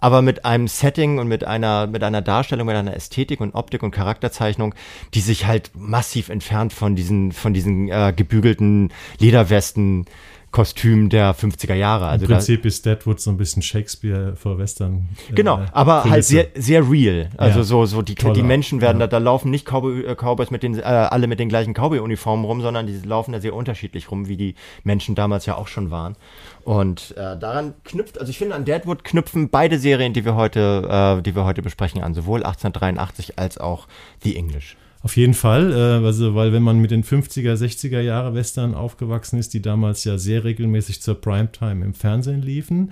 Aber 0.01 0.21
mit 0.21 0.45
einem 0.45 0.67
Setting 0.67 1.19
und 1.19 1.27
mit 1.27 1.45
einer, 1.45 1.87
mit 1.87 2.03
einer 2.03 2.21
Darstellung, 2.21 2.67
mit 2.67 2.75
einer 2.75 2.95
Ästhetik 2.95 3.39
und 3.41 3.53
Optik 3.53 3.83
und 3.83 3.91
Charakterzeichnung, 3.91 4.75
die 5.13 5.19
sich 5.21 5.45
halt 5.45 5.71
massiv 5.73 6.29
entfernt 6.29 6.73
von 6.73 6.95
diesen, 6.95 7.31
von 7.31 7.53
diesen 7.53 7.89
äh, 7.89 8.13
gebügelten 8.15 8.91
Lederwesten 9.19 10.05
Kostüm 10.51 11.09
der 11.09 11.35
50er 11.35 11.75
Jahre. 11.75 12.07
Also 12.07 12.25
Im 12.25 12.31
Prinzip 12.31 12.65
ist 12.65 12.85
Deadwood 12.85 13.19
so 13.19 13.29
ein 13.29 13.37
bisschen 13.37 13.61
Shakespeare 13.61 14.35
vor 14.35 14.57
Western. 14.57 15.09
Äh, 15.29 15.33
genau, 15.33 15.63
aber 15.71 16.01
Kulisse. 16.01 16.11
halt 16.11 16.25
sehr, 16.25 16.47
sehr 16.55 16.89
real. 16.89 17.29
Also 17.37 17.59
ja, 17.59 17.63
so, 17.63 17.85
so 17.85 18.01
die, 18.01 18.15
die 18.15 18.43
Menschen 18.43 18.81
werden, 18.81 18.99
ja. 18.99 19.07
da, 19.07 19.19
da 19.19 19.23
laufen 19.23 19.51
nicht 19.51 19.65
Cowboy, 19.65 20.05
äh, 20.05 20.15
Cowboys 20.15 20.49
mit 20.49 20.63
den, 20.63 20.79
äh, 20.79 20.81
alle 20.81 21.27
mit 21.27 21.39
den 21.39 21.49
gleichen 21.49 21.73
Cowboy-Uniformen 21.73 22.45
rum, 22.45 22.61
sondern 22.61 22.87
die 22.87 22.97
laufen 22.99 23.31
da 23.31 23.41
sehr 23.41 23.53
unterschiedlich 23.53 24.09
rum, 24.09 24.27
wie 24.27 24.37
die 24.37 24.55
Menschen 24.83 25.13
damals 25.13 25.45
ja 25.45 25.55
auch 25.55 25.67
schon 25.67 25.91
waren. 25.91 26.15
Und 26.63 27.11
äh, 27.11 27.37
daran 27.37 27.75
knüpft, 27.83 28.19
also 28.19 28.29
ich 28.31 28.37
finde, 28.39 28.55
an 28.55 28.65
Deadwood 28.65 29.03
knüpfen 29.03 29.49
beide 29.49 29.77
Serien, 29.77 30.13
die 30.13 30.25
wir 30.25 30.35
heute, 30.35 31.17
äh, 31.19 31.21
die 31.21 31.35
wir 31.35 31.45
heute 31.45 31.61
besprechen, 31.61 32.01
an, 32.01 32.15
sowohl 32.15 32.43
1883 32.43 33.37
als 33.37 33.59
auch 33.59 33.87
The 34.23 34.35
English. 34.35 34.75
Auf 35.01 35.15
jeden 35.15 35.33
Fall, 35.33 35.71
äh, 35.71 36.05
also, 36.05 36.35
weil 36.35 36.51
wenn 36.51 36.63
man 36.63 36.79
mit 36.79 36.91
den 36.91 37.03
50er, 37.03 37.53
60er 37.53 38.01
Jahre 38.01 38.33
Western 38.33 38.75
aufgewachsen 38.75 39.39
ist, 39.39 39.53
die 39.53 39.61
damals 39.61 40.03
ja 40.03 40.17
sehr 40.17 40.43
regelmäßig 40.43 41.01
zur 41.01 41.15
Primetime 41.15 41.85
im 41.85 41.93
Fernsehen 41.93 42.41
liefen, 42.41 42.91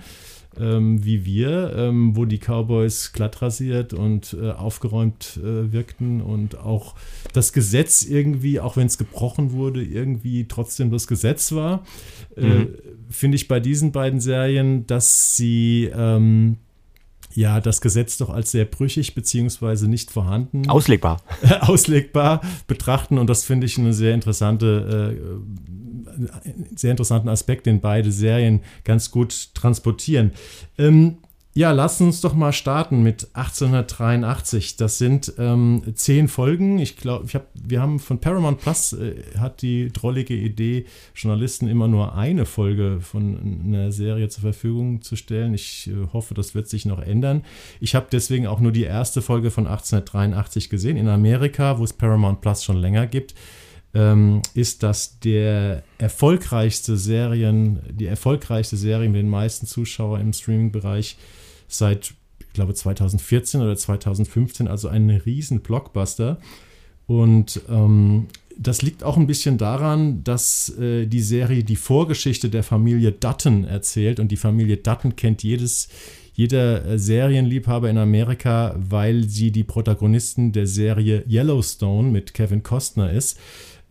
ähm, 0.58 1.04
wie 1.04 1.26
wir, 1.26 1.74
ähm, 1.76 2.16
wo 2.16 2.24
die 2.24 2.38
Cowboys 2.38 3.12
glatt 3.12 3.42
rasiert 3.42 3.92
und 3.92 4.34
äh, 4.40 4.50
aufgeräumt 4.50 5.38
äh, 5.42 5.70
wirkten 5.70 6.22
und 6.22 6.58
auch 6.58 6.94
das 7.34 7.52
Gesetz 7.52 8.04
irgendwie, 8.04 8.58
auch 8.58 8.78
wenn 8.78 8.86
es 8.86 8.96
gebrochen 8.96 9.52
wurde, 9.52 9.84
irgendwie 9.84 10.48
trotzdem 10.48 10.90
das 10.90 11.06
Gesetz 11.06 11.52
war, 11.52 11.84
äh, 12.36 12.46
mhm. 12.46 12.74
finde 13.10 13.36
ich 13.36 13.48
bei 13.48 13.60
diesen 13.60 13.92
beiden 13.92 14.20
Serien, 14.20 14.86
dass 14.86 15.36
sie 15.36 15.90
ähm, 15.94 16.56
ja 17.34 17.60
das 17.60 17.80
Gesetz 17.80 18.16
doch 18.18 18.30
als 18.30 18.50
sehr 18.50 18.64
brüchig 18.64 19.14
beziehungsweise 19.14 19.88
nicht 19.88 20.10
vorhanden. 20.10 20.68
Auslegbar. 20.68 21.22
auslegbar 21.60 22.40
betrachten 22.66 23.18
und 23.18 23.28
das 23.28 23.44
finde 23.44 23.66
ich 23.66 23.78
eine 23.78 23.92
sehr 23.92 24.14
interessante, 24.14 25.16
äh, 25.16 26.26
sehr 26.76 26.90
interessanten 26.90 27.28
Aspekt, 27.28 27.66
den 27.66 27.80
beide 27.80 28.10
Serien 28.12 28.60
ganz 28.84 29.10
gut 29.10 29.54
transportieren. 29.54 30.32
Ähm, 30.78 31.18
ja, 31.58 31.72
lass 31.72 32.00
uns 32.00 32.20
doch 32.20 32.34
mal 32.34 32.52
starten 32.52 33.02
mit 33.02 33.30
1883. 33.32 34.76
Das 34.76 34.96
sind 34.96 35.32
ähm, 35.38 35.82
zehn 35.96 36.28
Folgen. 36.28 36.78
Ich 36.78 36.96
glaube, 36.96 37.24
ich 37.26 37.34
hab, 37.34 37.48
wir 37.52 37.82
haben 37.82 37.98
von 37.98 38.20
Paramount 38.20 38.60
Plus 38.60 38.92
äh, 38.92 39.24
hat 39.36 39.60
die 39.60 39.90
drollige 39.92 40.34
Idee, 40.34 40.84
Journalisten 41.16 41.66
immer 41.66 41.88
nur 41.88 42.14
eine 42.14 42.46
Folge 42.46 43.00
von 43.00 43.64
einer 43.64 43.90
Serie 43.90 44.28
zur 44.28 44.42
Verfügung 44.42 45.02
zu 45.02 45.16
stellen. 45.16 45.52
Ich 45.52 45.88
äh, 45.88 46.12
hoffe, 46.12 46.32
das 46.32 46.54
wird 46.54 46.68
sich 46.68 46.86
noch 46.86 47.00
ändern. 47.00 47.42
Ich 47.80 47.96
habe 47.96 48.06
deswegen 48.12 48.46
auch 48.46 48.60
nur 48.60 48.70
die 48.70 48.84
erste 48.84 49.20
Folge 49.20 49.50
von 49.50 49.66
1883 49.66 50.70
gesehen. 50.70 50.96
In 50.96 51.08
Amerika, 51.08 51.80
wo 51.80 51.82
es 51.82 51.92
Paramount 51.92 52.40
Plus 52.40 52.62
schon 52.62 52.76
länger 52.76 53.08
gibt, 53.08 53.34
ähm, 53.94 54.42
ist, 54.54 54.84
dass 54.84 55.18
der 55.18 55.82
erfolgreichste 55.98 56.96
Serien, 56.96 57.80
die 57.90 58.06
erfolgreichste 58.06 58.76
Serie 58.76 59.08
mit 59.08 59.18
den 59.18 59.28
meisten 59.28 59.66
Zuschauern 59.66 60.20
im 60.20 60.32
Streaming-Bereich 60.32 61.16
seit, 61.68 62.14
ich 62.40 62.52
glaube, 62.52 62.74
2014 62.74 63.60
oder 63.60 63.76
2015, 63.76 64.66
also 64.66 64.88
ein 64.88 65.08
riesen 65.10 65.60
Blockbuster. 65.60 66.38
Und 67.06 67.60
ähm, 67.70 68.26
das 68.58 68.82
liegt 68.82 69.04
auch 69.04 69.16
ein 69.16 69.26
bisschen 69.26 69.56
daran, 69.56 70.24
dass 70.24 70.76
äh, 70.78 71.06
die 71.06 71.20
Serie 71.20 71.62
die 71.62 71.76
Vorgeschichte 71.76 72.50
der 72.50 72.64
Familie 72.64 73.12
Dutton 73.12 73.64
erzählt 73.64 74.18
und 74.18 74.32
die 74.32 74.36
Familie 74.36 74.78
Dutton 74.78 75.14
kennt 75.14 75.44
jedes, 75.44 75.88
jeder 76.34 76.84
äh, 76.84 76.98
Serienliebhaber 76.98 77.88
in 77.88 77.98
Amerika, 77.98 78.74
weil 78.76 79.24
sie 79.28 79.52
die 79.52 79.64
Protagonisten 79.64 80.52
der 80.52 80.66
Serie 80.66 81.24
Yellowstone 81.28 82.10
mit 82.10 82.34
Kevin 82.34 82.64
Costner 82.64 83.12
ist. 83.12 83.38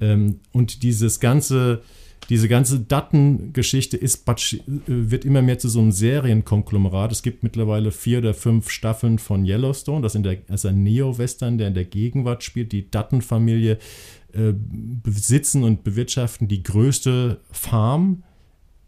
Ähm, 0.01 0.41
und 0.51 0.83
dieses 0.83 1.21
ganze, 1.21 1.81
diese 2.29 2.47
ganze 2.47 2.79
Dattengeschichte 2.79 4.01
äh, 4.01 4.07
wird 4.87 5.25
immer 5.25 5.41
mehr 5.41 5.59
zu 5.59 5.69
so 5.69 5.79
einem 5.79 5.91
Serienkonglomerat. 5.91 7.11
Es 7.11 7.21
gibt 7.21 7.43
mittlerweile 7.43 7.91
vier 7.91 8.19
oder 8.19 8.33
fünf 8.33 8.69
Staffeln 8.69 9.19
von 9.19 9.45
Yellowstone. 9.45 10.01
Das, 10.01 10.15
in 10.15 10.23
der, 10.23 10.37
das 10.47 10.63
ist 10.63 10.65
ein 10.65 10.83
Neo-Western, 10.83 11.57
der 11.57 11.69
in 11.69 11.73
der 11.73 11.85
Gegenwart 11.85 12.43
spielt. 12.43 12.71
Die 12.71 12.89
Dutton-Familie 12.89 13.77
äh, 14.33 14.53
besitzen 14.53 15.63
und 15.63 15.83
bewirtschaften 15.83 16.47
die 16.47 16.63
größte 16.63 17.39
Farm 17.51 18.23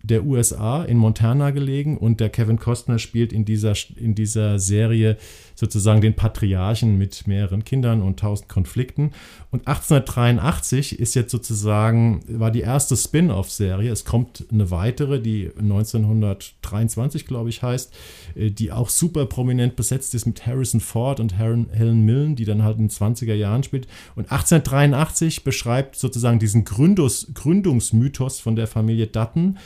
der 0.02 0.26
USA 0.26 0.84
in 0.84 0.98
Montana 0.98 1.52
gelegen 1.52 1.98
und 1.98 2.20
der 2.20 2.30
Kevin 2.30 2.58
Costner 2.58 3.00
spielt 3.00 3.34
in 3.34 3.44
dieser, 3.44 3.74
in 3.98 4.16
dieser 4.16 4.58
Serie 4.58 5.18
sozusagen 5.56 6.00
den 6.00 6.14
Patriarchen 6.14 6.98
mit 6.98 7.28
mehreren 7.28 7.66
Kindern 7.66 8.02
und 8.02 8.20
tausend 8.20 8.48
Konflikten. 8.48 9.12
Und 9.52 9.68
1883 9.68 11.00
ist 11.00 11.16
jetzt 11.16 11.32
sozusagen, 11.32 12.22
war 12.30 12.50
die 12.50 12.62
erste 12.62 12.96
Spin-off-Serie. 12.96 13.92
Es 13.92 14.06
kommt 14.06 14.46
eine 14.52 14.72
weitere, 14.72 15.20
die 15.20 15.52
1923, 15.58 17.26
glaube 17.26 17.50
ich, 17.50 17.62
heißt, 17.62 17.94
äh, 18.36 18.52
die 18.52 18.72
auch 18.72 18.88
super 18.88 19.26
prominent 19.26 19.76
besetzt 19.76 20.16
ist 20.16 20.26
mit 20.26 20.46
Harrison 20.46 20.80
Ford 20.80 21.20
und 21.20 21.38
Helen 21.38 22.06
Millen, 22.06 22.38
die 22.38 22.46
dann 22.46 22.64
halt 22.64 22.78
in 22.78 22.88
den 22.88 22.90
20er 22.90 23.34
Jahren 23.34 23.64
spielt. 23.64 23.88
Und 24.16 24.32
1883 24.32 25.44
beschreibt 25.44 25.98
sozusagen 25.98 26.40
diesen 26.40 26.64
Gründungs 26.64 27.28
Gründungsmythos 27.34 28.40
von 28.40 28.56
der 28.56 28.68
Familie 28.68 29.08
Dutton 29.08 29.58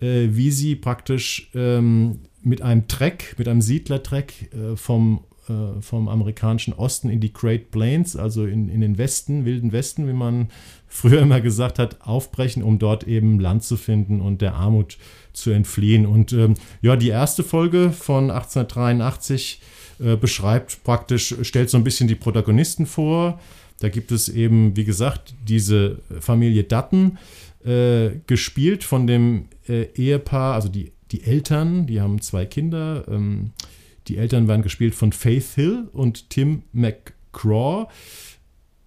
äh, 0.00 0.28
wie 0.30 0.50
sie 0.50 0.76
praktisch 0.76 1.50
ähm, 1.54 2.20
mit 2.42 2.62
einem 2.62 2.88
Trek, 2.88 3.34
mit 3.38 3.48
einem 3.48 3.62
Siedlertrek 3.62 4.52
äh, 4.52 4.76
vom, 4.76 5.20
äh, 5.48 5.80
vom 5.80 6.08
amerikanischen 6.08 6.72
Osten 6.72 7.10
in 7.10 7.20
die 7.20 7.32
Great 7.32 7.70
Plains, 7.70 8.16
also 8.16 8.46
in, 8.46 8.68
in 8.68 8.80
den 8.80 8.98
Westen, 8.98 9.44
wilden 9.44 9.72
Westen, 9.72 10.08
wie 10.08 10.12
man 10.12 10.48
früher 10.88 11.22
immer 11.22 11.40
gesagt 11.40 11.78
hat, 11.78 12.00
aufbrechen, 12.00 12.62
um 12.62 12.78
dort 12.78 13.06
eben 13.06 13.40
Land 13.40 13.64
zu 13.64 13.76
finden 13.76 14.20
und 14.20 14.40
der 14.40 14.54
Armut 14.54 14.98
zu 15.32 15.50
entfliehen. 15.50 16.06
Und 16.06 16.32
ähm, 16.32 16.54
ja, 16.80 16.96
die 16.96 17.08
erste 17.08 17.44
Folge 17.44 17.92
von 17.92 18.30
1883 18.30 19.60
äh, 20.00 20.16
beschreibt 20.16 20.82
praktisch, 20.84 21.34
stellt 21.42 21.70
so 21.70 21.76
ein 21.76 21.84
bisschen 21.84 22.08
die 22.08 22.14
Protagonisten 22.14 22.86
vor. 22.86 23.38
Da 23.80 23.88
gibt 23.88 24.10
es 24.10 24.28
eben, 24.28 24.76
wie 24.76 24.84
gesagt, 24.84 25.34
diese 25.46 26.00
Familie 26.20 26.64
Dutton, 26.64 27.18
äh, 27.64 28.20
gespielt 28.26 28.84
von 28.84 29.06
dem 29.06 29.48
äh, 29.68 29.84
Ehepaar, 29.94 30.54
also 30.54 30.68
die, 30.68 30.92
die 31.10 31.24
Eltern, 31.24 31.86
die 31.86 32.00
haben 32.00 32.20
zwei 32.20 32.46
Kinder. 32.46 33.04
Ähm, 33.08 33.52
die 34.06 34.16
Eltern 34.16 34.48
werden 34.48 34.62
gespielt 34.62 34.94
von 34.94 35.12
Faith 35.12 35.54
Hill 35.54 35.88
und 35.92 36.30
Tim 36.30 36.62
McCraw. 36.72 37.88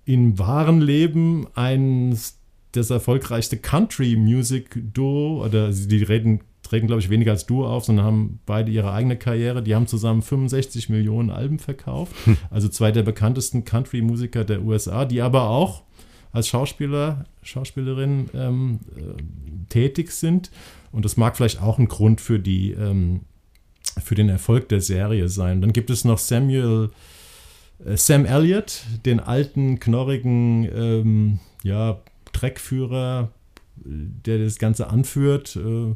Im 0.06 0.40
wahren 0.40 0.82
Leben 0.82 1.48
eines 1.54 2.40
das 2.72 2.90
erfolgreichste 2.90 3.58
Country-Music-Duo, 3.58 5.44
oder 5.46 5.72
die 5.72 6.04
reden, 6.04 6.40
treten, 6.64 6.88
glaube 6.88 7.02
ich, 7.02 7.10
weniger 7.10 7.32
als 7.32 7.46
Duo 7.46 7.68
auf, 7.68 7.86
sondern 7.86 8.06
haben 8.06 8.40
beide 8.46 8.72
ihre 8.72 8.94
eigene 8.94 9.18
Karriere. 9.18 9.62
Die 9.62 9.76
haben 9.76 9.88
zusammen 9.88 10.22
65 10.22 10.90
Millionen 10.90 11.30
Alben 11.30 11.60
verkauft. 11.60 12.16
Also 12.50 12.70
zwei 12.70 12.92
der 12.92 13.04
bekanntesten 13.04 13.66
Country-Musiker 13.66 14.44
der 14.44 14.64
USA, 14.64 15.06
die 15.06 15.22
aber 15.22 15.50
auch 15.50 15.84
als 16.32 16.48
Schauspieler, 16.48 17.26
Schauspielerin 17.44 18.30
ähm, 18.34 18.80
äh, 18.96 19.22
tätig 19.70 20.12
sind. 20.12 20.52
Und 20.92 21.06
das 21.06 21.18
mag 21.18 21.38
vielleicht 21.38 21.62
auch 21.62 21.80
ein 21.80 21.88
Grund 21.88 22.22
für, 22.22 22.40
die, 22.40 22.72
ähm, 22.72 23.22
für 24.04 24.16
den 24.16 24.30
Erfolg 24.30 24.70
der 24.70 24.82
Serie 24.82 25.30
sein. 25.30 25.62
Dann 25.62 25.74
gibt 25.74 25.90
es 25.90 26.06
noch 26.06 26.18
Samuel, 26.18 26.92
äh, 27.86 27.98
Sam 27.98 28.26
Elliott, 28.26 28.84
den 29.06 29.20
alten, 29.20 29.80
knorrigen 29.80 30.70
ähm, 30.74 31.40
ja, 31.64 32.00
Treckführer, 32.34 33.32
der 33.76 34.40
das 34.40 34.58
Ganze 34.58 34.90
anführt. 34.90 35.56
Äh, 35.56 35.96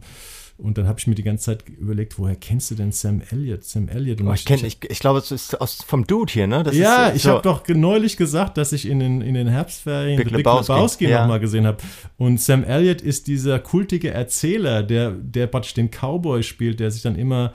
und 0.57 0.77
dann 0.77 0.87
habe 0.87 0.99
ich 0.99 1.07
mir 1.07 1.15
die 1.15 1.23
ganze 1.23 1.45
Zeit 1.45 1.67
überlegt, 1.67 2.17
woher 2.17 2.35
kennst 2.35 2.71
du 2.71 2.75
denn 2.75 2.93
Sam 2.93 3.21
Elliott? 3.29 3.65
Sam 3.65 3.89
Elliott. 3.89 4.21
Oh, 4.21 4.31
ich, 4.31 4.49
ich, 4.49 4.77
ich, 4.89 4.99
glaube, 4.99 5.19
es 5.19 5.29
ist 5.29 5.59
aus, 5.59 5.83
vom 5.83 6.07
Dude 6.07 6.31
hier, 6.31 6.47
ne? 6.47 6.63
Das 6.63 6.75
ja, 6.75 7.07
ist, 7.07 7.17
ich 7.17 7.21
so. 7.23 7.31
habe 7.31 7.41
doch 7.41 7.67
neulich 7.67 8.15
gesagt, 8.15 8.57
dass 8.57 8.71
ich 8.71 8.87
in 8.87 8.99
den, 8.99 9.21
in 9.21 9.33
den 9.33 9.47
Herbstferien 9.47 10.15
Big, 10.15 10.27
Big 10.27 10.37
Lebowski, 10.37 10.71
Lebowski 10.71 11.07
ja. 11.09 11.21
nochmal 11.21 11.41
gesehen 11.41 11.67
habe. 11.67 11.77
Und 12.17 12.39
Sam 12.39 12.63
Elliott 12.63 13.01
ist 13.01 13.27
dieser 13.27 13.59
kultige 13.59 14.11
Erzähler, 14.11 14.81
der, 14.81 15.11
der 15.11 15.47
praktisch 15.47 15.73
den 15.73 15.89
Cowboy 15.91 16.41
spielt, 16.41 16.79
der 16.79 16.89
sich 16.89 17.01
dann 17.01 17.17
immer 17.17 17.51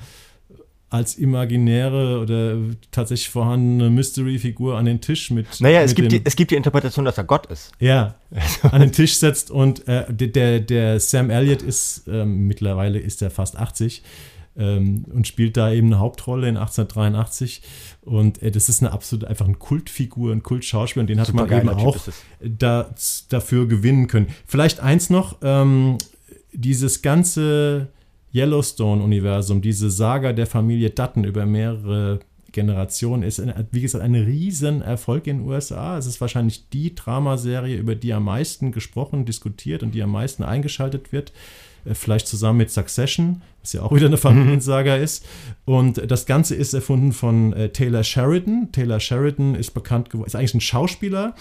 als 0.91 1.15
imaginäre 1.15 2.21
oder 2.21 2.57
tatsächlich 2.91 3.31
vorhandene 3.31 3.91
Mystery-Figur 3.91 4.77
an 4.77 4.85
den 4.85 5.01
Tisch 5.01 5.31
mit. 5.31 5.47
Naja, 5.61 5.81
mit 5.81 5.89
es, 5.89 5.95
gibt 5.95 6.13
die, 6.13 6.21
es 6.25 6.35
gibt 6.35 6.51
die 6.51 6.57
Interpretation, 6.57 7.05
dass 7.05 7.17
er 7.17 7.25
Gott 7.25 7.47
ist. 7.47 7.71
Ja, 7.79 8.17
an 8.63 8.81
den 8.81 8.93
Tisch 8.93 9.17
setzt 9.17 9.53
und 9.53 9.87
äh, 9.87 10.13
der, 10.13 10.59
der 10.59 10.99
Sam 10.99 11.31
Elliott 11.31 11.63
ist, 11.63 12.09
ähm, 12.09 12.49
mittlerweile 12.49 12.99
ist 12.99 13.23
er 13.23 13.31
fast 13.31 13.57
80 13.57 14.03
ähm, 14.57 15.05
und 15.13 15.29
spielt 15.29 15.57
da 15.57 15.73
eben 15.73 15.87
eine 15.87 16.01
Hauptrolle 16.01 16.49
in 16.49 16.57
1883 16.57 17.63
und 18.03 18.43
äh, 18.43 18.51
das 18.51 18.69
ist 18.69 18.83
eine 18.83 18.91
absolut 18.93 19.25
einfach 19.25 19.47
eine 19.47 19.55
Kultfigur, 19.55 20.33
ein 20.33 20.43
Kultschauspieler 20.43 21.03
und 21.03 21.07
den 21.11 21.21
hat 21.21 21.33
man 21.33 21.51
eben 21.53 21.69
auch 21.69 21.99
da, 22.41 22.93
dafür 23.29 23.69
gewinnen 23.69 24.09
können. 24.09 24.27
Vielleicht 24.45 24.81
eins 24.81 25.09
noch, 25.09 25.37
ähm, 25.43 25.99
dieses 26.53 27.01
ganze 27.01 27.89
Yellowstone-Universum, 28.35 29.61
diese 29.61 29.91
Saga 29.91 30.33
der 30.33 30.47
Familie 30.47 30.91
Dutton 30.91 31.25
über 31.25 31.47
mehrere 31.47 32.21
Generationen, 32.53 33.23
ist, 33.23 33.43
wie 33.71 33.81
gesagt, 33.81 34.05
ein 34.05 34.15
Riesenerfolg 34.15 35.27
in 35.27 35.39
den 35.39 35.49
USA. 35.49 35.99
Es 35.99 36.07
ist 36.07 36.21
wahrscheinlich 36.21 36.69
die 36.71 36.95
Dramaserie, 36.95 37.77
über 37.77 37.95
die 37.95 38.13
am 38.13 38.25
meisten 38.25 38.73
gesprochen, 38.73 39.25
diskutiert 39.25 39.83
und 39.83 39.95
die 39.95 40.03
am 40.03 40.13
meisten 40.13 40.43
eingeschaltet 40.43 41.13
wird. 41.13 41.33
Äh, 41.85 41.95
vielleicht 41.95 42.27
zusammen 42.27 42.59
mit 42.59 42.71
Succession, 42.71 43.43
was 43.63 43.73
ja 43.73 43.83
auch 43.83 43.95
wieder 43.95 44.07
eine 44.07 44.17
Familiensaga 44.17 44.97
mhm. 44.97 45.03
ist. 45.03 45.27
Und 45.65 46.11
das 46.11 46.27
Ganze 46.27 46.55
ist 46.55 46.75
erfunden 46.75 47.13
von 47.13 47.53
äh, 47.53 47.71
Taylor 47.71 48.05
Sheridan. 48.05 48.71
Taylor 48.73 49.01
Sheridan 49.01 49.55
ist 49.55 49.73
bekannt 49.73 50.11
geworden, 50.11 50.27
ist 50.27 50.37
eigentlich 50.37 50.55
ein 50.55 50.61
Schauspieler. 50.61 51.35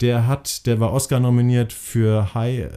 Der 0.00 0.26
hat, 0.26 0.66
der 0.66 0.80
war 0.80 0.92
Oscar 0.92 1.20
nominiert 1.20 1.72
für 1.72 2.34
High 2.34 2.70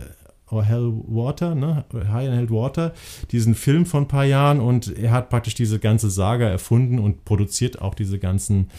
or 0.54 0.64
Hell 0.64 0.94
Water, 1.08 1.56
ne? 1.56 1.84
High 1.94 2.30
and 2.30 2.38
Hell 2.38 2.50
Water, 2.50 2.94
diesen 3.32 3.56
Film 3.56 3.86
von 3.86 4.04
ein 4.04 4.08
paar 4.08 4.26
Jahren 4.26 4.60
und 4.60 4.98
er 4.98 5.12
hat 5.12 5.30
praktisch 5.30 5.56
diese 5.56 5.80
ganze 5.80 6.10
Saga 6.10 6.48
erfunden 6.48 7.00
und 7.00 7.26
produziert 7.26 7.82
auch 7.82 7.96
diese 7.96 8.20
ganzen 8.20 8.70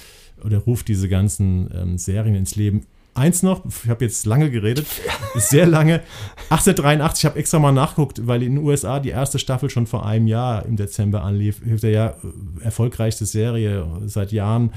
oder 0.42 0.58
ruft 0.58 0.88
diese 0.88 1.08
ganzen 1.08 1.70
ähm, 1.74 1.98
Serien 1.98 2.34
ins 2.34 2.56
Leben. 2.56 2.86
Eins 3.16 3.44
noch, 3.44 3.64
ich 3.64 3.88
habe 3.88 4.04
jetzt 4.04 4.26
lange 4.26 4.50
geredet, 4.50 4.86
sehr 5.36 5.66
lange. 5.66 6.02
1883, 6.50 7.20
ich 7.20 7.26
habe 7.26 7.38
extra 7.38 7.60
mal 7.60 7.70
nachguckt, 7.70 8.26
weil 8.26 8.42
in 8.42 8.56
den 8.56 8.64
USA 8.64 8.98
die 8.98 9.10
erste 9.10 9.38
Staffel 9.38 9.70
schon 9.70 9.86
vor 9.86 10.04
einem 10.04 10.26
Jahr 10.26 10.66
im 10.66 10.76
Dezember 10.76 11.22
anlief. 11.22 11.60
Der 11.64 11.90
ja 11.90 12.14
erfolgreichste 12.60 13.24
Serie 13.24 13.86
seit 14.06 14.32
Jahren. 14.32 14.72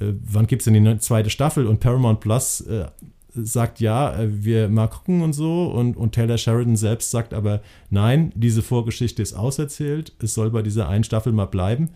Äh, 0.00 0.14
wann 0.24 0.46
gibt 0.46 0.62
es 0.62 0.64
denn 0.64 0.82
die 0.82 0.98
zweite 0.98 1.28
Staffel? 1.28 1.66
Und 1.66 1.80
Paramount 1.80 2.20
Plus 2.20 2.62
äh, 2.62 2.86
sagt, 3.34 3.80
ja, 3.80 4.18
äh, 4.18 4.44
wir 4.44 4.68
mal 4.68 4.88
gucken 4.88 5.22
und 5.22 5.32
so. 5.32 5.64
Und, 5.64 5.96
und 5.96 6.12
Taylor 6.14 6.38
Sheridan 6.38 6.76
selbst 6.76 7.10
sagt 7.10 7.34
aber, 7.34 7.60
nein, 7.90 8.32
diese 8.34 8.62
Vorgeschichte 8.62 9.22
ist 9.22 9.34
auserzählt. 9.34 10.12
Es 10.22 10.34
soll 10.34 10.50
bei 10.50 10.62
dieser 10.62 10.88
einen 10.88 11.04
Staffel 11.04 11.32
mal 11.32 11.46
bleiben. 11.46 11.90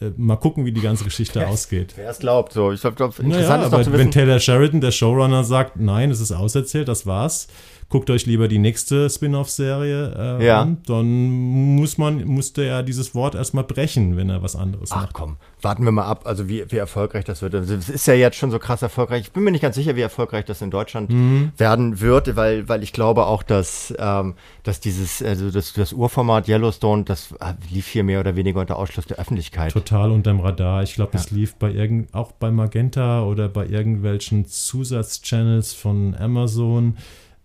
Äh, 0.00 0.10
mal 0.16 0.36
gucken, 0.36 0.64
wie 0.64 0.72
die 0.72 0.80
ganze 0.80 1.04
Geschichte 1.04 1.46
ausgeht. 1.46 1.94
Wer 1.96 2.10
es 2.10 2.18
glaubt, 2.18 2.52
so. 2.52 2.72
Ich 2.72 2.80
glaube, 2.80 2.96
interessant 2.96 3.28
naja, 3.28 3.56
ist 3.66 3.72
aber 3.72 3.82
zu 3.84 3.92
wissen. 3.92 3.98
Wenn 3.98 4.10
Taylor 4.10 4.40
Sheridan, 4.40 4.80
der 4.80 4.92
Showrunner, 4.92 5.44
sagt, 5.44 5.78
nein, 5.78 6.10
es 6.10 6.20
ist 6.20 6.32
auserzählt, 6.32 6.88
das 6.88 7.06
war's, 7.06 7.48
guckt 7.90 8.08
euch 8.08 8.24
lieber 8.24 8.46
die 8.46 8.58
nächste 8.58 9.10
Spin-off-Serie 9.10 10.38
äh, 10.40 10.46
ja. 10.46 10.62
an, 10.62 10.78
dann 10.86 11.28
muss 11.74 11.98
man, 11.98 12.24
musste 12.24 12.64
er 12.64 12.84
dieses 12.84 13.16
Wort 13.16 13.34
erstmal 13.34 13.64
brechen, 13.64 14.16
wenn 14.16 14.30
er 14.30 14.42
was 14.42 14.54
anderes 14.54 14.92
Ach, 14.92 15.02
macht. 15.02 15.12
komm, 15.12 15.36
warten 15.60 15.84
wir 15.84 15.90
mal 15.90 16.04
ab, 16.04 16.22
also 16.24 16.48
wie, 16.48 16.64
wie 16.70 16.76
erfolgreich 16.76 17.24
das 17.24 17.42
wird. 17.42 17.52
Also, 17.56 17.74
es 17.74 17.88
ist 17.88 18.06
ja 18.06 18.14
jetzt 18.14 18.36
schon 18.36 18.52
so 18.52 18.60
krass 18.60 18.82
erfolgreich. 18.82 19.22
Ich 19.22 19.32
bin 19.32 19.42
mir 19.42 19.50
nicht 19.50 19.60
ganz 19.60 19.74
sicher, 19.74 19.96
wie 19.96 20.00
erfolgreich 20.02 20.44
das 20.44 20.62
in 20.62 20.70
Deutschland 20.70 21.10
mhm. 21.10 21.50
werden 21.56 22.00
wird, 22.00 22.36
weil, 22.36 22.68
weil 22.68 22.84
ich 22.84 22.92
glaube 22.92 23.26
auch, 23.26 23.42
dass, 23.42 23.92
ähm, 23.98 24.34
dass 24.62 24.78
dieses, 24.78 25.20
also 25.20 25.50
das, 25.50 25.72
das 25.72 25.92
Urformat 25.92 26.48
Yellowstone, 26.48 27.02
das 27.02 27.32
äh, 27.40 27.54
lief 27.72 27.88
hier 27.88 28.04
mehr 28.04 28.20
oder 28.20 28.36
weniger 28.36 28.60
unter 28.60 28.76
Ausschluss 28.76 29.06
der 29.06 29.18
Öffentlichkeit. 29.18 29.72
Total 29.72 30.12
unterm 30.12 30.38
Radar. 30.38 30.84
Ich 30.84 30.94
glaube, 30.94 31.14
ja. 31.14 31.20
es 31.20 31.32
lief 31.32 31.56
bei 31.56 31.72
irgend, 31.72 32.14
auch 32.14 32.30
bei 32.30 32.52
Magenta 32.52 33.24
oder 33.24 33.48
bei 33.48 33.66
irgendwelchen 33.66 34.46
Zusatzchannels 34.46 35.74
von 35.74 36.14
Amazon. 36.14 36.96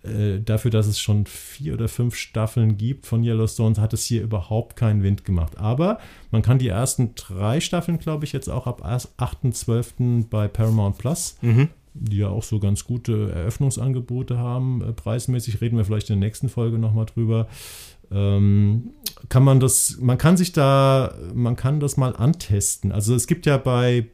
Äh, 0.05 0.41
dafür, 0.41 0.71
dass 0.71 0.87
es 0.87 0.99
schon 0.99 1.25
vier 1.25 1.73
oder 1.73 1.87
fünf 1.87 2.15
Staffeln 2.15 2.77
gibt 2.77 3.05
von 3.05 3.23
Yellowstone, 3.23 3.75
hat 3.77 3.93
es 3.93 4.05
hier 4.05 4.21
überhaupt 4.23 4.75
keinen 4.75 5.03
Wind 5.03 5.25
gemacht. 5.25 5.57
Aber 5.57 5.99
man 6.31 6.41
kann 6.41 6.59
die 6.59 6.67
ersten 6.67 7.15
drei 7.15 7.59
Staffeln, 7.59 7.99
glaube 7.99 8.25
ich, 8.25 8.33
jetzt 8.33 8.49
auch 8.49 8.67
ab 8.67 8.85
8.12. 8.85 10.29
bei 10.29 10.47
Paramount 10.47 10.97
Plus, 10.97 11.37
mhm. 11.41 11.69
die 11.93 12.17
ja 12.17 12.29
auch 12.29 12.43
so 12.43 12.59
ganz 12.59 12.85
gute 12.85 13.31
Eröffnungsangebote 13.31 14.37
haben, 14.37 14.81
äh, 14.81 14.93
preismäßig, 14.93 15.61
reden 15.61 15.77
wir 15.77 15.85
vielleicht 15.85 16.09
in 16.09 16.19
der 16.19 16.27
nächsten 16.27 16.49
Folge 16.49 16.77
nochmal 16.77 17.05
drüber. 17.05 17.47
Ähm, 18.11 18.91
kann 19.29 19.43
man 19.43 19.59
das, 19.59 19.97
man 19.99 20.17
kann 20.17 20.37
sich 20.37 20.51
da, 20.51 21.15
man 21.33 21.55
kann 21.55 21.79
das 21.79 21.97
mal 21.97 22.15
antesten. 22.15 22.91
Also 22.91 23.15
es 23.15 23.27
gibt 23.27 23.45
ja 23.45 23.57
bei, 23.57 24.07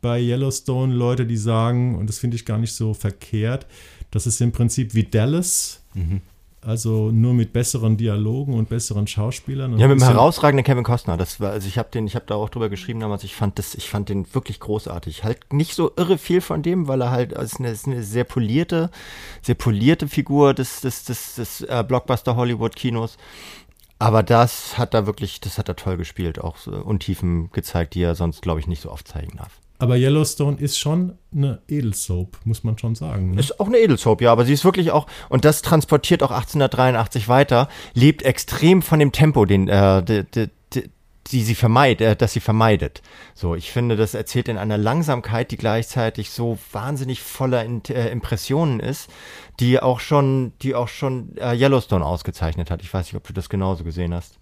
bei 0.00 0.20
Yellowstone 0.20 0.94
Leute, 0.94 1.26
die 1.26 1.36
sagen, 1.36 1.96
und 1.96 2.08
das 2.08 2.18
finde 2.18 2.36
ich 2.36 2.44
gar 2.44 2.58
nicht 2.58 2.74
so 2.74 2.94
verkehrt, 2.94 3.66
das 4.10 4.26
ist 4.26 4.40
im 4.40 4.52
Prinzip 4.52 4.94
wie 4.94 5.04
Dallas. 5.04 5.82
Mhm. 5.94 6.20
Also 6.62 7.10
nur 7.10 7.32
mit 7.32 7.54
besseren 7.54 7.96
Dialogen 7.96 8.52
und 8.52 8.68
besseren 8.68 9.06
Schauspielern. 9.06 9.78
ja, 9.78 9.88
mit 9.88 10.02
einem 10.02 10.12
herausragenden 10.12 10.62
Kevin 10.62 10.84
Costner. 10.84 11.16
Das 11.16 11.40
war, 11.40 11.52
also 11.52 11.66
ich 11.66 11.78
habe 11.78 11.88
den, 11.90 12.06
ich 12.06 12.14
habe 12.14 12.26
da 12.26 12.34
auch 12.34 12.50
drüber 12.50 12.68
geschrieben 12.68 13.00
damals. 13.00 13.24
Ich 13.24 13.34
fand 13.34 13.58
das, 13.58 13.74
ich 13.74 13.88
fand 13.88 14.10
den 14.10 14.26
wirklich 14.34 14.60
großartig. 14.60 15.24
Halt 15.24 15.54
nicht 15.54 15.74
so 15.74 15.90
irre 15.96 16.18
viel 16.18 16.42
von 16.42 16.62
dem, 16.62 16.86
weil 16.86 17.00
er 17.00 17.10
halt 17.10 17.32
ist 17.32 17.60
eine, 17.60 17.70
ist 17.70 17.86
eine 17.86 18.02
sehr 18.02 18.24
polierte, 18.24 18.90
sehr 19.40 19.54
polierte 19.54 20.06
Figur 20.06 20.52
des, 20.52 20.82
des, 20.82 21.04
des, 21.04 21.36
des 21.36 21.62
äh, 21.62 21.82
Blockbuster 21.86 22.36
Hollywood 22.36 22.76
Kinos. 22.76 23.16
Aber 23.98 24.22
das 24.22 24.76
hat 24.76 24.92
er 24.92 25.06
wirklich, 25.06 25.40
das 25.40 25.56
hat 25.56 25.68
er 25.68 25.76
toll 25.76 25.96
gespielt, 25.96 26.40
auch 26.40 26.58
so 26.58 26.72
Untiefen 26.72 27.50
gezeigt, 27.52 27.94
die 27.94 28.02
er 28.02 28.14
sonst, 28.14 28.42
glaube 28.42 28.60
ich, 28.60 28.66
nicht 28.66 28.82
so 28.82 28.90
oft 28.90 29.08
zeigen 29.08 29.38
darf. 29.38 29.59
Aber 29.80 29.96
Yellowstone 29.96 30.58
ist 30.58 30.78
schon 30.78 31.16
eine 31.34 31.62
Edelsoap, 31.66 32.36
muss 32.44 32.64
man 32.64 32.76
schon 32.76 32.94
sagen. 32.94 33.30
Ne? 33.30 33.40
Ist 33.40 33.58
auch 33.60 33.66
eine 33.66 33.78
Edelsoap, 33.78 34.20
ja, 34.20 34.30
aber 34.30 34.44
sie 34.44 34.52
ist 34.52 34.62
wirklich 34.62 34.90
auch, 34.90 35.06
und 35.30 35.46
das 35.46 35.62
transportiert 35.62 36.22
auch 36.22 36.32
1883 36.32 37.28
weiter, 37.28 37.66
lebt 37.94 38.22
extrem 38.22 38.82
von 38.82 38.98
dem 38.98 39.10
Tempo, 39.10 39.46
den, 39.46 39.68
äh, 39.68 40.02
de, 40.02 40.24
de, 40.24 40.50
de, 40.74 40.90
die 41.28 41.42
sie 41.42 41.54
vermeidet, 41.54 42.06
äh, 42.06 42.14
dass 42.14 42.34
sie 42.34 42.40
vermeidet. 42.40 43.00
So, 43.34 43.54
ich 43.54 43.72
finde, 43.72 43.96
das 43.96 44.12
erzählt 44.12 44.48
in 44.48 44.58
einer 44.58 44.76
Langsamkeit, 44.76 45.50
die 45.50 45.56
gleichzeitig 45.56 46.28
so 46.28 46.58
wahnsinnig 46.72 47.22
voller 47.22 47.64
in, 47.64 47.82
äh, 47.88 48.10
Impressionen 48.10 48.80
ist, 48.80 49.08
die 49.60 49.80
auch 49.80 50.00
schon, 50.00 50.52
die 50.60 50.74
auch 50.74 50.88
schon 50.88 51.38
äh, 51.38 51.54
Yellowstone 51.54 52.04
ausgezeichnet 52.04 52.70
hat. 52.70 52.82
Ich 52.82 52.92
weiß 52.92 53.06
nicht, 53.06 53.16
ob 53.16 53.26
du 53.26 53.32
das 53.32 53.48
genauso 53.48 53.84
gesehen 53.84 54.12
hast. 54.12 54.39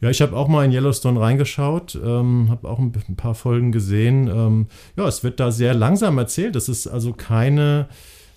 Ja, 0.00 0.10
ich 0.10 0.20
habe 0.20 0.36
auch 0.36 0.48
mal 0.48 0.64
in 0.64 0.72
Yellowstone 0.72 1.20
reingeschaut, 1.20 1.98
ähm, 2.02 2.48
habe 2.50 2.68
auch 2.68 2.78
ein, 2.78 2.92
paar 3.16 3.34
Folgen 3.34 3.72
gesehen. 3.72 4.28
Ähm, 4.28 4.66
ja, 4.96 5.06
es 5.08 5.24
wird 5.24 5.40
da 5.40 5.50
sehr 5.50 5.74
langsam 5.74 6.18
erzählt. 6.18 6.54
Das 6.54 6.68
ist 6.68 6.86
also 6.86 7.12
keine 7.14 7.88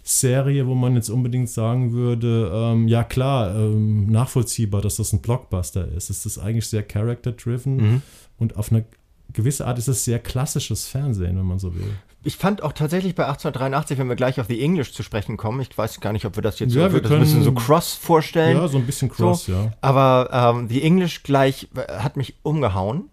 Serie, 0.04 0.68
wo 0.68 0.76
man 0.76 0.96
jetzt 0.96 1.10
unbedingt 1.10 1.50
sagen 1.50 1.92
würde, 1.92 2.50
ähm, 2.54 2.88
ja 2.88 3.04
klar, 3.04 3.54
ähm, 3.56 4.08
nachvollziehbar, 4.08 4.82
dass 4.82 4.96
das 4.96 5.12
ein 5.12 5.22
Blockbuster 5.22 5.88
ist. 5.96 6.10
Es 6.10 6.26
ist 6.26 6.38
eigentlich 6.40 6.68
sehr 6.68 6.84
character-driven 6.84 7.76
mhm. 7.76 8.02
und 8.38 8.56
auf 8.56 8.72
eine 8.72 8.86
gewisse 9.34 9.68
Art 9.68 9.78
ist 9.78 9.88
es 9.88 10.06
sehr 10.06 10.20
klassisches 10.20 10.88
Fernsehen, 10.88 11.38
wenn 11.38 11.46
man 11.46 11.60
so 11.60 11.76
will 11.76 11.94
ich 12.24 12.36
fand 12.36 12.64
auch 12.64 12.74
tatsächlich 12.74 13.16
bei 13.16 13.24
1883, 13.24 13.98
wenn 13.98 14.10
wir 14.10 14.16
gleich 14.16 14.40
auf 14.42 14.48
The 14.48 14.62
English 14.62 14.94
zu 14.94 15.04
sprechen 15.04 15.38
kommen, 15.38 15.62
ich 15.62 15.76
weiß 15.78 16.02
gar 16.02 16.12
nicht, 16.12 16.26
ob 16.26 16.36
wir 16.36 16.44
das 16.44 16.60
jetzt 16.60 16.76
ja, 16.76 16.90
so, 16.90 16.94
wir 16.94 17.02
das 17.02 17.10
können, 17.10 17.44
so 17.44 17.52
Cross 17.54 17.94
vorstellen. 17.94 18.58
Ja, 18.58 18.68
so 18.68 18.78
ein 18.78 18.86
bisschen 18.86 19.10
Cross, 19.10 19.46
so. 19.46 19.54
ja. 19.54 19.72
Aber 19.82 20.30
ähm, 20.58 20.68
The 20.68 20.84
English 20.84 21.24
gleich 21.24 21.70
äh, 21.76 22.00
hat 22.00 22.18
mich 22.18 22.36
umgehauen. 22.44 23.10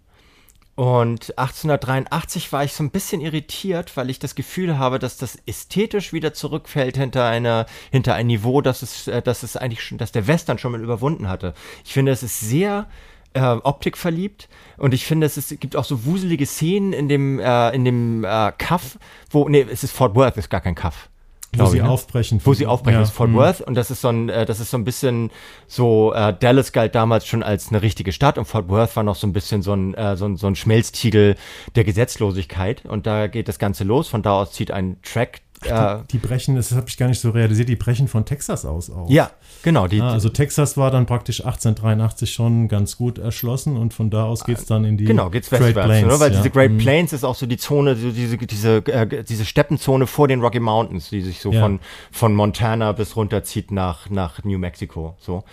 Und 0.75 1.35
1883 1.39 2.51
war 2.51 2.63
ich 2.63 2.73
so 2.73 2.83
ein 2.83 2.91
bisschen 2.91 3.19
irritiert, 3.19 3.97
weil 3.97 4.11
ich 4.11 4.19
das 4.19 4.35
Gefühl 4.35 4.77
habe, 4.77 4.99
dass 4.99 5.17
das 5.17 5.39
ästhetisch 5.47 6.13
wieder 6.13 6.35
zurückfällt 6.35 6.97
hinter 6.97 7.25
einer, 7.25 7.65
hinter 7.89 8.13
ein 8.13 8.27
Niveau, 8.27 8.61
dass 8.61 8.83
es, 8.83 9.07
äh, 9.07 9.21
dass 9.23 9.41
es 9.41 9.57
eigentlich 9.57 9.81
schon, 9.81 9.97
dass 9.97 10.11
der 10.11 10.27
Western 10.27 10.59
schon 10.59 10.73
mal 10.73 10.83
überwunden 10.83 11.29
hatte. 11.29 11.53
Ich 11.83 11.93
finde, 11.93 12.11
es 12.11 12.21
ist 12.21 12.41
sehr 12.41 12.87
äh, 13.37 13.59
Optik 13.63 13.97
verliebt 13.97 14.49
und 14.77 14.93
ich 14.93 15.05
finde, 15.05 15.25
es, 15.25 15.37
ist, 15.37 15.51
es 15.51 15.59
gibt 15.59 15.75
auch 15.75 15.85
so 15.85 16.05
wuselige 16.05 16.45
Szenen 16.45 16.93
in 16.93 17.07
dem, 17.07 17.39
äh, 17.39 17.69
in 17.71 17.85
dem 17.85 18.23
äh, 18.23 18.51
Cuff, 18.57 18.97
wo, 19.29 19.47
nee, 19.47 19.65
es 19.69 19.83
ist 19.83 19.91
Fort 19.91 20.15
Worth, 20.15 20.37
ist 20.37 20.49
gar 20.49 20.61
kein 20.61 20.75
Cuff. 20.75 21.09
Wo 21.55 21.65
sie 21.65 21.77
ich, 21.77 21.83
ne? 21.83 21.89
aufbrechen. 21.89 22.41
Wo 22.43 22.53
sie 22.53 22.65
aufbrechen, 22.65 22.99
ja. 22.99 23.03
ist 23.03 23.11
Fort 23.11 23.29
mhm. 23.29 23.35
Worth. 23.35 23.61
Und 23.61 23.75
das 23.75 23.89
ist 23.89 24.01
so 24.01 24.09
ein, 24.09 24.29
äh, 24.29 24.45
das 24.45 24.59
ist 24.59 24.69
so 24.69 24.77
ein 24.77 24.83
bisschen 24.83 25.31
so, 25.65 26.13
äh, 26.13 26.33
Dallas 26.37 26.71
galt 26.71 26.93
damals 26.93 27.25
schon 27.25 27.41
als 27.41 27.69
eine 27.69 27.81
richtige 27.81 28.11
Stadt 28.11 28.37
und 28.37 28.45
Fort 28.45 28.69
Worth 28.69 28.95
war 28.95 29.03
noch 29.03 29.15
so 29.15 29.27
ein 29.27 29.33
bisschen 29.33 29.61
so 29.61 29.73
ein, 29.73 29.93
äh, 29.93 30.17
so 30.17 30.25
ein, 30.25 30.35
so 30.35 30.47
ein 30.47 30.55
Schmelztiegel 30.55 31.35
der 31.75 31.83
Gesetzlosigkeit. 31.83 32.85
Und 32.85 33.07
da 33.07 33.27
geht 33.27 33.47
das 33.47 33.59
Ganze 33.59 33.85
los. 33.85 34.09
Von 34.09 34.21
da 34.21 34.41
aus 34.41 34.51
zieht 34.51 34.71
ein 34.71 35.01
Track 35.01 35.41
Ach, 35.69 36.01
die, 36.01 36.17
die, 36.17 36.17
brechen, 36.19 36.55
das 36.55 36.71
habe 36.71 36.87
ich 36.87 36.97
gar 36.97 37.07
nicht 37.07 37.19
so 37.19 37.31
realisiert, 37.31 37.67
die 37.67 37.75
brechen 37.75 38.07
von 38.07 38.25
Texas 38.25 38.63
aus 38.63 38.91
auch. 38.91 39.09
Ja, 39.09 39.31
genau. 39.63 39.87
Die, 39.87 40.01
ah, 40.01 40.11
also 40.11 40.29
Texas 40.29 40.77
war 40.77 40.91
dann 40.91 41.07
praktisch 41.07 41.39
1883 41.39 42.31
schon 42.31 42.67
ganz 42.67 42.97
gut 42.97 43.17
erschlossen 43.17 43.75
und 43.75 43.93
von 43.93 44.11
da 44.11 44.25
aus 44.25 44.43
geht 44.43 44.59
es 44.59 44.65
dann 44.65 44.85
in 44.85 44.97
die 44.97 45.05
genau, 45.05 45.31
geht's 45.31 45.49
Great 45.49 45.73
Plains. 45.73 46.05
Oder? 46.05 46.19
Weil 46.19 46.31
ja. 46.31 46.37
diese 46.37 46.51
Great 46.51 46.71
mhm. 46.71 46.77
Plains 46.77 47.11
ist 47.11 47.23
auch 47.23 47.33
so 47.33 47.47
die 47.47 47.57
Zone, 47.57 47.95
so 47.95 48.11
diese, 48.11 48.37
diese, 48.37 48.77
äh, 48.85 49.23
diese 49.23 49.45
Steppenzone 49.45 50.05
vor 50.05 50.27
den 50.27 50.41
Rocky 50.41 50.59
Mountains, 50.59 51.09
die 51.09 51.21
sich 51.21 51.39
so 51.39 51.51
ja. 51.51 51.61
von, 51.61 51.79
von 52.11 52.35
Montana 52.35 52.91
bis 52.91 53.15
runterzieht 53.15 53.71
nach, 53.71 54.11
nach 54.11 54.43
New 54.43 54.59
Mexico. 54.59 55.15
So. 55.19 55.43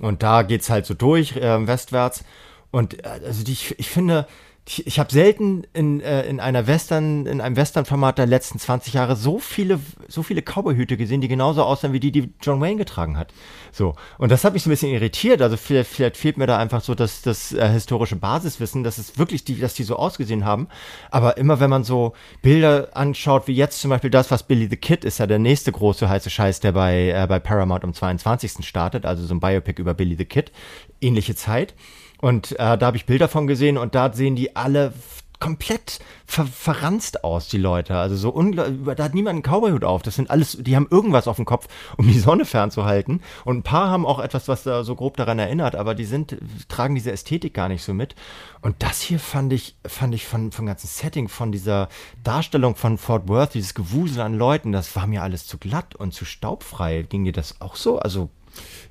Und 0.00 0.24
da 0.24 0.42
geht 0.42 0.62
es 0.62 0.70
halt 0.70 0.86
so 0.86 0.94
durch, 0.94 1.36
äh, 1.36 1.66
westwärts. 1.66 2.24
Und 2.72 3.04
äh, 3.04 3.20
also 3.26 3.44
die, 3.44 3.52
ich, 3.52 3.78
ich 3.78 3.90
finde, 3.90 4.26
ich, 4.64 4.86
ich 4.86 4.98
habe 5.00 5.10
selten 5.10 5.64
in, 5.72 6.00
äh, 6.00 6.24
in 6.26 6.38
einer 6.38 6.68
Western, 6.68 7.26
in 7.26 7.40
einem 7.40 7.56
Western-Format 7.56 8.18
der 8.18 8.26
letzten 8.26 8.60
20 8.60 8.94
Jahre 8.94 9.16
so 9.16 9.40
viele, 9.40 9.80
so 10.06 10.22
viele 10.22 10.40
Cowboy-Hüte 10.40 10.96
gesehen, 10.96 11.20
die 11.20 11.26
genauso 11.26 11.64
aussehen 11.64 11.92
wie 11.92 11.98
die, 11.98 12.12
die 12.12 12.32
John 12.40 12.60
Wayne 12.60 12.76
getragen 12.76 13.18
hat. 13.18 13.32
So. 13.72 13.96
Und 14.18 14.30
das 14.30 14.44
hat 14.44 14.52
mich 14.52 14.62
so 14.62 14.70
ein 14.70 14.72
bisschen 14.72 14.92
irritiert. 14.92 15.42
Also 15.42 15.56
vielleicht, 15.56 15.90
vielleicht 15.90 16.16
fehlt 16.16 16.36
mir 16.36 16.46
da 16.46 16.58
einfach 16.58 16.80
so 16.80 16.94
das, 16.94 17.22
das 17.22 17.52
äh, 17.52 17.68
historische 17.70 18.14
Basiswissen, 18.14 18.84
dass 18.84 18.98
es 18.98 19.18
wirklich 19.18 19.42
die, 19.44 19.58
dass 19.58 19.74
die 19.74 19.82
so 19.82 19.96
ausgesehen 19.96 20.44
haben. 20.44 20.68
Aber 21.10 21.38
immer 21.38 21.58
wenn 21.58 21.70
man 21.70 21.82
so 21.82 22.12
Bilder 22.40 22.90
anschaut, 22.92 23.48
wie 23.48 23.54
jetzt 23.54 23.80
zum 23.80 23.90
Beispiel 23.90 24.10
das, 24.10 24.30
was 24.30 24.44
Billy 24.44 24.68
the 24.70 24.76
Kid 24.76 25.04
ist, 25.04 25.18
ja 25.18 25.26
der 25.26 25.40
nächste 25.40 25.72
große 25.72 26.08
heiße 26.08 26.30
Scheiß, 26.30 26.60
der 26.60 26.72
bei, 26.72 27.10
äh, 27.10 27.26
bei 27.26 27.40
Paramount 27.40 27.82
am 27.82 27.94
22. 27.94 28.64
startet, 28.64 29.06
also 29.06 29.26
so 29.26 29.34
ein 29.34 29.40
Biopic 29.40 29.80
über 29.80 29.94
Billy 29.94 30.14
the 30.14 30.24
Kid. 30.24 30.52
Ähnliche 31.00 31.34
Zeit. 31.34 31.74
Und 32.22 32.52
äh, 32.52 32.78
da 32.78 32.86
habe 32.86 32.96
ich 32.96 33.04
Bilder 33.04 33.28
von 33.28 33.48
gesehen 33.48 33.76
und 33.76 33.96
da 33.96 34.12
sehen 34.12 34.36
die 34.36 34.54
alle 34.54 34.92
komplett 35.40 35.98
ver 36.24 36.46
verranzt 36.46 37.24
aus, 37.24 37.48
die 37.48 37.58
Leute. 37.58 37.96
Also 37.96 38.14
so 38.14 38.30
unglaublich, 38.30 38.94
da 38.94 39.02
hat 39.02 39.14
niemand 39.14 39.34
einen 39.34 39.42
Cowboyhut 39.42 39.82
auf. 39.82 40.02
Das 40.02 40.14
sind 40.14 40.30
alles, 40.30 40.56
die 40.60 40.76
haben 40.76 40.86
irgendwas 40.88 41.26
auf 41.26 41.34
dem 41.34 41.44
Kopf, 41.46 41.66
um 41.96 42.06
die 42.06 42.18
Sonne 42.20 42.44
fernzuhalten. 42.44 43.22
Und 43.44 43.56
ein 43.56 43.62
paar 43.64 43.90
haben 43.90 44.06
auch 44.06 44.20
etwas, 44.20 44.46
was 44.46 44.62
da 44.62 44.84
so 44.84 44.94
grob 44.94 45.16
daran 45.16 45.40
erinnert, 45.40 45.74
aber 45.74 45.96
die 45.96 46.04
sind, 46.04 46.36
tragen 46.68 46.94
diese 46.94 47.10
Ästhetik 47.10 47.54
gar 47.54 47.68
nicht 47.68 47.82
so 47.82 47.92
mit. 47.92 48.14
Und 48.60 48.76
das 48.84 49.00
hier 49.00 49.18
fand 49.18 49.52
ich, 49.52 49.74
fand 49.84 50.14
ich 50.14 50.28
von, 50.28 50.52
vom 50.52 50.66
ganzen 50.66 50.86
Setting, 50.86 51.26
von 51.26 51.50
dieser 51.50 51.88
Darstellung 52.22 52.76
von 52.76 52.96
Fort 52.96 53.26
Worth, 53.26 53.54
dieses 53.54 53.74
Gewusel 53.74 54.20
an 54.20 54.38
Leuten, 54.38 54.70
das 54.70 54.94
war 54.94 55.08
mir 55.08 55.24
alles 55.24 55.48
zu 55.48 55.58
glatt 55.58 55.96
und 55.96 56.14
zu 56.14 56.24
staubfrei. 56.24 57.02
Ging 57.02 57.24
dir 57.24 57.32
das 57.32 57.60
auch 57.60 57.74
so? 57.74 57.98
Also 57.98 58.30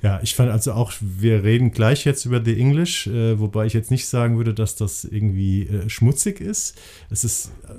ja, 0.01 0.20
ich 0.24 0.36
fand 0.36 0.51
also 0.51 0.74
auch, 0.74 0.91
wir 0.99 1.43
reden 1.43 1.72
gleich 1.72 2.05
jetzt 2.05 2.26
über 2.26 2.43
The 2.43 2.59
English, 2.59 3.07
äh, 3.07 3.39
wobei 3.39 3.68
ich 3.68 3.74
jetzt 3.74 3.91
nicht 3.91 4.07
sagen 4.07 4.38
würde, 4.38 4.53
dass 4.53 4.76
das 4.76 5.03
irgendwie 5.03 5.68
äh, 5.68 5.89
schmutzig 5.89 6.41
ist. 6.41 6.76
Es 7.09 7.24
ist 7.24 7.51
äh, 7.68 7.74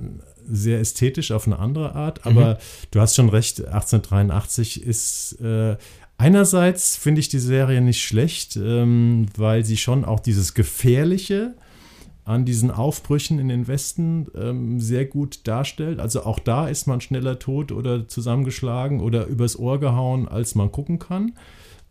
sehr 0.48 0.80
ästhetisch 0.80 1.32
auf 1.32 1.46
eine 1.46 1.58
andere 1.58 1.94
Art, 1.94 2.24
aber 2.24 2.54
mhm. 2.54 2.58
du 2.92 3.00
hast 3.00 3.16
schon 3.16 3.28
recht, 3.28 3.58
1883 3.60 4.82
ist 4.82 5.40
äh, 5.40 5.76
einerseits 6.16 6.96
finde 6.96 7.20
ich 7.20 7.28
die 7.28 7.40
Serie 7.40 7.80
nicht 7.80 8.02
schlecht, 8.02 8.56
ähm, 8.56 9.26
weil 9.36 9.64
sie 9.64 9.76
schon 9.76 10.04
auch 10.04 10.20
dieses 10.20 10.54
Gefährliche 10.54 11.54
an 12.24 12.44
diesen 12.44 12.70
Aufbrüchen 12.70 13.40
in 13.40 13.48
den 13.48 13.66
Westen 13.66 14.28
ähm, 14.36 14.78
sehr 14.78 15.06
gut 15.06 15.40
darstellt. 15.48 15.98
Also 15.98 16.22
auch 16.22 16.38
da 16.38 16.68
ist 16.68 16.86
man 16.86 17.00
schneller 17.00 17.40
tot 17.40 17.72
oder 17.72 18.06
zusammengeschlagen 18.06 19.00
oder 19.00 19.26
übers 19.26 19.58
Ohr 19.58 19.80
gehauen, 19.80 20.28
als 20.28 20.54
man 20.54 20.70
gucken 20.70 21.00
kann. 21.00 21.32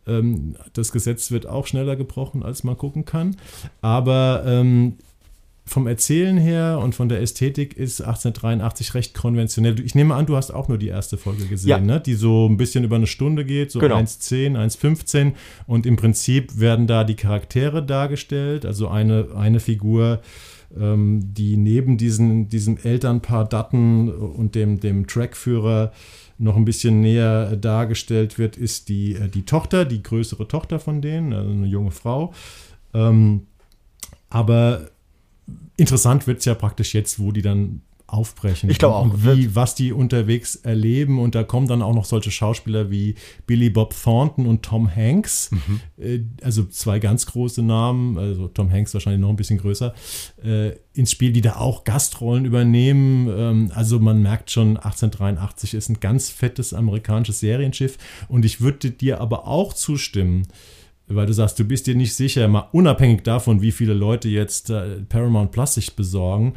Ähm, 0.06 0.56
das 0.72 0.92
Gesetz 0.92 1.30
wird 1.30 1.46
auch 1.46 1.66
schneller 1.66 1.96
gebrochen, 1.96 2.42
als 2.42 2.64
man 2.64 2.76
gucken 2.76 3.04
kann. 3.04 3.36
Aber 3.80 4.42
ähm, 4.46 4.96
vom 5.64 5.86
Erzählen 5.86 6.36
her 6.36 6.80
und 6.82 6.94
von 6.94 7.08
der 7.08 7.20
Ästhetik 7.20 7.76
ist 7.76 8.00
1883 8.00 8.94
recht 8.94 9.14
konventionell. 9.14 9.78
Ich 9.80 9.94
nehme 9.94 10.14
an, 10.14 10.26
du 10.26 10.36
hast 10.36 10.50
auch 10.50 10.68
nur 10.68 10.76
die 10.76 10.88
erste 10.88 11.16
Folge 11.16 11.46
gesehen, 11.46 11.68
ja. 11.68 11.78
ne? 11.78 12.00
die 12.00 12.14
so 12.14 12.48
ein 12.48 12.56
bisschen 12.56 12.84
über 12.84 12.96
eine 12.96 13.06
Stunde 13.06 13.44
geht, 13.44 13.70
so 13.70 13.78
genau. 13.78 13.96
1,10, 13.96 14.56
1,15. 14.56 15.32
Und 15.66 15.86
im 15.86 15.96
Prinzip 15.96 16.58
werden 16.58 16.86
da 16.86 17.04
die 17.04 17.14
Charaktere 17.14 17.82
dargestellt. 17.82 18.66
Also 18.66 18.88
eine, 18.88 19.28
eine 19.36 19.60
Figur, 19.60 20.20
ähm, 20.78 21.32
die 21.32 21.56
neben 21.56 21.96
diesen, 21.96 22.48
diesem 22.48 22.76
Elternpaar 22.76 23.48
Dutton 23.48 24.10
und 24.10 24.54
dem, 24.56 24.80
dem 24.80 25.06
Trackführer 25.06 25.92
noch 26.42 26.56
ein 26.56 26.64
bisschen 26.64 27.00
näher 27.00 27.56
dargestellt 27.56 28.38
wird, 28.38 28.56
ist 28.56 28.88
die, 28.88 29.14
äh, 29.14 29.28
die 29.28 29.44
Tochter, 29.44 29.84
die 29.84 30.02
größere 30.02 30.48
Tochter 30.48 30.78
von 30.80 31.00
denen, 31.00 31.32
also 31.32 31.50
eine 31.50 31.66
junge 31.66 31.92
Frau. 31.92 32.34
Ähm, 32.92 33.46
aber 34.28 34.90
interessant 35.76 36.26
wird 36.26 36.40
es 36.40 36.44
ja 36.44 36.54
praktisch 36.54 36.94
jetzt, 36.94 37.20
wo 37.20 37.32
die 37.32 37.42
dann 37.42 37.82
aufbrechen. 38.12 38.68
Ich 38.68 38.78
glaube 38.78 38.96
auch. 38.96 39.04
Und 39.04 39.24
wie, 39.24 39.54
was 39.54 39.74
die 39.74 39.92
unterwegs 39.92 40.56
erleben. 40.56 41.18
Und 41.18 41.34
da 41.34 41.44
kommen 41.44 41.66
dann 41.66 41.80
auch 41.80 41.94
noch 41.94 42.04
solche 42.04 42.30
Schauspieler 42.30 42.90
wie 42.90 43.14
Billy 43.46 43.70
Bob 43.70 43.94
Thornton 43.94 44.46
und 44.46 44.62
Tom 44.62 44.94
Hanks. 44.94 45.50
Mhm. 45.50 45.80
Äh, 45.98 46.20
also 46.42 46.64
zwei 46.64 46.98
ganz 46.98 47.24
große 47.26 47.62
Namen, 47.62 48.18
also 48.18 48.48
Tom 48.48 48.70
Hanks 48.70 48.92
wahrscheinlich 48.92 49.20
noch 49.20 49.30
ein 49.30 49.36
bisschen 49.36 49.58
größer, 49.58 49.94
äh, 50.44 50.72
ins 50.92 51.10
Spiel, 51.10 51.32
die 51.32 51.40
da 51.40 51.56
auch 51.56 51.84
Gastrollen 51.84 52.44
übernehmen. 52.44 53.28
Ähm, 53.34 53.72
also 53.74 53.98
man 53.98 54.20
merkt 54.20 54.50
schon, 54.50 54.76
1883 54.76 55.72
ist 55.72 55.88
ein 55.88 56.00
ganz 56.00 56.28
fettes 56.28 56.74
amerikanisches 56.74 57.40
Serienschiff. 57.40 57.96
Und 58.28 58.44
ich 58.44 58.60
würde 58.60 58.90
dir 58.90 59.22
aber 59.22 59.48
auch 59.48 59.72
zustimmen, 59.72 60.46
weil 61.06 61.26
du 61.26 61.32
sagst, 61.32 61.58
du 61.58 61.64
bist 61.64 61.86
dir 61.86 61.94
nicht 61.94 62.14
sicher, 62.14 62.46
mal 62.46 62.68
unabhängig 62.72 63.22
davon, 63.22 63.62
wie 63.62 63.72
viele 63.72 63.94
Leute 63.94 64.28
jetzt 64.28 64.68
äh, 64.68 65.00
Paramount 65.08 65.50
Plus 65.50 65.74
sich 65.74 65.96
besorgen 65.96 66.54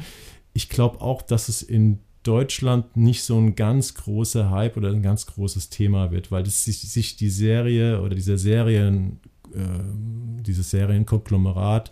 ich 0.56 0.70
glaube 0.70 1.02
auch, 1.02 1.22
dass 1.22 1.50
es 1.50 1.62
in 1.62 2.00
Deutschland 2.24 2.96
nicht 2.98 3.24
so 3.24 3.38
ein 3.38 3.56
ganz 3.56 3.94
großer 3.94 4.50
Hype 4.50 4.78
oder 4.78 4.90
ein 4.90 5.04
ganz 5.04 5.28
großes 5.28 5.70
Thema 5.70 6.12
wird, 6.12 6.32
weil 6.32 6.44
das 6.44 6.64
sich, 6.64 6.80
sich 6.80 7.18
die 7.18 7.30
Serie 7.30 8.02
oder 8.02 8.16
dieser 8.16 8.38
Serien, 8.38 9.20
äh, 9.54 10.42
dieses 10.42 10.72
Serienkonglomerat 10.72 11.92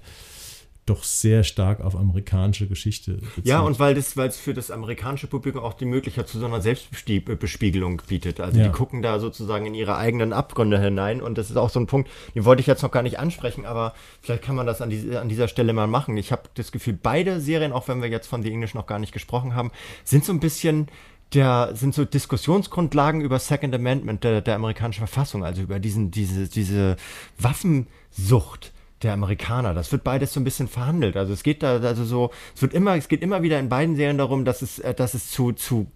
doch 0.85 1.03
sehr 1.03 1.43
stark 1.43 1.79
auf 1.79 1.95
amerikanische 1.95 2.67
Geschichte 2.67 3.13
bezieht. 3.13 3.45
Ja, 3.45 3.61
und 3.61 3.79
weil 3.79 3.95
es 3.97 4.13
für 4.37 4.53
das 4.53 4.69
amerikanische 4.69 5.27
Publikum 5.27 5.63
auch 5.63 5.73
die 5.73 5.85
Möglichkeit 5.85 6.27
zu 6.27 6.39
so 6.39 6.45
einer 6.45 6.61
Selbstbespiegelung 6.61 8.01
bietet. 8.07 8.41
Also 8.41 8.59
ja. 8.59 8.65
die 8.65 8.71
gucken 8.71 9.01
da 9.01 9.19
sozusagen 9.19 9.65
in 9.65 9.75
ihre 9.75 9.95
eigenen 9.95 10.33
Abgründe 10.33 10.79
hinein 10.79 11.21
und 11.21 11.37
das 11.37 11.49
ist 11.49 11.55
auch 11.55 11.69
so 11.69 11.79
ein 11.79 11.87
Punkt, 11.87 12.09
den 12.35 12.43
wollte 12.43 12.59
ich 12.59 12.67
jetzt 12.67 12.83
noch 12.83 12.91
gar 12.91 13.01
nicht 13.01 13.17
ansprechen, 13.17 13.65
aber 13.65 13.93
vielleicht 14.21 14.43
kann 14.43 14.55
man 14.55 14.65
das 14.65 14.81
an, 14.81 14.89
die, 14.89 15.15
an 15.15 15.29
dieser 15.29 15.47
Stelle 15.47 15.71
mal 15.71 15.87
machen. 15.87 16.17
Ich 16.17 16.33
habe 16.33 16.43
das 16.55 16.73
Gefühl, 16.73 16.99
beide 17.01 17.39
Serien, 17.39 17.71
auch 17.71 17.87
wenn 17.87 18.01
wir 18.01 18.09
jetzt 18.09 18.27
von 18.27 18.43
The 18.43 18.51
English 18.51 18.73
noch 18.73 18.85
gar 18.85 18.99
nicht 18.99 19.13
gesprochen 19.13 19.55
haben, 19.55 19.71
sind 20.03 20.25
so 20.25 20.33
ein 20.33 20.39
bisschen 20.39 20.87
der 21.33 21.71
sind 21.73 21.95
so 21.95 22.05
Diskussionsgrundlagen 22.05 23.21
über 23.21 23.39
Second 23.39 23.73
Amendment 23.73 24.23
der, 24.23 24.41
der 24.41 24.55
amerikanischen 24.55 25.07
Verfassung, 25.07 25.43
also 25.43 25.63
über 25.63 25.79
diesen, 25.79 26.11
diese, 26.11 26.47
diese 26.47 26.95
Waffensucht 27.39 28.71
der 29.03 29.13
Amerikaner. 29.13 29.73
Das 29.73 29.91
wird 29.91 30.03
beides 30.03 30.33
so 30.33 30.39
ein 30.39 30.43
bisschen 30.43 30.67
verhandelt. 30.67 31.17
Also 31.17 31.33
es 31.33 31.43
geht 31.43 31.63
da, 31.63 31.77
also 31.77 32.03
so, 32.05 32.31
es 32.55 32.61
wird 32.61 32.73
immer, 32.73 32.95
es 32.95 33.07
geht 33.07 33.21
immer 33.21 33.43
wieder 33.43 33.59
in 33.59 33.69
beiden 33.69 33.95
Serien 33.95 34.17
darum, 34.17 34.45
dass 34.45 34.61
es, 34.61 34.79
äh, 34.79 34.93
dass 34.93 35.13
es 35.13 35.29
zu, 35.29 35.51
zu 35.51 35.87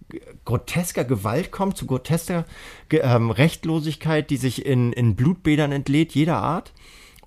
grotesker 0.46 1.06
Gewalt 1.06 1.52
kommt, 1.52 1.78
zu 1.78 1.86
grotesker 1.86 2.46
ähm, 2.92 3.32
Rechtlosigkeit, 3.32 4.30
die 4.30 4.38
sich 4.38 4.66
in, 4.66 4.94
in 4.94 5.16
Blutbädern 5.16 5.72
entlädt, 5.72 6.14
jeder 6.14 6.38
Art. 6.38 6.74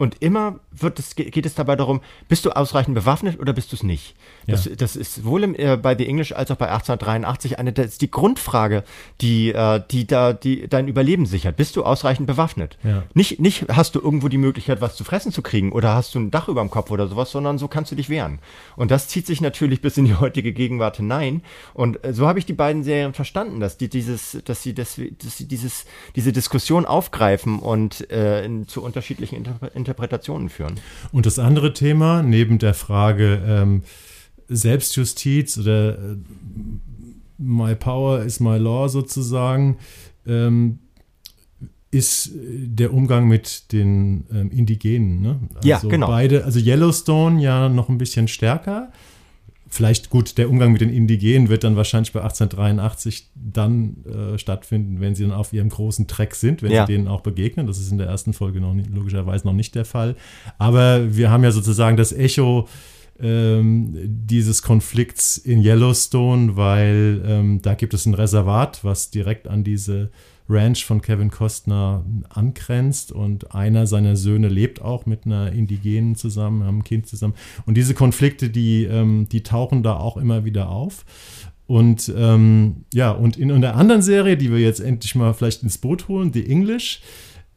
Und 0.01 0.16
immer 0.20 0.61
wird 0.70 0.98
es, 0.98 1.14
geht 1.14 1.44
es 1.44 1.55
dabei 1.55 1.76
darum, 1.76 2.01
bist 2.26 2.46
du 2.46 2.53
ausreichend 2.53 2.94
bewaffnet 2.94 3.38
oder 3.38 3.53
bist 3.53 3.70
du 3.70 3.76
es 3.76 3.82
nicht? 3.82 4.14
Ja. 4.46 4.55
Das, 4.55 4.66
das, 4.78 4.96
ist 4.96 5.16
sowohl 5.16 5.44
im, 5.44 5.55
äh, 5.55 5.76
bei 5.76 5.94
The 5.94 6.07
English 6.07 6.32
als 6.32 6.51
auch 6.51 6.57
bei 6.57 6.70
1883 6.70 7.59
eine, 7.59 7.74
das 7.74 7.86
ist 7.86 8.01
die 8.01 8.11
Grundfrage, 8.11 8.82
die, 9.20 9.53
äh, 9.53 9.82
die 9.90 10.07
da, 10.07 10.32
die 10.32 10.66
dein 10.68 10.88
Überleben 10.88 11.26
sichert. 11.26 11.59
Bist 11.59 11.76
du 11.76 11.84
ausreichend 11.84 12.26
bewaffnet? 12.26 12.78
Ja. 12.82 13.03
Nicht, 13.12 13.40
nicht 13.40 13.66
hast 13.68 13.94
du 13.94 14.01
irgendwo 14.01 14.28
die 14.28 14.38
Möglichkeit, 14.38 14.80
was 14.80 14.96
zu 14.96 15.05
fressen 15.05 15.32
zu 15.32 15.42
kriegen 15.42 15.70
oder 15.70 15.94
hast 15.94 16.14
du 16.14 16.18
ein 16.18 16.30
Dach 16.30 16.48
über 16.48 16.62
dem 16.62 16.70
Kopf 16.70 16.90
oder 16.90 17.07
sowas, 17.07 17.30
sondern 17.30 17.59
so 17.59 17.68
kannst 17.68 17.92
du 17.92 17.94
dich 17.94 18.09
wehren. 18.09 18.38
Und 18.76 18.90
das 18.90 19.07
zieht 19.07 19.26
sich 19.26 19.42
natürlich 19.42 19.82
bis 19.82 19.98
in 19.98 20.07
die 20.07 20.14
heutige 20.14 20.55
Gegenwart 20.55 20.96
hinein. 20.96 21.42
Und 21.74 22.03
äh, 22.07 22.14
so 22.14 22.26
habe 22.26 22.38
ich 22.38 22.46
die 22.46 22.55
beiden 22.55 22.84
Serien 22.84 23.12
verstanden, 23.12 23.61
dass 23.61 23.76
die 23.76 23.90
dieses, 23.90 24.38
dass 24.46 24.62
sie, 24.62 24.72
das, 24.72 24.98
dass 25.22 25.36
sie 25.36 25.46
dieses, 25.46 25.84
diese 26.16 26.32
Diskussion 26.32 26.86
aufgreifen 26.86 27.59
und 27.59 28.11
äh, 28.11 28.46
in, 28.46 28.66
zu 28.66 28.82
unterschiedlichen 28.82 29.44
Interpretationen 29.74 29.89
Interpretationen 29.91 30.49
führen. 30.49 30.74
Und 31.12 31.26
das 31.26 31.38
andere 31.38 31.72
Thema, 31.72 32.22
neben 32.22 32.59
der 32.59 32.74
Frage 32.74 33.43
ähm, 33.45 33.82
Selbstjustiz 34.49 35.59
oder 35.59 35.99
äh, 35.99 36.16
My 37.38 37.74
Power 37.74 38.22
is 38.22 38.38
my 38.38 38.57
law 38.59 38.88
sozusagen, 38.88 39.78
ähm, 40.26 40.78
ist 41.91 42.30
der 42.34 42.95
Umgang 42.95 43.26
mit 43.26 43.72
den 43.72 44.24
ähm, 44.32 44.51
Indigenen. 44.53 45.20
Ne? 45.22 45.41
Also 45.57 45.68
ja, 45.68 45.78
genau. 45.80 46.07
Beide, 46.07 46.45
also 46.45 46.61
Yellowstone 46.61 47.43
ja 47.43 47.68
noch 47.68 47.88
ein 47.88 47.99
bisschen 47.99 48.28
stärker 48.28 48.93
vielleicht 49.71 50.11
gut, 50.11 50.37
der 50.37 50.51
Umgang 50.51 50.73
mit 50.73 50.81
den 50.81 50.91
Indigenen 50.91 51.49
wird 51.49 51.64
dann 51.64 51.77
wahrscheinlich 51.77 52.12
bei 52.12 52.21
1883 52.21 53.31
dann 53.35 54.05
äh, 54.05 54.37
stattfinden, 54.37 55.01
wenn 55.01 55.14
sie 55.14 55.23
dann 55.23 55.33
auf 55.33 55.53
ihrem 55.53 55.68
großen 55.68 56.09
Treck 56.09 56.35
sind, 56.35 56.62
wenn 56.62 56.73
ja. 56.73 56.87
sie 56.87 56.93
denen 56.93 57.09
auch 57.09 57.21
begegnen. 57.21 57.66
Das 57.66 57.79
ist 57.79 57.91
in 57.91 57.99
der 57.99 58.09
ersten 58.09 58.33
Folge 58.33 58.61
noch 58.61 58.75
nicht, 58.75 58.91
logischerweise 58.91 59.47
noch 59.47 59.55
nicht 59.55 59.75
der 59.77 59.85
Fall. 59.85 60.16
Aber 60.59 61.16
wir 61.16 61.31
haben 61.31 61.45
ja 61.45 61.53
sozusagen 61.53 61.97
das 61.97 62.12
Echo 62.12 62.68
ähm, 63.21 63.95
dieses 64.05 64.62
Konflikts 64.62 65.39
in 65.39 65.62
Yellowstone, 65.62 66.57
weil 66.57 67.23
ähm, 67.25 67.62
da 67.62 67.75
gibt 67.75 67.95
es 67.95 68.07
ein 68.07 68.14
Reservat, 68.14 68.83
was 68.83 69.11
direkt 69.11 69.47
an 69.47 69.62
diese 69.62 70.11
Ranch 70.51 70.84
von 70.84 71.01
Kevin 71.01 71.30
Costner 71.30 72.05
angrenzt 72.28 73.12
und 73.12 73.55
einer 73.55 73.86
seiner 73.86 74.16
Söhne 74.16 74.48
lebt 74.48 74.82
auch 74.82 75.07
mit 75.07 75.24
einer 75.24 75.53
Indigenen 75.53 76.16
zusammen, 76.16 76.64
haben 76.64 76.78
ein 76.78 76.84
Kind 76.84 77.07
zusammen. 77.07 77.34
Und 77.66 77.76
diese 77.76 77.94
Konflikte, 77.94 78.51
die, 78.51 78.84
ähm, 78.84 79.28
die 79.30 79.42
tauchen 79.42 79.82
da 79.82 79.96
auch 79.96 80.16
immer 80.16 80.44
wieder 80.44 80.68
auf. 80.68 81.05
Und 81.66 82.12
ähm, 82.16 82.84
ja, 82.92 83.12
und 83.12 83.36
in, 83.36 83.61
der 83.61 83.76
anderen 83.76 84.03
Serie, 84.03 84.36
die 84.36 84.51
wir 84.51 84.59
jetzt 84.59 84.80
endlich 84.80 85.14
mal 85.14 85.32
vielleicht 85.34 85.62
ins 85.62 85.78
Boot 85.78 86.09
holen, 86.09 86.32
The 86.32 86.44
English, 86.44 87.01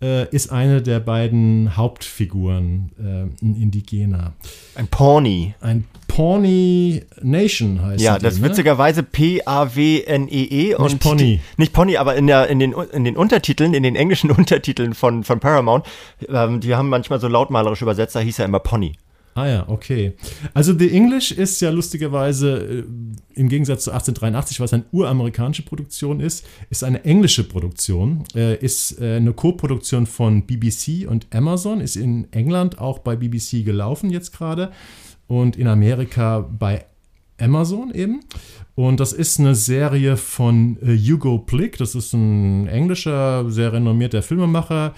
äh, 0.04 0.28
ist 0.36 0.52
eine 0.52 0.82
der 0.82 1.00
beiden 1.00 1.78
Hauptfiguren 1.78 2.92
äh, 3.00 3.46
ein 3.46 3.56
Indigener. 3.56 4.34
Ein 4.76 4.88
Pawnee. 4.88 5.56
Ein 5.62 5.86
Pawnee 6.08 7.04
Nation 7.22 7.82
heißt 7.82 8.04
Ja, 8.04 8.18
die, 8.18 8.24
das 8.26 8.40
ne? 8.40 8.50
witzigerweise 8.50 9.02
P-A-W-N-E-E. 9.04 10.76
-E 10.76 10.84
nicht 10.84 11.00
Pony. 11.00 11.40
nicht 11.58 11.74
Pony, 11.74 11.98
aber 11.98 12.16
in, 12.16 12.28
der, 12.28 12.50
in, 12.50 12.60
den, 12.60 12.74
in 12.74 13.06
den 13.06 13.16
Untertiteln, 13.16 13.74
in 13.74 13.84
den 13.84 13.96
englischen 13.96 14.30
Untertiteln 14.38 14.94
von, 14.94 15.24
von 15.24 15.40
Paramount, 15.40 15.86
ähm, 16.28 16.60
die 16.60 16.76
haben 16.76 16.90
manchmal 16.90 17.20
so 17.20 17.28
lautmalerische 17.28 17.86
Übersetzer, 17.86 18.20
hieß 18.20 18.40
er 18.40 18.46
immer 18.46 18.60
Pony. 18.60 18.94
Ah 19.36 19.48
ja, 19.48 19.68
okay. 19.68 20.14
Also 20.54 20.78
The 20.78 20.92
English 20.92 21.32
ist 21.32 21.60
ja 21.62 21.72
lustigerweise 21.72 22.58
äh, 22.58 22.84
im 23.34 23.50
Gegensatz 23.50 23.86
zu 23.86 23.92
1883, 23.92 24.60
was 24.60 24.74
eine 24.74 24.86
uramerikanische 24.92 25.64
Produktion 25.64 26.20
ist, 26.20 26.46
ist 26.70 26.84
eine 26.84 27.04
englische 27.04 27.44
Produktion, 27.44 28.26
äh, 28.36 28.56
ist 28.58 29.02
äh, 29.02 29.16
eine 29.16 29.34
Co-Produktion 29.34 30.06
von 30.06 30.46
BBC 30.46 31.08
und 31.10 31.28
Amazon, 31.34 31.82
ist 31.82 31.96
in 31.96 32.32
England 32.32 32.80
auch 32.80 33.00
bei 33.00 33.16
BBC 33.16 33.66
gelaufen 33.66 34.12
jetzt 34.12 34.38
gerade 34.38 34.72
und 35.28 35.56
in 35.56 35.68
Amerika 35.68 36.42
bei 36.42 36.86
Amazon 37.40 37.92
eben. 37.94 38.22
Und 38.76 39.00
das 39.00 39.14
ist 39.14 39.40
eine 39.40 39.56
Serie 39.56 40.18
von 40.18 40.78
äh, 40.82 40.96
Hugo 40.96 41.40
Plick, 41.40 41.78
das 41.78 41.96
ist 41.96 42.14
ein 42.14 42.68
englischer, 42.68 43.50
sehr 43.50 43.74
renommierter 43.74 44.22
Filmemacher 44.22 44.94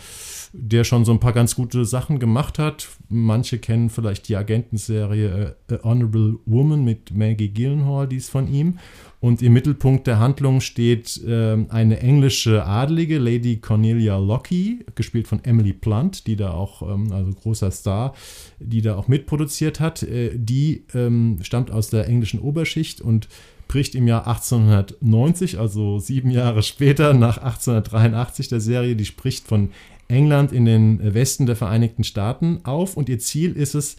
der 0.57 0.83
schon 0.83 1.05
so 1.05 1.11
ein 1.11 1.19
paar 1.19 1.33
ganz 1.33 1.55
gute 1.55 1.85
Sachen 1.85 2.19
gemacht 2.19 2.59
hat. 2.59 2.87
Manche 3.09 3.59
kennen 3.59 3.89
vielleicht 3.89 4.29
die 4.29 4.35
Agentenserie 4.35 5.55
äh, 5.69 5.77
Honorable 5.83 6.39
Woman 6.45 6.83
mit 6.83 7.15
Maggie 7.15 7.49
Gyllenhaal, 7.49 8.07
die 8.07 8.17
ist 8.17 8.29
von 8.29 8.51
ihm. 8.51 8.79
Und 9.19 9.41
im 9.41 9.53
Mittelpunkt 9.53 10.07
der 10.07 10.19
Handlung 10.19 10.61
steht 10.61 11.21
äh, 11.25 11.57
eine 11.69 11.99
englische 11.99 12.65
Adlige, 12.65 13.17
Lady 13.17 13.57
Cornelia 13.57 14.17
Locke, 14.17 14.85
gespielt 14.93 15.27
von 15.27 15.43
Emily 15.43 15.73
Blunt, 15.73 16.27
die 16.27 16.35
da 16.35 16.51
auch, 16.51 16.81
ähm, 16.81 17.11
also 17.11 17.31
großer 17.31 17.71
Star, 17.71 18.13
die 18.59 18.81
da 18.81 18.95
auch 18.95 19.07
mitproduziert 19.07 19.79
hat. 19.79 20.03
Äh, 20.03 20.31
die 20.35 20.83
ähm, 20.93 21.39
stammt 21.41 21.71
aus 21.71 21.89
der 21.89 22.07
englischen 22.07 22.39
Oberschicht 22.39 23.01
und 23.01 23.27
bricht 23.67 23.95
im 23.95 24.07
Jahr 24.07 24.27
1890, 24.27 25.59
also 25.59 25.99
sieben 25.99 26.29
Jahre 26.29 26.61
später, 26.61 27.13
nach 27.13 27.37
1883 27.37 28.47
der 28.49 28.59
Serie, 28.59 28.95
die 28.95 29.05
spricht 29.05 29.47
von 29.47 29.71
England 30.07 30.51
in 30.51 30.65
den 30.65 31.13
Westen 31.13 31.45
der 31.45 31.55
Vereinigten 31.55 32.03
Staaten 32.03 32.59
auf 32.63 32.97
und 32.97 33.09
ihr 33.09 33.19
Ziel 33.19 33.53
ist 33.53 33.75
es, 33.75 33.97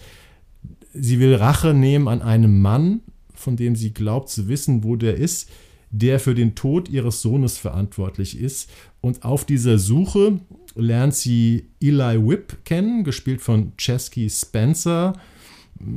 sie 0.92 1.20
will 1.20 1.34
Rache 1.34 1.74
nehmen 1.74 2.08
an 2.08 2.22
einem 2.22 2.60
Mann, 2.60 3.00
von 3.34 3.56
dem 3.56 3.76
sie 3.76 3.92
glaubt 3.92 4.28
zu 4.28 4.48
wissen, 4.48 4.84
wo 4.84 4.96
der 4.96 5.16
ist, 5.16 5.50
der 5.90 6.20
für 6.20 6.34
den 6.34 6.54
Tod 6.54 6.88
ihres 6.88 7.22
Sohnes 7.22 7.58
verantwortlich 7.58 8.38
ist. 8.38 8.70
Und 9.00 9.24
auf 9.24 9.44
dieser 9.44 9.78
Suche 9.78 10.40
lernt 10.74 11.14
sie 11.14 11.68
Eli 11.80 12.26
Whipp 12.26 12.64
kennen, 12.64 13.04
gespielt 13.04 13.40
von 13.40 13.76
Chesky 13.76 14.28
Spencer, 14.28 15.14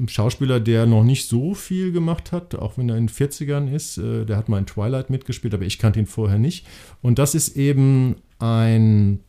Schauspieler, 0.07 0.59
der 0.59 0.85
noch 0.85 1.03
nicht 1.03 1.27
so 1.27 1.53
viel 1.53 1.91
gemacht 1.91 2.31
hat, 2.31 2.55
auch 2.55 2.77
wenn 2.77 2.89
er 2.89 2.97
in 2.97 3.07
den 3.07 3.15
40ern 3.15 3.73
ist. 3.73 3.97
Äh, 3.97 4.25
der 4.25 4.35
hat 4.35 4.49
mal 4.49 4.57
in 4.57 4.65
Twilight 4.65 5.09
mitgespielt, 5.09 5.53
aber 5.53 5.63
ich 5.63 5.79
kannte 5.79 5.99
ihn 5.99 6.05
vorher 6.05 6.37
nicht. 6.37 6.67
Und 7.01 7.17
das 7.17 7.33
ist 7.33 7.55
eben 7.55 8.15
ein 8.39 9.19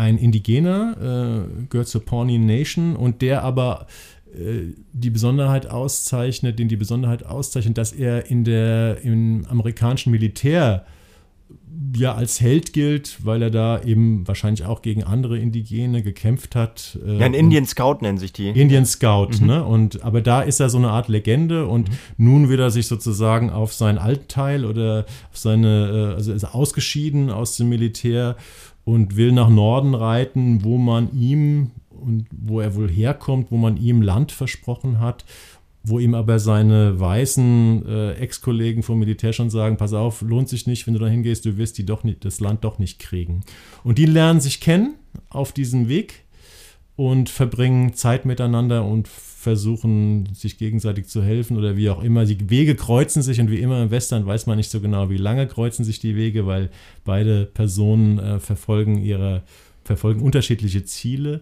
ein 0.00 0.16
Indigener, 0.16 0.96
äh, 0.96 1.66
gehört 1.68 1.88
zur 1.88 2.02
Pawnee 2.02 2.38
Nation 2.38 2.96
und 2.96 3.20
der 3.20 3.44
aber 3.44 3.86
äh, 4.32 4.72
die 4.94 5.10
Besonderheit 5.10 5.66
auszeichnet, 5.66 6.58
den 6.58 6.68
die 6.68 6.76
Besonderheit 6.76 7.26
auszeichnet, 7.26 7.76
dass 7.76 7.92
er 7.92 8.30
in 8.30 8.44
der, 8.44 9.02
im 9.02 9.44
amerikanischen 9.50 10.10
Militär 10.10 10.86
ja 11.96 12.14
als 12.14 12.40
Held 12.40 12.72
gilt, 12.72 13.24
weil 13.24 13.42
er 13.42 13.50
da 13.50 13.82
eben 13.82 14.26
wahrscheinlich 14.26 14.64
auch 14.64 14.80
gegen 14.80 15.04
andere 15.04 15.38
Indigene 15.38 16.02
gekämpft 16.02 16.54
hat. 16.54 16.98
Äh, 17.06 17.18
ja, 17.18 17.26
ein 17.26 17.34
Indian 17.34 17.66
Scout 17.66 17.98
nennen 18.00 18.18
sich 18.18 18.32
die. 18.32 18.48
Indian 18.48 18.86
Scout, 18.86 19.40
mhm. 19.40 19.46
ne? 19.46 19.64
Und 19.64 20.02
aber 20.02 20.20
da 20.22 20.40
ist 20.40 20.60
er 20.60 20.70
so 20.70 20.78
eine 20.78 20.90
Art 20.90 21.08
Legende 21.08 21.66
und 21.66 21.90
mhm. 21.90 21.94
nun 22.16 22.48
will 22.48 22.60
er 22.60 22.70
sich 22.70 22.86
sozusagen 22.86 23.50
auf 23.50 23.72
seinen 23.72 23.98
Altteil 23.98 24.64
oder 24.64 25.04
auf 25.30 25.38
seine, 25.38 26.12
äh, 26.12 26.14
also 26.14 26.32
ist 26.32 26.44
ausgeschieden 26.44 27.30
aus 27.30 27.56
dem 27.56 27.68
Militär 27.68 28.36
und 28.90 29.16
will 29.16 29.32
nach 29.32 29.48
Norden 29.48 29.94
reiten, 29.94 30.64
wo 30.64 30.76
man 30.76 31.12
ihm 31.12 31.70
und 31.90 32.26
wo 32.32 32.60
er 32.60 32.74
wohl 32.74 32.90
herkommt, 32.90 33.50
wo 33.50 33.56
man 33.56 33.76
ihm 33.76 34.02
Land 34.02 34.32
versprochen 34.32 34.98
hat 34.98 35.24
wo 35.82 35.98
ihm 35.98 36.14
aber 36.14 36.38
seine 36.38 37.00
weißen 37.00 37.86
äh, 37.86 38.12
Ex-Kollegen 38.12 38.82
vom 38.82 38.98
Militär 38.98 39.32
schon 39.32 39.48
sagen, 39.48 39.78
pass 39.78 39.94
auf, 39.94 40.20
lohnt 40.20 40.48
sich 40.48 40.66
nicht, 40.66 40.86
wenn 40.86 40.94
du 40.94 41.00
da 41.00 41.06
hingehst, 41.06 41.46
du 41.46 41.56
wirst 41.56 41.78
die 41.78 41.86
doch 41.86 42.04
nicht, 42.04 42.24
das 42.24 42.40
Land 42.40 42.64
doch 42.64 42.78
nicht 42.78 42.98
kriegen. 42.98 43.40
Und 43.82 43.96
die 43.96 44.04
lernen 44.04 44.40
sich 44.40 44.60
kennen 44.60 44.96
auf 45.30 45.52
diesem 45.52 45.88
Weg 45.88 46.24
und 46.96 47.30
verbringen 47.30 47.94
Zeit 47.94 48.26
miteinander 48.26 48.84
und 48.84 49.08
versuchen 49.40 50.28
sich 50.34 50.58
gegenseitig 50.58 51.06
zu 51.06 51.22
helfen 51.22 51.56
oder 51.56 51.74
wie 51.74 51.88
auch 51.88 52.02
immer. 52.02 52.26
Die 52.26 52.50
Wege 52.50 52.74
kreuzen 52.74 53.22
sich 53.22 53.40
und 53.40 53.50
wie 53.50 53.60
immer 53.60 53.82
im 53.82 53.90
Western 53.90 54.26
weiß 54.26 54.44
man 54.44 54.58
nicht 54.58 54.70
so 54.70 54.82
genau, 54.82 55.08
wie 55.08 55.16
lange 55.16 55.46
kreuzen 55.46 55.82
sich 55.82 55.98
die 55.98 56.14
Wege, 56.14 56.46
weil 56.46 56.68
beide 57.06 57.46
Personen 57.46 58.18
äh, 58.18 58.38
verfolgen 58.38 59.02
ihre 59.02 59.42
verfolgen 59.82 60.20
unterschiedliche 60.20 60.84
Ziele. 60.84 61.40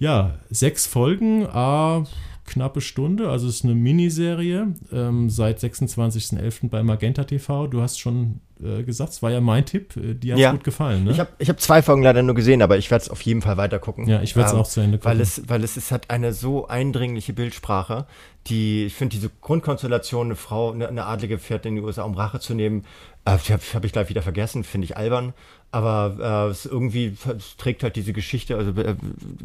Ja, 0.00 0.40
sechs 0.50 0.88
Folgen, 0.88 1.46
ah, 1.46 2.04
knappe 2.44 2.80
Stunde. 2.80 3.30
Also 3.30 3.48
es 3.48 3.56
ist 3.56 3.64
eine 3.64 3.74
Miniserie 3.74 4.74
ähm, 4.92 5.30
seit 5.30 5.58
26.11. 5.60 6.68
bei 6.68 6.82
Magenta 6.82 7.24
TV. 7.24 7.66
Du 7.66 7.80
hast 7.80 8.00
schon 8.00 8.40
äh, 8.62 8.82
gesagt, 8.82 9.12
es 9.12 9.22
war 9.22 9.30
ja 9.30 9.40
mein 9.40 9.64
Tipp. 9.64 9.96
Äh, 9.96 10.14
die 10.14 10.32
hat 10.32 10.38
ja. 10.38 10.52
gut 10.52 10.64
gefallen. 10.64 11.04
Ne? 11.04 11.12
Ich 11.12 11.20
habe 11.20 11.30
ich 11.38 11.48
hab 11.48 11.60
zwei 11.60 11.82
Folgen 11.82 12.02
leider 12.02 12.22
nur 12.22 12.34
gesehen, 12.34 12.62
aber 12.62 12.78
ich 12.78 12.90
werde 12.90 13.02
es 13.02 13.10
auf 13.10 13.20
jeden 13.22 13.42
Fall 13.42 13.56
weiter 13.56 13.78
gucken. 13.78 14.08
Ja, 14.08 14.22
ich 14.22 14.36
werde 14.36 14.48
es 14.48 14.54
ähm, 14.54 14.60
auch 14.60 14.68
zu 14.68 14.80
Ende 14.80 14.98
gucken. 14.98 15.10
Weil 15.10 15.20
es, 15.20 15.42
weil 15.48 15.62
es, 15.64 15.76
es 15.76 15.92
hat 15.92 16.10
eine 16.10 16.32
so 16.32 16.66
eindringliche 16.66 17.32
Bildsprache, 17.32 18.06
die, 18.48 18.86
ich 18.86 18.94
finde 18.94 19.14
diese 19.14 19.30
Grundkonstellation, 19.40 20.26
eine 20.26 20.36
Frau, 20.36 20.72
eine, 20.72 20.88
eine 20.88 21.06
Adlige 21.06 21.38
fährt 21.38 21.64
in 21.64 21.76
die 21.76 21.80
USA, 21.80 22.02
um 22.02 22.14
Rache 22.14 22.40
zu 22.40 22.54
nehmen, 22.54 22.84
äh, 23.24 23.30
habe 23.30 23.60
hab 23.74 23.84
ich 23.84 23.92
gleich 23.92 24.08
wieder 24.08 24.22
vergessen, 24.22 24.64
finde 24.64 24.86
ich 24.86 24.96
albern. 24.96 25.32
Aber 25.72 26.46
äh, 26.48 26.50
es 26.50 26.66
irgendwie 26.66 27.16
es 27.36 27.56
trägt 27.56 27.82
halt 27.82 27.96
diese 27.96 28.12
Geschichte, 28.12 28.56
also 28.56 28.78
äh, 28.78 28.94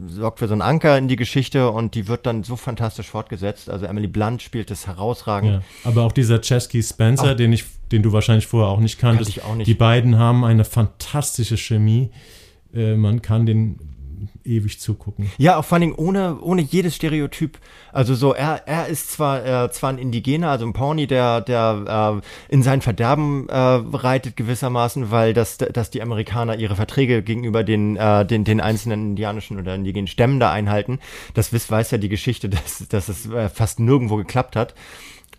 sorgt 0.08 0.40
für 0.40 0.48
so 0.50 0.54
einen 0.54 0.62
Anker 0.62 0.98
in 0.98 1.08
die 1.08 1.16
Geschichte 1.16 1.70
und 1.72 1.96
die 1.96 2.10
wird 2.10 2.26
dann 2.26 2.44
so 2.44 2.58
fantastisch 2.58 3.08
fortgesetzt. 3.08 3.70
Also 3.70 3.86
Emily 3.86 4.08
Blunt 4.08 4.42
spielt 4.42 4.70
das 4.70 4.88
herausragend. 4.88 5.52
Ja, 5.52 5.62
aber 5.86 6.04
auch 6.04 6.12
dieser 6.12 6.42
Chesky 6.42 6.84
Spencer, 6.84 7.32
auch, 7.32 7.36
den 7.36 7.54
ich, 7.54 7.64
den 7.94 8.04
du 8.04 8.12
wahrscheinlich 8.12 8.46
vorher 8.46 8.70
auch 8.70 8.82
nicht 8.82 9.00
kanntest. 9.00 9.30
ich 9.30 9.44
auch 9.44 9.56
nicht. 9.56 9.68
Die 9.68 9.74
beiden 9.74 10.18
haben 10.18 10.44
eine 10.44 10.66
fantastische 10.66 11.56
Chemie. 11.56 12.12
Äh, 12.74 12.96
man 12.96 13.22
kann 13.22 13.46
den 13.46 13.80
ewig 14.48 14.80
zugucken. 14.80 15.30
Ja, 15.38 15.58
auch 15.58 15.66
vor 15.66 15.78
allem 15.78 15.94
ohne, 15.96 16.40
ohne 16.42 16.62
jedes 16.62 16.96
Stereotyp. 16.96 17.60
Also 17.92 18.16
so, 18.16 18.34
er, 18.34 18.68
er 18.68 18.88
ist 18.88 19.12
zwar, 19.12 19.46
äh, 19.46 19.72
zwar 19.72 19.92
ein 19.92 19.98
Indigener, 19.98 20.50
also 20.50 20.66
ein 20.66 20.74
Pawnee, 20.74 21.08
der, 21.08 21.42
der 21.42 22.22
äh, 22.50 22.54
in 22.54 22.64
sein 22.64 22.82
Verderben 22.82 23.48
äh, 23.50 23.56
reitet 23.56 24.36
gewissermaßen, 24.38 25.12
weil 25.12 25.34
das, 25.34 25.58
dass 25.58 25.90
die 25.90 26.02
Amerikaner 26.02 26.58
ihre 26.58 26.76
Verträge 26.76 27.24
gegenüber 27.24 27.64
den, 27.64 27.98
äh, 27.98 28.26
den, 28.26 28.44
den 28.44 28.62
einzelnen 28.62 29.10
indianischen 29.10 29.60
oder 29.60 29.76
indigenen 29.76 30.08
Stämmen 30.08 30.40
da 30.40 30.52
einhalten. 30.52 31.00
Das 31.34 31.54
weiß 31.54 31.92
ja 31.92 31.98
die 31.98 32.10
Geschichte, 32.10 32.50
dass, 32.50 32.88
dass 32.88 33.10
es 33.10 33.30
äh, 33.30 33.50
fast 33.50 33.80
nirgendwo 33.80 34.16
geklappt 34.16 34.56
hat. 34.56 34.74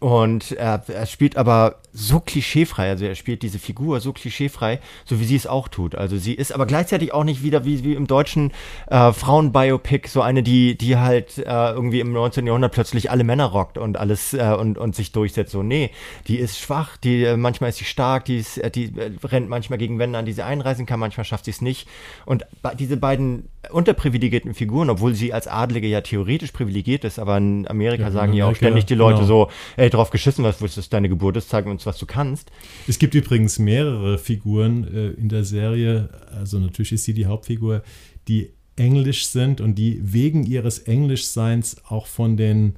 Und 0.00 0.52
er, 0.52 0.82
er 0.86 1.06
spielt 1.06 1.36
aber 1.36 1.76
so 1.92 2.20
klischeefrei, 2.20 2.90
also 2.90 3.04
er 3.04 3.16
spielt 3.16 3.42
diese 3.42 3.58
Figur 3.58 3.98
so 4.00 4.12
klischeefrei, 4.12 4.78
so 5.04 5.18
wie 5.18 5.24
sie 5.24 5.34
es 5.34 5.46
auch 5.46 5.66
tut. 5.66 5.96
Also 5.96 6.16
sie 6.16 6.34
ist 6.34 6.52
aber 6.52 6.66
gleichzeitig 6.66 7.12
auch 7.12 7.24
nicht 7.24 7.42
wieder 7.42 7.64
wie, 7.64 7.82
wie 7.82 7.94
im 7.94 8.06
deutschen 8.06 8.52
äh, 8.86 9.12
Frauenbiopic 9.12 10.08
so 10.08 10.22
eine, 10.22 10.44
die, 10.44 10.78
die 10.78 10.96
halt 10.96 11.38
äh, 11.38 11.42
irgendwie 11.42 11.98
im 11.98 12.12
19. 12.12 12.46
Jahrhundert 12.46 12.72
plötzlich 12.72 13.10
alle 13.10 13.24
Männer 13.24 13.46
rockt 13.46 13.78
und 13.78 13.96
alles 13.96 14.34
äh, 14.34 14.54
und, 14.58 14.78
und 14.78 14.94
sich 14.94 15.10
durchsetzt. 15.10 15.50
So, 15.50 15.64
nee, 15.64 15.90
die 16.28 16.38
ist 16.38 16.60
schwach, 16.60 16.96
die 16.96 17.24
äh, 17.24 17.36
manchmal 17.36 17.70
ist 17.70 17.78
sie 17.78 17.84
stark, 17.84 18.26
die, 18.26 18.38
ist, 18.38 18.58
äh, 18.58 18.70
die 18.70 18.96
äh, 18.96 19.10
rennt 19.24 19.48
manchmal 19.48 19.78
gegen 19.78 19.98
Wände 19.98 20.18
an, 20.18 20.26
die 20.26 20.32
sie 20.32 20.44
einreisen 20.44 20.86
kann, 20.86 21.00
manchmal 21.00 21.24
schafft 21.24 21.46
sie 21.46 21.50
es 21.50 21.60
nicht. 21.60 21.88
Und 22.24 22.46
diese 22.78 22.96
beiden 22.96 23.48
unterprivilegierten 23.70 24.54
Figuren, 24.54 24.90
obwohl 24.90 25.14
sie 25.14 25.32
als 25.32 25.46
Adlige 25.46 25.86
ja 25.86 26.00
theoretisch 26.00 26.52
privilegiert 26.52 27.04
ist, 27.04 27.18
aber 27.18 27.36
in 27.36 27.66
Amerika 27.68 28.04
ja, 28.04 28.10
sagen 28.10 28.32
ja 28.32 28.46
auch 28.46 28.56
ständig 28.56 28.86
die 28.86 28.94
Leute 28.94 29.20
genau. 29.20 29.26
so, 29.26 29.50
ey, 29.76 29.90
drauf 29.90 30.10
geschissen, 30.10 30.44
was 30.44 30.60
ist 30.60 30.92
deine 30.92 31.08
Geburt 31.08 31.36
ist, 31.36 31.48
zeig 31.48 31.66
uns, 31.66 31.86
was 31.86 31.98
du 31.98 32.06
kannst. 32.06 32.50
Es 32.86 32.98
gibt 32.98 33.14
übrigens 33.14 33.58
mehrere 33.58 34.18
Figuren 34.18 34.84
äh, 34.84 35.08
in 35.10 35.28
der 35.28 35.44
Serie, 35.44 36.08
also 36.30 36.58
natürlich 36.58 36.92
ist 36.92 37.04
sie 37.04 37.14
die 37.14 37.26
Hauptfigur, 37.26 37.82
die 38.28 38.52
englisch 38.76 39.26
sind 39.26 39.60
und 39.60 39.74
die 39.76 40.00
wegen 40.02 40.44
ihres 40.44 40.78
Englischseins 40.78 41.76
auch 41.88 42.06
von 42.06 42.36
den 42.36 42.76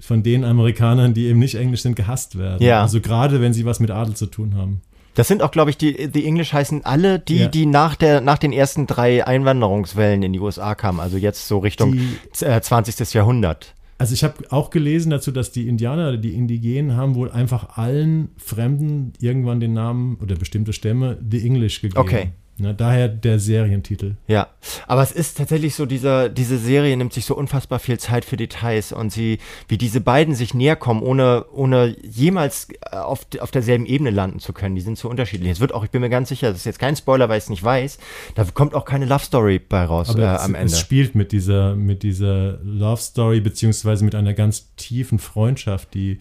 von 0.00 0.24
den 0.24 0.44
Amerikanern, 0.44 1.14
die 1.14 1.26
eben 1.26 1.38
nicht 1.38 1.54
englisch 1.54 1.82
sind, 1.82 1.94
gehasst 1.94 2.36
werden. 2.36 2.60
Ja. 2.60 2.82
Also 2.82 3.00
gerade 3.00 3.40
wenn 3.40 3.52
sie 3.52 3.64
was 3.64 3.78
mit 3.78 3.92
Adel 3.92 4.16
zu 4.16 4.26
tun 4.26 4.56
haben. 4.56 4.82
Das 5.14 5.28
sind 5.28 5.42
auch, 5.42 5.50
glaube 5.50 5.70
ich, 5.70 5.76
die, 5.76 6.10
die 6.10 6.24
Englisch 6.24 6.52
heißen 6.52 6.84
alle, 6.84 7.18
die, 7.18 7.40
ja. 7.40 7.48
die 7.48 7.66
nach, 7.66 7.96
der, 7.96 8.20
nach 8.20 8.38
den 8.38 8.52
ersten 8.52 8.86
drei 8.86 9.26
Einwanderungswellen 9.26 10.22
in 10.22 10.32
die 10.32 10.40
USA 10.40 10.74
kamen, 10.74 11.00
also 11.00 11.16
jetzt 11.16 11.48
so 11.48 11.58
Richtung 11.58 11.92
die, 11.92 12.44
äh, 12.44 12.60
20. 12.60 13.12
Jahrhundert. 13.12 13.74
Also 13.98 14.14
ich 14.14 14.24
habe 14.24 14.50
auch 14.50 14.70
gelesen 14.70 15.10
dazu, 15.10 15.30
dass 15.30 15.52
die 15.52 15.68
Indianer, 15.68 16.16
die 16.16 16.34
Indigenen 16.34 16.96
haben 16.96 17.14
wohl 17.14 17.30
einfach 17.30 17.76
allen 17.76 18.30
Fremden 18.36 19.12
irgendwann 19.20 19.60
den 19.60 19.74
Namen 19.74 20.16
oder 20.20 20.34
bestimmte 20.34 20.72
Stämme 20.72 21.18
The 21.30 21.46
English 21.46 21.82
gegeben. 21.82 22.00
Okay. 22.00 22.32
Ne, 22.58 22.74
daher 22.74 23.08
der 23.08 23.38
Serientitel. 23.38 24.16
Ja, 24.28 24.48
aber 24.86 25.02
es 25.02 25.10
ist 25.10 25.38
tatsächlich 25.38 25.74
so, 25.74 25.86
dieser, 25.86 26.28
diese 26.28 26.58
Serie 26.58 26.94
nimmt 26.98 27.14
sich 27.14 27.24
so 27.24 27.34
unfassbar 27.34 27.78
viel 27.78 27.98
Zeit 27.98 28.26
für 28.26 28.36
Details 28.36 28.92
und 28.92 29.10
sie, 29.10 29.38
wie 29.68 29.78
diese 29.78 30.02
beiden 30.02 30.34
sich 30.34 30.52
näher 30.52 30.76
kommen, 30.76 31.02
ohne, 31.02 31.46
ohne 31.50 31.96
jemals 32.02 32.68
äh, 32.90 32.96
auf, 32.96 33.26
auf 33.40 33.50
derselben 33.50 33.86
Ebene 33.86 34.10
landen 34.10 34.38
zu 34.38 34.52
können. 34.52 34.74
Die 34.74 34.82
sind 34.82 34.98
so 34.98 35.08
unterschiedlich. 35.08 35.50
Es 35.50 35.60
wird 35.60 35.72
auch, 35.72 35.82
ich 35.82 35.90
bin 35.90 36.02
mir 36.02 36.10
ganz 36.10 36.28
sicher, 36.28 36.48
das 36.48 36.58
ist 36.58 36.66
jetzt 36.66 36.78
kein 36.78 36.94
Spoiler, 36.94 37.30
weil 37.30 37.38
ich 37.38 37.44
es 37.44 37.50
nicht 37.50 37.64
weiß, 37.64 37.98
da 38.34 38.44
kommt 38.44 38.74
auch 38.74 38.84
keine 38.84 39.06
Love 39.06 39.24
Story 39.24 39.58
bei 39.58 39.84
raus 39.84 40.14
äh, 40.14 40.22
am 40.22 40.54
Ende. 40.54 40.66
Es 40.66 40.78
spielt 40.78 41.14
mit 41.14 41.32
dieser, 41.32 41.74
mit 41.74 42.02
dieser 42.02 42.58
Love 42.62 43.00
Story, 43.00 43.40
beziehungsweise 43.40 44.04
mit 44.04 44.14
einer 44.14 44.34
ganz 44.34 44.74
tiefen 44.76 45.18
Freundschaft, 45.18 45.94
die 45.94 46.18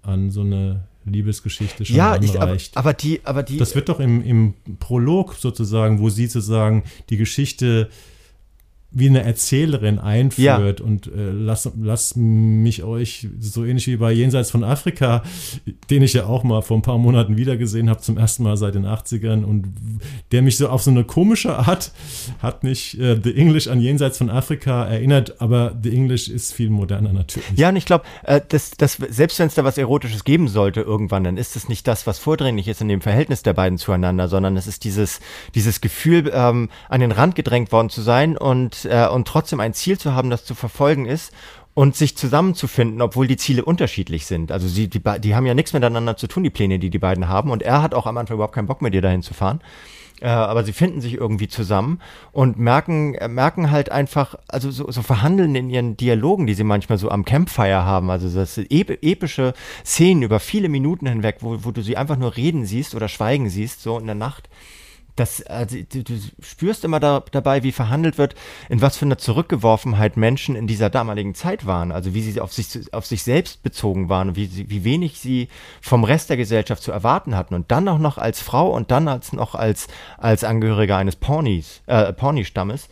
an 0.00 0.30
so 0.30 0.40
eine 0.40 0.87
Liebesgeschichte 1.04 1.84
schon 1.84 1.96
ja, 1.96 2.20
ich, 2.20 2.40
aber, 2.40 2.56
aber, 2.74 2.92
die, 2.92 3.20
aber 3.24 3.42
die. 3.42 3.56
Das 3.56 3.74
wird 3.74 3.88
doch 3.88 4.00
im, 4.00 4.22
im 4.22 4.54
Prolog 4.78 5.34
sozusagen, 5.34 6.00
wo 6.00 6.10
sie 6.10 6.26
sozusagen 6.26 6.84
die 7.08 7.16
Geschichte 7.16 7.88
wie 8.90 9.08
eine 9.08 9.22
Erzählerin 9.22 9.98
einführt 9.98 10.80
ja. 10.80 10.86
und 10.86 11.08
äh, 11.08 11.30
lass, 11.30 11.70
lass 11.78 12.16
mich 12.16 12.84
euch 12.84 13.28
so 13.38 13.66
ähnlich 13.66 13.86
wie 13.86 13.96
bei 13.96 14.12
Jenseits 14.12 14.50
von 14.50 14.64
Afrika, 14.64 15.22
den 15.90 16.02
ich 16.02 16.14
ja 16.14 16.24
auch 16.24 16.42
mal 16.42 16.62
vor 16.62 16.78
ein 16.78 16.82
paar 16.82 16.96
Monaten 16.96 17.36
wiedergesehen 17.36 17.90
habe, 17.90 18.00
zum 18.00 18.16
ersten 18.16 18.44
Mal 18.44 18.56
seit 18.56 18.74
den 18.74 18.86
80ern 18.86 19.44
und 19.44 19.66
der 20.32 20.40
mich 20.40 20.56
so 20.56 20.70
auf 20.70 20.82
so 20.82 20.90
eine 20.90 21.04
komische 21.04 21.58
Art 21.58 21.92
hat 22.38 22.64
mich 22.64 22.98
äh, 22.98 23.20
The 23.22 23.36
English 23.36 23.68
an 23.68 23.82
Jenseits 23.82 24.16
von 24.16 24.30
Afrika 24.30 24.86
erinnert, 24.86 25.38
aber 25.42 25.76
The 25.82 25.94
English 25.94 26.28
ist 26.28 26.54
viel 26.54 26.70
moderner 26.70 27.12
natürlich. 27.12 27.58
Ja, 27.58 27.68
und 27.68 27.76
ich 27.76 27.84
glaube, 27.84 28.04
äh, 28.22 28.40
das, 28.48 28.70
das, 28.70 28.94
selbst 29.10 29.38
wenn 29.38 29.48
es 29.48 29.54
da 29.54 29.64
was 29.64 29.76
Erotisches 29.76 30.24
geben 30.24 30.48
sollte 30.48 30.80
irgendwann, 30.80 31.24
dann 31.24 31.36
ist 31.36 31.56
es 31.56 31.68
nicht 31.68 31.86
das, 31.86 32.06
was 32.06 32.18
vordringlich 32.18 32.68
ist 32.68 32.80
in 32.80 32.88
dem 32.88 33.02
Verhältnis 33.02 33.42
der 33.42 33.52
beiden 33.52 33.76
zueinander, 33.76 34.28
sondern 34.28 34.56
es 34.56 34.66
ist 34.66 34.84
dieses, 34.84 35.20
dieses 35.54 35.82
Gefühl, 35.82 36.30
ähm, 36.32 36.70
an 36.88 37.00
den 37.00 37.12
Rand 37.12 37.34
gedrängt 37.34 37.70
worden 37.70 37.90
zu 37.90 38.00
sein 38.00 38.38
und 38.38 38.77
äh, 38.84 39.08
und 39.10 39.28
trotzdem 39.28 39.60
ein 39.60 39.74
Ziel 39.74 39.98
zu 39.98 40.14
haben, 40.14 40.30
das 40.30 40.44
zu 40.44 40.54
verfolgen 40.54 41.06
ist 41.06 41.32
und 41.74 41.94
sich 41.94 42.16
zusammenzufinden, 42.16 43.00
obwohl 43.00 43.28
die 43.28 43.36
Ziele 43.36 43.64
unterschiedlich 43.64 44.26
sind. 44.26 44.50
Also 44.50 44.66
sie, 44.66 44.88
die, 44.88 45.00
die 45.20 45.34
haben 45.36 45.46
ja 45.46 45.54
nichts 45.54 45.72
miteinander 45.72 46.16
zu 46.16 46.26
tun, 46.26 46.42
die 46.42 46.50
Pläne, 46.50 46.78
die 46.78 46.90
die 46.90 46.98
beiden 46.98 47.28
haben. 47.28 47.50
Und 47.50 47.62
er 47.62 47.82
hat 47.82 47.94
auch 47.94 48.06
am 48.06 48.16
Anfang 48.16 48.34
überhaupt 48.34 48.54
keinen 48.54 48.66
Bock 48.66 48.82
mit 48.82 48.94
ihr 48.94 49.02
dahin 49.02 49.22
zu 49.22 49.32
fahren. 49.32 49.60
Äh, 50.20 50.26
aber 50.26 50.64
sie 50.64 50.72
finden 50.72 51.00
sich 51.00 51.14
irgendwie 51.14 51.46
zusammen 51.46 52.00
und 52.32 52.58
merken, 52.58 53.14
äh, 53.14 53.28
merken 53.28 53.70
halt 53.70 53.92
einfach, 53.92 54.34
also 54.48 54.70
so, 54.70 54.90
so 54.90 55.02
verhandeln 55.02 55.54
in 55.54 55.70
ihren 55.70 55.96
Dialogen, 55.96 56.48
die 56.48 56.54
sie 56.54 56.64
manchmal 56.64 56.98
so 56.98 57.10
am 57.10 57.24
Campfire 57.24 57.84
haben. 57.84 58.10
Also 58.10 58.28
das 58.28 58.58
epische 58.58 59.54
Szenen 59.84 60.22
über 60.22 60.40
viele 60.40 60.68
Minuten 60.68 61.06
hinweg, 61.06 61.36
wo, 61.40 61.58
wo 61.62 61.70
du 61.70 61.82
sie 61.82 61.96
einfach 61.96 62.16
nur 62.16 62.36
reden 62.36 62.66
siehst 62.66 62.96
oder 62.96 63.06
schweigen 63.06 63.48
siehst, 63.48 63.82
so 63.82 63.98
in 63.98 64.06
der 64.06 64.16
Nacht 64.16 64.48
das, 65.18 65.42
also, 65.46 65.76
du, 65.76 66.04
du, 66.04 66.14
spürst 66.40 66.84
immer 66.84 67.00
da, 67.00 67.24
dabei, 67.32 67.62
wie 67.62 67.72
verhandelt 67.72 68.18
wird, 68.18 68.34
in 68.68 68.80
was 68.80 68.96
für 68.96 69.04
einer 69.04 69.18
Zurückgeworfenheit 69.18 70.16
Menschen 70.16 70.54
in 70.54 70.66
dieser 70.66 70.90
damaligen 70.90 71.34
Zeit 71.34 71.66
waren, 71.66 71.92
also 71.92 72.14
wie 72.14 72.22
sie 72.22 72.40
auf 72.40 72.52
sich, 72.52 72.92
auf 72.92 73.06
sich 73.06 73.22
selbst 73.22 73.62
bezogen 73.62 74.08
waren 74.08 74.30
und 74.30 74.36
wie, 74.36 74.68
wie 74.68 74.84
wenig 74.84 75.18
sie 75.18 75.48
vom 75.80 76.04
Rest 76.04 76.30
der 76.30 76.36
Gesellschaft 76.36 76.82
zu 76.82 76.92
erwarten 76.92 77.36
hatten. 77.36 77.54
Und 77.54 77.70
dann 77.70 77.88
auch 77.88 77.98
noch 77.98 78.18
als 78.18 78.40
Frau 78.40 78.70
und 78.70 78.90
dann 78.90 79.08
als 79.08 79.32
noch 79.32 79.54
als, 79.54 79.88
als 80.18 80.44
Angehöriger 80.44 80.96
eines 80.96 81.16
Pawnees, 81.16 81.82
äh, 81.86 82.12
Pawnee-Stammes 82.12 82.88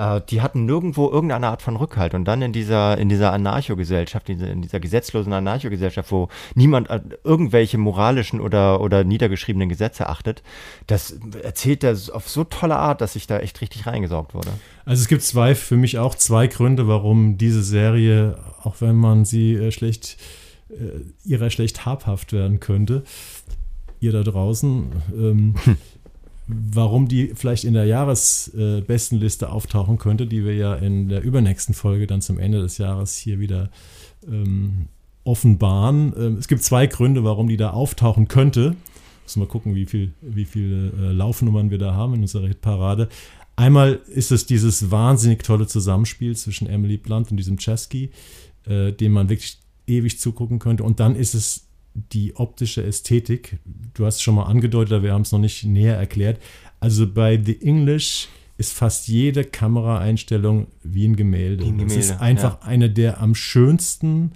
äh, 0.00 0.22
die 0.30 0.40
hatten 0.40 0.64
nirgendwo 0.64 1.10
irgendeine 1.10 1.48
Art 1.48 1.60
von 1.60 1.76
Rückhalt. 1.76 2.14
Und 2.14 2.24
dann 2.24 2.40
in 2.40 2.52
dieser, 2.52 2.96
in 2.96 3.10
dieser 3.10 3.32
Anarcho-Gesellschaft, 3.32 4.30
in 4.30 4.62
dieser 4.62 4.80
gesetzlosen 4.80 5.32
Anarcho-Gesellschaft, 5.32 6.10
wo 6.10 6.28
niemand 6.54 6.88
irgendwelche 7.22 7.76
moralischen 7.76 8.40
oder, 8.40 8.80
oder 8.80 9.04
niedergeschriebenen 9.04 9.68
Gesetze 9.68 10.08
achtet, 10.08 10.42
das 10.86 11.18
erzählt 11.42 11.84
er 11.84 11.96
auf 12.12 12.28
so 12.28 12.44
tolle 12.44 12.76
Art, 12.76 13.02
dass 13.02 13.14
ich 13.14 13.26
da 13.26 13.38
echt 13.38 13.60
richtig 13.60 13.86
reingesaugt 13.86 14.34
wurde. 14.34 14.48
Also 14.86 15.02
es 15.02 15.08
gibt 15.08 15.22
zwei, 15.22 15.54
für 15.54 15.76
mich 15.76 15.98
auch 15.98 16.14
zwei 16.14 16.46
Gründe, 16.46 16.88
warum 16.88 17.36
diese 17.36 17.62
Serie, 17.62 18.38
auch 18.62 18.76
wenn 18.80 18.96
man 18.96 19.26
sie 19.26 19.54
äh, 19.54 19.70
schlecht, 19.70 20.16
äh, 20.70 21.28
ihrer 21.28 21.50
schlecht 21.50 21.84
habhaft 21.84 22.32
werden 22.32 22.58
könnte, 22.58 23.02
ihr 24.00 24.12
da 24.12 24.22
draußen, 24.22 24.92
ähm, 25.14 25.54
warum 26.72 27.08
die 27.08 27.32
vielleicht 27.34 27.64
in 27.64 27.74
der 27.74 27.84
Jahresbestenliste 27.84 29.46
äh, 29.46 29.48
auftauchen 29.48 29.98
könnte, 29.98 30.26
die 30.26 30.44
wir 30.44 30.54
ja 30.54 30.74
in 30.74 31.08
der 31.08 31.22
übernächsten 31.22 31.74
Folge 31.74 32.06
dann 32.06 32.20
zum 32.20 32.38
Ende 32.38 32.60
des 32.60 32.78
Jahres 32.78 33.16
hier 33.16 33.40
wieder 33.40 33.70
ähm, 34.26 34.86
offenbaren. 35.24 36.12
Ähm, 36.16 36.36
es 36.38 36.48
gibt 36.48 36.62
zwei 36.62 36.86
Gründe, 36.86 37.24
warum 37.24 37.48
die 37.48 37.56
da 37.56 37.70
auftauchen 37.70 38.28
könnte. 38.28 38.76
Müssen 39.24 39.40
wir 39.42 39.46
gucken, 39.46 39.74
wie, 39.74 39.86
viel, 39.86 40.12
wie 40.20 40.44
viele 40.44 40.88
äh, 40.90 41.12
Laufnummern 41.12 41.70
wir 41.70 41.78
da 41.78 41.94
haben 41.94 42.14
in 42.14 42.22
unserer 42.22 42.48
Hitparade. 42.48 43.08
Einmal 43.56 44.00
ist 44.06 44.32
es 44.32 44.46
dieses 44.46 44.90
wahnsinnig 44.90 45.42
tolle 45.42 45.66
Zusammenspiel 45.66 46.34
zwischen 46.36 46.66
Emily 46.66 46.96
Blunt 46.96 47.30
und 47.30 47.36
diesem 47.36 47.58
Chesky, 47.58 48.10
äh, 48.66 48.92
dem 48.92 49.12
man 49.12 49.28
wirklich 49.28 49.58
ewig 49.86 50.18
zugucken 50.18 50.58
könnte. 50.58 50.82
Und 50.82 50.98
dann 51.00 51.14
ist 51.14 51.34
es 51.34 51.69
die 51.94 52.36
optische 52.36 52.82
Ästhetik. 52.82 53.58
Du 53.94 54.06
hast 54.06 54.16
es 54.16 54.22
schon 54.22 54.34
mal 54.34 54.44
angedeutet, 54.44 54.92
aber 54.92 55.04
wir 55.04 55.12
haben 55.12 55.22
es 55.22 55.32
noch 55.32 55.38
nicht 55.38 55.64
näher 55.64 55.96
erklärt. 55.96 56.40
Also 56.78 57.06
bei 57.06 57.40
The 57.42 57.60
English 57.62 58.28
ist 58.58 58.72
fast 58.72 59.08
jede 59.08 59.44
Kameraeinstellung 59.44 60.66
wie 60.82 61.08
ein 61.08 61.16
Gemälde. 61.16 61.64
Ein 61.64 61.78
Gemälde 61.78 61.94
es 61.98 62.10
ist 62.10 62.20
einfach 62.20 62.60
ja. 62.60 62.66
eine 62.66 62.90
der 62.90 63.20
am 63.20 63.34
schönsten, 63.34 64.32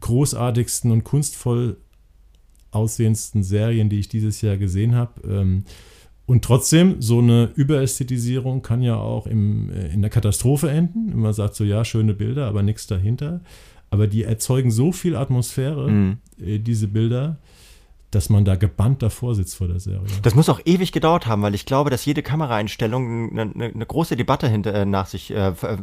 großartigsten 0.00 0.90
und 0.90 1.04
kunstvoll 1.04 1.78
aussehendsten 2.70 3.42
Serien, 3.42 3.88
die 3.88 3.98
ich 3.98 4.08
dieses 4.08 4.40
Jahr 4.40 4.56
gesehen 4.56 4.94
habe. 4.94 5.20
Ähm, 5.28 5.64
und 6.24 6.44
trotzdem, 6.44 7.02
so 7.02 7.18
eine 7.18 7.50
Überästhetisierung 7.54 8.62
kann 8.62 8.80
ja 8.80 8.96
auch 8.96 9.26
im, 9.26 9.70
äh, 9.70 9.88
in 9.88 10.02
der 10.02 10.10
Katastrophe 10.10 10.70
enden. 10.70 11.18
Man 11.18 11.32
sagt 11.32 11.54
so, 11.54 11.64
ja, 11.64 11.84
schöne 11.84 12.14
Bilder, 12.14 12.46
aber 12.46 12.62
nichts 12.62 12.86
dahinter. 12.86 13.40
Aber 13.92 14.06
die 14.06 14.22
erzeugen 14.24 14.70
so 14.70 14.90
viel 14.90 15.16
Atmosphäre, 15.16 15.90
mhm. 15.90 16.18
Äh, 16.40 16.58
diese 16.58 16.88
Bilder, 16.88 17.36
dass 18.12 18.28
man 18.28 18.44
da 18.44 18.56
gebannt 18.56 19.02
davor 19.02 19.34
sitzt 19.34 19.56
vor 19.56 19.68
der 19.68 19.80
Serie. 19.80 20.02
Das 20.20 20.34
muss 20.34 20.50
auch 20.50 20.60
ewig 20.66 20.92
gedauert 20.92 21.26
haben, 21.26 21.40
weil 21.42 21.54
ich 21.54 21.64
glaube, 21.64 21.88
dass 21.88 22.04
jede 22.04 22.22
Kameraeinstellung 22.22 23.30
eine, 23.30 23.42
eine, 23.42 23.64
eine 23.74 23.86
große 23.86 24.16
Debatte 24.16 24.48
hinter, 24.48 24.74
äh, 24.74 24.84
nach 24.84 25.06
sich, 25.06 25.30
äh, 25.30 25.48
äh 25.48 25.78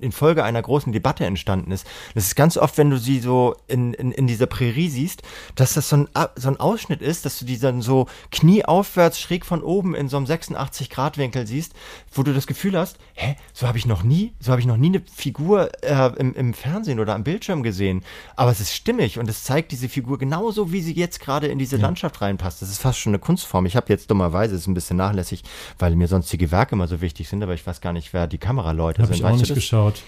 in, 0.00 0.12
einer 0.18 0.62
großen 0.62 0.90
Debatte 0.92 1.26
entstanden 1.26 1.70
ist. 1.70 1.86
Das 2.14 2.24
ist 2.24 2.34
ganz 2.34 2.56
oft, 2.56 2.78
wenn 2.78 2.88
du 2.88 2.98
sie 2.98 3.20
so 3.20 3.54
in, 3.66 3.92
in, 3.92 4.10
in 4.12 4.26
dieser 4.26 4.46
Prärie 4.46 4.88
siehst, 4.88 5.22
dass 5.54 5.74
das 5.74 5.90
so 5.90 5.96
ein, 5.96 6.08
so 6.36 6.48
ein 6.48 6.58
Ausschnitt 6.58 7.02
ist, 7.02 7.26
dass 7.26 7.38
du 7.38 7.44
die 7.44 7.58
dann 7.58 7.82
so 7.82 8.06
knieaufwärts 8.30 9.20
schräg 9.20 9.44
von 9.44 9.62
oben 9.62 9.94
in 9.94 10.08
so 10.08 10.16
einem 10.16 10.26
86-Grad-Winkel 10.26 11.46
siehst, 11.46 11.74
wo 12.12 12.22
du 12.22 12.32
das 12.32 12.46
Gefühl 12.46 12.76
hast, 12.78 12.98
hä, 13.14 13.36
so 13.52 13.66
habe 13.66 13.76
ich 13.76 13.84
noch 13.84 14.02
nie, 14.02 14.32
so 14.40 14.50
habe 14.50 14.60
ich 14.62 14.66
noch 14.66 14.78
nie 14.78 14.88
eine 14.88 15.02
Figur 15.14 15.70
äh, 15.82 16.10
im, 16.18 16.34
im 16.34 16.54
Fernsehen 16.54 17.00
oder 17.00 17.14
am 17.14 17.24
Bildschirm 17.24 17.62
gesehen. 17.62 18.02
Aber 18.34 18.50
es 18.50 18.60
ist 18.60 18.74
stimmig 18.74 19.18
und 19.18 19.28
es 19.28 19.44
zeigt 19.44 19.72
diese 19.72 19.90
Figur 19.90 20.18
genauso, 20.18 20.72
wie 20.72 20.80
sie 20.80 20.94
jetzt 20.94 21.17
jetzt 21.18 21.24
gerade 21.24 21.48
in 21.48 21.58
diese 21.58 21.76
ja. 21.76 21.82
Landschaft 21.82 22.20
reinpasst. 22.20 22.62
Das 22.62 22.70
ist 22.70 22.80
fast 22.80 22.98
schon 22.98 23.10
eine 23.10 23.18
Kunstform. 23.18 23.66
Ich 23.66 23.76
habe 23.76 23.86
jetzt 23.88 24.10
dummerweise, 24.10 24.54
ist 24.54 24.66
ein 24.66 24.74
bisschen 24.74 24.96
nachlässig, 24.96 25.42
weil 25.78 25.94
mir 25.96 26.08
sonstige 26.08 26.50
Werke 26.50 26.74
immer 26.74 26.88
so 26.88 27.00
wichtig 27.00 27.28
sind, 27.28 27.42
aber 27.42 27.54
ich 27.54 27.66
weiß 27.66 27.80
gar 27.80 27.92
nicht, 27.92 28.12
wer 28.12 28.26
die 28.26 28.38
Kameraleute 28.38 29.02
hab 29.02 29.08
sind. 29.08 29.24
Habe 29.24 29.34
ich 29.34 29.40
auch 29.40 29.40
nicht 29.40 29.54
geschaut. 29.54 30.02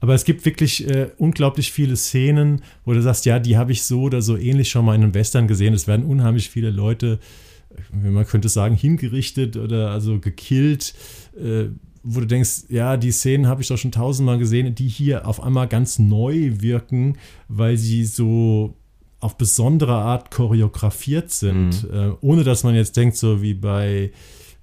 Aber 0.00 0.14
es 0.14 0.24
gibt 0.24 0.44
wirklich 0.44 0.86
äh, 0.88 1.10
unglaublich 1.16 1.72
viele 1.72 1.96
Szenen, 1.96 2.62
wo 2.84 2.92
du 2.92 3.00
sagst, 3.00 3.24
ja, 3.24 3.38
die 3.38 3.56
habe 3.56 3.72
ich 3.72 3.82
so 3.82 4.02
oder 4.02 4.20
so 4.20 4.36
ähnlich 4.36 4.68
schon 4.68 4.84
mal 4.84 4.94
in 4.94 5.02
einem 5.02 5.14
Western 5.14 5.48
gesehen. 5.48 5.72
Es 5.72 5.86
werden 5.86 6.04
unheimlich 6.04 6.50
viele 6.50 6.70
Leute, 6.70 7.18
man 7.92 8.26
könnte 8.26 8.48
sagen, 8.48 8.74
hingerichtet 8.74 9.56
oder 9.56 9.90
also 9.90 10.18
gekillt, 10.18 10.94
äh, 11.38 11.66
wo 12.02 12.20
du 12.20 12.26
denkst, 12.26 12.64
ja, 12.68 12.96
die 12.96 13.10
Szenen 13.10 13.46
habe 13.46 13.62
ich 13.62 13.68
doch 13.68 13.78
schon 13.78 13.90
tausendmal 13.90 14.38
gesehen, 14.38 14.74
die 14.74 14.88
hier 14.88 15.26
auf 15.26 15.42
einmal 15.42 15.66
ganz 15.66 15.98
neu 15.98 16.52
wirken, 16.60 17.16
weil 17.48 17.76
sie 17.78 18.04
so 18.04 18.76
auf 19.26 19.36
besondere 19.36 19.94
Art 19.94 20.30
choreografiert 20.30 21.32
sind, 21.32 21.82
mhm. 21.82 21.90
äh, 21.92 22.12
ohne 22.20 22.44
dass 22.44 22.62
man 22.62 22.76
jetzt 22.76 22.96
denkt, 22.96 23.16
so 23.16 23.42
wie 23.42 23.54
bei 23.54 24.12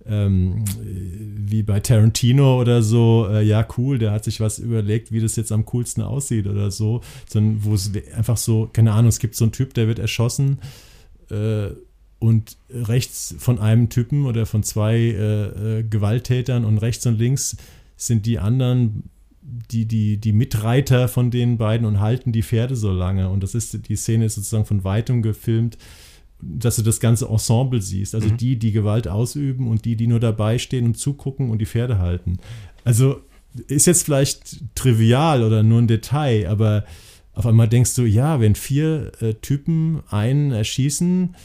ähm, 0.06 0.64
wie 0.78 1.64
bei 1.64 1.82
Tarantino 1.82 2.60
oder 2.60 2.82
so, 2.82 3.28
äh, 3.30 3.44
ja, 3.44 3.68
cool, 3.78 4.00
der 4.00 4.12
hat 4.12 4.24
sich 4.24 4.40
was 4.40 4.60
überlegt, 4.60 5.12
wie 5.12 5.20
das 5.20 5.36
jetzt 5.36 5.52
am 5.52 5.66
coolsten 5.66 6.02
aussieht 6.02 6.48
oder 6.48 6.72
so, 6.72 7.02
sondern 7.28 7.64
wo 7.66 7.74
es 7.74 7.92
einfach 8.16 8.38
so, 8.38 8.70
keine 8.72 8.94
Ahnung, 8.94 9.10
es 9.10 9.20
gibt 9.20 9.36
so 9.36 9.44
einen 9.44 9.52
Typ, 9.52 9.74
der 9.74 9.88
wird 9.88 10.00
erschossen 10.00 10.60
äh, 11.30 11.68
und 12.20 12.58
rechts 12.70 13.36
von 13.38 13.60
einem 13.60 13.90
Typen 13.90 14.26
oder 14.26 14.46
von 14.46 14.64
zwei 14.64 14.96
äh, 14.96 15.80
äh 15.80 15.84
Gewalttätern 15.84 16.64
und 16.64 16.78
rechts 16.78 17.06
und 17.06 17.20
links 17.20 17.58
sind 17.98 18.26
die 18.26 18.40
anderen 18.40 19.10
die, 19.44 19.86
die, 19.86 20.18
die 20.18 20.32
Mitreiter 20.32 21.08
von 21.08 21.30
den 21.30 21.58
beiden 21.58 21.86
und 21.86 22.00
halten 22.00 22.32
die 22.32 22.44
Pferde 22.44 22.76
so 22.76 22.92
lange. 22.92 23.30
Und 23.30 23.44
das 23.44 23.56
ist, 23.56 23.88
die 23.88 23.96
Szene 23.96 24.26
ist 24.26 24.36
sozusagen 24.36 24.66
von 24.66 24.84
weitem 24.84 25.22
gefilmt, 25.22 25.78
dass 26.42 26.78
du 26.78 26.82
das 26.82 27.00
ganze 27.00 27.28
Ensemble 27.28 27.82
siehst. 27.82 28.16
Also 28.16 28.30
mhm. 28.30 28.38
die, 28.38 28.58
die 28.58 28.72
Gewalt 28.72 29.08
ausüben 29.08 29.68
und 29.68 29.86
die, 29.86 29.96
die 29.96 30.08
nur 30.08 30.20
dabei 30.20 30.58
stehen 30.58 30.86
und 30.86 30.98
zugucken 30.98 31.50
und 31.50 31.60
die 31.60 31.66
Pferde 31.66 32.00
halten. 32.00 32.38
Also 32.84 33.22
ist 33.68 33.86
jetzt 33.86 34.04
vielleicht 34.04 34.76
trivial 34.76 35.44
oder 35.44 35.62
nur 35.62 35.82
ein 35.82 35.88
Detail, 35.88 36.48
aber 36.48 36.86
auf 37.34 37.46
einmal 37.46 37.68
denkst 37.68 37.96
du, 37.96 38.04
ja, 38.04 38.40
wenn 38.40 38.56
vier 38.56 39.12
äh, 39.22 39.34
Typen 39.36 40.02
einen 40.10 40.52
erschießen, 40.52 41.36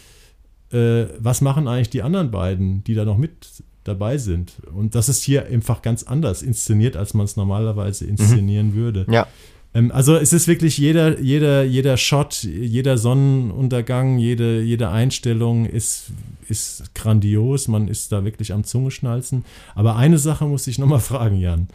äh, 0.70 1.06
was 1.18 1.40
machen 1.40 1.66
eigentlich 1.66 1.90
die 1.90 2.02
anderen 2.02 2.30
beiden, 2.30 2.84
die 2.84 2.94
da 2.94 3.04
noch 3.04 3.16
mit 3.16 3.62
dabei 3.88 4.18
sind. 4.18 4.52
Und 4.72 4.94
das 4.94 5.08
ist 5.08 5.24
hier 5.24 5.46
einfach 5.46 5.82
ganz 5.82 6.04
anders 6.04 6.42
inszeniert, 6.42 6.96
als 6.96 7.14
man 7.14 7.24
es 7.24 7.36
normalerweise 7.36 8.04
inszenieren 8.04 8.68
mhm. 8.68 8.74
würde. 8.74 9.06
Ja. 9.10 9.26
Ähm, 9.74 9.90
also 9.92 10.16
es 10.16 10.32
ist 10.32 10.48
wirklich 10.48 10.78
jeder, 10.78 11.20
jeder, 11.20 11.64
jeder 11.64 11.96
Shot, 11.96 12.42
jeder 12.44 12.98
Sonnenuntergang, 12.98 14.18
jede, 14.18 14.62
jede 14.62 14.90
Einstellung 14.90 15.66
ist, 15.66 16.12
ist 16.48 16.94
grandios. 16.94 17.68
Man 17.68 17.88
ist 17.88 18.12
da 18.12 18.24
wirklich 18.24 18.52
am 18.52 18.64
Zungeschnalzen. 18.64 19.44
Aber 19.74 19.96
eine 19.96 20.18
Sache 20.18 20.44
muss 20.46 20.66
ich 20.66 20.78
nochmal 20.78 21.00
fragen, 21.00 21.40
Jan. 21.40 21.68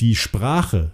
Die 0.00 0.14
Sprache 0.14 0.92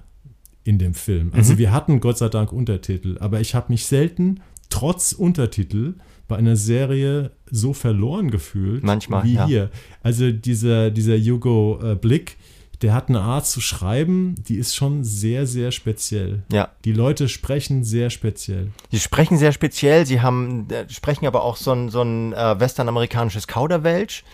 in 0.64 0.78
dem 0.78 0.94
Film. 0.94 1.30
Also 1.34 1.54
mhm. 1.54 1.58
wir 1.58 1.72
hatten 1.72 2.00
Gott 2.00 2.18
sei 2.18 2.28
Dank 2.28 2.52
Untertitel, 2.52 3.18
aber 3.20 3.40
ich 3.40 3.54
habe 3.54 3.72
mich 3.72 3.86
selten 3.86 4.40
trotz 4.70 5.12
Untertitel 5.12 5.94
bei 6.28 6.36
einer 6.36 6.56
Serie 6.56 7.32
so 7.50 7.72
verloren 7.72 8.30
gefühlt 8.30 8.82
Manchmal, 8.82 9.24
wie 9.24 9.34
ja. 9.34 9.46
hier. 9.46 9.70
Also 10.02 10.30
dieser, 10.30 10.90
dieser 10.90 11.16
Hugo 11.18 11.80
äh, 11.82 11.94
Blick, 11.94 12.36
der 12.82 12.94
hat 12.94 13.08
eine 13.08 13.20
Art 13.20 13.46
zu 13.46 13.60
schreiben, 13.60 14.34
die 14.48 14.56
ist 14.56 14.74
schon 14.74 15.04
sehr, 15.04 15.46
sehr 15.46 15.70
speziell. 15.70 16.42
Ja. 16.52 16.70
Die 16.84 16.92
Leute 16.92 17.28
sprechen 17.28 17.84
sehr 17.84 18.10
speziell. 18.10 18.70
Sie 18.90 19.00
sprechen 19.00 19.38
sehr 19.38 19.52
speziell, 19.52 20.06
sie 20.06 20.20
haben, 20.20 20.68
äh, 20.70 20.88
sprechen 20.90 21.26
aber 21.26 21.44
auch 21.44 21.56
so 21.56 21.72
ein, 21.72 21.88
so 21.88 22.02
ein 22.02 22.32
äh, 22.32 22.60
westernamerikanisches 22.60 23.46
Kauderwelsch 23.46 24.24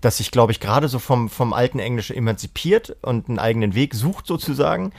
das 0.00 0.18
sich, 0.18 0.30
glaube 0.30 0.52
ich, 0.52 0.60
gerade 0.60 0.88
so 0.88 0.98
vom, 0.98 1.28
vom 1.28 1.52
alten 1.52 1.78
Englisch 1.78 2.10
emanzipiert 2.10 2.96
und 3.02 3.28
einen 3.28 3.38
eigenen 3.38 3.74
Weg 3.74 3.94
sucht 3.94 4.26
sozusagen. 4.26 4.92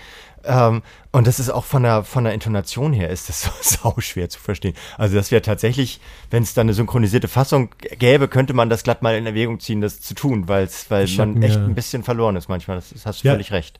Ähm, 0.45 0.81
und 1.11 1.27
das 1.27 1.39
ist 1.39 1.49
auch 1.49 1.65
von 1.65 1.83
der, 1.83 2.03
von 2.03 2.23
der 2.23 2.33
Intonation 2.33 2.93
her 2.93 3.09
ist 3.09 3.29
das 3.29 3.41
so 3.43 3.49
sau 3.61 3.95
schwer 3.99 4.29
zu 4.29 4.39
verstehen. 4.39 4.73
Also 4.97 5.15
das 5.15 5.31
wäre 5.31 5.41
tatsächlich, 5.41 5.99
wenn 6.29 6.43
es 6.43 6.53
da 6.53 6.61
eine 6.61 6.73
synchronisierte 6.73 7.27
Fassung 7.27 7.69
gäbe, 7.97 8.27
könnte 8.27 8.53
man 8.53 8.69
das 8.69 8.83
glatt 8.83 9.01
mal 9.01 9.15
in 9.17 9.25
Erwägung 9.25 9.59
ziehen, 9.59 9.81
das 9.81 10.01
zu 10.01 10.13
tun, 10.13 10.47
weil's, 10.47 10.89
weil 10.89 11.05
ich 11.05 11.17
man 11.17 11.41
echt 11.41 11.57
ein 11.57 11.75
bisschen 11.75 12.03
verloren 12.03 12.35
ist 12.35 12.49
manchmal. 12.49 12.77
Das, 12.77 12.89
das 12.89 13.05
hast 13.05 13.23
du 13.23 13.27
ja, 13.27 13.33
völlig 13.33 13.51
recht. 13.51 13.79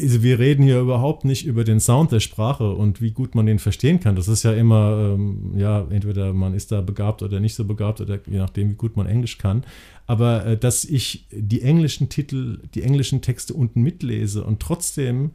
Also 0.00 0.24
wir 0.24 0.40
reden 0.40 0.64
hier 0.64 0.80
überhaupt 0.80 1.24
nicht 1.24 1.46
über 1.46 1.62
den 1.62 1.78
Sound 1.78 2.10
der 2.10 2.18
Sprache 2.18 2.72
und 2.72 3.00
wie 3.00 3.12
gut 3.12 3.36
man 3.36 3.46
den 3.46 3.60
verstehen 3.60 4.00
kann. 4.00 4.16
Das 4.16 4.26
ist 4.26 4.42
ja 4.42 4.52
immer, 4.52 5.14
ähm, 5.14 5.52
ja, 5.56 5.86
entweder 5.88 6.32
man 6.32 6.52
ist 6.52 6.72
da 6.72 6.80
begabt 6.80 7.22
oder 7.22 7.38
nicht 7.38 7.54
so 7.54 7.64
begabt 7.64 8.00
oder 8.00 8.18
je 8.26 8.38
nachdem, 8.38 8.70
wie 8.70 8.74
gut 8.74 8.96
man 8.96 9.06
Englisch 9.06 9.38
kann. 9.38 9.62
Aber 10.08 10.46
äh, 10.46 10.56
dass 10.56 10.84
ich 10.84 11.26
die 11.30 11.62
englischen 11.62 12.08
Titel, 12.08 12.58
die 12.74 12.82
englischen 12.82 13.22
Texte 13.22 13.54
unten 13.54 13.82
mitlese 13.82 14.42
und 14.42 14.58
trotzdem 14.58 15.30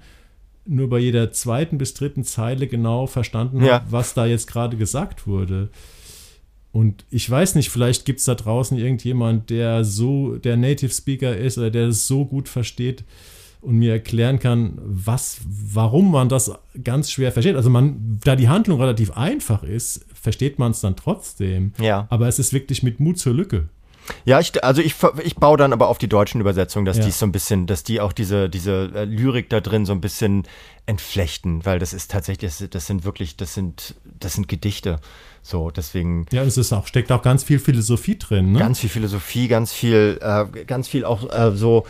nur 0.70 0.89
bei 0.89 0.99
jeder 0.99 1.32
zweiten 1.32 1.78
bis 1.78 1.93
dritten 1.93 2.24
Zeile 2.24 2.67
genau 2.67 3.07
verstanden 3.07 3.65
ja. 3.65 3.76
habe, 3.76 3.91
was 3.91 4.13
da 4.13 4.26
jetzt 4.26 4.47
gerade 4.47 4.78
gesagt 4.78 5.28
wurde. 5.28 5.70
Und 6.72 7.05
ich 7.09 7.30
weiß 7.30 7.55
nicht, 7.55 7.70
vielleicht 7.70 8.05
gibt 8.05 8.20
es 8.20 8.26
da 8.26 8.36
draußen 8.36 8.78
irgendjemand, 8.78 9.49
der 9.49 9.84
so, 9.84 10.36
der 10.36 10.55
Native 10.55 10.91
Speaker 10.91 11.36
ist 11.36 11.57
oder 11.57 11.72
der 11.72 11.88
es 11.88 12.07
so 12.07 12.26
gut 12.26 12.47
versteht 12.47 13.03
und 13.61 13.78
mir 13.78 13.91
erklären 13.91 14.39
kann, 14.39 14.78
was, 14.84 15.39
warum 15.45 16.11
man 16.11 16.30
das 16.30 16.51
ganz 16.84 17.11
schwer 17.11 17.32
versteht. 17.32 17.55
Also 17.55 17.70
man, 17.70 18.20
da 18.24 18.36
die 18.36 18.49
Handlung 18.49 18.80
relativ 18.80 19.11
einfach 19.11 19.63
ist, 19.63 20.05
versteht 20.13 20.59
man 20.59 20.72
es 20.72 20.82
dann 20.82 20.95
trotzdem. 20.95 21.74
Ja. 21.82 22.07
Aber 22.09 22.28
es 22.28 22.39
ist 22.39 22.53
wirklich 22.53 22.84
mit 22.84 22.99
Mut 22.99 23.17
zur 23.17 23.34
Lücke. 23.34 23.70
Ja, 24.26 24.39
ich, 24.39 24.64
also 24.64 24.82
ich, 24.82 24.95
ich 25.24 25.36
baue 25.36 25.57
dann 25.57 25.74
aber 25.74 25.88
auf 25.88 25.97
die 25.97 26.10
deutschen 26.10 26.41
Übersetzungen, 26.41 26.86
dass 26.86 26.97
ja. 26.97 27.05
die 27.05 27.12
so 27.12 27.26
ein 27.26 27.32
bisschen, 27.32 27.68
dass 27.68 27.84
die 27.84 28.01
auch 28.01 28.14
diese, 28.14 28.49
diese 28.49 28.91
äh, 28.93 29.05
Lyrik 29.05 29.49
da 29.49 29.60
drin 29.60 29.86
so 29.86 29.93
ein 29.93 30.01
bisschen 30.01 30.43
entflechten, 30.86 31.66
weil 31.66 31.80
das 31.80 31.93
ist 31.93 32.12
tatsächlich, 32.12 32.57
das, 32.57 32.70
das 32.70 32.88
sind 32.88 33.03
wirklich, 33.03 33.38
das 33.38 33.53
sind, 33.53 33.95
das 34.20 34.34
sind 34.34 34.47
Gedichte. 34.47 34.99
So, 35.41 35.70
deswegen. 35.72 36.26
Ja, 36.32 36.43
es 36.43 36.57
ist 36.57 36.74
auch, 36.74 36.88
steckt 36.88 37.12
auch 37.12 37.22
ganz 37.22 37.43
viel 37.43 37.60
Philosophie 37.60 38.18
drin, 38.18 38.51
ne? 38.51 38.60
Ganz 38.60 38.80
viel 38.80 38.89
Philosophie, 38.89 39.47
ganz 39.47 39.72
viel, 39.72 40.20
äh, 40.22 40.45
ganz 40.66 40.88
viel 40.88 41.05
auch 41.05 41.32
äh, 41.32 41.55
so, 41.55 41.86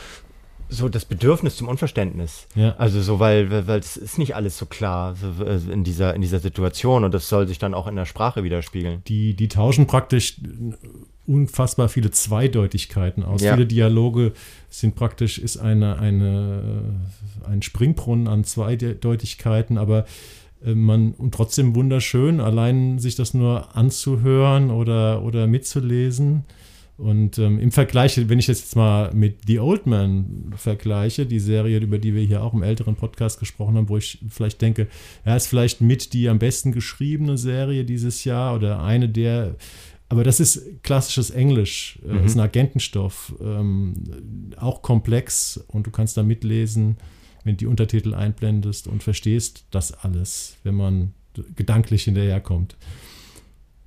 so 0.69 0.87
das 0.87 1.05
Bedürfnis 1.05 1.57
zum 1.57 1.67
Unverständnis. 1.67 2.47
Ja. 2.55 2.75
Also 2.77 3.01
so, 3.01 3.19
weil, 3.19 3.67
weil 3.67 3.79
es 3.79 3.97
ist 3.97 4.17
nicht 4.17 4.35
alles 4.35 4.57
so 4.57 4.65
klar 4.65 5.15
äh, 5.43 5.71
in, 5.71 5.83
dieser, 5.83 6.13
in 6.13 6.21
dieser 6.21 6.39
Situation 6.39 7.03
und 7.03 7.13
das 7.13 7.27
soll 7.27 7.47
sich 7.47 7.57
dann 7.57 7.73
auch 7.73 7.87
in 7.87 7.95
der 7.95 8.05
Sprache 8.05 8.43
widerspiegeln. 8.43 9.03
Die, 9.07 9.33
die 9.33 9.47
tauschen 9.47 9.87
praktisch 9.87 10.39
unfassbar 11.29 11.89
viele 11.89 12.09
Zweideutigkeiten 12.09 13.23
aus. 13.23 13.41
Ja. 13.41 13.53
Viele 13.53 13.67
Dialoge 13.67 14.33
sind 14.69 14.95
praktisch, 14.95 15.37
ist 15.37 15.57
eine, 15.57 15.99
eine, 15.99 16.95
ein 17.47 17.61
Springbrunnen 17.61 18.27
an 18.27 18.43
Zweideutigkeiten, 18.43 19.77
aber 19.77 20.05
äh, 20.65 20.73
man 20.73 21.11
und 21.11 21.33
trotzdem 21.33 21.75
wunderschön, 21.75 22.39
allein 22.39 22.97
sich 22.97 23.15
das 23.15 23.35
nur 23.35 23.75
anzuhören 23.75 24.71
oder, 24.71 25.23
oder 25.23 25.45
mitzulesen. 25.45 26.45
Und 26.97 27.37
ähm, 27.37 27.59
im 27.59 27.71
Vergleich, 27.71 28.19
wenn 28.27 28.39
ich 28.39 28.47
das 28.47 28.59
jetzt 28.59 28.75
mal 28.75 29.13
mit 29.13 29.45
The 29.47 29.59
Old 29.59 29.85
Man 29.85 30.51
vergleiche, 30.57 31.25
die 31.25 31.39
Serie, 31.39 31.79
über 31.79 31.97
die 31.97 32.13
wir 32.13 32.23
hier 32.23 32.43
auch 32.43 32.53
im 32.53 32.61
älteren 32.61 32.95
Podcast 32.95 33.39
gesprochen 33.39 33.77
haben, 33.77 33.87
wo 33.87 33.95
ich 33.95 34.19
vielleicht 34.27 34.61
denke, 34.61 34.87
ja, 35.25 35.37
ist 35.37 35.47
vielleicht 35.47 35.79
mit 35.79 36.11
die 36.11 36.27
am 36.27 36.39
besten 36.39 36.73
geschriebene 36.73 37.37
Serie 37.37 37.85
dieses 37.85 38.25
Jahr 38.25 38.53
oder 38.53 38.83
eine 38.83 39.07
der, 39.07 39.55
aber 40.09 40.23
das 40.23 40.39
ist 40.39 40.83
klassisches 40.83 41.29
Englisch, 41.29 41.99
äh, 42.03 42.13
mhm. 42.13 42.25
ist 42.25 42.35
ein 42.35 42.41
Agentenstoff, 42.41 43.33
ähm, 43.41 43.93
auch 44.57 44.81
komplex 44.81 45.63
und 45.67 45.85
du 45.85 45.91
kannst 45.91 46.17
da 46.17 46.23
mitlesen, 46.23 46.97
wenn 47.43 47.53
du 47.53 47.59
die 47.59 47.67
Untertitel 47.67 48.15
einblendest 48.15 48.87
und 48.87 49.03
verstehst 49.03 49.65
das 49.71 49.91
alles, 49.91 50.57
wenn 50.63 50.75
man 50.75 51.13
gedanklich 51.55 52.03
hinterherkommt. 52.03 52.75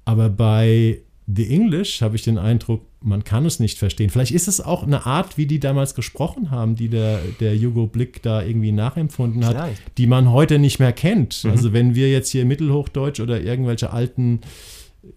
Aber 0.04 0.30
bei 0.30 1.00
The 1.26 1.48
English 1.48 2.02
habe 2.02 2.16
ich 2.16 2.22
den 2.22 2.38
Eindruck, 2.38 2.86
man 3.00 3.24
kann 3.24 3.44
es 3.46 3.58
nicht 3.58 3.78
verstehen. 3.78 4.10
Vielleicht 4.10 4.32
ist 4.32 4.48
es 4.48 4.60
auch 4.60 4.84
eine 4.84 5.06
Art, 5.06 5.38
wie 5.38 5.46
die 5.46 5.60
damals 5.60 5.94
gesprochen 5.94 6.50
haben, 6.50 6.76
die 6.76 6.88
der, 6.88 7.20
der 7.40 7.56
Hugo 7.56 7.86
Blick 7.86 8.22
da 8.22 8.42
irgendwie 8.42 8.72
nachempfunden 8.72 9.44
hat, 9.44 9.52
Vielleicht. 9.52 9.98
die 9.98 10.06
man 10.06 10.30
heute 10.30 10.58
nicht 10.58 10.78
mehr 10.78 10.92
kennt. 10.92 11.44
Mhm. 11.44 11.50
Also 11.50 11.72
wenn 11.72 11.94
wir 11.94 12.10
jetzt 12.10 12.30
hier 12.30 12.44
Mittelhochdeutsch 12.44 13.20
oder 13.20 13.40
irgendwelche 13.40 13.92
alten 13.92 14.40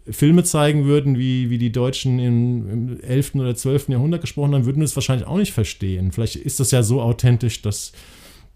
Filme 0.09 0.43
zeigen 0.43 0.85
würden, 0.85 1.17
wie, 1.17 1.49
wie 1.49 1.57
die 1.57 1.71
Deutschen 1.71 2.19
im, 2.19 2.69
im 2.69 2.99
11. 3.01 3.35
oder 3.35 3.55
12. 3.55 3.89
Jahrhundert 3.89 4.21
gesprochen 4.21 4.55
haben, 4.55 4.65
würden 4.65 4.79
wir 4.79 4.85
es 4.85 4.95
wahrscheinlich 4.95 5.27
auch 5.27 5.37
nicht 5.37 5.53
verstehen. 5.53 6.11
Vielleicht 6.11 6.37
ist 6.37 6.59
das 6.59 6.71
ja 6.71 6.81
so 6.83 7.01
authentisch, 7.01 7.61
dass 7.61 7.91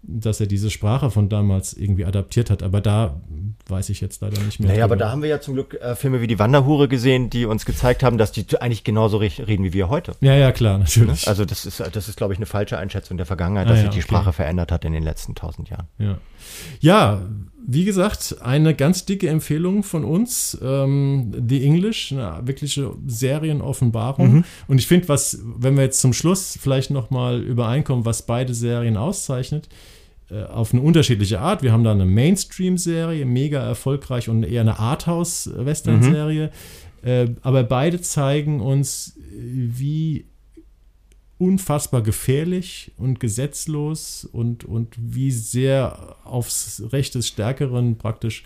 dass 0.02 0.40
er 0.40 0.46
diese 0.46 0.70
Sprache 0.70 1.10
von 1.10 1.28
damals 1.28 1.74
irgendwie 1.74 2.04
adaptiert 2.04 2.50
hat. 2.50 2.62
Aber 2.62 2.80
da 2.80 3.20
weiß 3.68 3.90
ich 3.90 4.00
jetzt 4.00 4.22
leider 4.22 4.40
nicht 4.40 4.58
mehr. 4.58 4.68
Naja, 4.68 4.84
drüber. 4.86 4.94
aber 4.94 4.96
da 4.96 5.10
haben 5.10 5.22
wir 5.22 5.28
ja 5.28 5.40
zum 5.40 5.54
Glück 5.54 5.74
äh, 5.74 5.94
Filme 5.94 6.20
wie 6.20 6.26
die 6.26 6.38
Wanderhure 6.38 6.88
gesehen, 6.88 7.30
die 7.30 7.44
uns 7.44 7.66
gezeigt 7.66 8.02
haben, 8.02 8.16
dass 8.16 8.32
die 8.32 8.46
eigentlich 8.60 8.84
genauso 8.84 9.18
reden 9.18 9.64
wie 9.64 9.72
wir 9.72 9.88
heute. 9.88 10.12
Ja, 10.20 10.34
ja, 10.34 10.52
klar, 10.52 10.78
natürlich. 10.78 11.26
Ne? 11.26 11.28
Also 11.28 11.44
das 11.44 11.66
ist, 11.66 11.80
das 11.80 12.08
ist, 12.08 12.16
glaube 12.16 12.32
ich, 12.32 12.38
eine 12.38 12.46
falsche 12.46 12.78
Einschätzung 12.78 13.18
der 13.18 13.26
Vergangenheit, 13.26 13.68
dass 13.68 13.74
ah, 13.74 13.76
ja, 13.76 13.82
sich 13.82 13.90
die 13.90 13.98
okay. 13.98 14.08
Sprache 14.08 14.32
verändert 14.32 14.72
hat 14.72 14.84
in 14.84 14.92
den 14.92 15.02
letzten 15.02 15.34
tausend 15.34 15.68
Jahren. 15.68 15.88
Ja. 15.98 16.18
Ja, 16.80 17.22
wie 17.72 17.84
gesagt, 17.84 18.36
eine 18.40 18.74
ganz 18.74 19.04
dicke 19.06 19.28
Empfehlung 19.28 19.82
von 19.82 20.04
uns, 20.04 20.58
ähm, 20.60 21.32
The 21.48 21.64
English, 21.64 22.12
eine 22.12 22.40
wirkliche 22.44 22.94
Serienoffenbarung. 23.06 24.32
Mhm. 24.32 24.44
Und 24.66 24.78
ich 24.78 24.86
finde, 24.86 25.08
was, 25.08 25.40
wenn 25.44 25.76
wir 25.76 25.84
jetzt 25.84 26.00
zum 26.00 26.12
Schluss 26.12 26.58
vielleicht 26.60 26.90
nochmal 26.90 27.40
übereinkommen, 27.40 28.04
was 28.04 28.26
beide 28.26 28.54
Serien 28.54 28.96
auszeichnet, 28.96 29.68
äh, 30.30 30.44
auf 30.44 30.72
eine 30.72 30.82
unterschiedliche 30.82 31.40
Art. 31.40 31.62
Wir 31.62 31.72
haben 31.72 31.84
da 31.84 31.92
eine 31.92 32.06
Mainstream-Serie, 32.06 33.24
mega 33.24 33.60
erfolgreich 33.60 34.28
und 34.28 34.42
eher 34.42 34.62
eine 34.62 34.78
Arthouse-Western-Serie. 34.78 36.50
Mhm. 37.02 37.08
Äh, 37.08 37.28
aber 37.42 37.62
beide 37.62 38.00
zeigen 38.00 38.60
uns, 38.60 39.16
wie 39.32 40.26
unfassbar 41.40 42.02
gefährlich 42.02 42.92
und 42.98 43.18
gesetzlos 43.18 44.28
und, 44.30 44.64
und 44.64 44.94
wie 44.98 45.30
sehr 45.30 46.16
aufs 46.24 46.82
Recht 46.92 47.14
des 47.14 47.28
Stärkeren 47.28 47.96
praktisch 47.96 48.44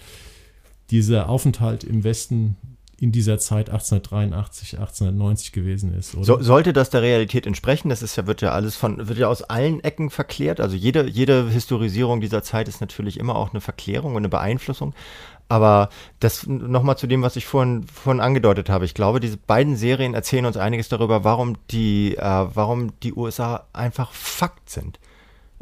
dieser 0.90 1.28
Aufenthalt 1.28 1.82
im 1.82 2.04
Westen 2.04 2.56
in 2.96 3.10
dieser 3.10 3.38
Zeit 3.38 3.68
1883, 3.68 4.78
1890 4.78 5.50
gewesen 5.50 5.92
ist. 5.92 6.12
So, 6.12 6.40
sollte 6.40 6.72
das 6.72 6.90
der 6.90 7.02
Realität 7.02 7.46
entsprechen? 7.46 7.88
Das 7.88 8.00
ist 8.00 8.14
ja, 8.14 8.28
wird 8.28 8.42
ja 8.42 8.52
alles 8.52 8.76
von, 8.76 9.08
wird 9.08 9.18
ja 9.18 9.26
aus 9.26 9.42
allen 9.42 9.82
Ecken 9.82 10.08
verklärt. 10.08 10.60
Also 10.60 10.76
jede, 10.76 11.08
jede 11.08 11.50
Historisierung 11.50 12.20
dieser 12.20 12.44
Zeit 12.44 12.68
ist 12.68 12.80
natürlich 12.80 13.18
immer 13.18 13.34
auch 13.34 13.50
eine 13.50 13.60
Verklärung 13.60 14.12
und 14.12 14.18
eine 14.18 14.28
Beeinflussung. 14.28 14.94
Aber 15.48 15.88
das 16.20 16.46
nochmal 16.46 16.96
zu 16.96 17.06
dem, 17.06 17.22
was 17.22 17.36
ich 17.36 17.46
vorhin, 17.46 17.84
vorhin 17.84 18.20
angedeutet 18.20 18.70
habe. 18.70 18.84
Ich 18.84 18.94
glaube, 18.94 19.20
diese 19.20 19.36
beiden 19.36 19.76
Serien 19.76 20.14
erzählen 20.14 20.46
uns 20.46 20.56
einiges 20.56 20.88
darüber, 20.88 21.24
warum 21.24 21.56
die, 21.70 22.16
äh, 22.16 22.46
warum 22.54 22.98
die 23.00 23.14
USA 23.14 23.66
einfach 23.72 24.12
Fakt 24.12 24.70
sind. 24.70 24.98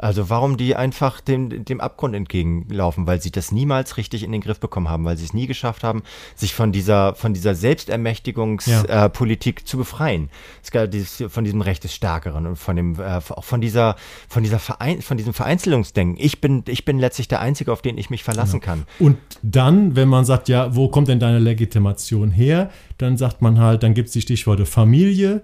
Also 0.03 0.29
warum 0.29 0.57
die 0.57 0.75
einfach 0.75 1.21
dem, 1.21 1.63
dem 1.63 1.79
Abgrund 1.79 2.13
entgegenlaufen, 2.13 3.07
weil 3.07 3.21
sie 3.21 3.31
das 3.31 3.53
niemals 3.53 3.95
richtig 3.95 4.23
in 4.23 4.33
den 4.33 4.41
Griff 4.41 4.59
bekommen 4.59 4.89
haben, 4.89 5.05
weil 5.05 5.15
sie 5.15 5.23
es 5.23 5.33
nie 5.33 5.47
geschafft 5.47 5.81
haben, 5.81 6.03
sich 6.35 6.53
von 6.53 6.73
dieser, 6.73 7.15
von 7.15 7.33
dieser 7.33 7.55
Selbstermächtigungspolitik 7.55 9.59
ja. 9.59 9.61
äh, 9.61 9.65
zu 9.65 9.77
befreien. 9.77 10.29
Von 11.29 11.45
diesem 11.45 11.61
Recht 11.61 11.85
des 11.85 11.95
Stärkeren 11.95 12.47
und 12.47 12.57
von 12.57 12.75
dem, 12.75 12.99
äh, 12.99 13.21
auch 13.29 13.45
von 13.45 13.61
dieser, 13.61 13.95
von 14.27 14.43
dieser 14.43 14.59
Verein, 14.59 15.01
von 15.01 15.15
diesem 15.15 15.33
Vereinzelungsdenken. 15.33 16.21
Ich 16.21 16.41
bin, 16.41 16.65
ich 16.67 16.83
bin 16.83 16.99
letztlich 16.99 17.29
der 17.29 17.39
Einzige, 17.39 17.71
auf 17.71 17.81
den 17.81 17.97
ich 17.97 18.09
mich 18.09 18.25
verlassen 18.25 18.59
ja. 18.59 18.65
kann. 18.65 18.83
Und 18.99 19.17
dann, 19.41 19.95
wenn 19.95 20.09
man 20.09 20.25
sagt, 20.25 20.49
ja, 20.49 20.75
wo 20.75 20.89
kommt 20.89 21.07
denn 21.07 21.21
deine 21.21 21.39
Legitimation 21.39 22.29
her? 22.29 22.71
Dann 22.97 23.15
sagt 23.15 23.41
man 23.41 23.57
halt, 23.57 23.83
dann 23.83 23.93
gibt 23.93 24.07
es 24.07 24.13
die 24.13 24.21
Stichworte 24.21 24.65
Familie, 24.65 25.43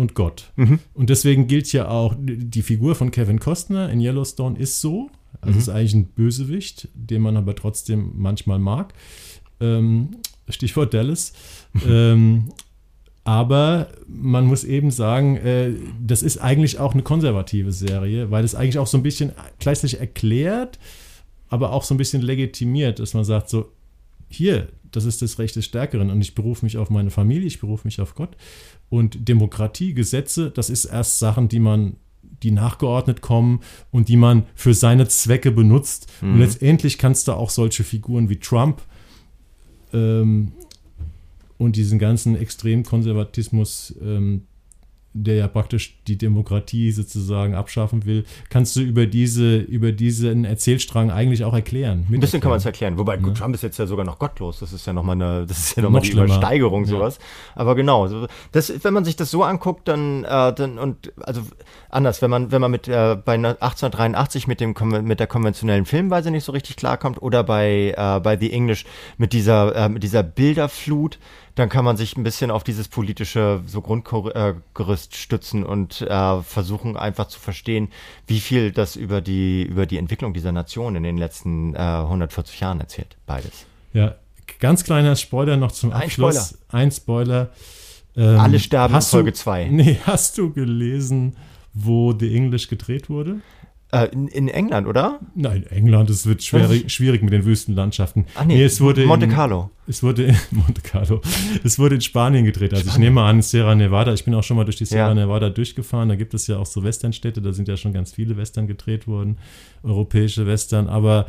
und 0.00 0.14
Gott. 0.14 0.50
Mhm. 0.56 0.78
Und 0.94 1.10
deswegen 1.10 1.46
gilt 1.46 1.70
ja 1.72 1.88
auch, 1.88 2.16
die 2.18 2.62
Figur 2.62 2.94
von 2.94 3.10
Kevin 3.10 3.38
Costner 3.38 3.90
in 3.90 4.00
Yellowstone 4.00 4.58
ist 4.58 4.80
so. 4.80 5.10
Also 5.42 5.54
mhm. 5.54 5.58
ist 5.58 5.68
eigentlich 5.68 5.94
ein 5.94 6.06
Bösewicht, 6.06 6.88
den 6.94 7.20
man 7.20 7.36
aber 7.36 7.54
trotzdem 7.54 8.12
manchmal 8.16 8.58
mag. 8.58 8.94
Ähm, 9.60 10.16
Stichwort 10.48 10.94
Dallas. 10.94 11.34
ähm, 11.86 12.50
aber 13.24 13.88
man 14.08 14.46
muss 14.46 14.64
eben 14.64 14.90
sagen, 14.90 15.36
äh, 15.36 15.74
das 16.02 16.22
ist 16.22 16.38
eigentlich 16.38 16.78
auch 16.78 16.94
eine 16.94 17.02
konservative 17.02 17.70
Serie, 17.70 18.30
weil 18.30 18.42
es 18.42 18.54
eigentlich 18.54 18.78
auch 18.78 18.86
so 18.86 18.96
ein 18.96 19.02
bisschen 19.02 19.32
gleichzeitig 19.58 20.00
erklärt, 20.00 20.78
aber 21.50 21.72
auch 21.72 21.84
so 21.84 21.94
ein 21.94 21.98
bisschen 21.98 22.22
legitimiert, 22.22 22.98
dass 22.98 23.12
man 23.12 23.24
sagt, 23.24 23.50
so, 23.50 23.70
hier, 24.30 24.68
das 24.92 25.04
ist 25.04 25.22
das 25.22 25.38
Recht 25.38 25.56
des 25.56 25.64
Stärkeren 25.64 26.10
und 26.10 26.20
ich 26.20 26.34
berufe 26.34 26.64
mich 26.64 26.76
auf 26.76 26.90
meine 26.90 27.10
Familie, 27.10 27.46
ich 27.46 27.60
berufe 27.60 27.86
mich 27.86 28.00
auf 28.00 28.14
Gott. 28.14 28.36
Und 28.88 29.28
Demokratie, 29.28 29.94
Gesetze, 29.94 30.50
das 30.50 30.70
ist 30.70 30.86
erst 30.86 31.18
Sachen, 31.18 31.48
die 31.48 31.60
man 31.60 31.96
die 32.42 32.50
nachgeordnet 32.50 33.20
kommen 33.20 33.60
und 33.90 34.08
die 34.08 34.16
man 34.16 34.44
für 34.54 34.74
seine 34.74 35.08
Zwecke 35.08 35.50
benutzt. 35.50 36.10
Mhm. 36.20 36.34
Und 36.34 36.38
letztendlich 36.40 36.98
kannst 36.98 37.28
du 37.28 37.32
auch 37.32 37.50
solche 37.50 37.84
Figuren 37.84 38.28
wie 38.28 38.36
Trump 38.36 38.82
ähm, 39.92 40.52
und 41.58 41.76
diesen 41.76 41.98
ganzen 41.98 42.36
Extremkonservatismus 42.36 43.94
ähm, 44.02 44.46
der 45.12 45.34
ja 45.34 45.48
praktisch 45.48 45.98
die 46.06 46.16
Demokratie 46.16 46.92
sozusagen 46.92 47.54
abschaffen 47.54 48.04
will, 48.04 48.24
kannst 48.48 48.76
du 48.76 48.80
über 48.80 49.06
diese 49.06 49.56
über 49.56 49.90
diesen 49.90 50.44
Erzählstrang 50.44 51.10
eigentlich 51.10 51.44
auch 51.44 51.52
erklären. 51.52 52.06
Ein 52.10 52.20
bisschen 52.20 52.40
kann 52.40 52.50
man 52.50 52.58
es 52.58 52.64
erklären. 52.64 52.96
Wobei 52.96 53.16
ja. 53.16 53.30
Trump 53.30 53.54
ist 53.54 53.62
jetzt 53.62 53.78
ja 53.78 53.86
sogar 53.86 54.04
noch 54.04 54.18
gottlos. 54.20 54.60
Das 54.60 54.72
ist 54.72 54.86
ja 54.86 54.92
nochmal 54.92 55.16
eine, 55.16 55.46
das 55.46 55.58
ist 55.58 55.76
ja 55.76 55.82
noch 55.82 56.00
die 56.00 56.08
schlimmer. 56.08 56.26
Übersteigerung 56.26 56.84
sowas. 56.84 57.18
Ja. 57.18 57.62
Aber 57.62 57.74
genau, 57.74 58.08
das, 58.52 58.72
wenn 58.84 58.94
man 58.94 59.04
sich 59.04 59.16
das 59.16 59.30
so 59.30 59.42
anguckt, 59.42 59.88
dann, 59.88 60.24
äh, 60.24 60.52
dann 60.54 60.78
und 60.78 61.12
also 61.20 61.42
anders, 61.88 62.22
wenn 62.22 62.30
man 62.30 62.52
wenn 62.52 62.60
man 62.60 62.70
mit 62.70 62.86
äh, 62.86 63.16
bei 63.16 63.34
1883 63.34 64.46
mit 64.46 64.60
dem 64.60 64.74
mit 65.02 65.18
der 65.18 65.26
konventionellen 65.26 65.86
Filmweise 65.86 66.30
nicht 66.30 66.44
so 66.44 66.52
richtig 66.52 66.76
klarkommt 66.76 67.20
oder 67.20 67.42
bei 67.42 67.94
äh, 67.96 68.20
bei 68.20 68.38
The 68.38 68.52
English 68.52 68.84
mit 69.18 69.32
dieser 69.32 69.74
äh, 69.74 69.88
mit 69.88 70.04
dieser 70.04 70.22
Bilderflut 70.22 71.18
dann 71.54 71.68
kann 71.68 71.84
man 71.84 71.96
sich 71.96 72.16
ein 72.16 72.22
bisschen 72.22 72.50
auf 72.50 72.64
dieses 72.64 72.88
politische 72.88 73.62
so 73.66 73.80
Grundgerüst 73.80 75.16
stützen 75.16 75.64
und 75.64 76.00
äh, 76.02 76.42
versuchen 76.42 76.96
einfach 76.96 77.26
zu 77.28 77.40
verstehen, 77.40 77.88
wie 78.26 78.40
viel 78.40 78.72
das 78.72 78.96
über 78.96 79.20
die, 79.20 79.62
über 79.62 79.86
die 79.86 79.98
Entwicklung 79.98 80.32
dieser 80.32 80.52
Nation 80.52 80.96
in 80.96 81.02
den 81.02 81.18
letzten 81.18 81.74
äh, 81.74 81.78
140 81.78 82.60
Jahren 82.60 82.80
erzählt. 82.80 83.16
Beides. 83.26 83.66
Ja, 83.92 84.14
ganz 84.58 84.84
kleiner 84.84 85.16
Spoiler 85.16 85.56
noch 85.56 85.72
zum 85.72 85.92
Abschluss. 85.92 86.54
Ein 86.68 86.90
Spoiler. 86.90 87.50
Ein 87.50 87.50
Spoiler. 87.50 87.50
Ähm, 88.16 88.40
Alle 88.40 88.58
sterben 88.58 88.94
in 88.94 89.02
Folge 89.02 89.32
2. 89.32 89.64
Nee, 89.70 89.98
hast 90.04 90.38
du 90.38 90.52
gelesen, 90.52 91.36
wo 91.72 92.12
The 92.18 92.34
English 92.34 92.68
gedreht 92.68 93.08
wurde? 93.08 93.40
Äh, 93.92 94.06
in, 94.12 94.28
in, 94.28 94.48
England, 94.48 94.86
oder? 94.86 95.18
Nein, 95.34 95.66
England, 95.66 96.10
es 96.10 96.24
wird 96.24 96.44
schwierig, 96.44 96.92
schwierig 96.92 97.22
mit 97.22 97.32
den 97.32 97.44
Wüstenlandschaften. 97.44 98.26
Ach 98.36 98.44
nee, 98.44 98.54
nee 98.54 98.64
es 98.64 98.80
wurde 98.80 99.04
Monte 99.04 99.26
Carlo. 99.26 99.70
In, 99.86 99.90
es 99.90 100.02
wurde 100.04 100.24
in 100.24 100.36
Monte 100.52 100.80
Carlo. 100.80 101.20
Es 101.64 101.76
wurde 101.78 101.96
in 101.96 102.00
Spanien 102.00 102.44
gedreht. 102.44 102.72
Also 102.72 102.84
Spanien. 102.84 103.02
ich 103.02 103.08
nehme 103.08 103.22
an, 103.22 103.42
Sierra 103.42 103.74
Nevada. 103.74 104.14
Ich 104.14 104.24
bin 104.24 104.34
auch 104.34 104.44
schon 104.44 104.56
mal 104.56 104.64
durch 104.64 104.76
die 104.76 104.84
Sierra 104.84 105.08
ja. 105.08 105.14
Nevada 105.14 105.50
durchgefahren. 105.50 106.08
Da 106.08 106.14
gibt 106.14 106.34
es 106.34 106.46
ja 106.46 106.58
auch 106.58 106.66
so 106.66 106.84
Westernstädte. 106.84 107.42
Da 107.42 107.52
sind 107.52 107.66
ja 107.66 107.76
schon 107.76 107.92
ganz 107.92 108.12
viele 108.12 108.36
Western 108.36 108.68
gedreht 108.68 109.08
worden. 109.08 109.38
Europäische 109.82 110.46
Western. 110.46 110.86
Aber 110.86 111.26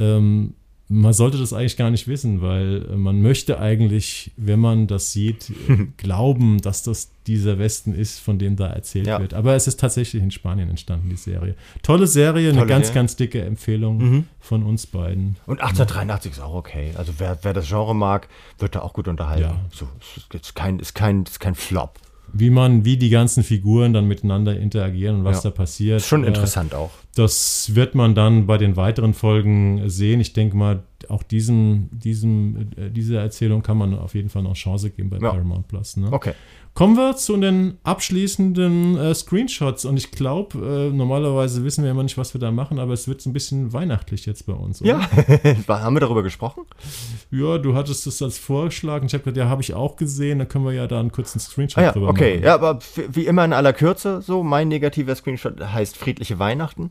ähm, 0.00 0.54
man 0.92 1.12
sollte 1.14 1.38
das 1.38 1.52
eigentlich 1.52 1.76
gar 1.76 1.90
nicht 1.90 2.06
wissen, 2.06 2.42
weil 2.42 2.86
äh, 2.90 2.96
man 2.96 3.22
möchte 3.22 3.58
eigentlich, 3.58 4.30
wenn 4.36 4.60
man 4.60 4.86
das 4.86 5.10
sieht, 5.12 5.52
glauben, 5.96 6.60
dass 6.60 6.82
das 6.82 7.10
dieser 7.26 7.58
Westen 7.58 7.94
ist, 7.94 8.18
von 8.18 8.38
dem 8.38 8.56
da 8.56 8.66
erzählt 8.66 9.06
ja. 9.06 9.18
wird. 9.18 9.32
Aber 9.32 9.54
es 9.54 9.66
ist 9.66 9.80
tatsächlich 9.80 10.22
in 10.22 10.30
Spanien 10.30 10.68
entstanden, 10.68 11.08
die 11.08 11.16
Serie. 11.16 11.54
Tolle 11.82 12.06
Serie, 12.06 12.50
Tolle 12.50 12.62
eine 12.62 12.68
ganz, 12.68 12.88
Serie. 12.88 13.00
ganz 13.00 13.16
dicke 13.16 13.42
Empfehlung 13.42 13.98
mhm. 13.98 14.26
von 14.38 14.64
uns 14.64 14.86
beiden. 14.86 15.36
Und 15.46 15.60
1883 15.60 16.32
ist 16.32 16.40
auch 16.40 16.54
okay. 16.54 16.92
Also 16.96 17.14
wer, 17.18 17.38
wer 17.42 17.54
das 17.54 17.68
Genre 17.68 17.94
mag, 17.94 18.28
wird 18.58 18.74
da 18.74 18.80
auch 18.80 18.92
gut 18.92 19.08
unterhalten. 19.08 19.42
Ja. 19.42 19.60
So, 19.72 19.88
ist, 20.34 20.54
kein, 20.54 20.78
ist, 20.78 20.94
kein, 20.94 21.22
ist 21.22 21.40
kein 21.40 21.54
Flop 21.54 21.98
wie 22.34 22.48
man, 22.48 22.86
wie 22.86 22.96
die 22.96 23.10
ganzen 23.10 23.44
Figuren 23.44 23.92
dann 23.92 24.06
miteinander 24.06 24.58
interagieren 24.58 25.16
und 25.16 25.24
was 25.24 25.44
ja. 25.44 25.50
da 25.50 25.56
passiert. 25.56 25.98
Ist 25.98 26.08
schon 26.08 26.24
äh, 26.24 26.28
interessant 26.28 26.74
auch. 26.74 26.90
Das 27.14 27.74
wird 27.74 27.94
man 27.94 28.14
dann 28.14 28.46
bei 28.46 28.56
den 28.56 28.76
weiteren 28.76 29.12
Folgen 29.12 29.88
sehen. 29.90 30.20
Ich 30.20 30.32
denke 30.32 30.56
mal, 30.56 30.82
auch 31.08 31.22
diesem, 31.22 31.88
diesem, 31.92 32.70
äh, 32.76 32.90
dieser 32.90 33.20
Erzählung 33.20 33.62
kann 33.62 33.76
man 33.76 33.98
auf 33.98 34.14
jeden 34.14 34.30
Fall 34.30 34.42
noch 34.42 34.54
Chance 34.54 34.90
geben 34.90 35.10
bei 35.10 35.18
ja. 35.18 35.30
Paramount 35.30 35.68
Plus. 35.68 35.96
Ne? 35.96 36.08
Okay. 36.10 36.32
Kommen 36.74 36.96
wir 36.96 37.16
zu 37.16 37.36
den 37.36 37.76
abschließenden 37.82 38.96
äh, 38.96 39.14
Screenshots 39.14 39.84
und 39.84 39.98
ich 39.98 40.10
glaube, 40.10 40.58
äh, 40.58 40.96
normalerweise 40.96 41.64
wissen 41.64 41.84
wir 41.84 41.90
immer 41.90 42.02
nicht, 42.02 42.16
was 42.16 42.32
wir 42.32 42.40
da 42.40 42.50
machen, 42.50 42.78
aber 42.78 42.94
es 42.94 43.06
wird 43.06 43.20
so 43.20 43.28
ein 43.28 43.34
bisschen 43.34 43.74
weihnachtlich 43.74 44.24
jetzt 44.24 44.46
bei 44.46 44.54
uns. 44.54 44.80
Oder? 44.80 44.90
Ja, 44.90 45.10
haben 45.68 45.94
wir 45.94 46.00
darüber 46.00 46.22
gesprochen? 46.22 46.64
Ja, 47.30 47.58
du 47.58 47.74
hattest 47.74 48.06
es 48.06 48.22
als 48.22 48.38
Vorschlag 48.38 49.02
und 49.02 49.08
ich 49.08 49.12
habe 49.12 49.24
gesagt, 49.24 49.36
ja, 49.36 49.48
habe 49.50 49.60
ich 49.60 49.74
auch 49.74 49.96
gesehen, 49.96 50.38
da 50.38 50.46
können 50.46 50.64
wir 50.64 50.72
ja 50.72 50.86
da 50.86 50.98
einen 50.98 51.12
kurzen 51.12 51.40
Screenshot 51.40 51.78
ah, 51.78 51.86
ja, 51.86 51.92
drüber 51.92 52.08
okay. 52.08 52.36
machen. 52.36 52.38
Okay, 52.38 52.46
ja, 52.46 52.54
aber 52.54 52.78
wie 53.08 53.26
immer 53.26 53.44
in 53.44 53.52
aller 53.52 53.74
Kürze, 53.74 54.22
so 54.22 54.42
mein 54.42 54.68
negativer 54.68 55.14
Screenshot 55.14 55.60
heißt 55.60 55.98
friedliche 55.98 56.38
Weihnachten 56.38 56.90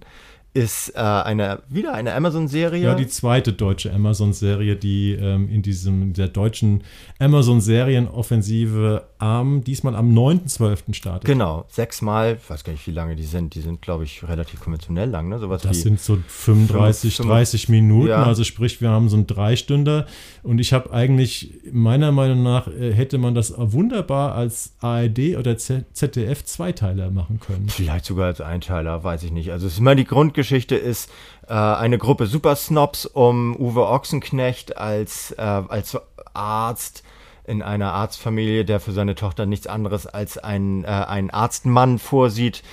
ist 0.53 0.89
äh, 0.95 0.99
eine 0.99 1.59
wieder 1.69 1.93
eine 1.93 2.13
Amazon-Serie. 2.13 2.83
Ja, 2.83 2.95
die 2.95 3.07
zweite 3.07 3.53
deutsche 3.53 3.93
Amazon-Serie, 3.93 4.75
die 4.75 5.13
ähm, 5.13 5.47
in 5.49 5.61
diesem 5.61 6.11
der 6.11 6.27
deutschen 6.27 6.83
Amazon-Serienoffensive 7.19 9.05
am 9.17 9.63
diesmal 9.63 9.95
am 9.95 10.13
9.12. 10.13 10.93
startet. 10.93 11.25
Genau, 11.25 11.63
sechsmal, 11.69 12.37
ich 12.41 12.49
weiß 12.49 12.65
gar 12.65 12.73
nicht, 12.73 12.85
wie 12.85 12.91
lange 12.91 13.15
die 13.15 13.23
sind. 13.23 13.55
Die 13.55 13.61
sind, 13.61 13.81
glaube 13.81 14.03
ich, 14.03 14.27
relativ 14.27 14.59
konventionell 14.59 15.09
lang, 15.09 15.29
ne? 15.29 15.39
Sowas 15.39 15.61
das 15.61 15.81
sind 15.81 16.01
so 16.01 16.17
35, 16.27 17.17
5, 17.17 17.29
30 17.29 17.69
Minuten, 17.69 18.09
ja. 18.09 18.23
also 18.23 18.43
sprich, 18.43 18.81
wir 18.81 18.89
haben 18.89 19.07
so 19.07 19.15
ein 19.15 19.27
Dreistünder 19.27 20.05
und 20.43 20.59
ich 20.59 20.73
habe 20.73 20.91
eigentlich 20.91 21.53
meiner 21.71 22.11
Meinung 22.11 22.43
nach 22.43 22.67
äh, 22.67 22.93
hätte 22.93 23.17
man 23.19 23.35
das 23.35 23.53
wunderbar 23.55 24.35
als 24.35 24.73
ARD 24.81 25.37
oder 25.37 25.55
ZDF 25.57 26.43
Zweiteiler 26.43 27.09
machen 27.09 27.39
können. 27.39 27.69
Vielleicht 27.69 28.03
sogar 28.03 28.25
als 28.25 28.41
Einteiler, 28.41 29.03
weiß 29.03 29.23
ich 29.23 29.31
nicht. 29.31 29.51
Also 29.53 29.67
es 29.67 29.73
ist 29.73 29.79
immer 29.79 29.95
die 29.95 30.03
Grundgeschichte 30.03 30.40
Grundgeschichte 30.41 30.75
ist 30.75 31.11
äh, 31.47 31.53
eine 31.53 31.99
Gruppe 31.99 32.25
Supersnobs 32.25 33.05
um 33.05 33.55
Uwe 33.55 33.87
Ochsenknecht 33.87 34.75
als, 34.75 35.33
äh, 35.33 35.41
als 35.41 35.99
Arzt 36.33 37.03
in 37.45 37.61
einer 37.61 37.93
Arztfamilie, 37.93 38.65
der 38.65 38.79
für 38.79 38.91
seine 38.91 39.13
Tochter 39.13 39.45
nichts 39.45 39.67
anderes 39.67 40.07
als 40.07 40.39
einen, 40.39 40.83
äh, 40.83 40.87
einen 40.87 41.29
Arztmann 41.29 41.99
vorsieht, 41.99 42.63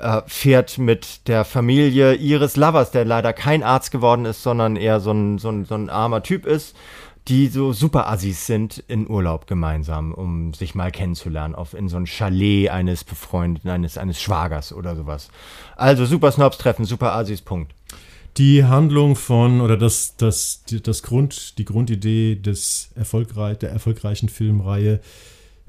äh, 0.00 0.20
fährt 0.26 0.76
mit 0.76 1.26
der 1.26 1.46
Familie 1.46 2.12
ihres 2.12 2.56
Lovers, 2.56 2.90
der 2.90 3.06
leider 3.06 3.32
kein 3.32 3.62
Arzt 3.62 3.90
geworden 3.90 4.26
ist, 4.26 4.42
sondern 4.42 4.76
eher 4.76 5.00
so 5.00 5.12
ein, 5.12 5.38
so 5.38 5.48
ein, 5.48 5.64
so 5.64 5.76
ein 5.76 5.88
armer 5.88 6.22
Typ 6.22 6.44
ist, 6.44 6.76
die 7.28 7.46
so 7.46 7.72
super 7.72 8.06
Assis 8.10 8.46
sind, 8.46 8.84
in 8.86 9.08
Urlaub 9.08 9.46
gemeinsam, 9.46 10.12
um 10.12 10.52
sich 10.52 10.74
mal 10.74 10.90
kennenzulernen, 10.90 11.54
auf 11.54 11.72
in 11.72 11.88
so 11.88 11.96
ein 11.96 12.06
Chalet 12.06 12.68
eines 12.68 13.02
Befreundeten, 13.02 13.70
eines, 13.70 13.96
eines 13.96 14.20
Schwagers 14.20 14.74
oder 14.74 14.94
sowas. 14.94 15.30
Also 15.76 16.06
Super 16.06 16.32
Snobs 16.32 16.58
treffen, 16.58 16.84
Super 16.84 17.14
Assis, 17.14 17.42
Punkt. 17.42 17.72
Die 18.36 18.64
Handlung 18.64 19.14
von, 19.14 19.60
oder 19.60 19.76
das, 19.76 20.16
das, 20.16 20.64
das 20.66 21.02
Grund, 21.02 21.58
die 21.58 21.64
Grundidee 21.64 22.34
des 22.34 22.90
erfolgreich, 22.96 23.58
der 23.58 23.70
erfolgreichen 23.70 24.28
Filmreihe 24.28 25.00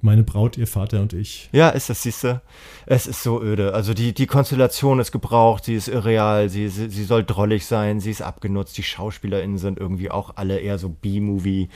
meine 0.06 0.24
Braut, 0.24 0.58
ihr 0.58 0.68
Vater 0.68 1.02
und 1.02 1.14
ich. 1.14 1.50
Ja, 1.52 1.70
ist 1.70 1.90
das, 1.90 2.04
siehst 2.04 2.24
du? 2.24 2.42
Es 2.86 3.08
ist 3.08 3.24
so 3.24 3.42
öde. 3.42 3.74
Also 3.74 3.94
die, 3.94 4.14
die 4.14 4.28
Konstellation 4.28 5.00
ist 5.00 5.12
gebraucht, 5.12 5.66
sie 5.66 5.76
ist 5.76 5.88
irreal, 5.88 6.48
sie, 6.50 6.70
sie, 6.70 6.90
sie 6.90 7.04
soll 7.04 7.24
drollig 7.24 7.66
sein, 7.66 8.00
sie 8.00 8.12
ist 8.12 8.22
abgenutzt, 8.22 8.78
die 8.78 8.84
SchauspielerInnen 8.84 9.58
sind 9.58 9.80
irgendwie 9.80 10.12
auch 10.12 10.34
alle 10.36 10.60
eher 10.60 10.78
so 10.78 10.90
B-Movie. 10.90 11.70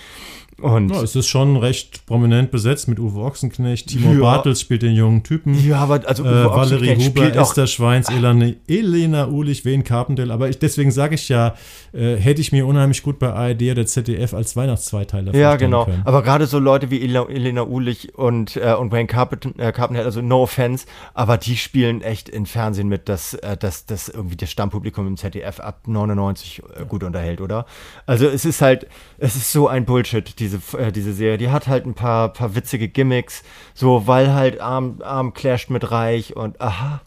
Und 0.61 0.89
ja, 0.89 1.01
es 1.01 1.15
ist 1.15 1.27
schon 1.27 1.57
recht 1.57 2.05
prominent 2.05 2.51
besetzt 2.51 2.87
mit 2.87 2.99
Uwe 2.99 3.21
Ochsenknecht. 3.21 3.87
Timo 3.87 4.13
ja. 4.13 4.19
Bartels 4.19 4.61
spielt 4.61 4.81
den 4.81 4.93
jungen 4.93 5.23
Typen. 5.23 5.55
Ja, 5.65 5.79
aber 5.79 6.01
also 6.05 6.23
Uwe 6.23 6.43
äh, 6.43 6.45
Valerie 6.45 6.95
Huber, 6.95 7.35
Esther 7.35 7.67
Schweins, 7.67 8.09
Elena, 8.09 8.51
Elena 8.67 9.27
Ulich, 9.27 9.65
Wayne 9.65 9.83
Carpendale. 9.83 10.33
Aber 10.33 10.49
ich, 10.49 10.59
deswegen 10.59 10.91
sage 10.91 11.15
ich 11.15 11.29
ja, 11.29 11.55
äh, 11.93 12.15
hätte 12.15 12.41
ich 12.41 12.51
mir 12.51 12.65
unheimlich 12.65 13.03
gut 13.03 13.19
bei 13.19 13.31
ARD 13.31 13.61
oder 13.63 13.85
ZDF 13.85 14.33
als 14.33 14.55
Weihnachtszweiteiler 14.55 15.35
Ja, 15.35 15.55
genau. 15.55 15.85
Können. 15.85 16.01
Aber 16.05 16.23
gerade 16.23 16.47
so 16.47 16.59
Leute 16.59 16.89
wie 16.89 17.01
Elena 17.01 17.63
Ulich 17.63 18.15
und, 18.15 18.55
äh, 18.57 18.73
und 18.73 18.91
Wayne 18.91 19.07
Carpendale, 19.07 20.01
äh, 20.01 20.05
also 20.05 20.21
no 20.21 20.43
offense, 20.43 20.85
aber 21.13 21.37
die 21.37 21.55
spielen 21.57 22.01
echt 22.01 22.29
im 22.29 22.45
Fernsehen 22.45 22.87
mit, 22.87 23.07
dass, 23.07 23.35
äh, 23.35 23.55
dass, 23.55 23.85
dass 23.85 24.09
irgendwie 24.09 24.37
das 24.37 24.49
Stammpublikum 24.49 25.07
im 25.07 25.17
ZDF 25.17 25.59
ab 25.59 25.81
99 25.87 26.63
äh, 26.75 26.85
gut 26.85 27.03
unterhält, 27.03 27.41
oder? 27.41 27.65
Also 28.05 28.27
es 28.27 28.45
ist 28.45 28.61
halt, 28.61 28.87
es 29.17 29.35
ist 29.35 29.51
so 29.51 29.67
ein 29.67 29.85
Bullshit, 29.85 30.39
diese, 30.39 30.48
äh, 30.77 30.91
diese 30.91 31.13
Serie. 31.13 31.37
Die 31.37 31.49
hat 31.49 31.67
halt 31.67 31.85
ein 31.85 31.93
paar, 31.93 32.33
paar 32.33 32.55
witzige 32.55 32.87
Gimmicks, 32.87 33.43
so, 33.73 34.07
weil 34.07 34.33
halt 34.33 34.59
arm, 34.59 35.01
arm 35.01 35.33
clasht 35.33 35.69
mit 35.69 35.91
reich 35.91 36.35
und 36.35 36.59
aha, 36.61 37.01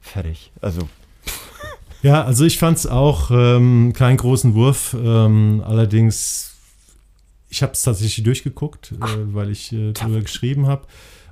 fertig. 0.00 0.52
Also 0.60 0.88
ja, 2.02 2.24
also 2.24 2.44
ich 2.44 2.58
fand 2.58 2.78
es 2.78 2.86
auch 2.86 3.30
ähm, 3.30 3.92
keinen 3.92 4.16
großen 4.16 4.54
Wurf. 4.54 4.94
Ähm, 4.98 5.62
allerdings, 5.64 6.56
ich 7.48 7.62
habe 7.62 7.72
es 7.72 7.82
tatsächlich 7.82 8.24
durchgeguckt, 8.24 8.92
äh, 8.92 9.34
weil 9.34 9.50
ich 9.50 9.72
äh, 9.72 9.92
darüber 9.92 10.20
geschrieben 10.20 10.66
habe. 10.66 10.86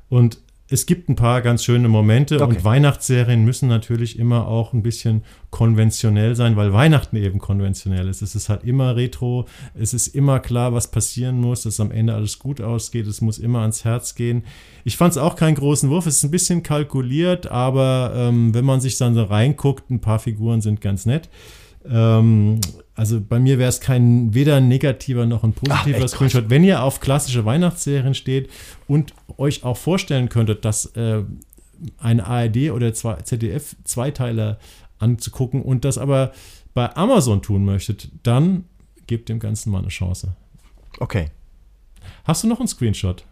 Und 0.09 0.39
es 0.73 0.87
gibt 0.87 1.09
ein 1.09 1.17
paar 1.17 1.43
ganz 1.43 1.65
schöne 1.65 1.89
Momente 1.89 2.37
okay. 2.37 2.45
und 2.45 2.65
Weihnachtsserien 2.65 3.45
müssen 3.45 3.69
natürlich 3.69 4.19
immer 4.19 4.47
auch 4.47 4.73
ein 4.73 4.83
bisschen 4.83 5.25
konventionell 5.51 6.37
sein, 6.37 6.55
weil 6.55 6.73
Weihnachten 6.73 7.17
eben 7.17 7.41
konventionell 7.41 8.09
ist. 8.09 8.23
Es 8.23 8.37
ist 8.37 8.49
halt 8.49 8.63
immer 8.63 8.95
retro, 8.95 9.47
es 9.75 9.93
ist 9.93 10.15
immer 10.15 10.39
klar, 10.39 10.73
was 10.73 10.89
passieren 10.89 11.41
muss, 11.41 11.63
dass 11.63 11.81
am 11.81 11.91
Ende 11.91 12.15
alles 12.15 12.39
gut 12.39 12.61
ausgeht, 12.61 13.09
es 13.09 13.21
muss 13.21 13.39
immer 13.39 13.63
ans 13.63 13.85
Herz 13.85 14.15
gehen. 14.15 14.45
Ich 14.85 14.97
fand 14.97 15.11
es 15.11 15.19
auch 15.19 15.35
keinen 15.35 15.57
großen 15.57 15.91
Wurf, 15.91 16.07
es 16.07 16.19
ist 16.19 16.25
ein 16.25 16.31
bisschen 16.31 16.63
kalkuliert, 16.63 17.49
aber 17.49 18.13
ähm, 18.15 18.55
wenn 18.55 18.65
man 18.65 18.81
sich 18.81 18.97
dann 18.97 19.15
so 19.15 19.25
reinguckt, 19.25 19.91
ein 19.91 20.01
paar 20.01 20.21
Figuren 20.21 20.61
sind 20.61 20.81
ganz 20.81 21.05
nett. 21.05 21.29
Ähm, 21.85 22.61
also 23.01 23.19
bei 23.19 23.39
mir 23.39 23.59
wäre 23.59 23.71
es 23.71 23.81
kein 23.81 24.35
weder 24.35 24.57
ein 24.57 24.69
negativer 24.69 25.25
noch 25.25 25.43
ein 25.43 25.55
positiver 25.55 26.05
Ach, 26.05 26.09
Screenshot. 26.09 26.51
Wenn 26.51 26.65
ihr 26.65 26.83
auf 26.83 27.01
klassische 27.01 27.47
Weihnachtsserien 27.47 28.13
steht 28.13 28.51
und 28.89 29.15
euch 29.39 29.65
auch 29.65 29.79
vorstellen 29.79 30.29
könntet, 30.29 30.67
dass 30.67 30.85
äh, 30.97 31.23
eine 31.97 32.27
ARD 32.27 32.73
oder 32.73 32.93
ZDF 32.93 33.75
Zweiteiler 33.85 34.59
anzugucken 34.99 35.63
und 35.63 35.87
das 35.87 35.97
aber 35.97 36.33
bei 36.75 36.95
Amazon 36.95 37.41
tun 37.41 37.65
möchtet, 37.65 38.11
dann 38.23 38.67
gebt 39.07 39.31
dem 39.31 39.39
Ganzen 39.39 39.71
mal 39.71 39.79
eine 39.79 39.89
Chance. 39.89 40.37
Okay. 40.99 41.31
Hast 42.25 42.45
du 42.45 42.49
noch 42.49 42.59
einen 42.59 42.69
Screenshot? 42.69 43.25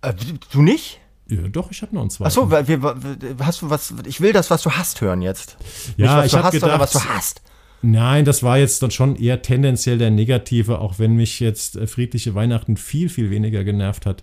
Äh, 0.00 0.14
du 0.50 0.62
nicht? 0.62 0.98
Ja, 1.28 1.46
doch, 1.46 1.70
ich 1.70 1.80
habe 1.82 1.94
noch 1.94 2.00
einen 2.00 2.10
zweiten. 2.10 2.26
Achso, 2.26 2.50
hast 3.38 3.62
du 3.62 3.70
was? 3.70 3.94
Ich 4.04 4.20
will 4.20 4.32
das, 4.32 4.50
was 4.50 4.62
du 4.62 4.72
hast, 4.72 5.00
hören 5.00 5.22
jetzt. 5.22 5.58
Ja, 5.96 6.22
Nicht, 6.22 6.34
ich 6.34 6.42
habe 6.42 6.50
gedacht, 6.50 6.80
was 6.80 6.90
du 6.90 7.04
hast. 7.04 7.40
Nein, 7.82 8.24
das 8.24 8.42
war 8.42 8.58
jetzt 8.58 8.82
dann 8.82 8.92
schon 8.92 9.16
eher 9.16 9.42
tendenziell 9.42 9.98
der 9.98 10.10
Negative, 10.10 10.78
auch 10.78 10.98
wenn 10.98 11.14
mich 11.14 11.40
jetzt 11.40 11.76
äh, 11.76 11.86
friedliche 11.86 12.34
Weihnachten 12.34 12.76
viel, 12.76 13.08
viel 13.08 13.30
weniger 13.30 13.64
genervt 13.64 14.06
hat 14.06 14.22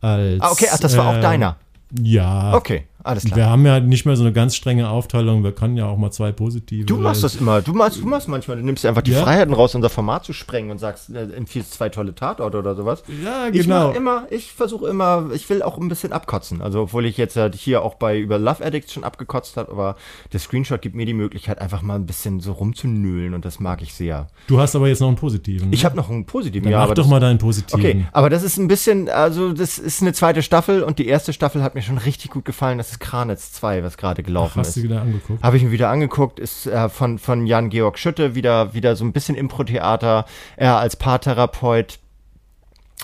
als. 0.00 0.40
Ah, 0.40 0.50
okay, 0.50 0.68
ach, 0.72 0.78
das 0.78 0.96
war 0.96 1.12
äh, 1.14 1.18
auch 1.18 1.20
deiner. 1.20 1.56
Ja. 2.00 2.54
Okay. 2.54 2.84
Alles 3.06 3.24
klar. 3.24 3.36
Wir 3.36 3.46
haben 3.46 3.64
ja 3.64 3.78
nicht 3.80 4.04
mehr 4.04 4.16
so 4.16 4.24
eine 4.24 4.32
ganz 4.32 4.56
strenge 4.56 4.88
Aufteilung. 4.88 5.44
Wir 5.44 5.52
können 5.52 5.76
ja 5.76 5.86
auch 5.86 5.96
mal 5.96 6.10
zwei 6.10 6.32
positive. 6.32 6.84
Du 6.86 6.96
machst 6.96 7.22
das 7.22 7.36
immer. 7.36 7.62
Du 7.62 7.72
machst, 7.72 8.00
du 8.00 8.06
machst 8.06 8.28
manchmal. 8.28 8.56
Du 8.56 8.64
nimmst 8.64 8.84
einfach 8.84 9.02
die 9.02 9.12
ja. 9.12 9.22
Freiheiten 9.22 9.54
raus, 9.54 9.74
unser 9.74 9.90
Format 9.90 10.24
zu 10.24 10.32
sprengen 10.32 10.70
und 10.70 10.78
sagst, 10.78 11.10
äh, 11.10 11.32
empfiehlst 11.32 11.72
zwei 11.74 11.88
tolle 11.88 12.14
Tatorte 12.14 12.58
oder 12.58 12.74
sowas. 12.74 13.04
Ja, 13.24 13.50
genau. 13.50 13.90
Ich 13.90 13.96
immer, 13.96 14.26
ich 14.30 14.52
versuche 14.52 14.88
immer, 14.88 15.30
ich 15.32 15.48
will 15.48 15.62
auch 15.62 15.78
ein 15.78 15.88
bisschen 15.88 16.12
abkotzen. 16.12 16.60
Also, 16.60 16.82
obwohl 16.82 17.06
ich 17.06 17.16
jetzt 17.16 17.38
hier 17.54 17.82
auch 17.82 17.94
bei 17.94 18.18
über 18.18 18.38
Love 18.38 18.64
Addicts 18.64 18.92
schon 18.92 19.04
abgekotzt 19.04 19.56
habe, 19.56 19.70
aber 19.70 19.96
der 20.32 20.40
Screenshot 20.40 20.82
gibt 20.82 20.96
mir 20.96 21.06
die 21.06 21.14
Möglichkeit, 21.14 21.60
einfach 21.60 21.82
mal 21.82 21.94
ein 21.94 22.06
bisschen 22.06 22.40
so 22.40 22.52
rumzunölen 22.52 23.34
und 23.34 23.44
das 23.44 23.60
mag 23.60 23.82
ich 23.82 23.94
sehr. 23.94 24.26
Du 24.48 24.58
hast 24.58 24.74
aber 24.74 24.88
jetzt 24.88 25.00
noch 25.00 25.08
einen 25.08 25.16
positiven. 25.16 25.68
Ne? 25.68 25.74
Ich 25.74 25.84
habe 25.84 25.96
noch 25.96 26.10
einen 26.10 26.26
positiven, 26.26 26.64
Dann 26.64 26.72
ja. 26.72 26.78
Mach 26.80 26.88
doch 26.88 27.04
das, 27.04 27.06
mal 27.08 27.20
deinen 27.20 27.38
positiven. 27.38 27.80
Okay, 27.80 28.06
aber 28.12 28.30
das 28.30 28.42
ist 28.42 28.56
ein 28.58 28.68
bisschen, 28.68 29.08
also, 29.08 29.52
das 29.52 29.78
ist 29.78 30.02
eine 30.02 30.12
zweite 30.12 30.42
Staffel 30.42 30.82
und 30.82 30.98
die 30.98 31.06
erste 31.06 31.32
Staffel 31.32 31.62
hat 31.62 31.74
mir 31.74 31.82
schon 31.82 31.98
richtig 31.98 32.30
gut 32.30 32.44
gefallen. 32.44 32.78
Das 32.78 32.95
Max 32.96 32.98
Kranitz 32.98 33.52
2, 33.52 33.82
was 33.82 33.96
gerade 33.96 34.22
gelaufen 34.22 34.52
Ach, 34.54 34.60
hast 34.60 34.68
ist. 34.68 34.76
du 34.78 34.82
wieder 34.82 35.02
angeguckt? 35.02 35.42
Habe 35.42 35.56
ich 35.56 35.62
mir 35.62 35.70
wieder 35.70 35.88
angeguckt, 35.90 36.38
ist 36.38 36.66
äh, 36.66 36.88
von, 36.88 37.18
von 37.18 37.46
Jan-Georg 37.46 37.98
Schütte 37.98 38.34
wieder, 38.34 38.74
wieder 38.74 38.96
so 38.96 39.04
ein 39.04 39.12
bisschen 39.12 39.36
Impro-Theater, 39.36 40.24
er 40.56 40.78
als 40.78 40.96
Paartherapeut 40.96 41.98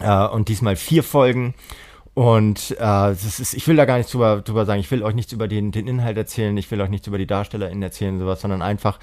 äh, 0.00 0.26
und 0.28 0.48
diesmal 0.48 0.76
vier 0.76 1.02
Folgen. 1.02 1.54
Und 2.14 2.76
äh, 2.78 3.12
ist, 3.12 3.54
ich 3.54 3.66
will 3.66 3.76
da 3.76 3.86
gar 3.86 3.96
nichts 3.96 4.12
drüber, 4.12 4.42
drüber 4.42 4.66
sagen. 4.66 4.80
Ich 4.80 4.90
will 4.90 5.02
euch 5.02 5.14
nichts 5.14 5.32
über 5.32 5.48
den, 5.48 5.72
den 5.72 5.86
Inhalt 5.86 6.18
erzählen. 6.18 6.54
Ich 6.58 6.70
will 6.70 6.78
euch 6.82 6.90
nichts 6.90 7.06
über 7.06 7.16
die 7.16 7.26
DarstellerInnen 7.26 7.82
erzählen, 7.82 8.18
sowas, 8.18 8.42
sondern 8.42 8.60
einfach 8.60 8.98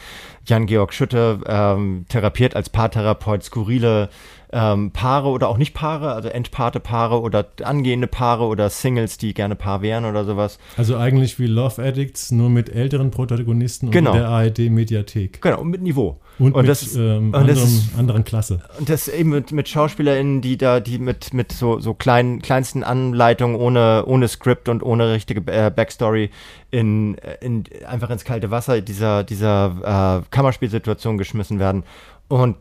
Jan-Georg 0.45 0.93
Schütte 0.93 1.39
ähm, 1.47 2.05
therapiert 2.07 2.55
als 2.55 2.69
Paartherapeut 2.69 3.43
skurrile 3.43 4.09
ähm, 4.51 4.91
Paare 4.91 5.29
oder 5.29 5.47
auch 5.49 5.57
nicht 5.57 5.73
Paare, 5.73 6.11
also 6.13 6.27
entpaarte 6.29 6.79
Paare 6.79 7.21
oder 7.21 7.45
angehende 7.63 8.07
Paare 8.07 8.45
oder 8.45 8.69
Singles, 8.69 9.17
die 9.17 9.33
gerne 9.33 9.55
Paar 9.55 9.81
wären 9.81 10.05
oder 10.05 10.25
sowas. 10.25 10.57
Also 10.77 10.97
eigentlich 10.97 11.37
wie 11.39 11.45
Love 11.45 11.81
Addicts, 11.83 12.31
nur 12.31 12.49
mit 12.49 12.69
älteren 12.73 13.11
Protagonisten 13.11 13.91
Genau. 13.91 14.11
und 14.11 14.17
der 14.17 14.27
ARD-Mediathek. 14.29 15.41
Genau, 15.41 15.61
und 15.61 15.69
mit 15.69 15.81
Niveau. 15.81 16.19
Und, 16.39 16.55
mit 16.55 16.67
das, 16.69 16.95
ähm, 16.95 17.25
und 17.27 17.31
das 17.33 17.41
anderem, 17.41 17.63
ist- 17.63 17.97
anderen 17.99 18.23
Klasse. 18.23 18.61
Und 18.79 18.89
das 18.89 19.07
eben 19.07 19.29
mit, 19.31 19.51
mit 19.51 19.67
SchauspielerInnen, 19.67 20.41
die 20.41 20.57
da, 20.57 20.79
die 20.79 20.97
mit, 20.97 21.33
mit 21.33 21.51
so, 21.51 21.79
so 21.79 21.93
kleinen, 21.93 22.41
kleinsten 22.41 22.83
Anleitungen 22.83 23.55
ohne, 23.57 24.05
ohne 24.05 24.27
Skript 24.27 24.69
und 24.69 24.81
ohne 24.81 25.11
richtige 25.11 25.41
äh, 25.51 25.69
Backstory 25.69 26.29
in, 26.71 27.15
in, 27.41 27.65
einfach 27.87 28.09
ins 28.09 28.23
kalte 28.23 28.51
Wasser 28.51 28.79
dieser, 28.81 29.23
dieser 29.23 30.21
äh, 30.23 30.29
Kammerspielsituation 30.31 31.17
geschmissen 31.17 31.59
werden. 31.59 31.83
Und 32.29 32.55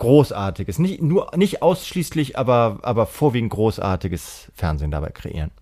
großartiges, 0.00 0.80
nicht 0.80 1.00
nur, 1.00 1.30
nicht 1.36 1.62
ausschließlich, 1.62 2.36
aber, 2.36 2.80
aber 2.82 3.06
vorwiegend 3.06 3.50
großartiges 3.50 4.50
Fernsehen 4.54 4.90
dabei 4.90 5.10
kreieren. 5.10 5.52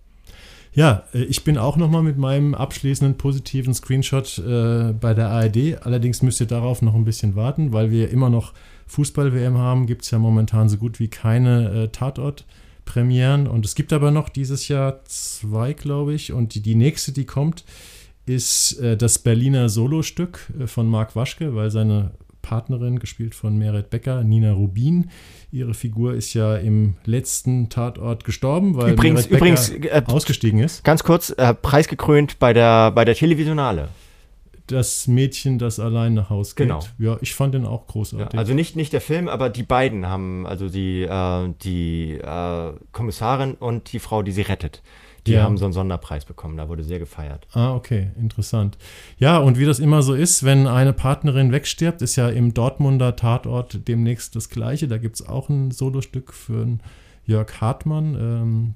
Ja, 0.73 1.03
äh, 1.13 1.23
ich 1.23 1.43
bin 1.43 1.57
auch 1.57 1.77
nochmal 1.77 2.03
mit 2.03 2.17
meinem 2.17 2.55
abschließenden 2.55 3.17
positiven 3.17 3.73
Screenshot 3.73 4.39
äh, 4.39 4.93
bei 4.93 5.13
der 5.13 5.29
ARD. 5.29 5.85
Allerdings 5.85 6.21
müsst 6.21 6.39
ihr 6.39 6.47
darauf 6.47 6.81
noch 6.81 6.95
ein 6.95 7.05
bisschen 7.05 7.35
warten, 7.35 7.73
weil 7.73 7.91
wir 7.91 8.09
immer 8.09 8.29
noch 8.29 8.53
Fußball-WM 8.87 9.57
haben. 9.57 9.85
Gibt 9.85 10.03
es 10.03 10.11
ja 10.11 10.19
momentan 10.19 10.69
so 10.69 10.77
gut 10.77 10.99
wie 10.99 11.09
keine 11.09 11.71
äh, 11.71 11.87
Tatort-Premieren. 11.89 13.45
Und 13.47 13.65
es 13.65 13.75
gibt 13.75 13.93
aber 13.93 14.11
noch 14.11 14.29
dieses 14.29 14.67
Jahr 14.67 15.03
zwei, 15.05 15.73
glaube 15.73 16.13
ich. 16.13 16.31
Und 16.31 16.55
die, 16.55 16.61
die 16.61 16.75
nächste, 16.75 17.11
die 17.11 17.25
kommt, 17.25 17.65
ist 18.25 18.79
äh, 18.79 18.95
das 18.95 19.19
Berliner 19.19 19.67
Solostück 19.67 20.51
äh, 20.57 20.67
von 20.67 20.87
Marc 20.87 21.15
Waschke, 21.15 21.55
weil 21.55 21.71
seine 21.71 22.11
Partnerin, 22.53 22.97
gespielt 22.97 23.35
von 23.35 23.59
Meret 23.59 23.91
Becker, 23.91 24.23
Nina 24.23 24.53
Rubin. 24.53 25.11
Ihre 25.51 25.75
Figur 25.75 26.15
ist 26.15 26.33
ja 26.33 26.55
im 26.57 26.95
letzten 27.05 27.69
Tatort 27.69 28.23
gestorben, 28.23 28.75
weil 28.75 28.93
Übrigens- 28.93 29.29
Meret 29.29 29.29
Becker 29.29 29.37
übrigens, 29.37 29.69
äh, 29.69 30.01
ausgestiegen 30.07 30.59
ist. 30.59 30.83
Ganz 30.83 31.03
kurz, 31.03 31.29
äh, 31.29 31.53
preisgekrönt 31.53 32.39
bei 32.39 32.53
der, 32.53 32.89
bei 32.89 33.05
der 33.05 33.13
Televisionale. 33.13 33.89
Das 34.65 35.07
Mädchen, 35.07 35.59
das 35.59 35.79
allein 35.79 36.15
nach 36.15 36.31
Haus 36.31 36.55
geht. 36.55 36.67
Genau. 36.69 36.79
Ja, 36.97 37.17
ich 37.21 37.35
fand 37.35 37.53
den 37.53 37.67
auch 37.67 37.81
Ja, 37.87 37.91
großartig. 37.91 38.39
also 38.39 38.53
nicht, 38.55 38.75
nicht 38.75 38.93
der 38.93 39.01
Film, 39.01 39.27
aber 39.27 39.49
die 39.49 39.63
beiden 39.63 40.07
haben, 40.07 40.47
also 40.47 40.69
die, 40.69 41.03
äh, 41.03 41.53
die 41.63 42.13
äh, 42.15 42.73
Kommissarin 42.91 43.53
und 43.53 43.93
die 43.93 43.99
Frau, 43.99 44.23
die 44.23 44.31
sie 44.31 44.41
rettet, 44.41 44.81
die 45.27 45.33
Ja. 45.33 45.43
haben 45.43 45.57
so 45.57 45.65
einen 45.65 45.73
Sonderpreis 45.73 46.25
bekommen. 46.25 46.57
Da 46.57 46.69
wurde 46.69 46.83
sehr 46.83 46.99
gefeiert. 46.99 47.47
Ah, 47.53 47.73
okay, 47.75 48.11
interessant. 48.19 48.77
Ja, 49.17 49.37
und 49.37 49.57
wie 49.57 49.65
das 49.65 49.79
immer 49.79 50.01
so 50.01 50.13
ist, 50.13 50.43
wenn 50.43 50.67
eine 50.67 50.93
Partnerin 50.93 51.51
wegstirbt, 51.51 52.01
ist 52.01 52.15
ja 52.15 52.29
im 52.29 52.53
Dortmunder 52.53 53.15
Tatort 53.15 53.87
demnächst 53.87 54.35
das 54.35 54.49
Gleiche. 54.49 54.87
Da 54.87 54.97
gibt 54.97 55.15
es 55.15 55.27
auch 55.27 55.49
ein 55.49 55.71
Solostück 55.71 56.33
für 56.33 56.61
einen 56.61 56.81
Jörg 57.25 57.61
Hartmann, 57.61 58.15
ähm, 58.19 58.73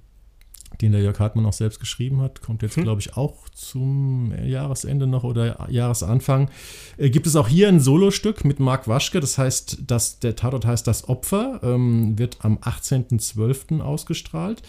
den 0.81 0.91
der 0.91 1.01
Jörg 1.01 1.19
Hartmann 1.19 1.45
auch 1.45 1.53
selbst 1.53 1.79
geschrieben 1.79 2.21
hat. 2.21 2.41
Kommt 2.41 2.61
jetzt, 2.61 2.75
glaube 2.75 3.01
ich, 3.01 3.15
auch 3.15 3.49
zum 3.49 4.33
Jahresende 4.43 5.07
noch 5.07 5.23
oder 5.23 5.69
Jahresanfang. 5.69 6.49
Äh, 6.97 7.09
gibt 7.09 7.27
es 7.27 7.35
auch 7.35 7.47
hier 7.47 7.67
ein 7.67 7.79
Solostück 7.79 8.45
mit 8.45 8.59
Marc 8.59 8.87
Waschke. 8.87 9.19
Das 9.19 9.37
heißt, 9.37 9.79
dass 9.87 10.19
der 10.19 10.35
Tatort 10.35 10.65
heißt 10.65 10.87
Das 10.87 11.07
Opfer, 11.09 11.59
ähm, 11.63 12.17
wird 12.17 12.37
am 12.41 12.57
18.12. 12.57 13.81
ausgestrahlt 13.81 14.61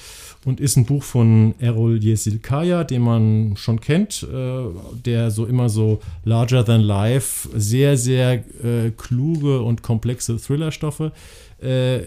und 0.44 0.60
ist 0.60 0.76
ein 0.76 0.85
Buch 0.85 1.02
von 1.02 1.55
Errol 1.59 2.02
Yesilkaya, 2.02 2.85
den 2.85 3.02
man 3.02 3.56
schon 3.56 3.81
kennt, 3.81 4.22
äh, 4.22 4.64
der 5.05 5.31
so 5.31 5.47
immer 5.47 5.68
so 5.68 6.01
larger 6.24 6.64
than 6.64 6.81
life, 6.81 7.48
sehr, 7.55 7.97
sehr 7.97 8.44
äh, 8.62 8.90
kluge 8.97 9.62
und 9.62 9.82
komplexe 9.82 10.36
Thrillerstoffe 10.36 11.12
äh, 11.62 11.98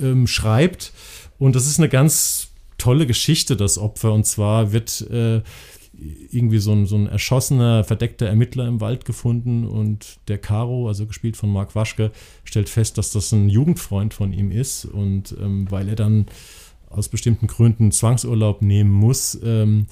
ähm, 0.00 0.26
schreibt. 0.26 0.92
Und 1.38 1.56
das 1.56 1.66
ist 1.66 1.78
eine 1.78 1.88
ganz 1.88 2.43
tolle 2.84 3.06
Geschichte, 3.06 3.56
das 3.56 3.78
Opfer. 3.78 4.12
Und 4.12 4.26
zwar 4.26 4.72
wird 4.72 5.00
äh, 5.10 5.40
irgendwie 6.30 6.58
so 6.58 6.72
ein, 6.72 6.84
so 6.84 6.96
ein 6.96 7.06
erschossener, 7.06 7.82
verdeckter 7.82 8.26
Ermittler 8.26 8.66
im 8.66 8.80
Wald 8.82 9.06
gefunden 9.06 9.66
und 9.66 10.18
der 10.28 10.36
Caro, 10.36 10.88
also 10.88 11.06
gespielt 11.06 11.36
von 11.38 11.50
Marc 11.50 11.74
Waschke, 11.74 12.10
stellt 12.44 12.68
fest, 12.68 12.98
dass 12.98 13.10
das 13.10 13.32
ein 13.32 13.48
Jugendfreund 13.48 14.12
von 14.12 14.34
ihm 14.34 14.50
ist. 14.50 14.84
Und 14.84 15.34
ähm, 15.40 15.70
weil 15.70 15.88
er 15.88 15.96
dann 15.96 16.26
aus 16.90 17.08
bestimmten 17.08 17.46
Gründen 17.46 17.90
Zwangsurlaub 17.90 18.60
nehmen 18.60 18.92
muss, 18.92 19.38
ähm, 19.42 19.86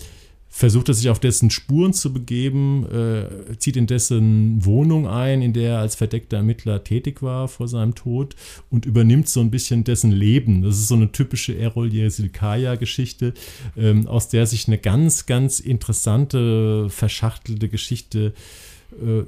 versucht 0.55 0.89
er 0.89 0.95
sich 0.95 1.09
auf 1.09 1.19
dessen 1.19 1.49
Spuren 1.49 1.95
zu 1.95 2.13
begeben, 2.13 2.85
äh, 2.85 3.57
zieht 3.59 3.79
in 3.79 3.87
dessen 3.87 4.63
Wohnung 4.63 5.09
ein, 5.09 5.41
in 5.41 5.55
der 5.55 5.71
er 5.71 5.79
als 5.79 5.95
verdeckter 5.95 6.37
Ermittler 6.37 6.85
tätig 6.85 7.23
war 7.23 7.49
vor 7.49 7.69
seinem 7.69 7.95
Tod 7.95 8.37
und 8.69 8.85
übernimmt 8.85 9.31
so 9.31 9.41
ein 9.41 9.51
bisschen 9.51 9.83
dessen 9.83 10.13
Leben. 10.13 10.61
Das 10.61 10.77
ist 10.77 10.89
so 10.89 10.95
eine 10.95 11.11
typische 11.11 11.57
Errol 11.57 11.91
Yesilkaya-Geschichte, 11.91 13.33
ähm, 13.79 14.07
aus 14.07 14.29
der 14.29 14.47
sich 14.47 14.69
eine 14.69 14.77
ganz, 14.77 15.25
ganz 15.25 15.59
interessante, 15.59 16.91
verschachtelte 16.91 17.71
Geschichte 17.71 18.35
äh, 18.35 18.72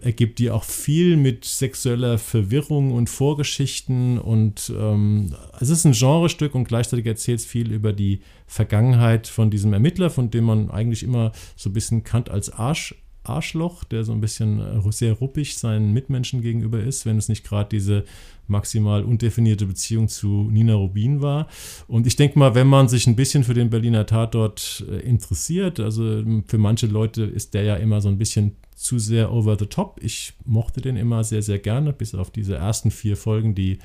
ergibt, 0.02 0.38
die 0.38 0.50
auch 0.50 0.64
viel 0.64 1.16
mit 1.16 1.44
sexueller 1.44 2.18
Verwirrung 2.18 2.92
und 2.92 3.10
Vorgeschichten 3.10 4.18
und 4.18 4.72
ähm, 4.78 5.34
es 5.60 5.70
ist 5.70 5.84
ein 5.84 5.92
Genrestück 5.92 6.54
und 6.54 6.68
gleichzeitig 6.68 7.06
erzählt 7.06 7.40
es 7.40 7.46
viel 7.46 7.72
über 7.72 7.92
die 7.92 8.20
Vergangenheit 8.46 9.26
von 9.26 9.50
diesem 9.50 9.72
Ermittler, 9.72 10.10
von 10.10 10.30
dem 10.30 10.44
man 10.44 10.70
eigentlich 10.70 11.02
immer 11.02 11.32
so 11.56 11.70
ein 11.70 11.72
bisschen 11.72 12.04
kannt 12.04 12.30
als 12.30 12.50
Arsch, 12.50 12.94
Arschloch, 13.24 13.84
der 13.84 14.04
so 14.04 14.12
ein 14.12 14.20
bisschen 14.20 14.60
äh, 14.60 14.92
sehr 14.92 15.14
ruppig 15.14 15.56
seinen 15.56 15.92
Mitmenschen 15.92 16.42
gegenüber 16.42 16.80
ist, 16.80 17.06
wenn 17.06 17.18
es 17.18 17.28
nicht 17.28 17.44
gerade 17.44 17.70
diese 17.70 18.04
maximal 18.46 19.02
undefinierte 19.02 19.66
Beziehung 19.66 20.08
zu 20.08 20.48
Nina 20.50 20.74
Rubin 20.74 21.22
war. 21.22 21.48
Und 21.88 22.06
ich 22.06 22.16
denke 22.16 22.38
mal, 22.38 22.54
wenn 22.54 22.66
man 22.66 22.88
sich 22.88 23.06
ein 23.06 23.16
bisschen 23.16 23.42
für 23.42 23.54
den 23.54 23.70
Berliner 23.70 24.04
Tatort 24.04 24.84
äh, 24.90 24.98
interessiert, 24.98 25.80
also 25.80 26.22
für 26.46 26.58
manche 26.58 26.86
Leute 26.86 27.24
ist 27.24 27.54
der 27.54 27.62
ja 27.62 27.76
immer 27.76 28.00
so 28.00 28.08
ein 28.08 28.18
bisschen 28.18 28.56
zu 28.74 28.98
sehr 28.98 29.32
over 29.32 29.56
the 29.58 29.66
top. 29.66 30.00
Ich 30.02 30.34
mochte 30.44 30.80
den 30.80 30.96
immer 30.96 31.24
sehr, 31.24 31.42
sehr 31.42 31.58
gerne, 31.58 31.92
bis 31.92 32.14
auf 32.14 32.30
diese 32.30 32.56
ersten 32.56 32.90
vier 32.90 33.16
Folgen, 33.16 33.54
die 33.54 33.78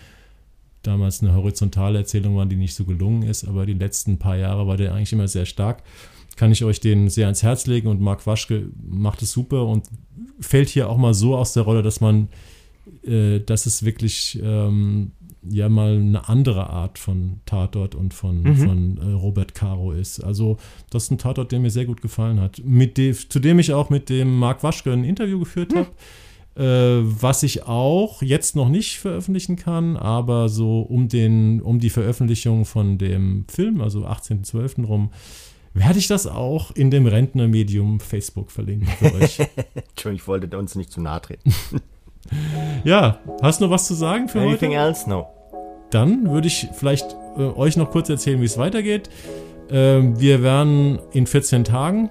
damals 0.84 1.22
eine 1.22 1.34
horizontale 1.34 2.00
Erzählung 2.00 2.36
waren, 2.36 2.50
die 2.50 2.56
nicht 2.56 2.74
so 2.74 2.86
gelungen 2.86 3.24
ist, 3.24 3.46
aber 3.46 3.66
die 3.66 3.74
letzten 3.74 4.18
paar 4.18 4.38
Jahre 4.38 4.68
war 4.68 4.78
der 4.78 4.94
eigentlich 4.94 5.14
immer 5.14 5.28
sehr 5.28 5.46
stark. 5.46 5.84
Kann 6.36 6.52
ich 6.52 6.64
euch 6.64 6.80
den 6.80 7.10
sehr 7.10 7.26
ans 7.26 7.44
Herz 7.44 7.68
legen 7.68 7.90
und 7.90 8.00
Marc 8.00 8.26
Waschke 8.26 8.70
macht 8.90 9.22
es 9.22 9.32
super 9.32 9.66
und 9.66 9.88
fällt 10.40 10.70
hier 10.70 10.90
auch 10.90 10.98
mal 10.98 11.14
so 11.14 11.36
aus 11.36 11.54
der 11.54 11.64
Rolle, 11.64 11.84
dass 11.84 12.00
man, 12.00 12.30
äh, 13.04 13.40
dass 13.40 13.66
es 13.66 13.84
wirklich 13.84 14.40
ähm, 14.42 15.12
ja 15.48 15.70
mal 15.70 15.96
eine 15.96 16.28
andere 16.28 16.70
Art 16.70 17.00
von 17.00 17.40
Tatort 17.46 17.96
und 17.96 18.14
von, 18.14 18.42
Mhm. 18.44 18.56
von 18.58 18.98
äh, 18.98 19.12
Robert 19.14 19.56
Caro 19.56 19.92
ist. 19.94 20.24
Also 20.24 20.58
das 20.90 21.04
ist 21.06 21.12
ein 21.12 21.18
Tatort, 21.18 21.52
der 21.52 21.60
mir 21.60 21.72
sehr 21.72 21.86
gut 21.86 22.02
gefallen 22.02 22.40
hat, 22.42 22.62
mit 22.66 22.98
dem, 22.98 23.14
zu 23.14 23.40
dem 23.40 23.60
ich 23.60 23.72
auch 23.74 23.90
mit 23.90 24.10
dem 24.10 24.38
Marc 24.38 24.64
Waschke 24.64 24.92
ein 24.92 25.04
Interview 25.04 25.40
geführt 25.40 25.74
habe. 25.76 25.88
Äh, 26.56 27.04
was 27.22 27.44
ich 27.44 27.64
auch 27.68 28.22
jetzt 28.22 28.56
noch 28.58 28.68
nicht 28.68 28.98
veröffentlichen 29.00 29.56
kann, 29.56 29.96
aber 29.96 30.50
so 30.50 30.82
um, 30.82 31.08
den, 31.08 31.62
um 31.62 31.80
die 31.80 31.90
Veröffentlichung 31.90 32.66
von 32.66 32.98
dem 32.98 33.46
Film, 33.48 33.80
also 33.80 34.06
18.12. 34.06 34.84
rum, 34.86 35.12
werde 35.74 36.00
ich 36.00 36.08
das 36.08 36.28
auch 36.28 36.72
in 36.72 36.92
dem 36.92 37.06
Rentnermedium 37.06 38.00
Facebook 38.02 38.52
verlinken 38.52 38.88
für 38.88 39.14
euch. 39.14 39.40
Entschuldigung, 39.90 40.16
ich 40.16 40.28
wollte 40.28 40.58
uns 40.58 40.76
nicht 40.76 40.92
zu 40.92 41.00
nahe 41.00 41.22
treten. 41.22 41.54
ja, 42.84 43.20
hast 43.42 43.60
du 43.60 43.66
noch 43.66 43.72
was 43.72 43.88
zu 43.88 43.94
sagen 43.94 44.28
für 44.30 44.40
Anything 44.42 44.72
heute? 44.72 44.82
else? 44.82 45.10
No. 45.10 45.28
Dann 45.90 46.30
würde 46.30 46.48
ich 46.48 46.68
vielleicht 46.74 47.16
äh, 47.38 47.42
euch 47.42 47.76
noch 47.78 47.92
kurz 47.92 48.10
erzählen, 48.10 48.40
wie 48.42 48.46
es 48.46 48.58
weitergeht. 48.58 49.10
Ähm, 49.72 50.20
wir 50.20 50.44
werden 50.44 51.00
in 51.14 51.26
14 51.26 51.64
Tagen 51.64 52.10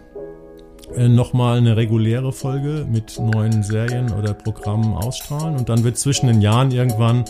äh, 0.97 1.09
nochmal 1.09 1.59
eine 1.59 1.76
reguläre 1.76 2.32
Folge 2.32 2.86
mit 2.90 3.18
neuen 3.18 3.62
Serien 3.62 4.12
oder 4.12 4.35
Programmen 4.35 4.94
ausstrahlen 4.94 5.56
und 5.56 5.68
dann 5.68 5.85
wird 5.85 5.98
zwischen 5.98 6.26
den 6.28 6.40
Jahren 6.40 6.70
irgendwann 6.70 7.24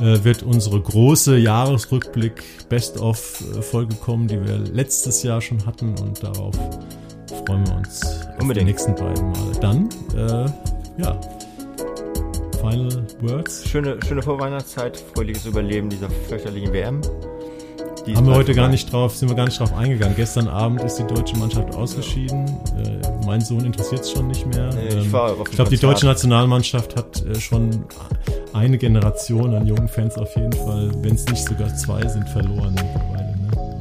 äh, 0.00 0.24
wird 0.24 0.42
unsere 0.42 0.80
große 0.80 1.36
Jahresrückblick 1.38 2.42
Best-of-Folge 2.68 3.96
kommen, 3.96 4.28
die 4.28 4.40
wir 4.42 4.58
letztes 4.58 5.22
Jahr 5.22 5.40
schon 5.40 5.64
hatten 5.66 5.94
und 6.00 6.22
darauf 6.22 6.54
freuen 7.46 7.66
wir 7.66 7.76
uns 7.76 8.02
auf 8.04 8.36
die 8.36 8.42
Unbedingt. 8.42 8.66
nächsten 8.68 8.94
beiden 8.94 9.30
Male. 9.30 9.52
Dann, 9.60 9.88
äh, 10.16 11.02
ja, 11.02 11.20
Final 12.62 13.04
Words. 13.22 13.68
Schöne, 13.68 13.98
schöne 14.06 14.22
Vorweihnachtszeit, 14.22 14.96
fröhliches 14.96 15.46
Überleben 15.46 15.90
dieser 15.90 16.08
fürchterlichen 16.08 16.72
WM. 16.72 17.00
Die 18.06 18.16
haben 18.16 18.26
wir 18.26 18.34
heute 18.34 18.54
gar 18.54 18.68
nicht 18.68 18.92
drauf, 18.92 19.16
sind 19.16 19.28
wir 19.28 19.36
gar 19.36 19.46
nicht 19.46 19.58
drauf 19.58 19.74
eingegangen. 19.74 20.14
Gestern 20.16 20.46
Abend 20.48 20.80
ist 20.82 20.96
die 20.96 21.06
deutsche 21.06 21.36
Mannschaft 21.36 21.74
ausgeschieden. 21.74 22.46
Äh, 22.76 23.26
mein 23.26 23.40
Sohn 23.40 23.64
interessiert 23.64 24.02
es 24.02 24.12
schon 24.12 24.28
nicht 24.28 24.46
mehr. 24.46 24.70
Nee, 24.74 24.88
ich, 24.88 24.94
ähm, 24.94 25.14
ich 25.50 25.56
glaube, 25.56 25.70
die 25.70 25.78
deutsche 25.78 26.06
Nationalmannschaft 26.06 26.96
hat 26.96 27.24
äh, 27.24 27.34
schon 27.34 27.84
eine 28.52 28.78
Generation 28.78 29.54
an 29.54 29.66
jungen 29.66 29.88
Fans 29.88 30.16
auf 30.16 30.34
jeden 30.36 30.52
Fall, 30.52 30.90
wenn 31.02 31.14
es 31.14 31.26
nicht 31.26 31.44
sogar 31.44 31.74
zwei 31.74 32.06
sind, 32.06 32.28
verloren 32.28 32.74
mittlerweile. 32.74 33.31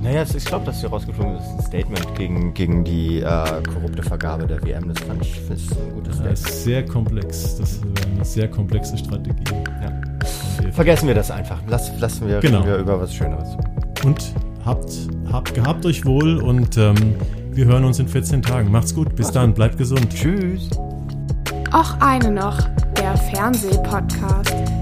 Naja, 0.02 0.24
ich 0.24 0.46
glaube, 0.46 0.66
dass 0.66 0.82
sie 0.82 0.88
rausgeflogen 0.88 1.36
ist, 1.36 1.48
ein 1.48 1.62
Statement 1.62 2.16
gegen, 2.16 2.54
gegen 2.56 2.84
die 2.84 3.20
äh, 3.20 3.62
korrupte 3.72 4.02
Vergabe 4.02 4.48
der 4.48 4.62
WM. 4.64 4.92
Das 4.92 5.04
fand 5.04 5.22
ich 5.22 5.40
das 5.48 5.62
ist 5.62 5.72
ein 5.74 5.94
gutes 5.94 6.16
Statement. 6.16 6.32
Das 6.32 6.50
ist 6.50 6.64
sehr 6.64 6.86
komplex. 6.86 7.58
Das 7.58 7.72
ist 7.74 7.84
eine 7.84 8.26
sehr 8.26 8.48
komplexe 8.50 8.98
Strategie. 8.98 9.44
Ja. 9.82 10.72
Vergessen 10.72 11.08
wir 11.08 11.14
das 11.14 11.30
einfach. 11.30 11.60
Lass, 11.68 11.92
lassen 12.00 12.28
wir, 12.28 12.40
genau. 12.40 12.66
wir 12.66 12.78
über 12.78 13.00
was 13.00 13.14
Schöneres. 13.14 13.56
Und 14.04 14.34
habt, 14.66 14.92
habt 15.32 15.54
gehabt 15.54 15.86
euch 15.86 16.04
wohl 16.04 16.38
und 16.38 16.78
ähm, 16.78 17.16
wir 17.52 17.66
hören 17.66 17.86
uns 17.86 18.00
in 18.00 18.08
14 18.08 18.42
Tagen. 18.42 18.72
Macht's 18.72 18.96
gut. 18.96 19.16
Bis 19.16 19.28
Macht's 19.28 19.34
dann. 19.34 19.50
Gut. 19.50 19.56
Bleibt 19.56 19.78
gesund. 19.78 20.10
Tschüss. 20.10 20.70
Auch 21.72 22.00
eine 22.00 22.32
noch. 22.32 22.58
Der 22.98 23.16
Fernsehpodcast. 23.18 24.81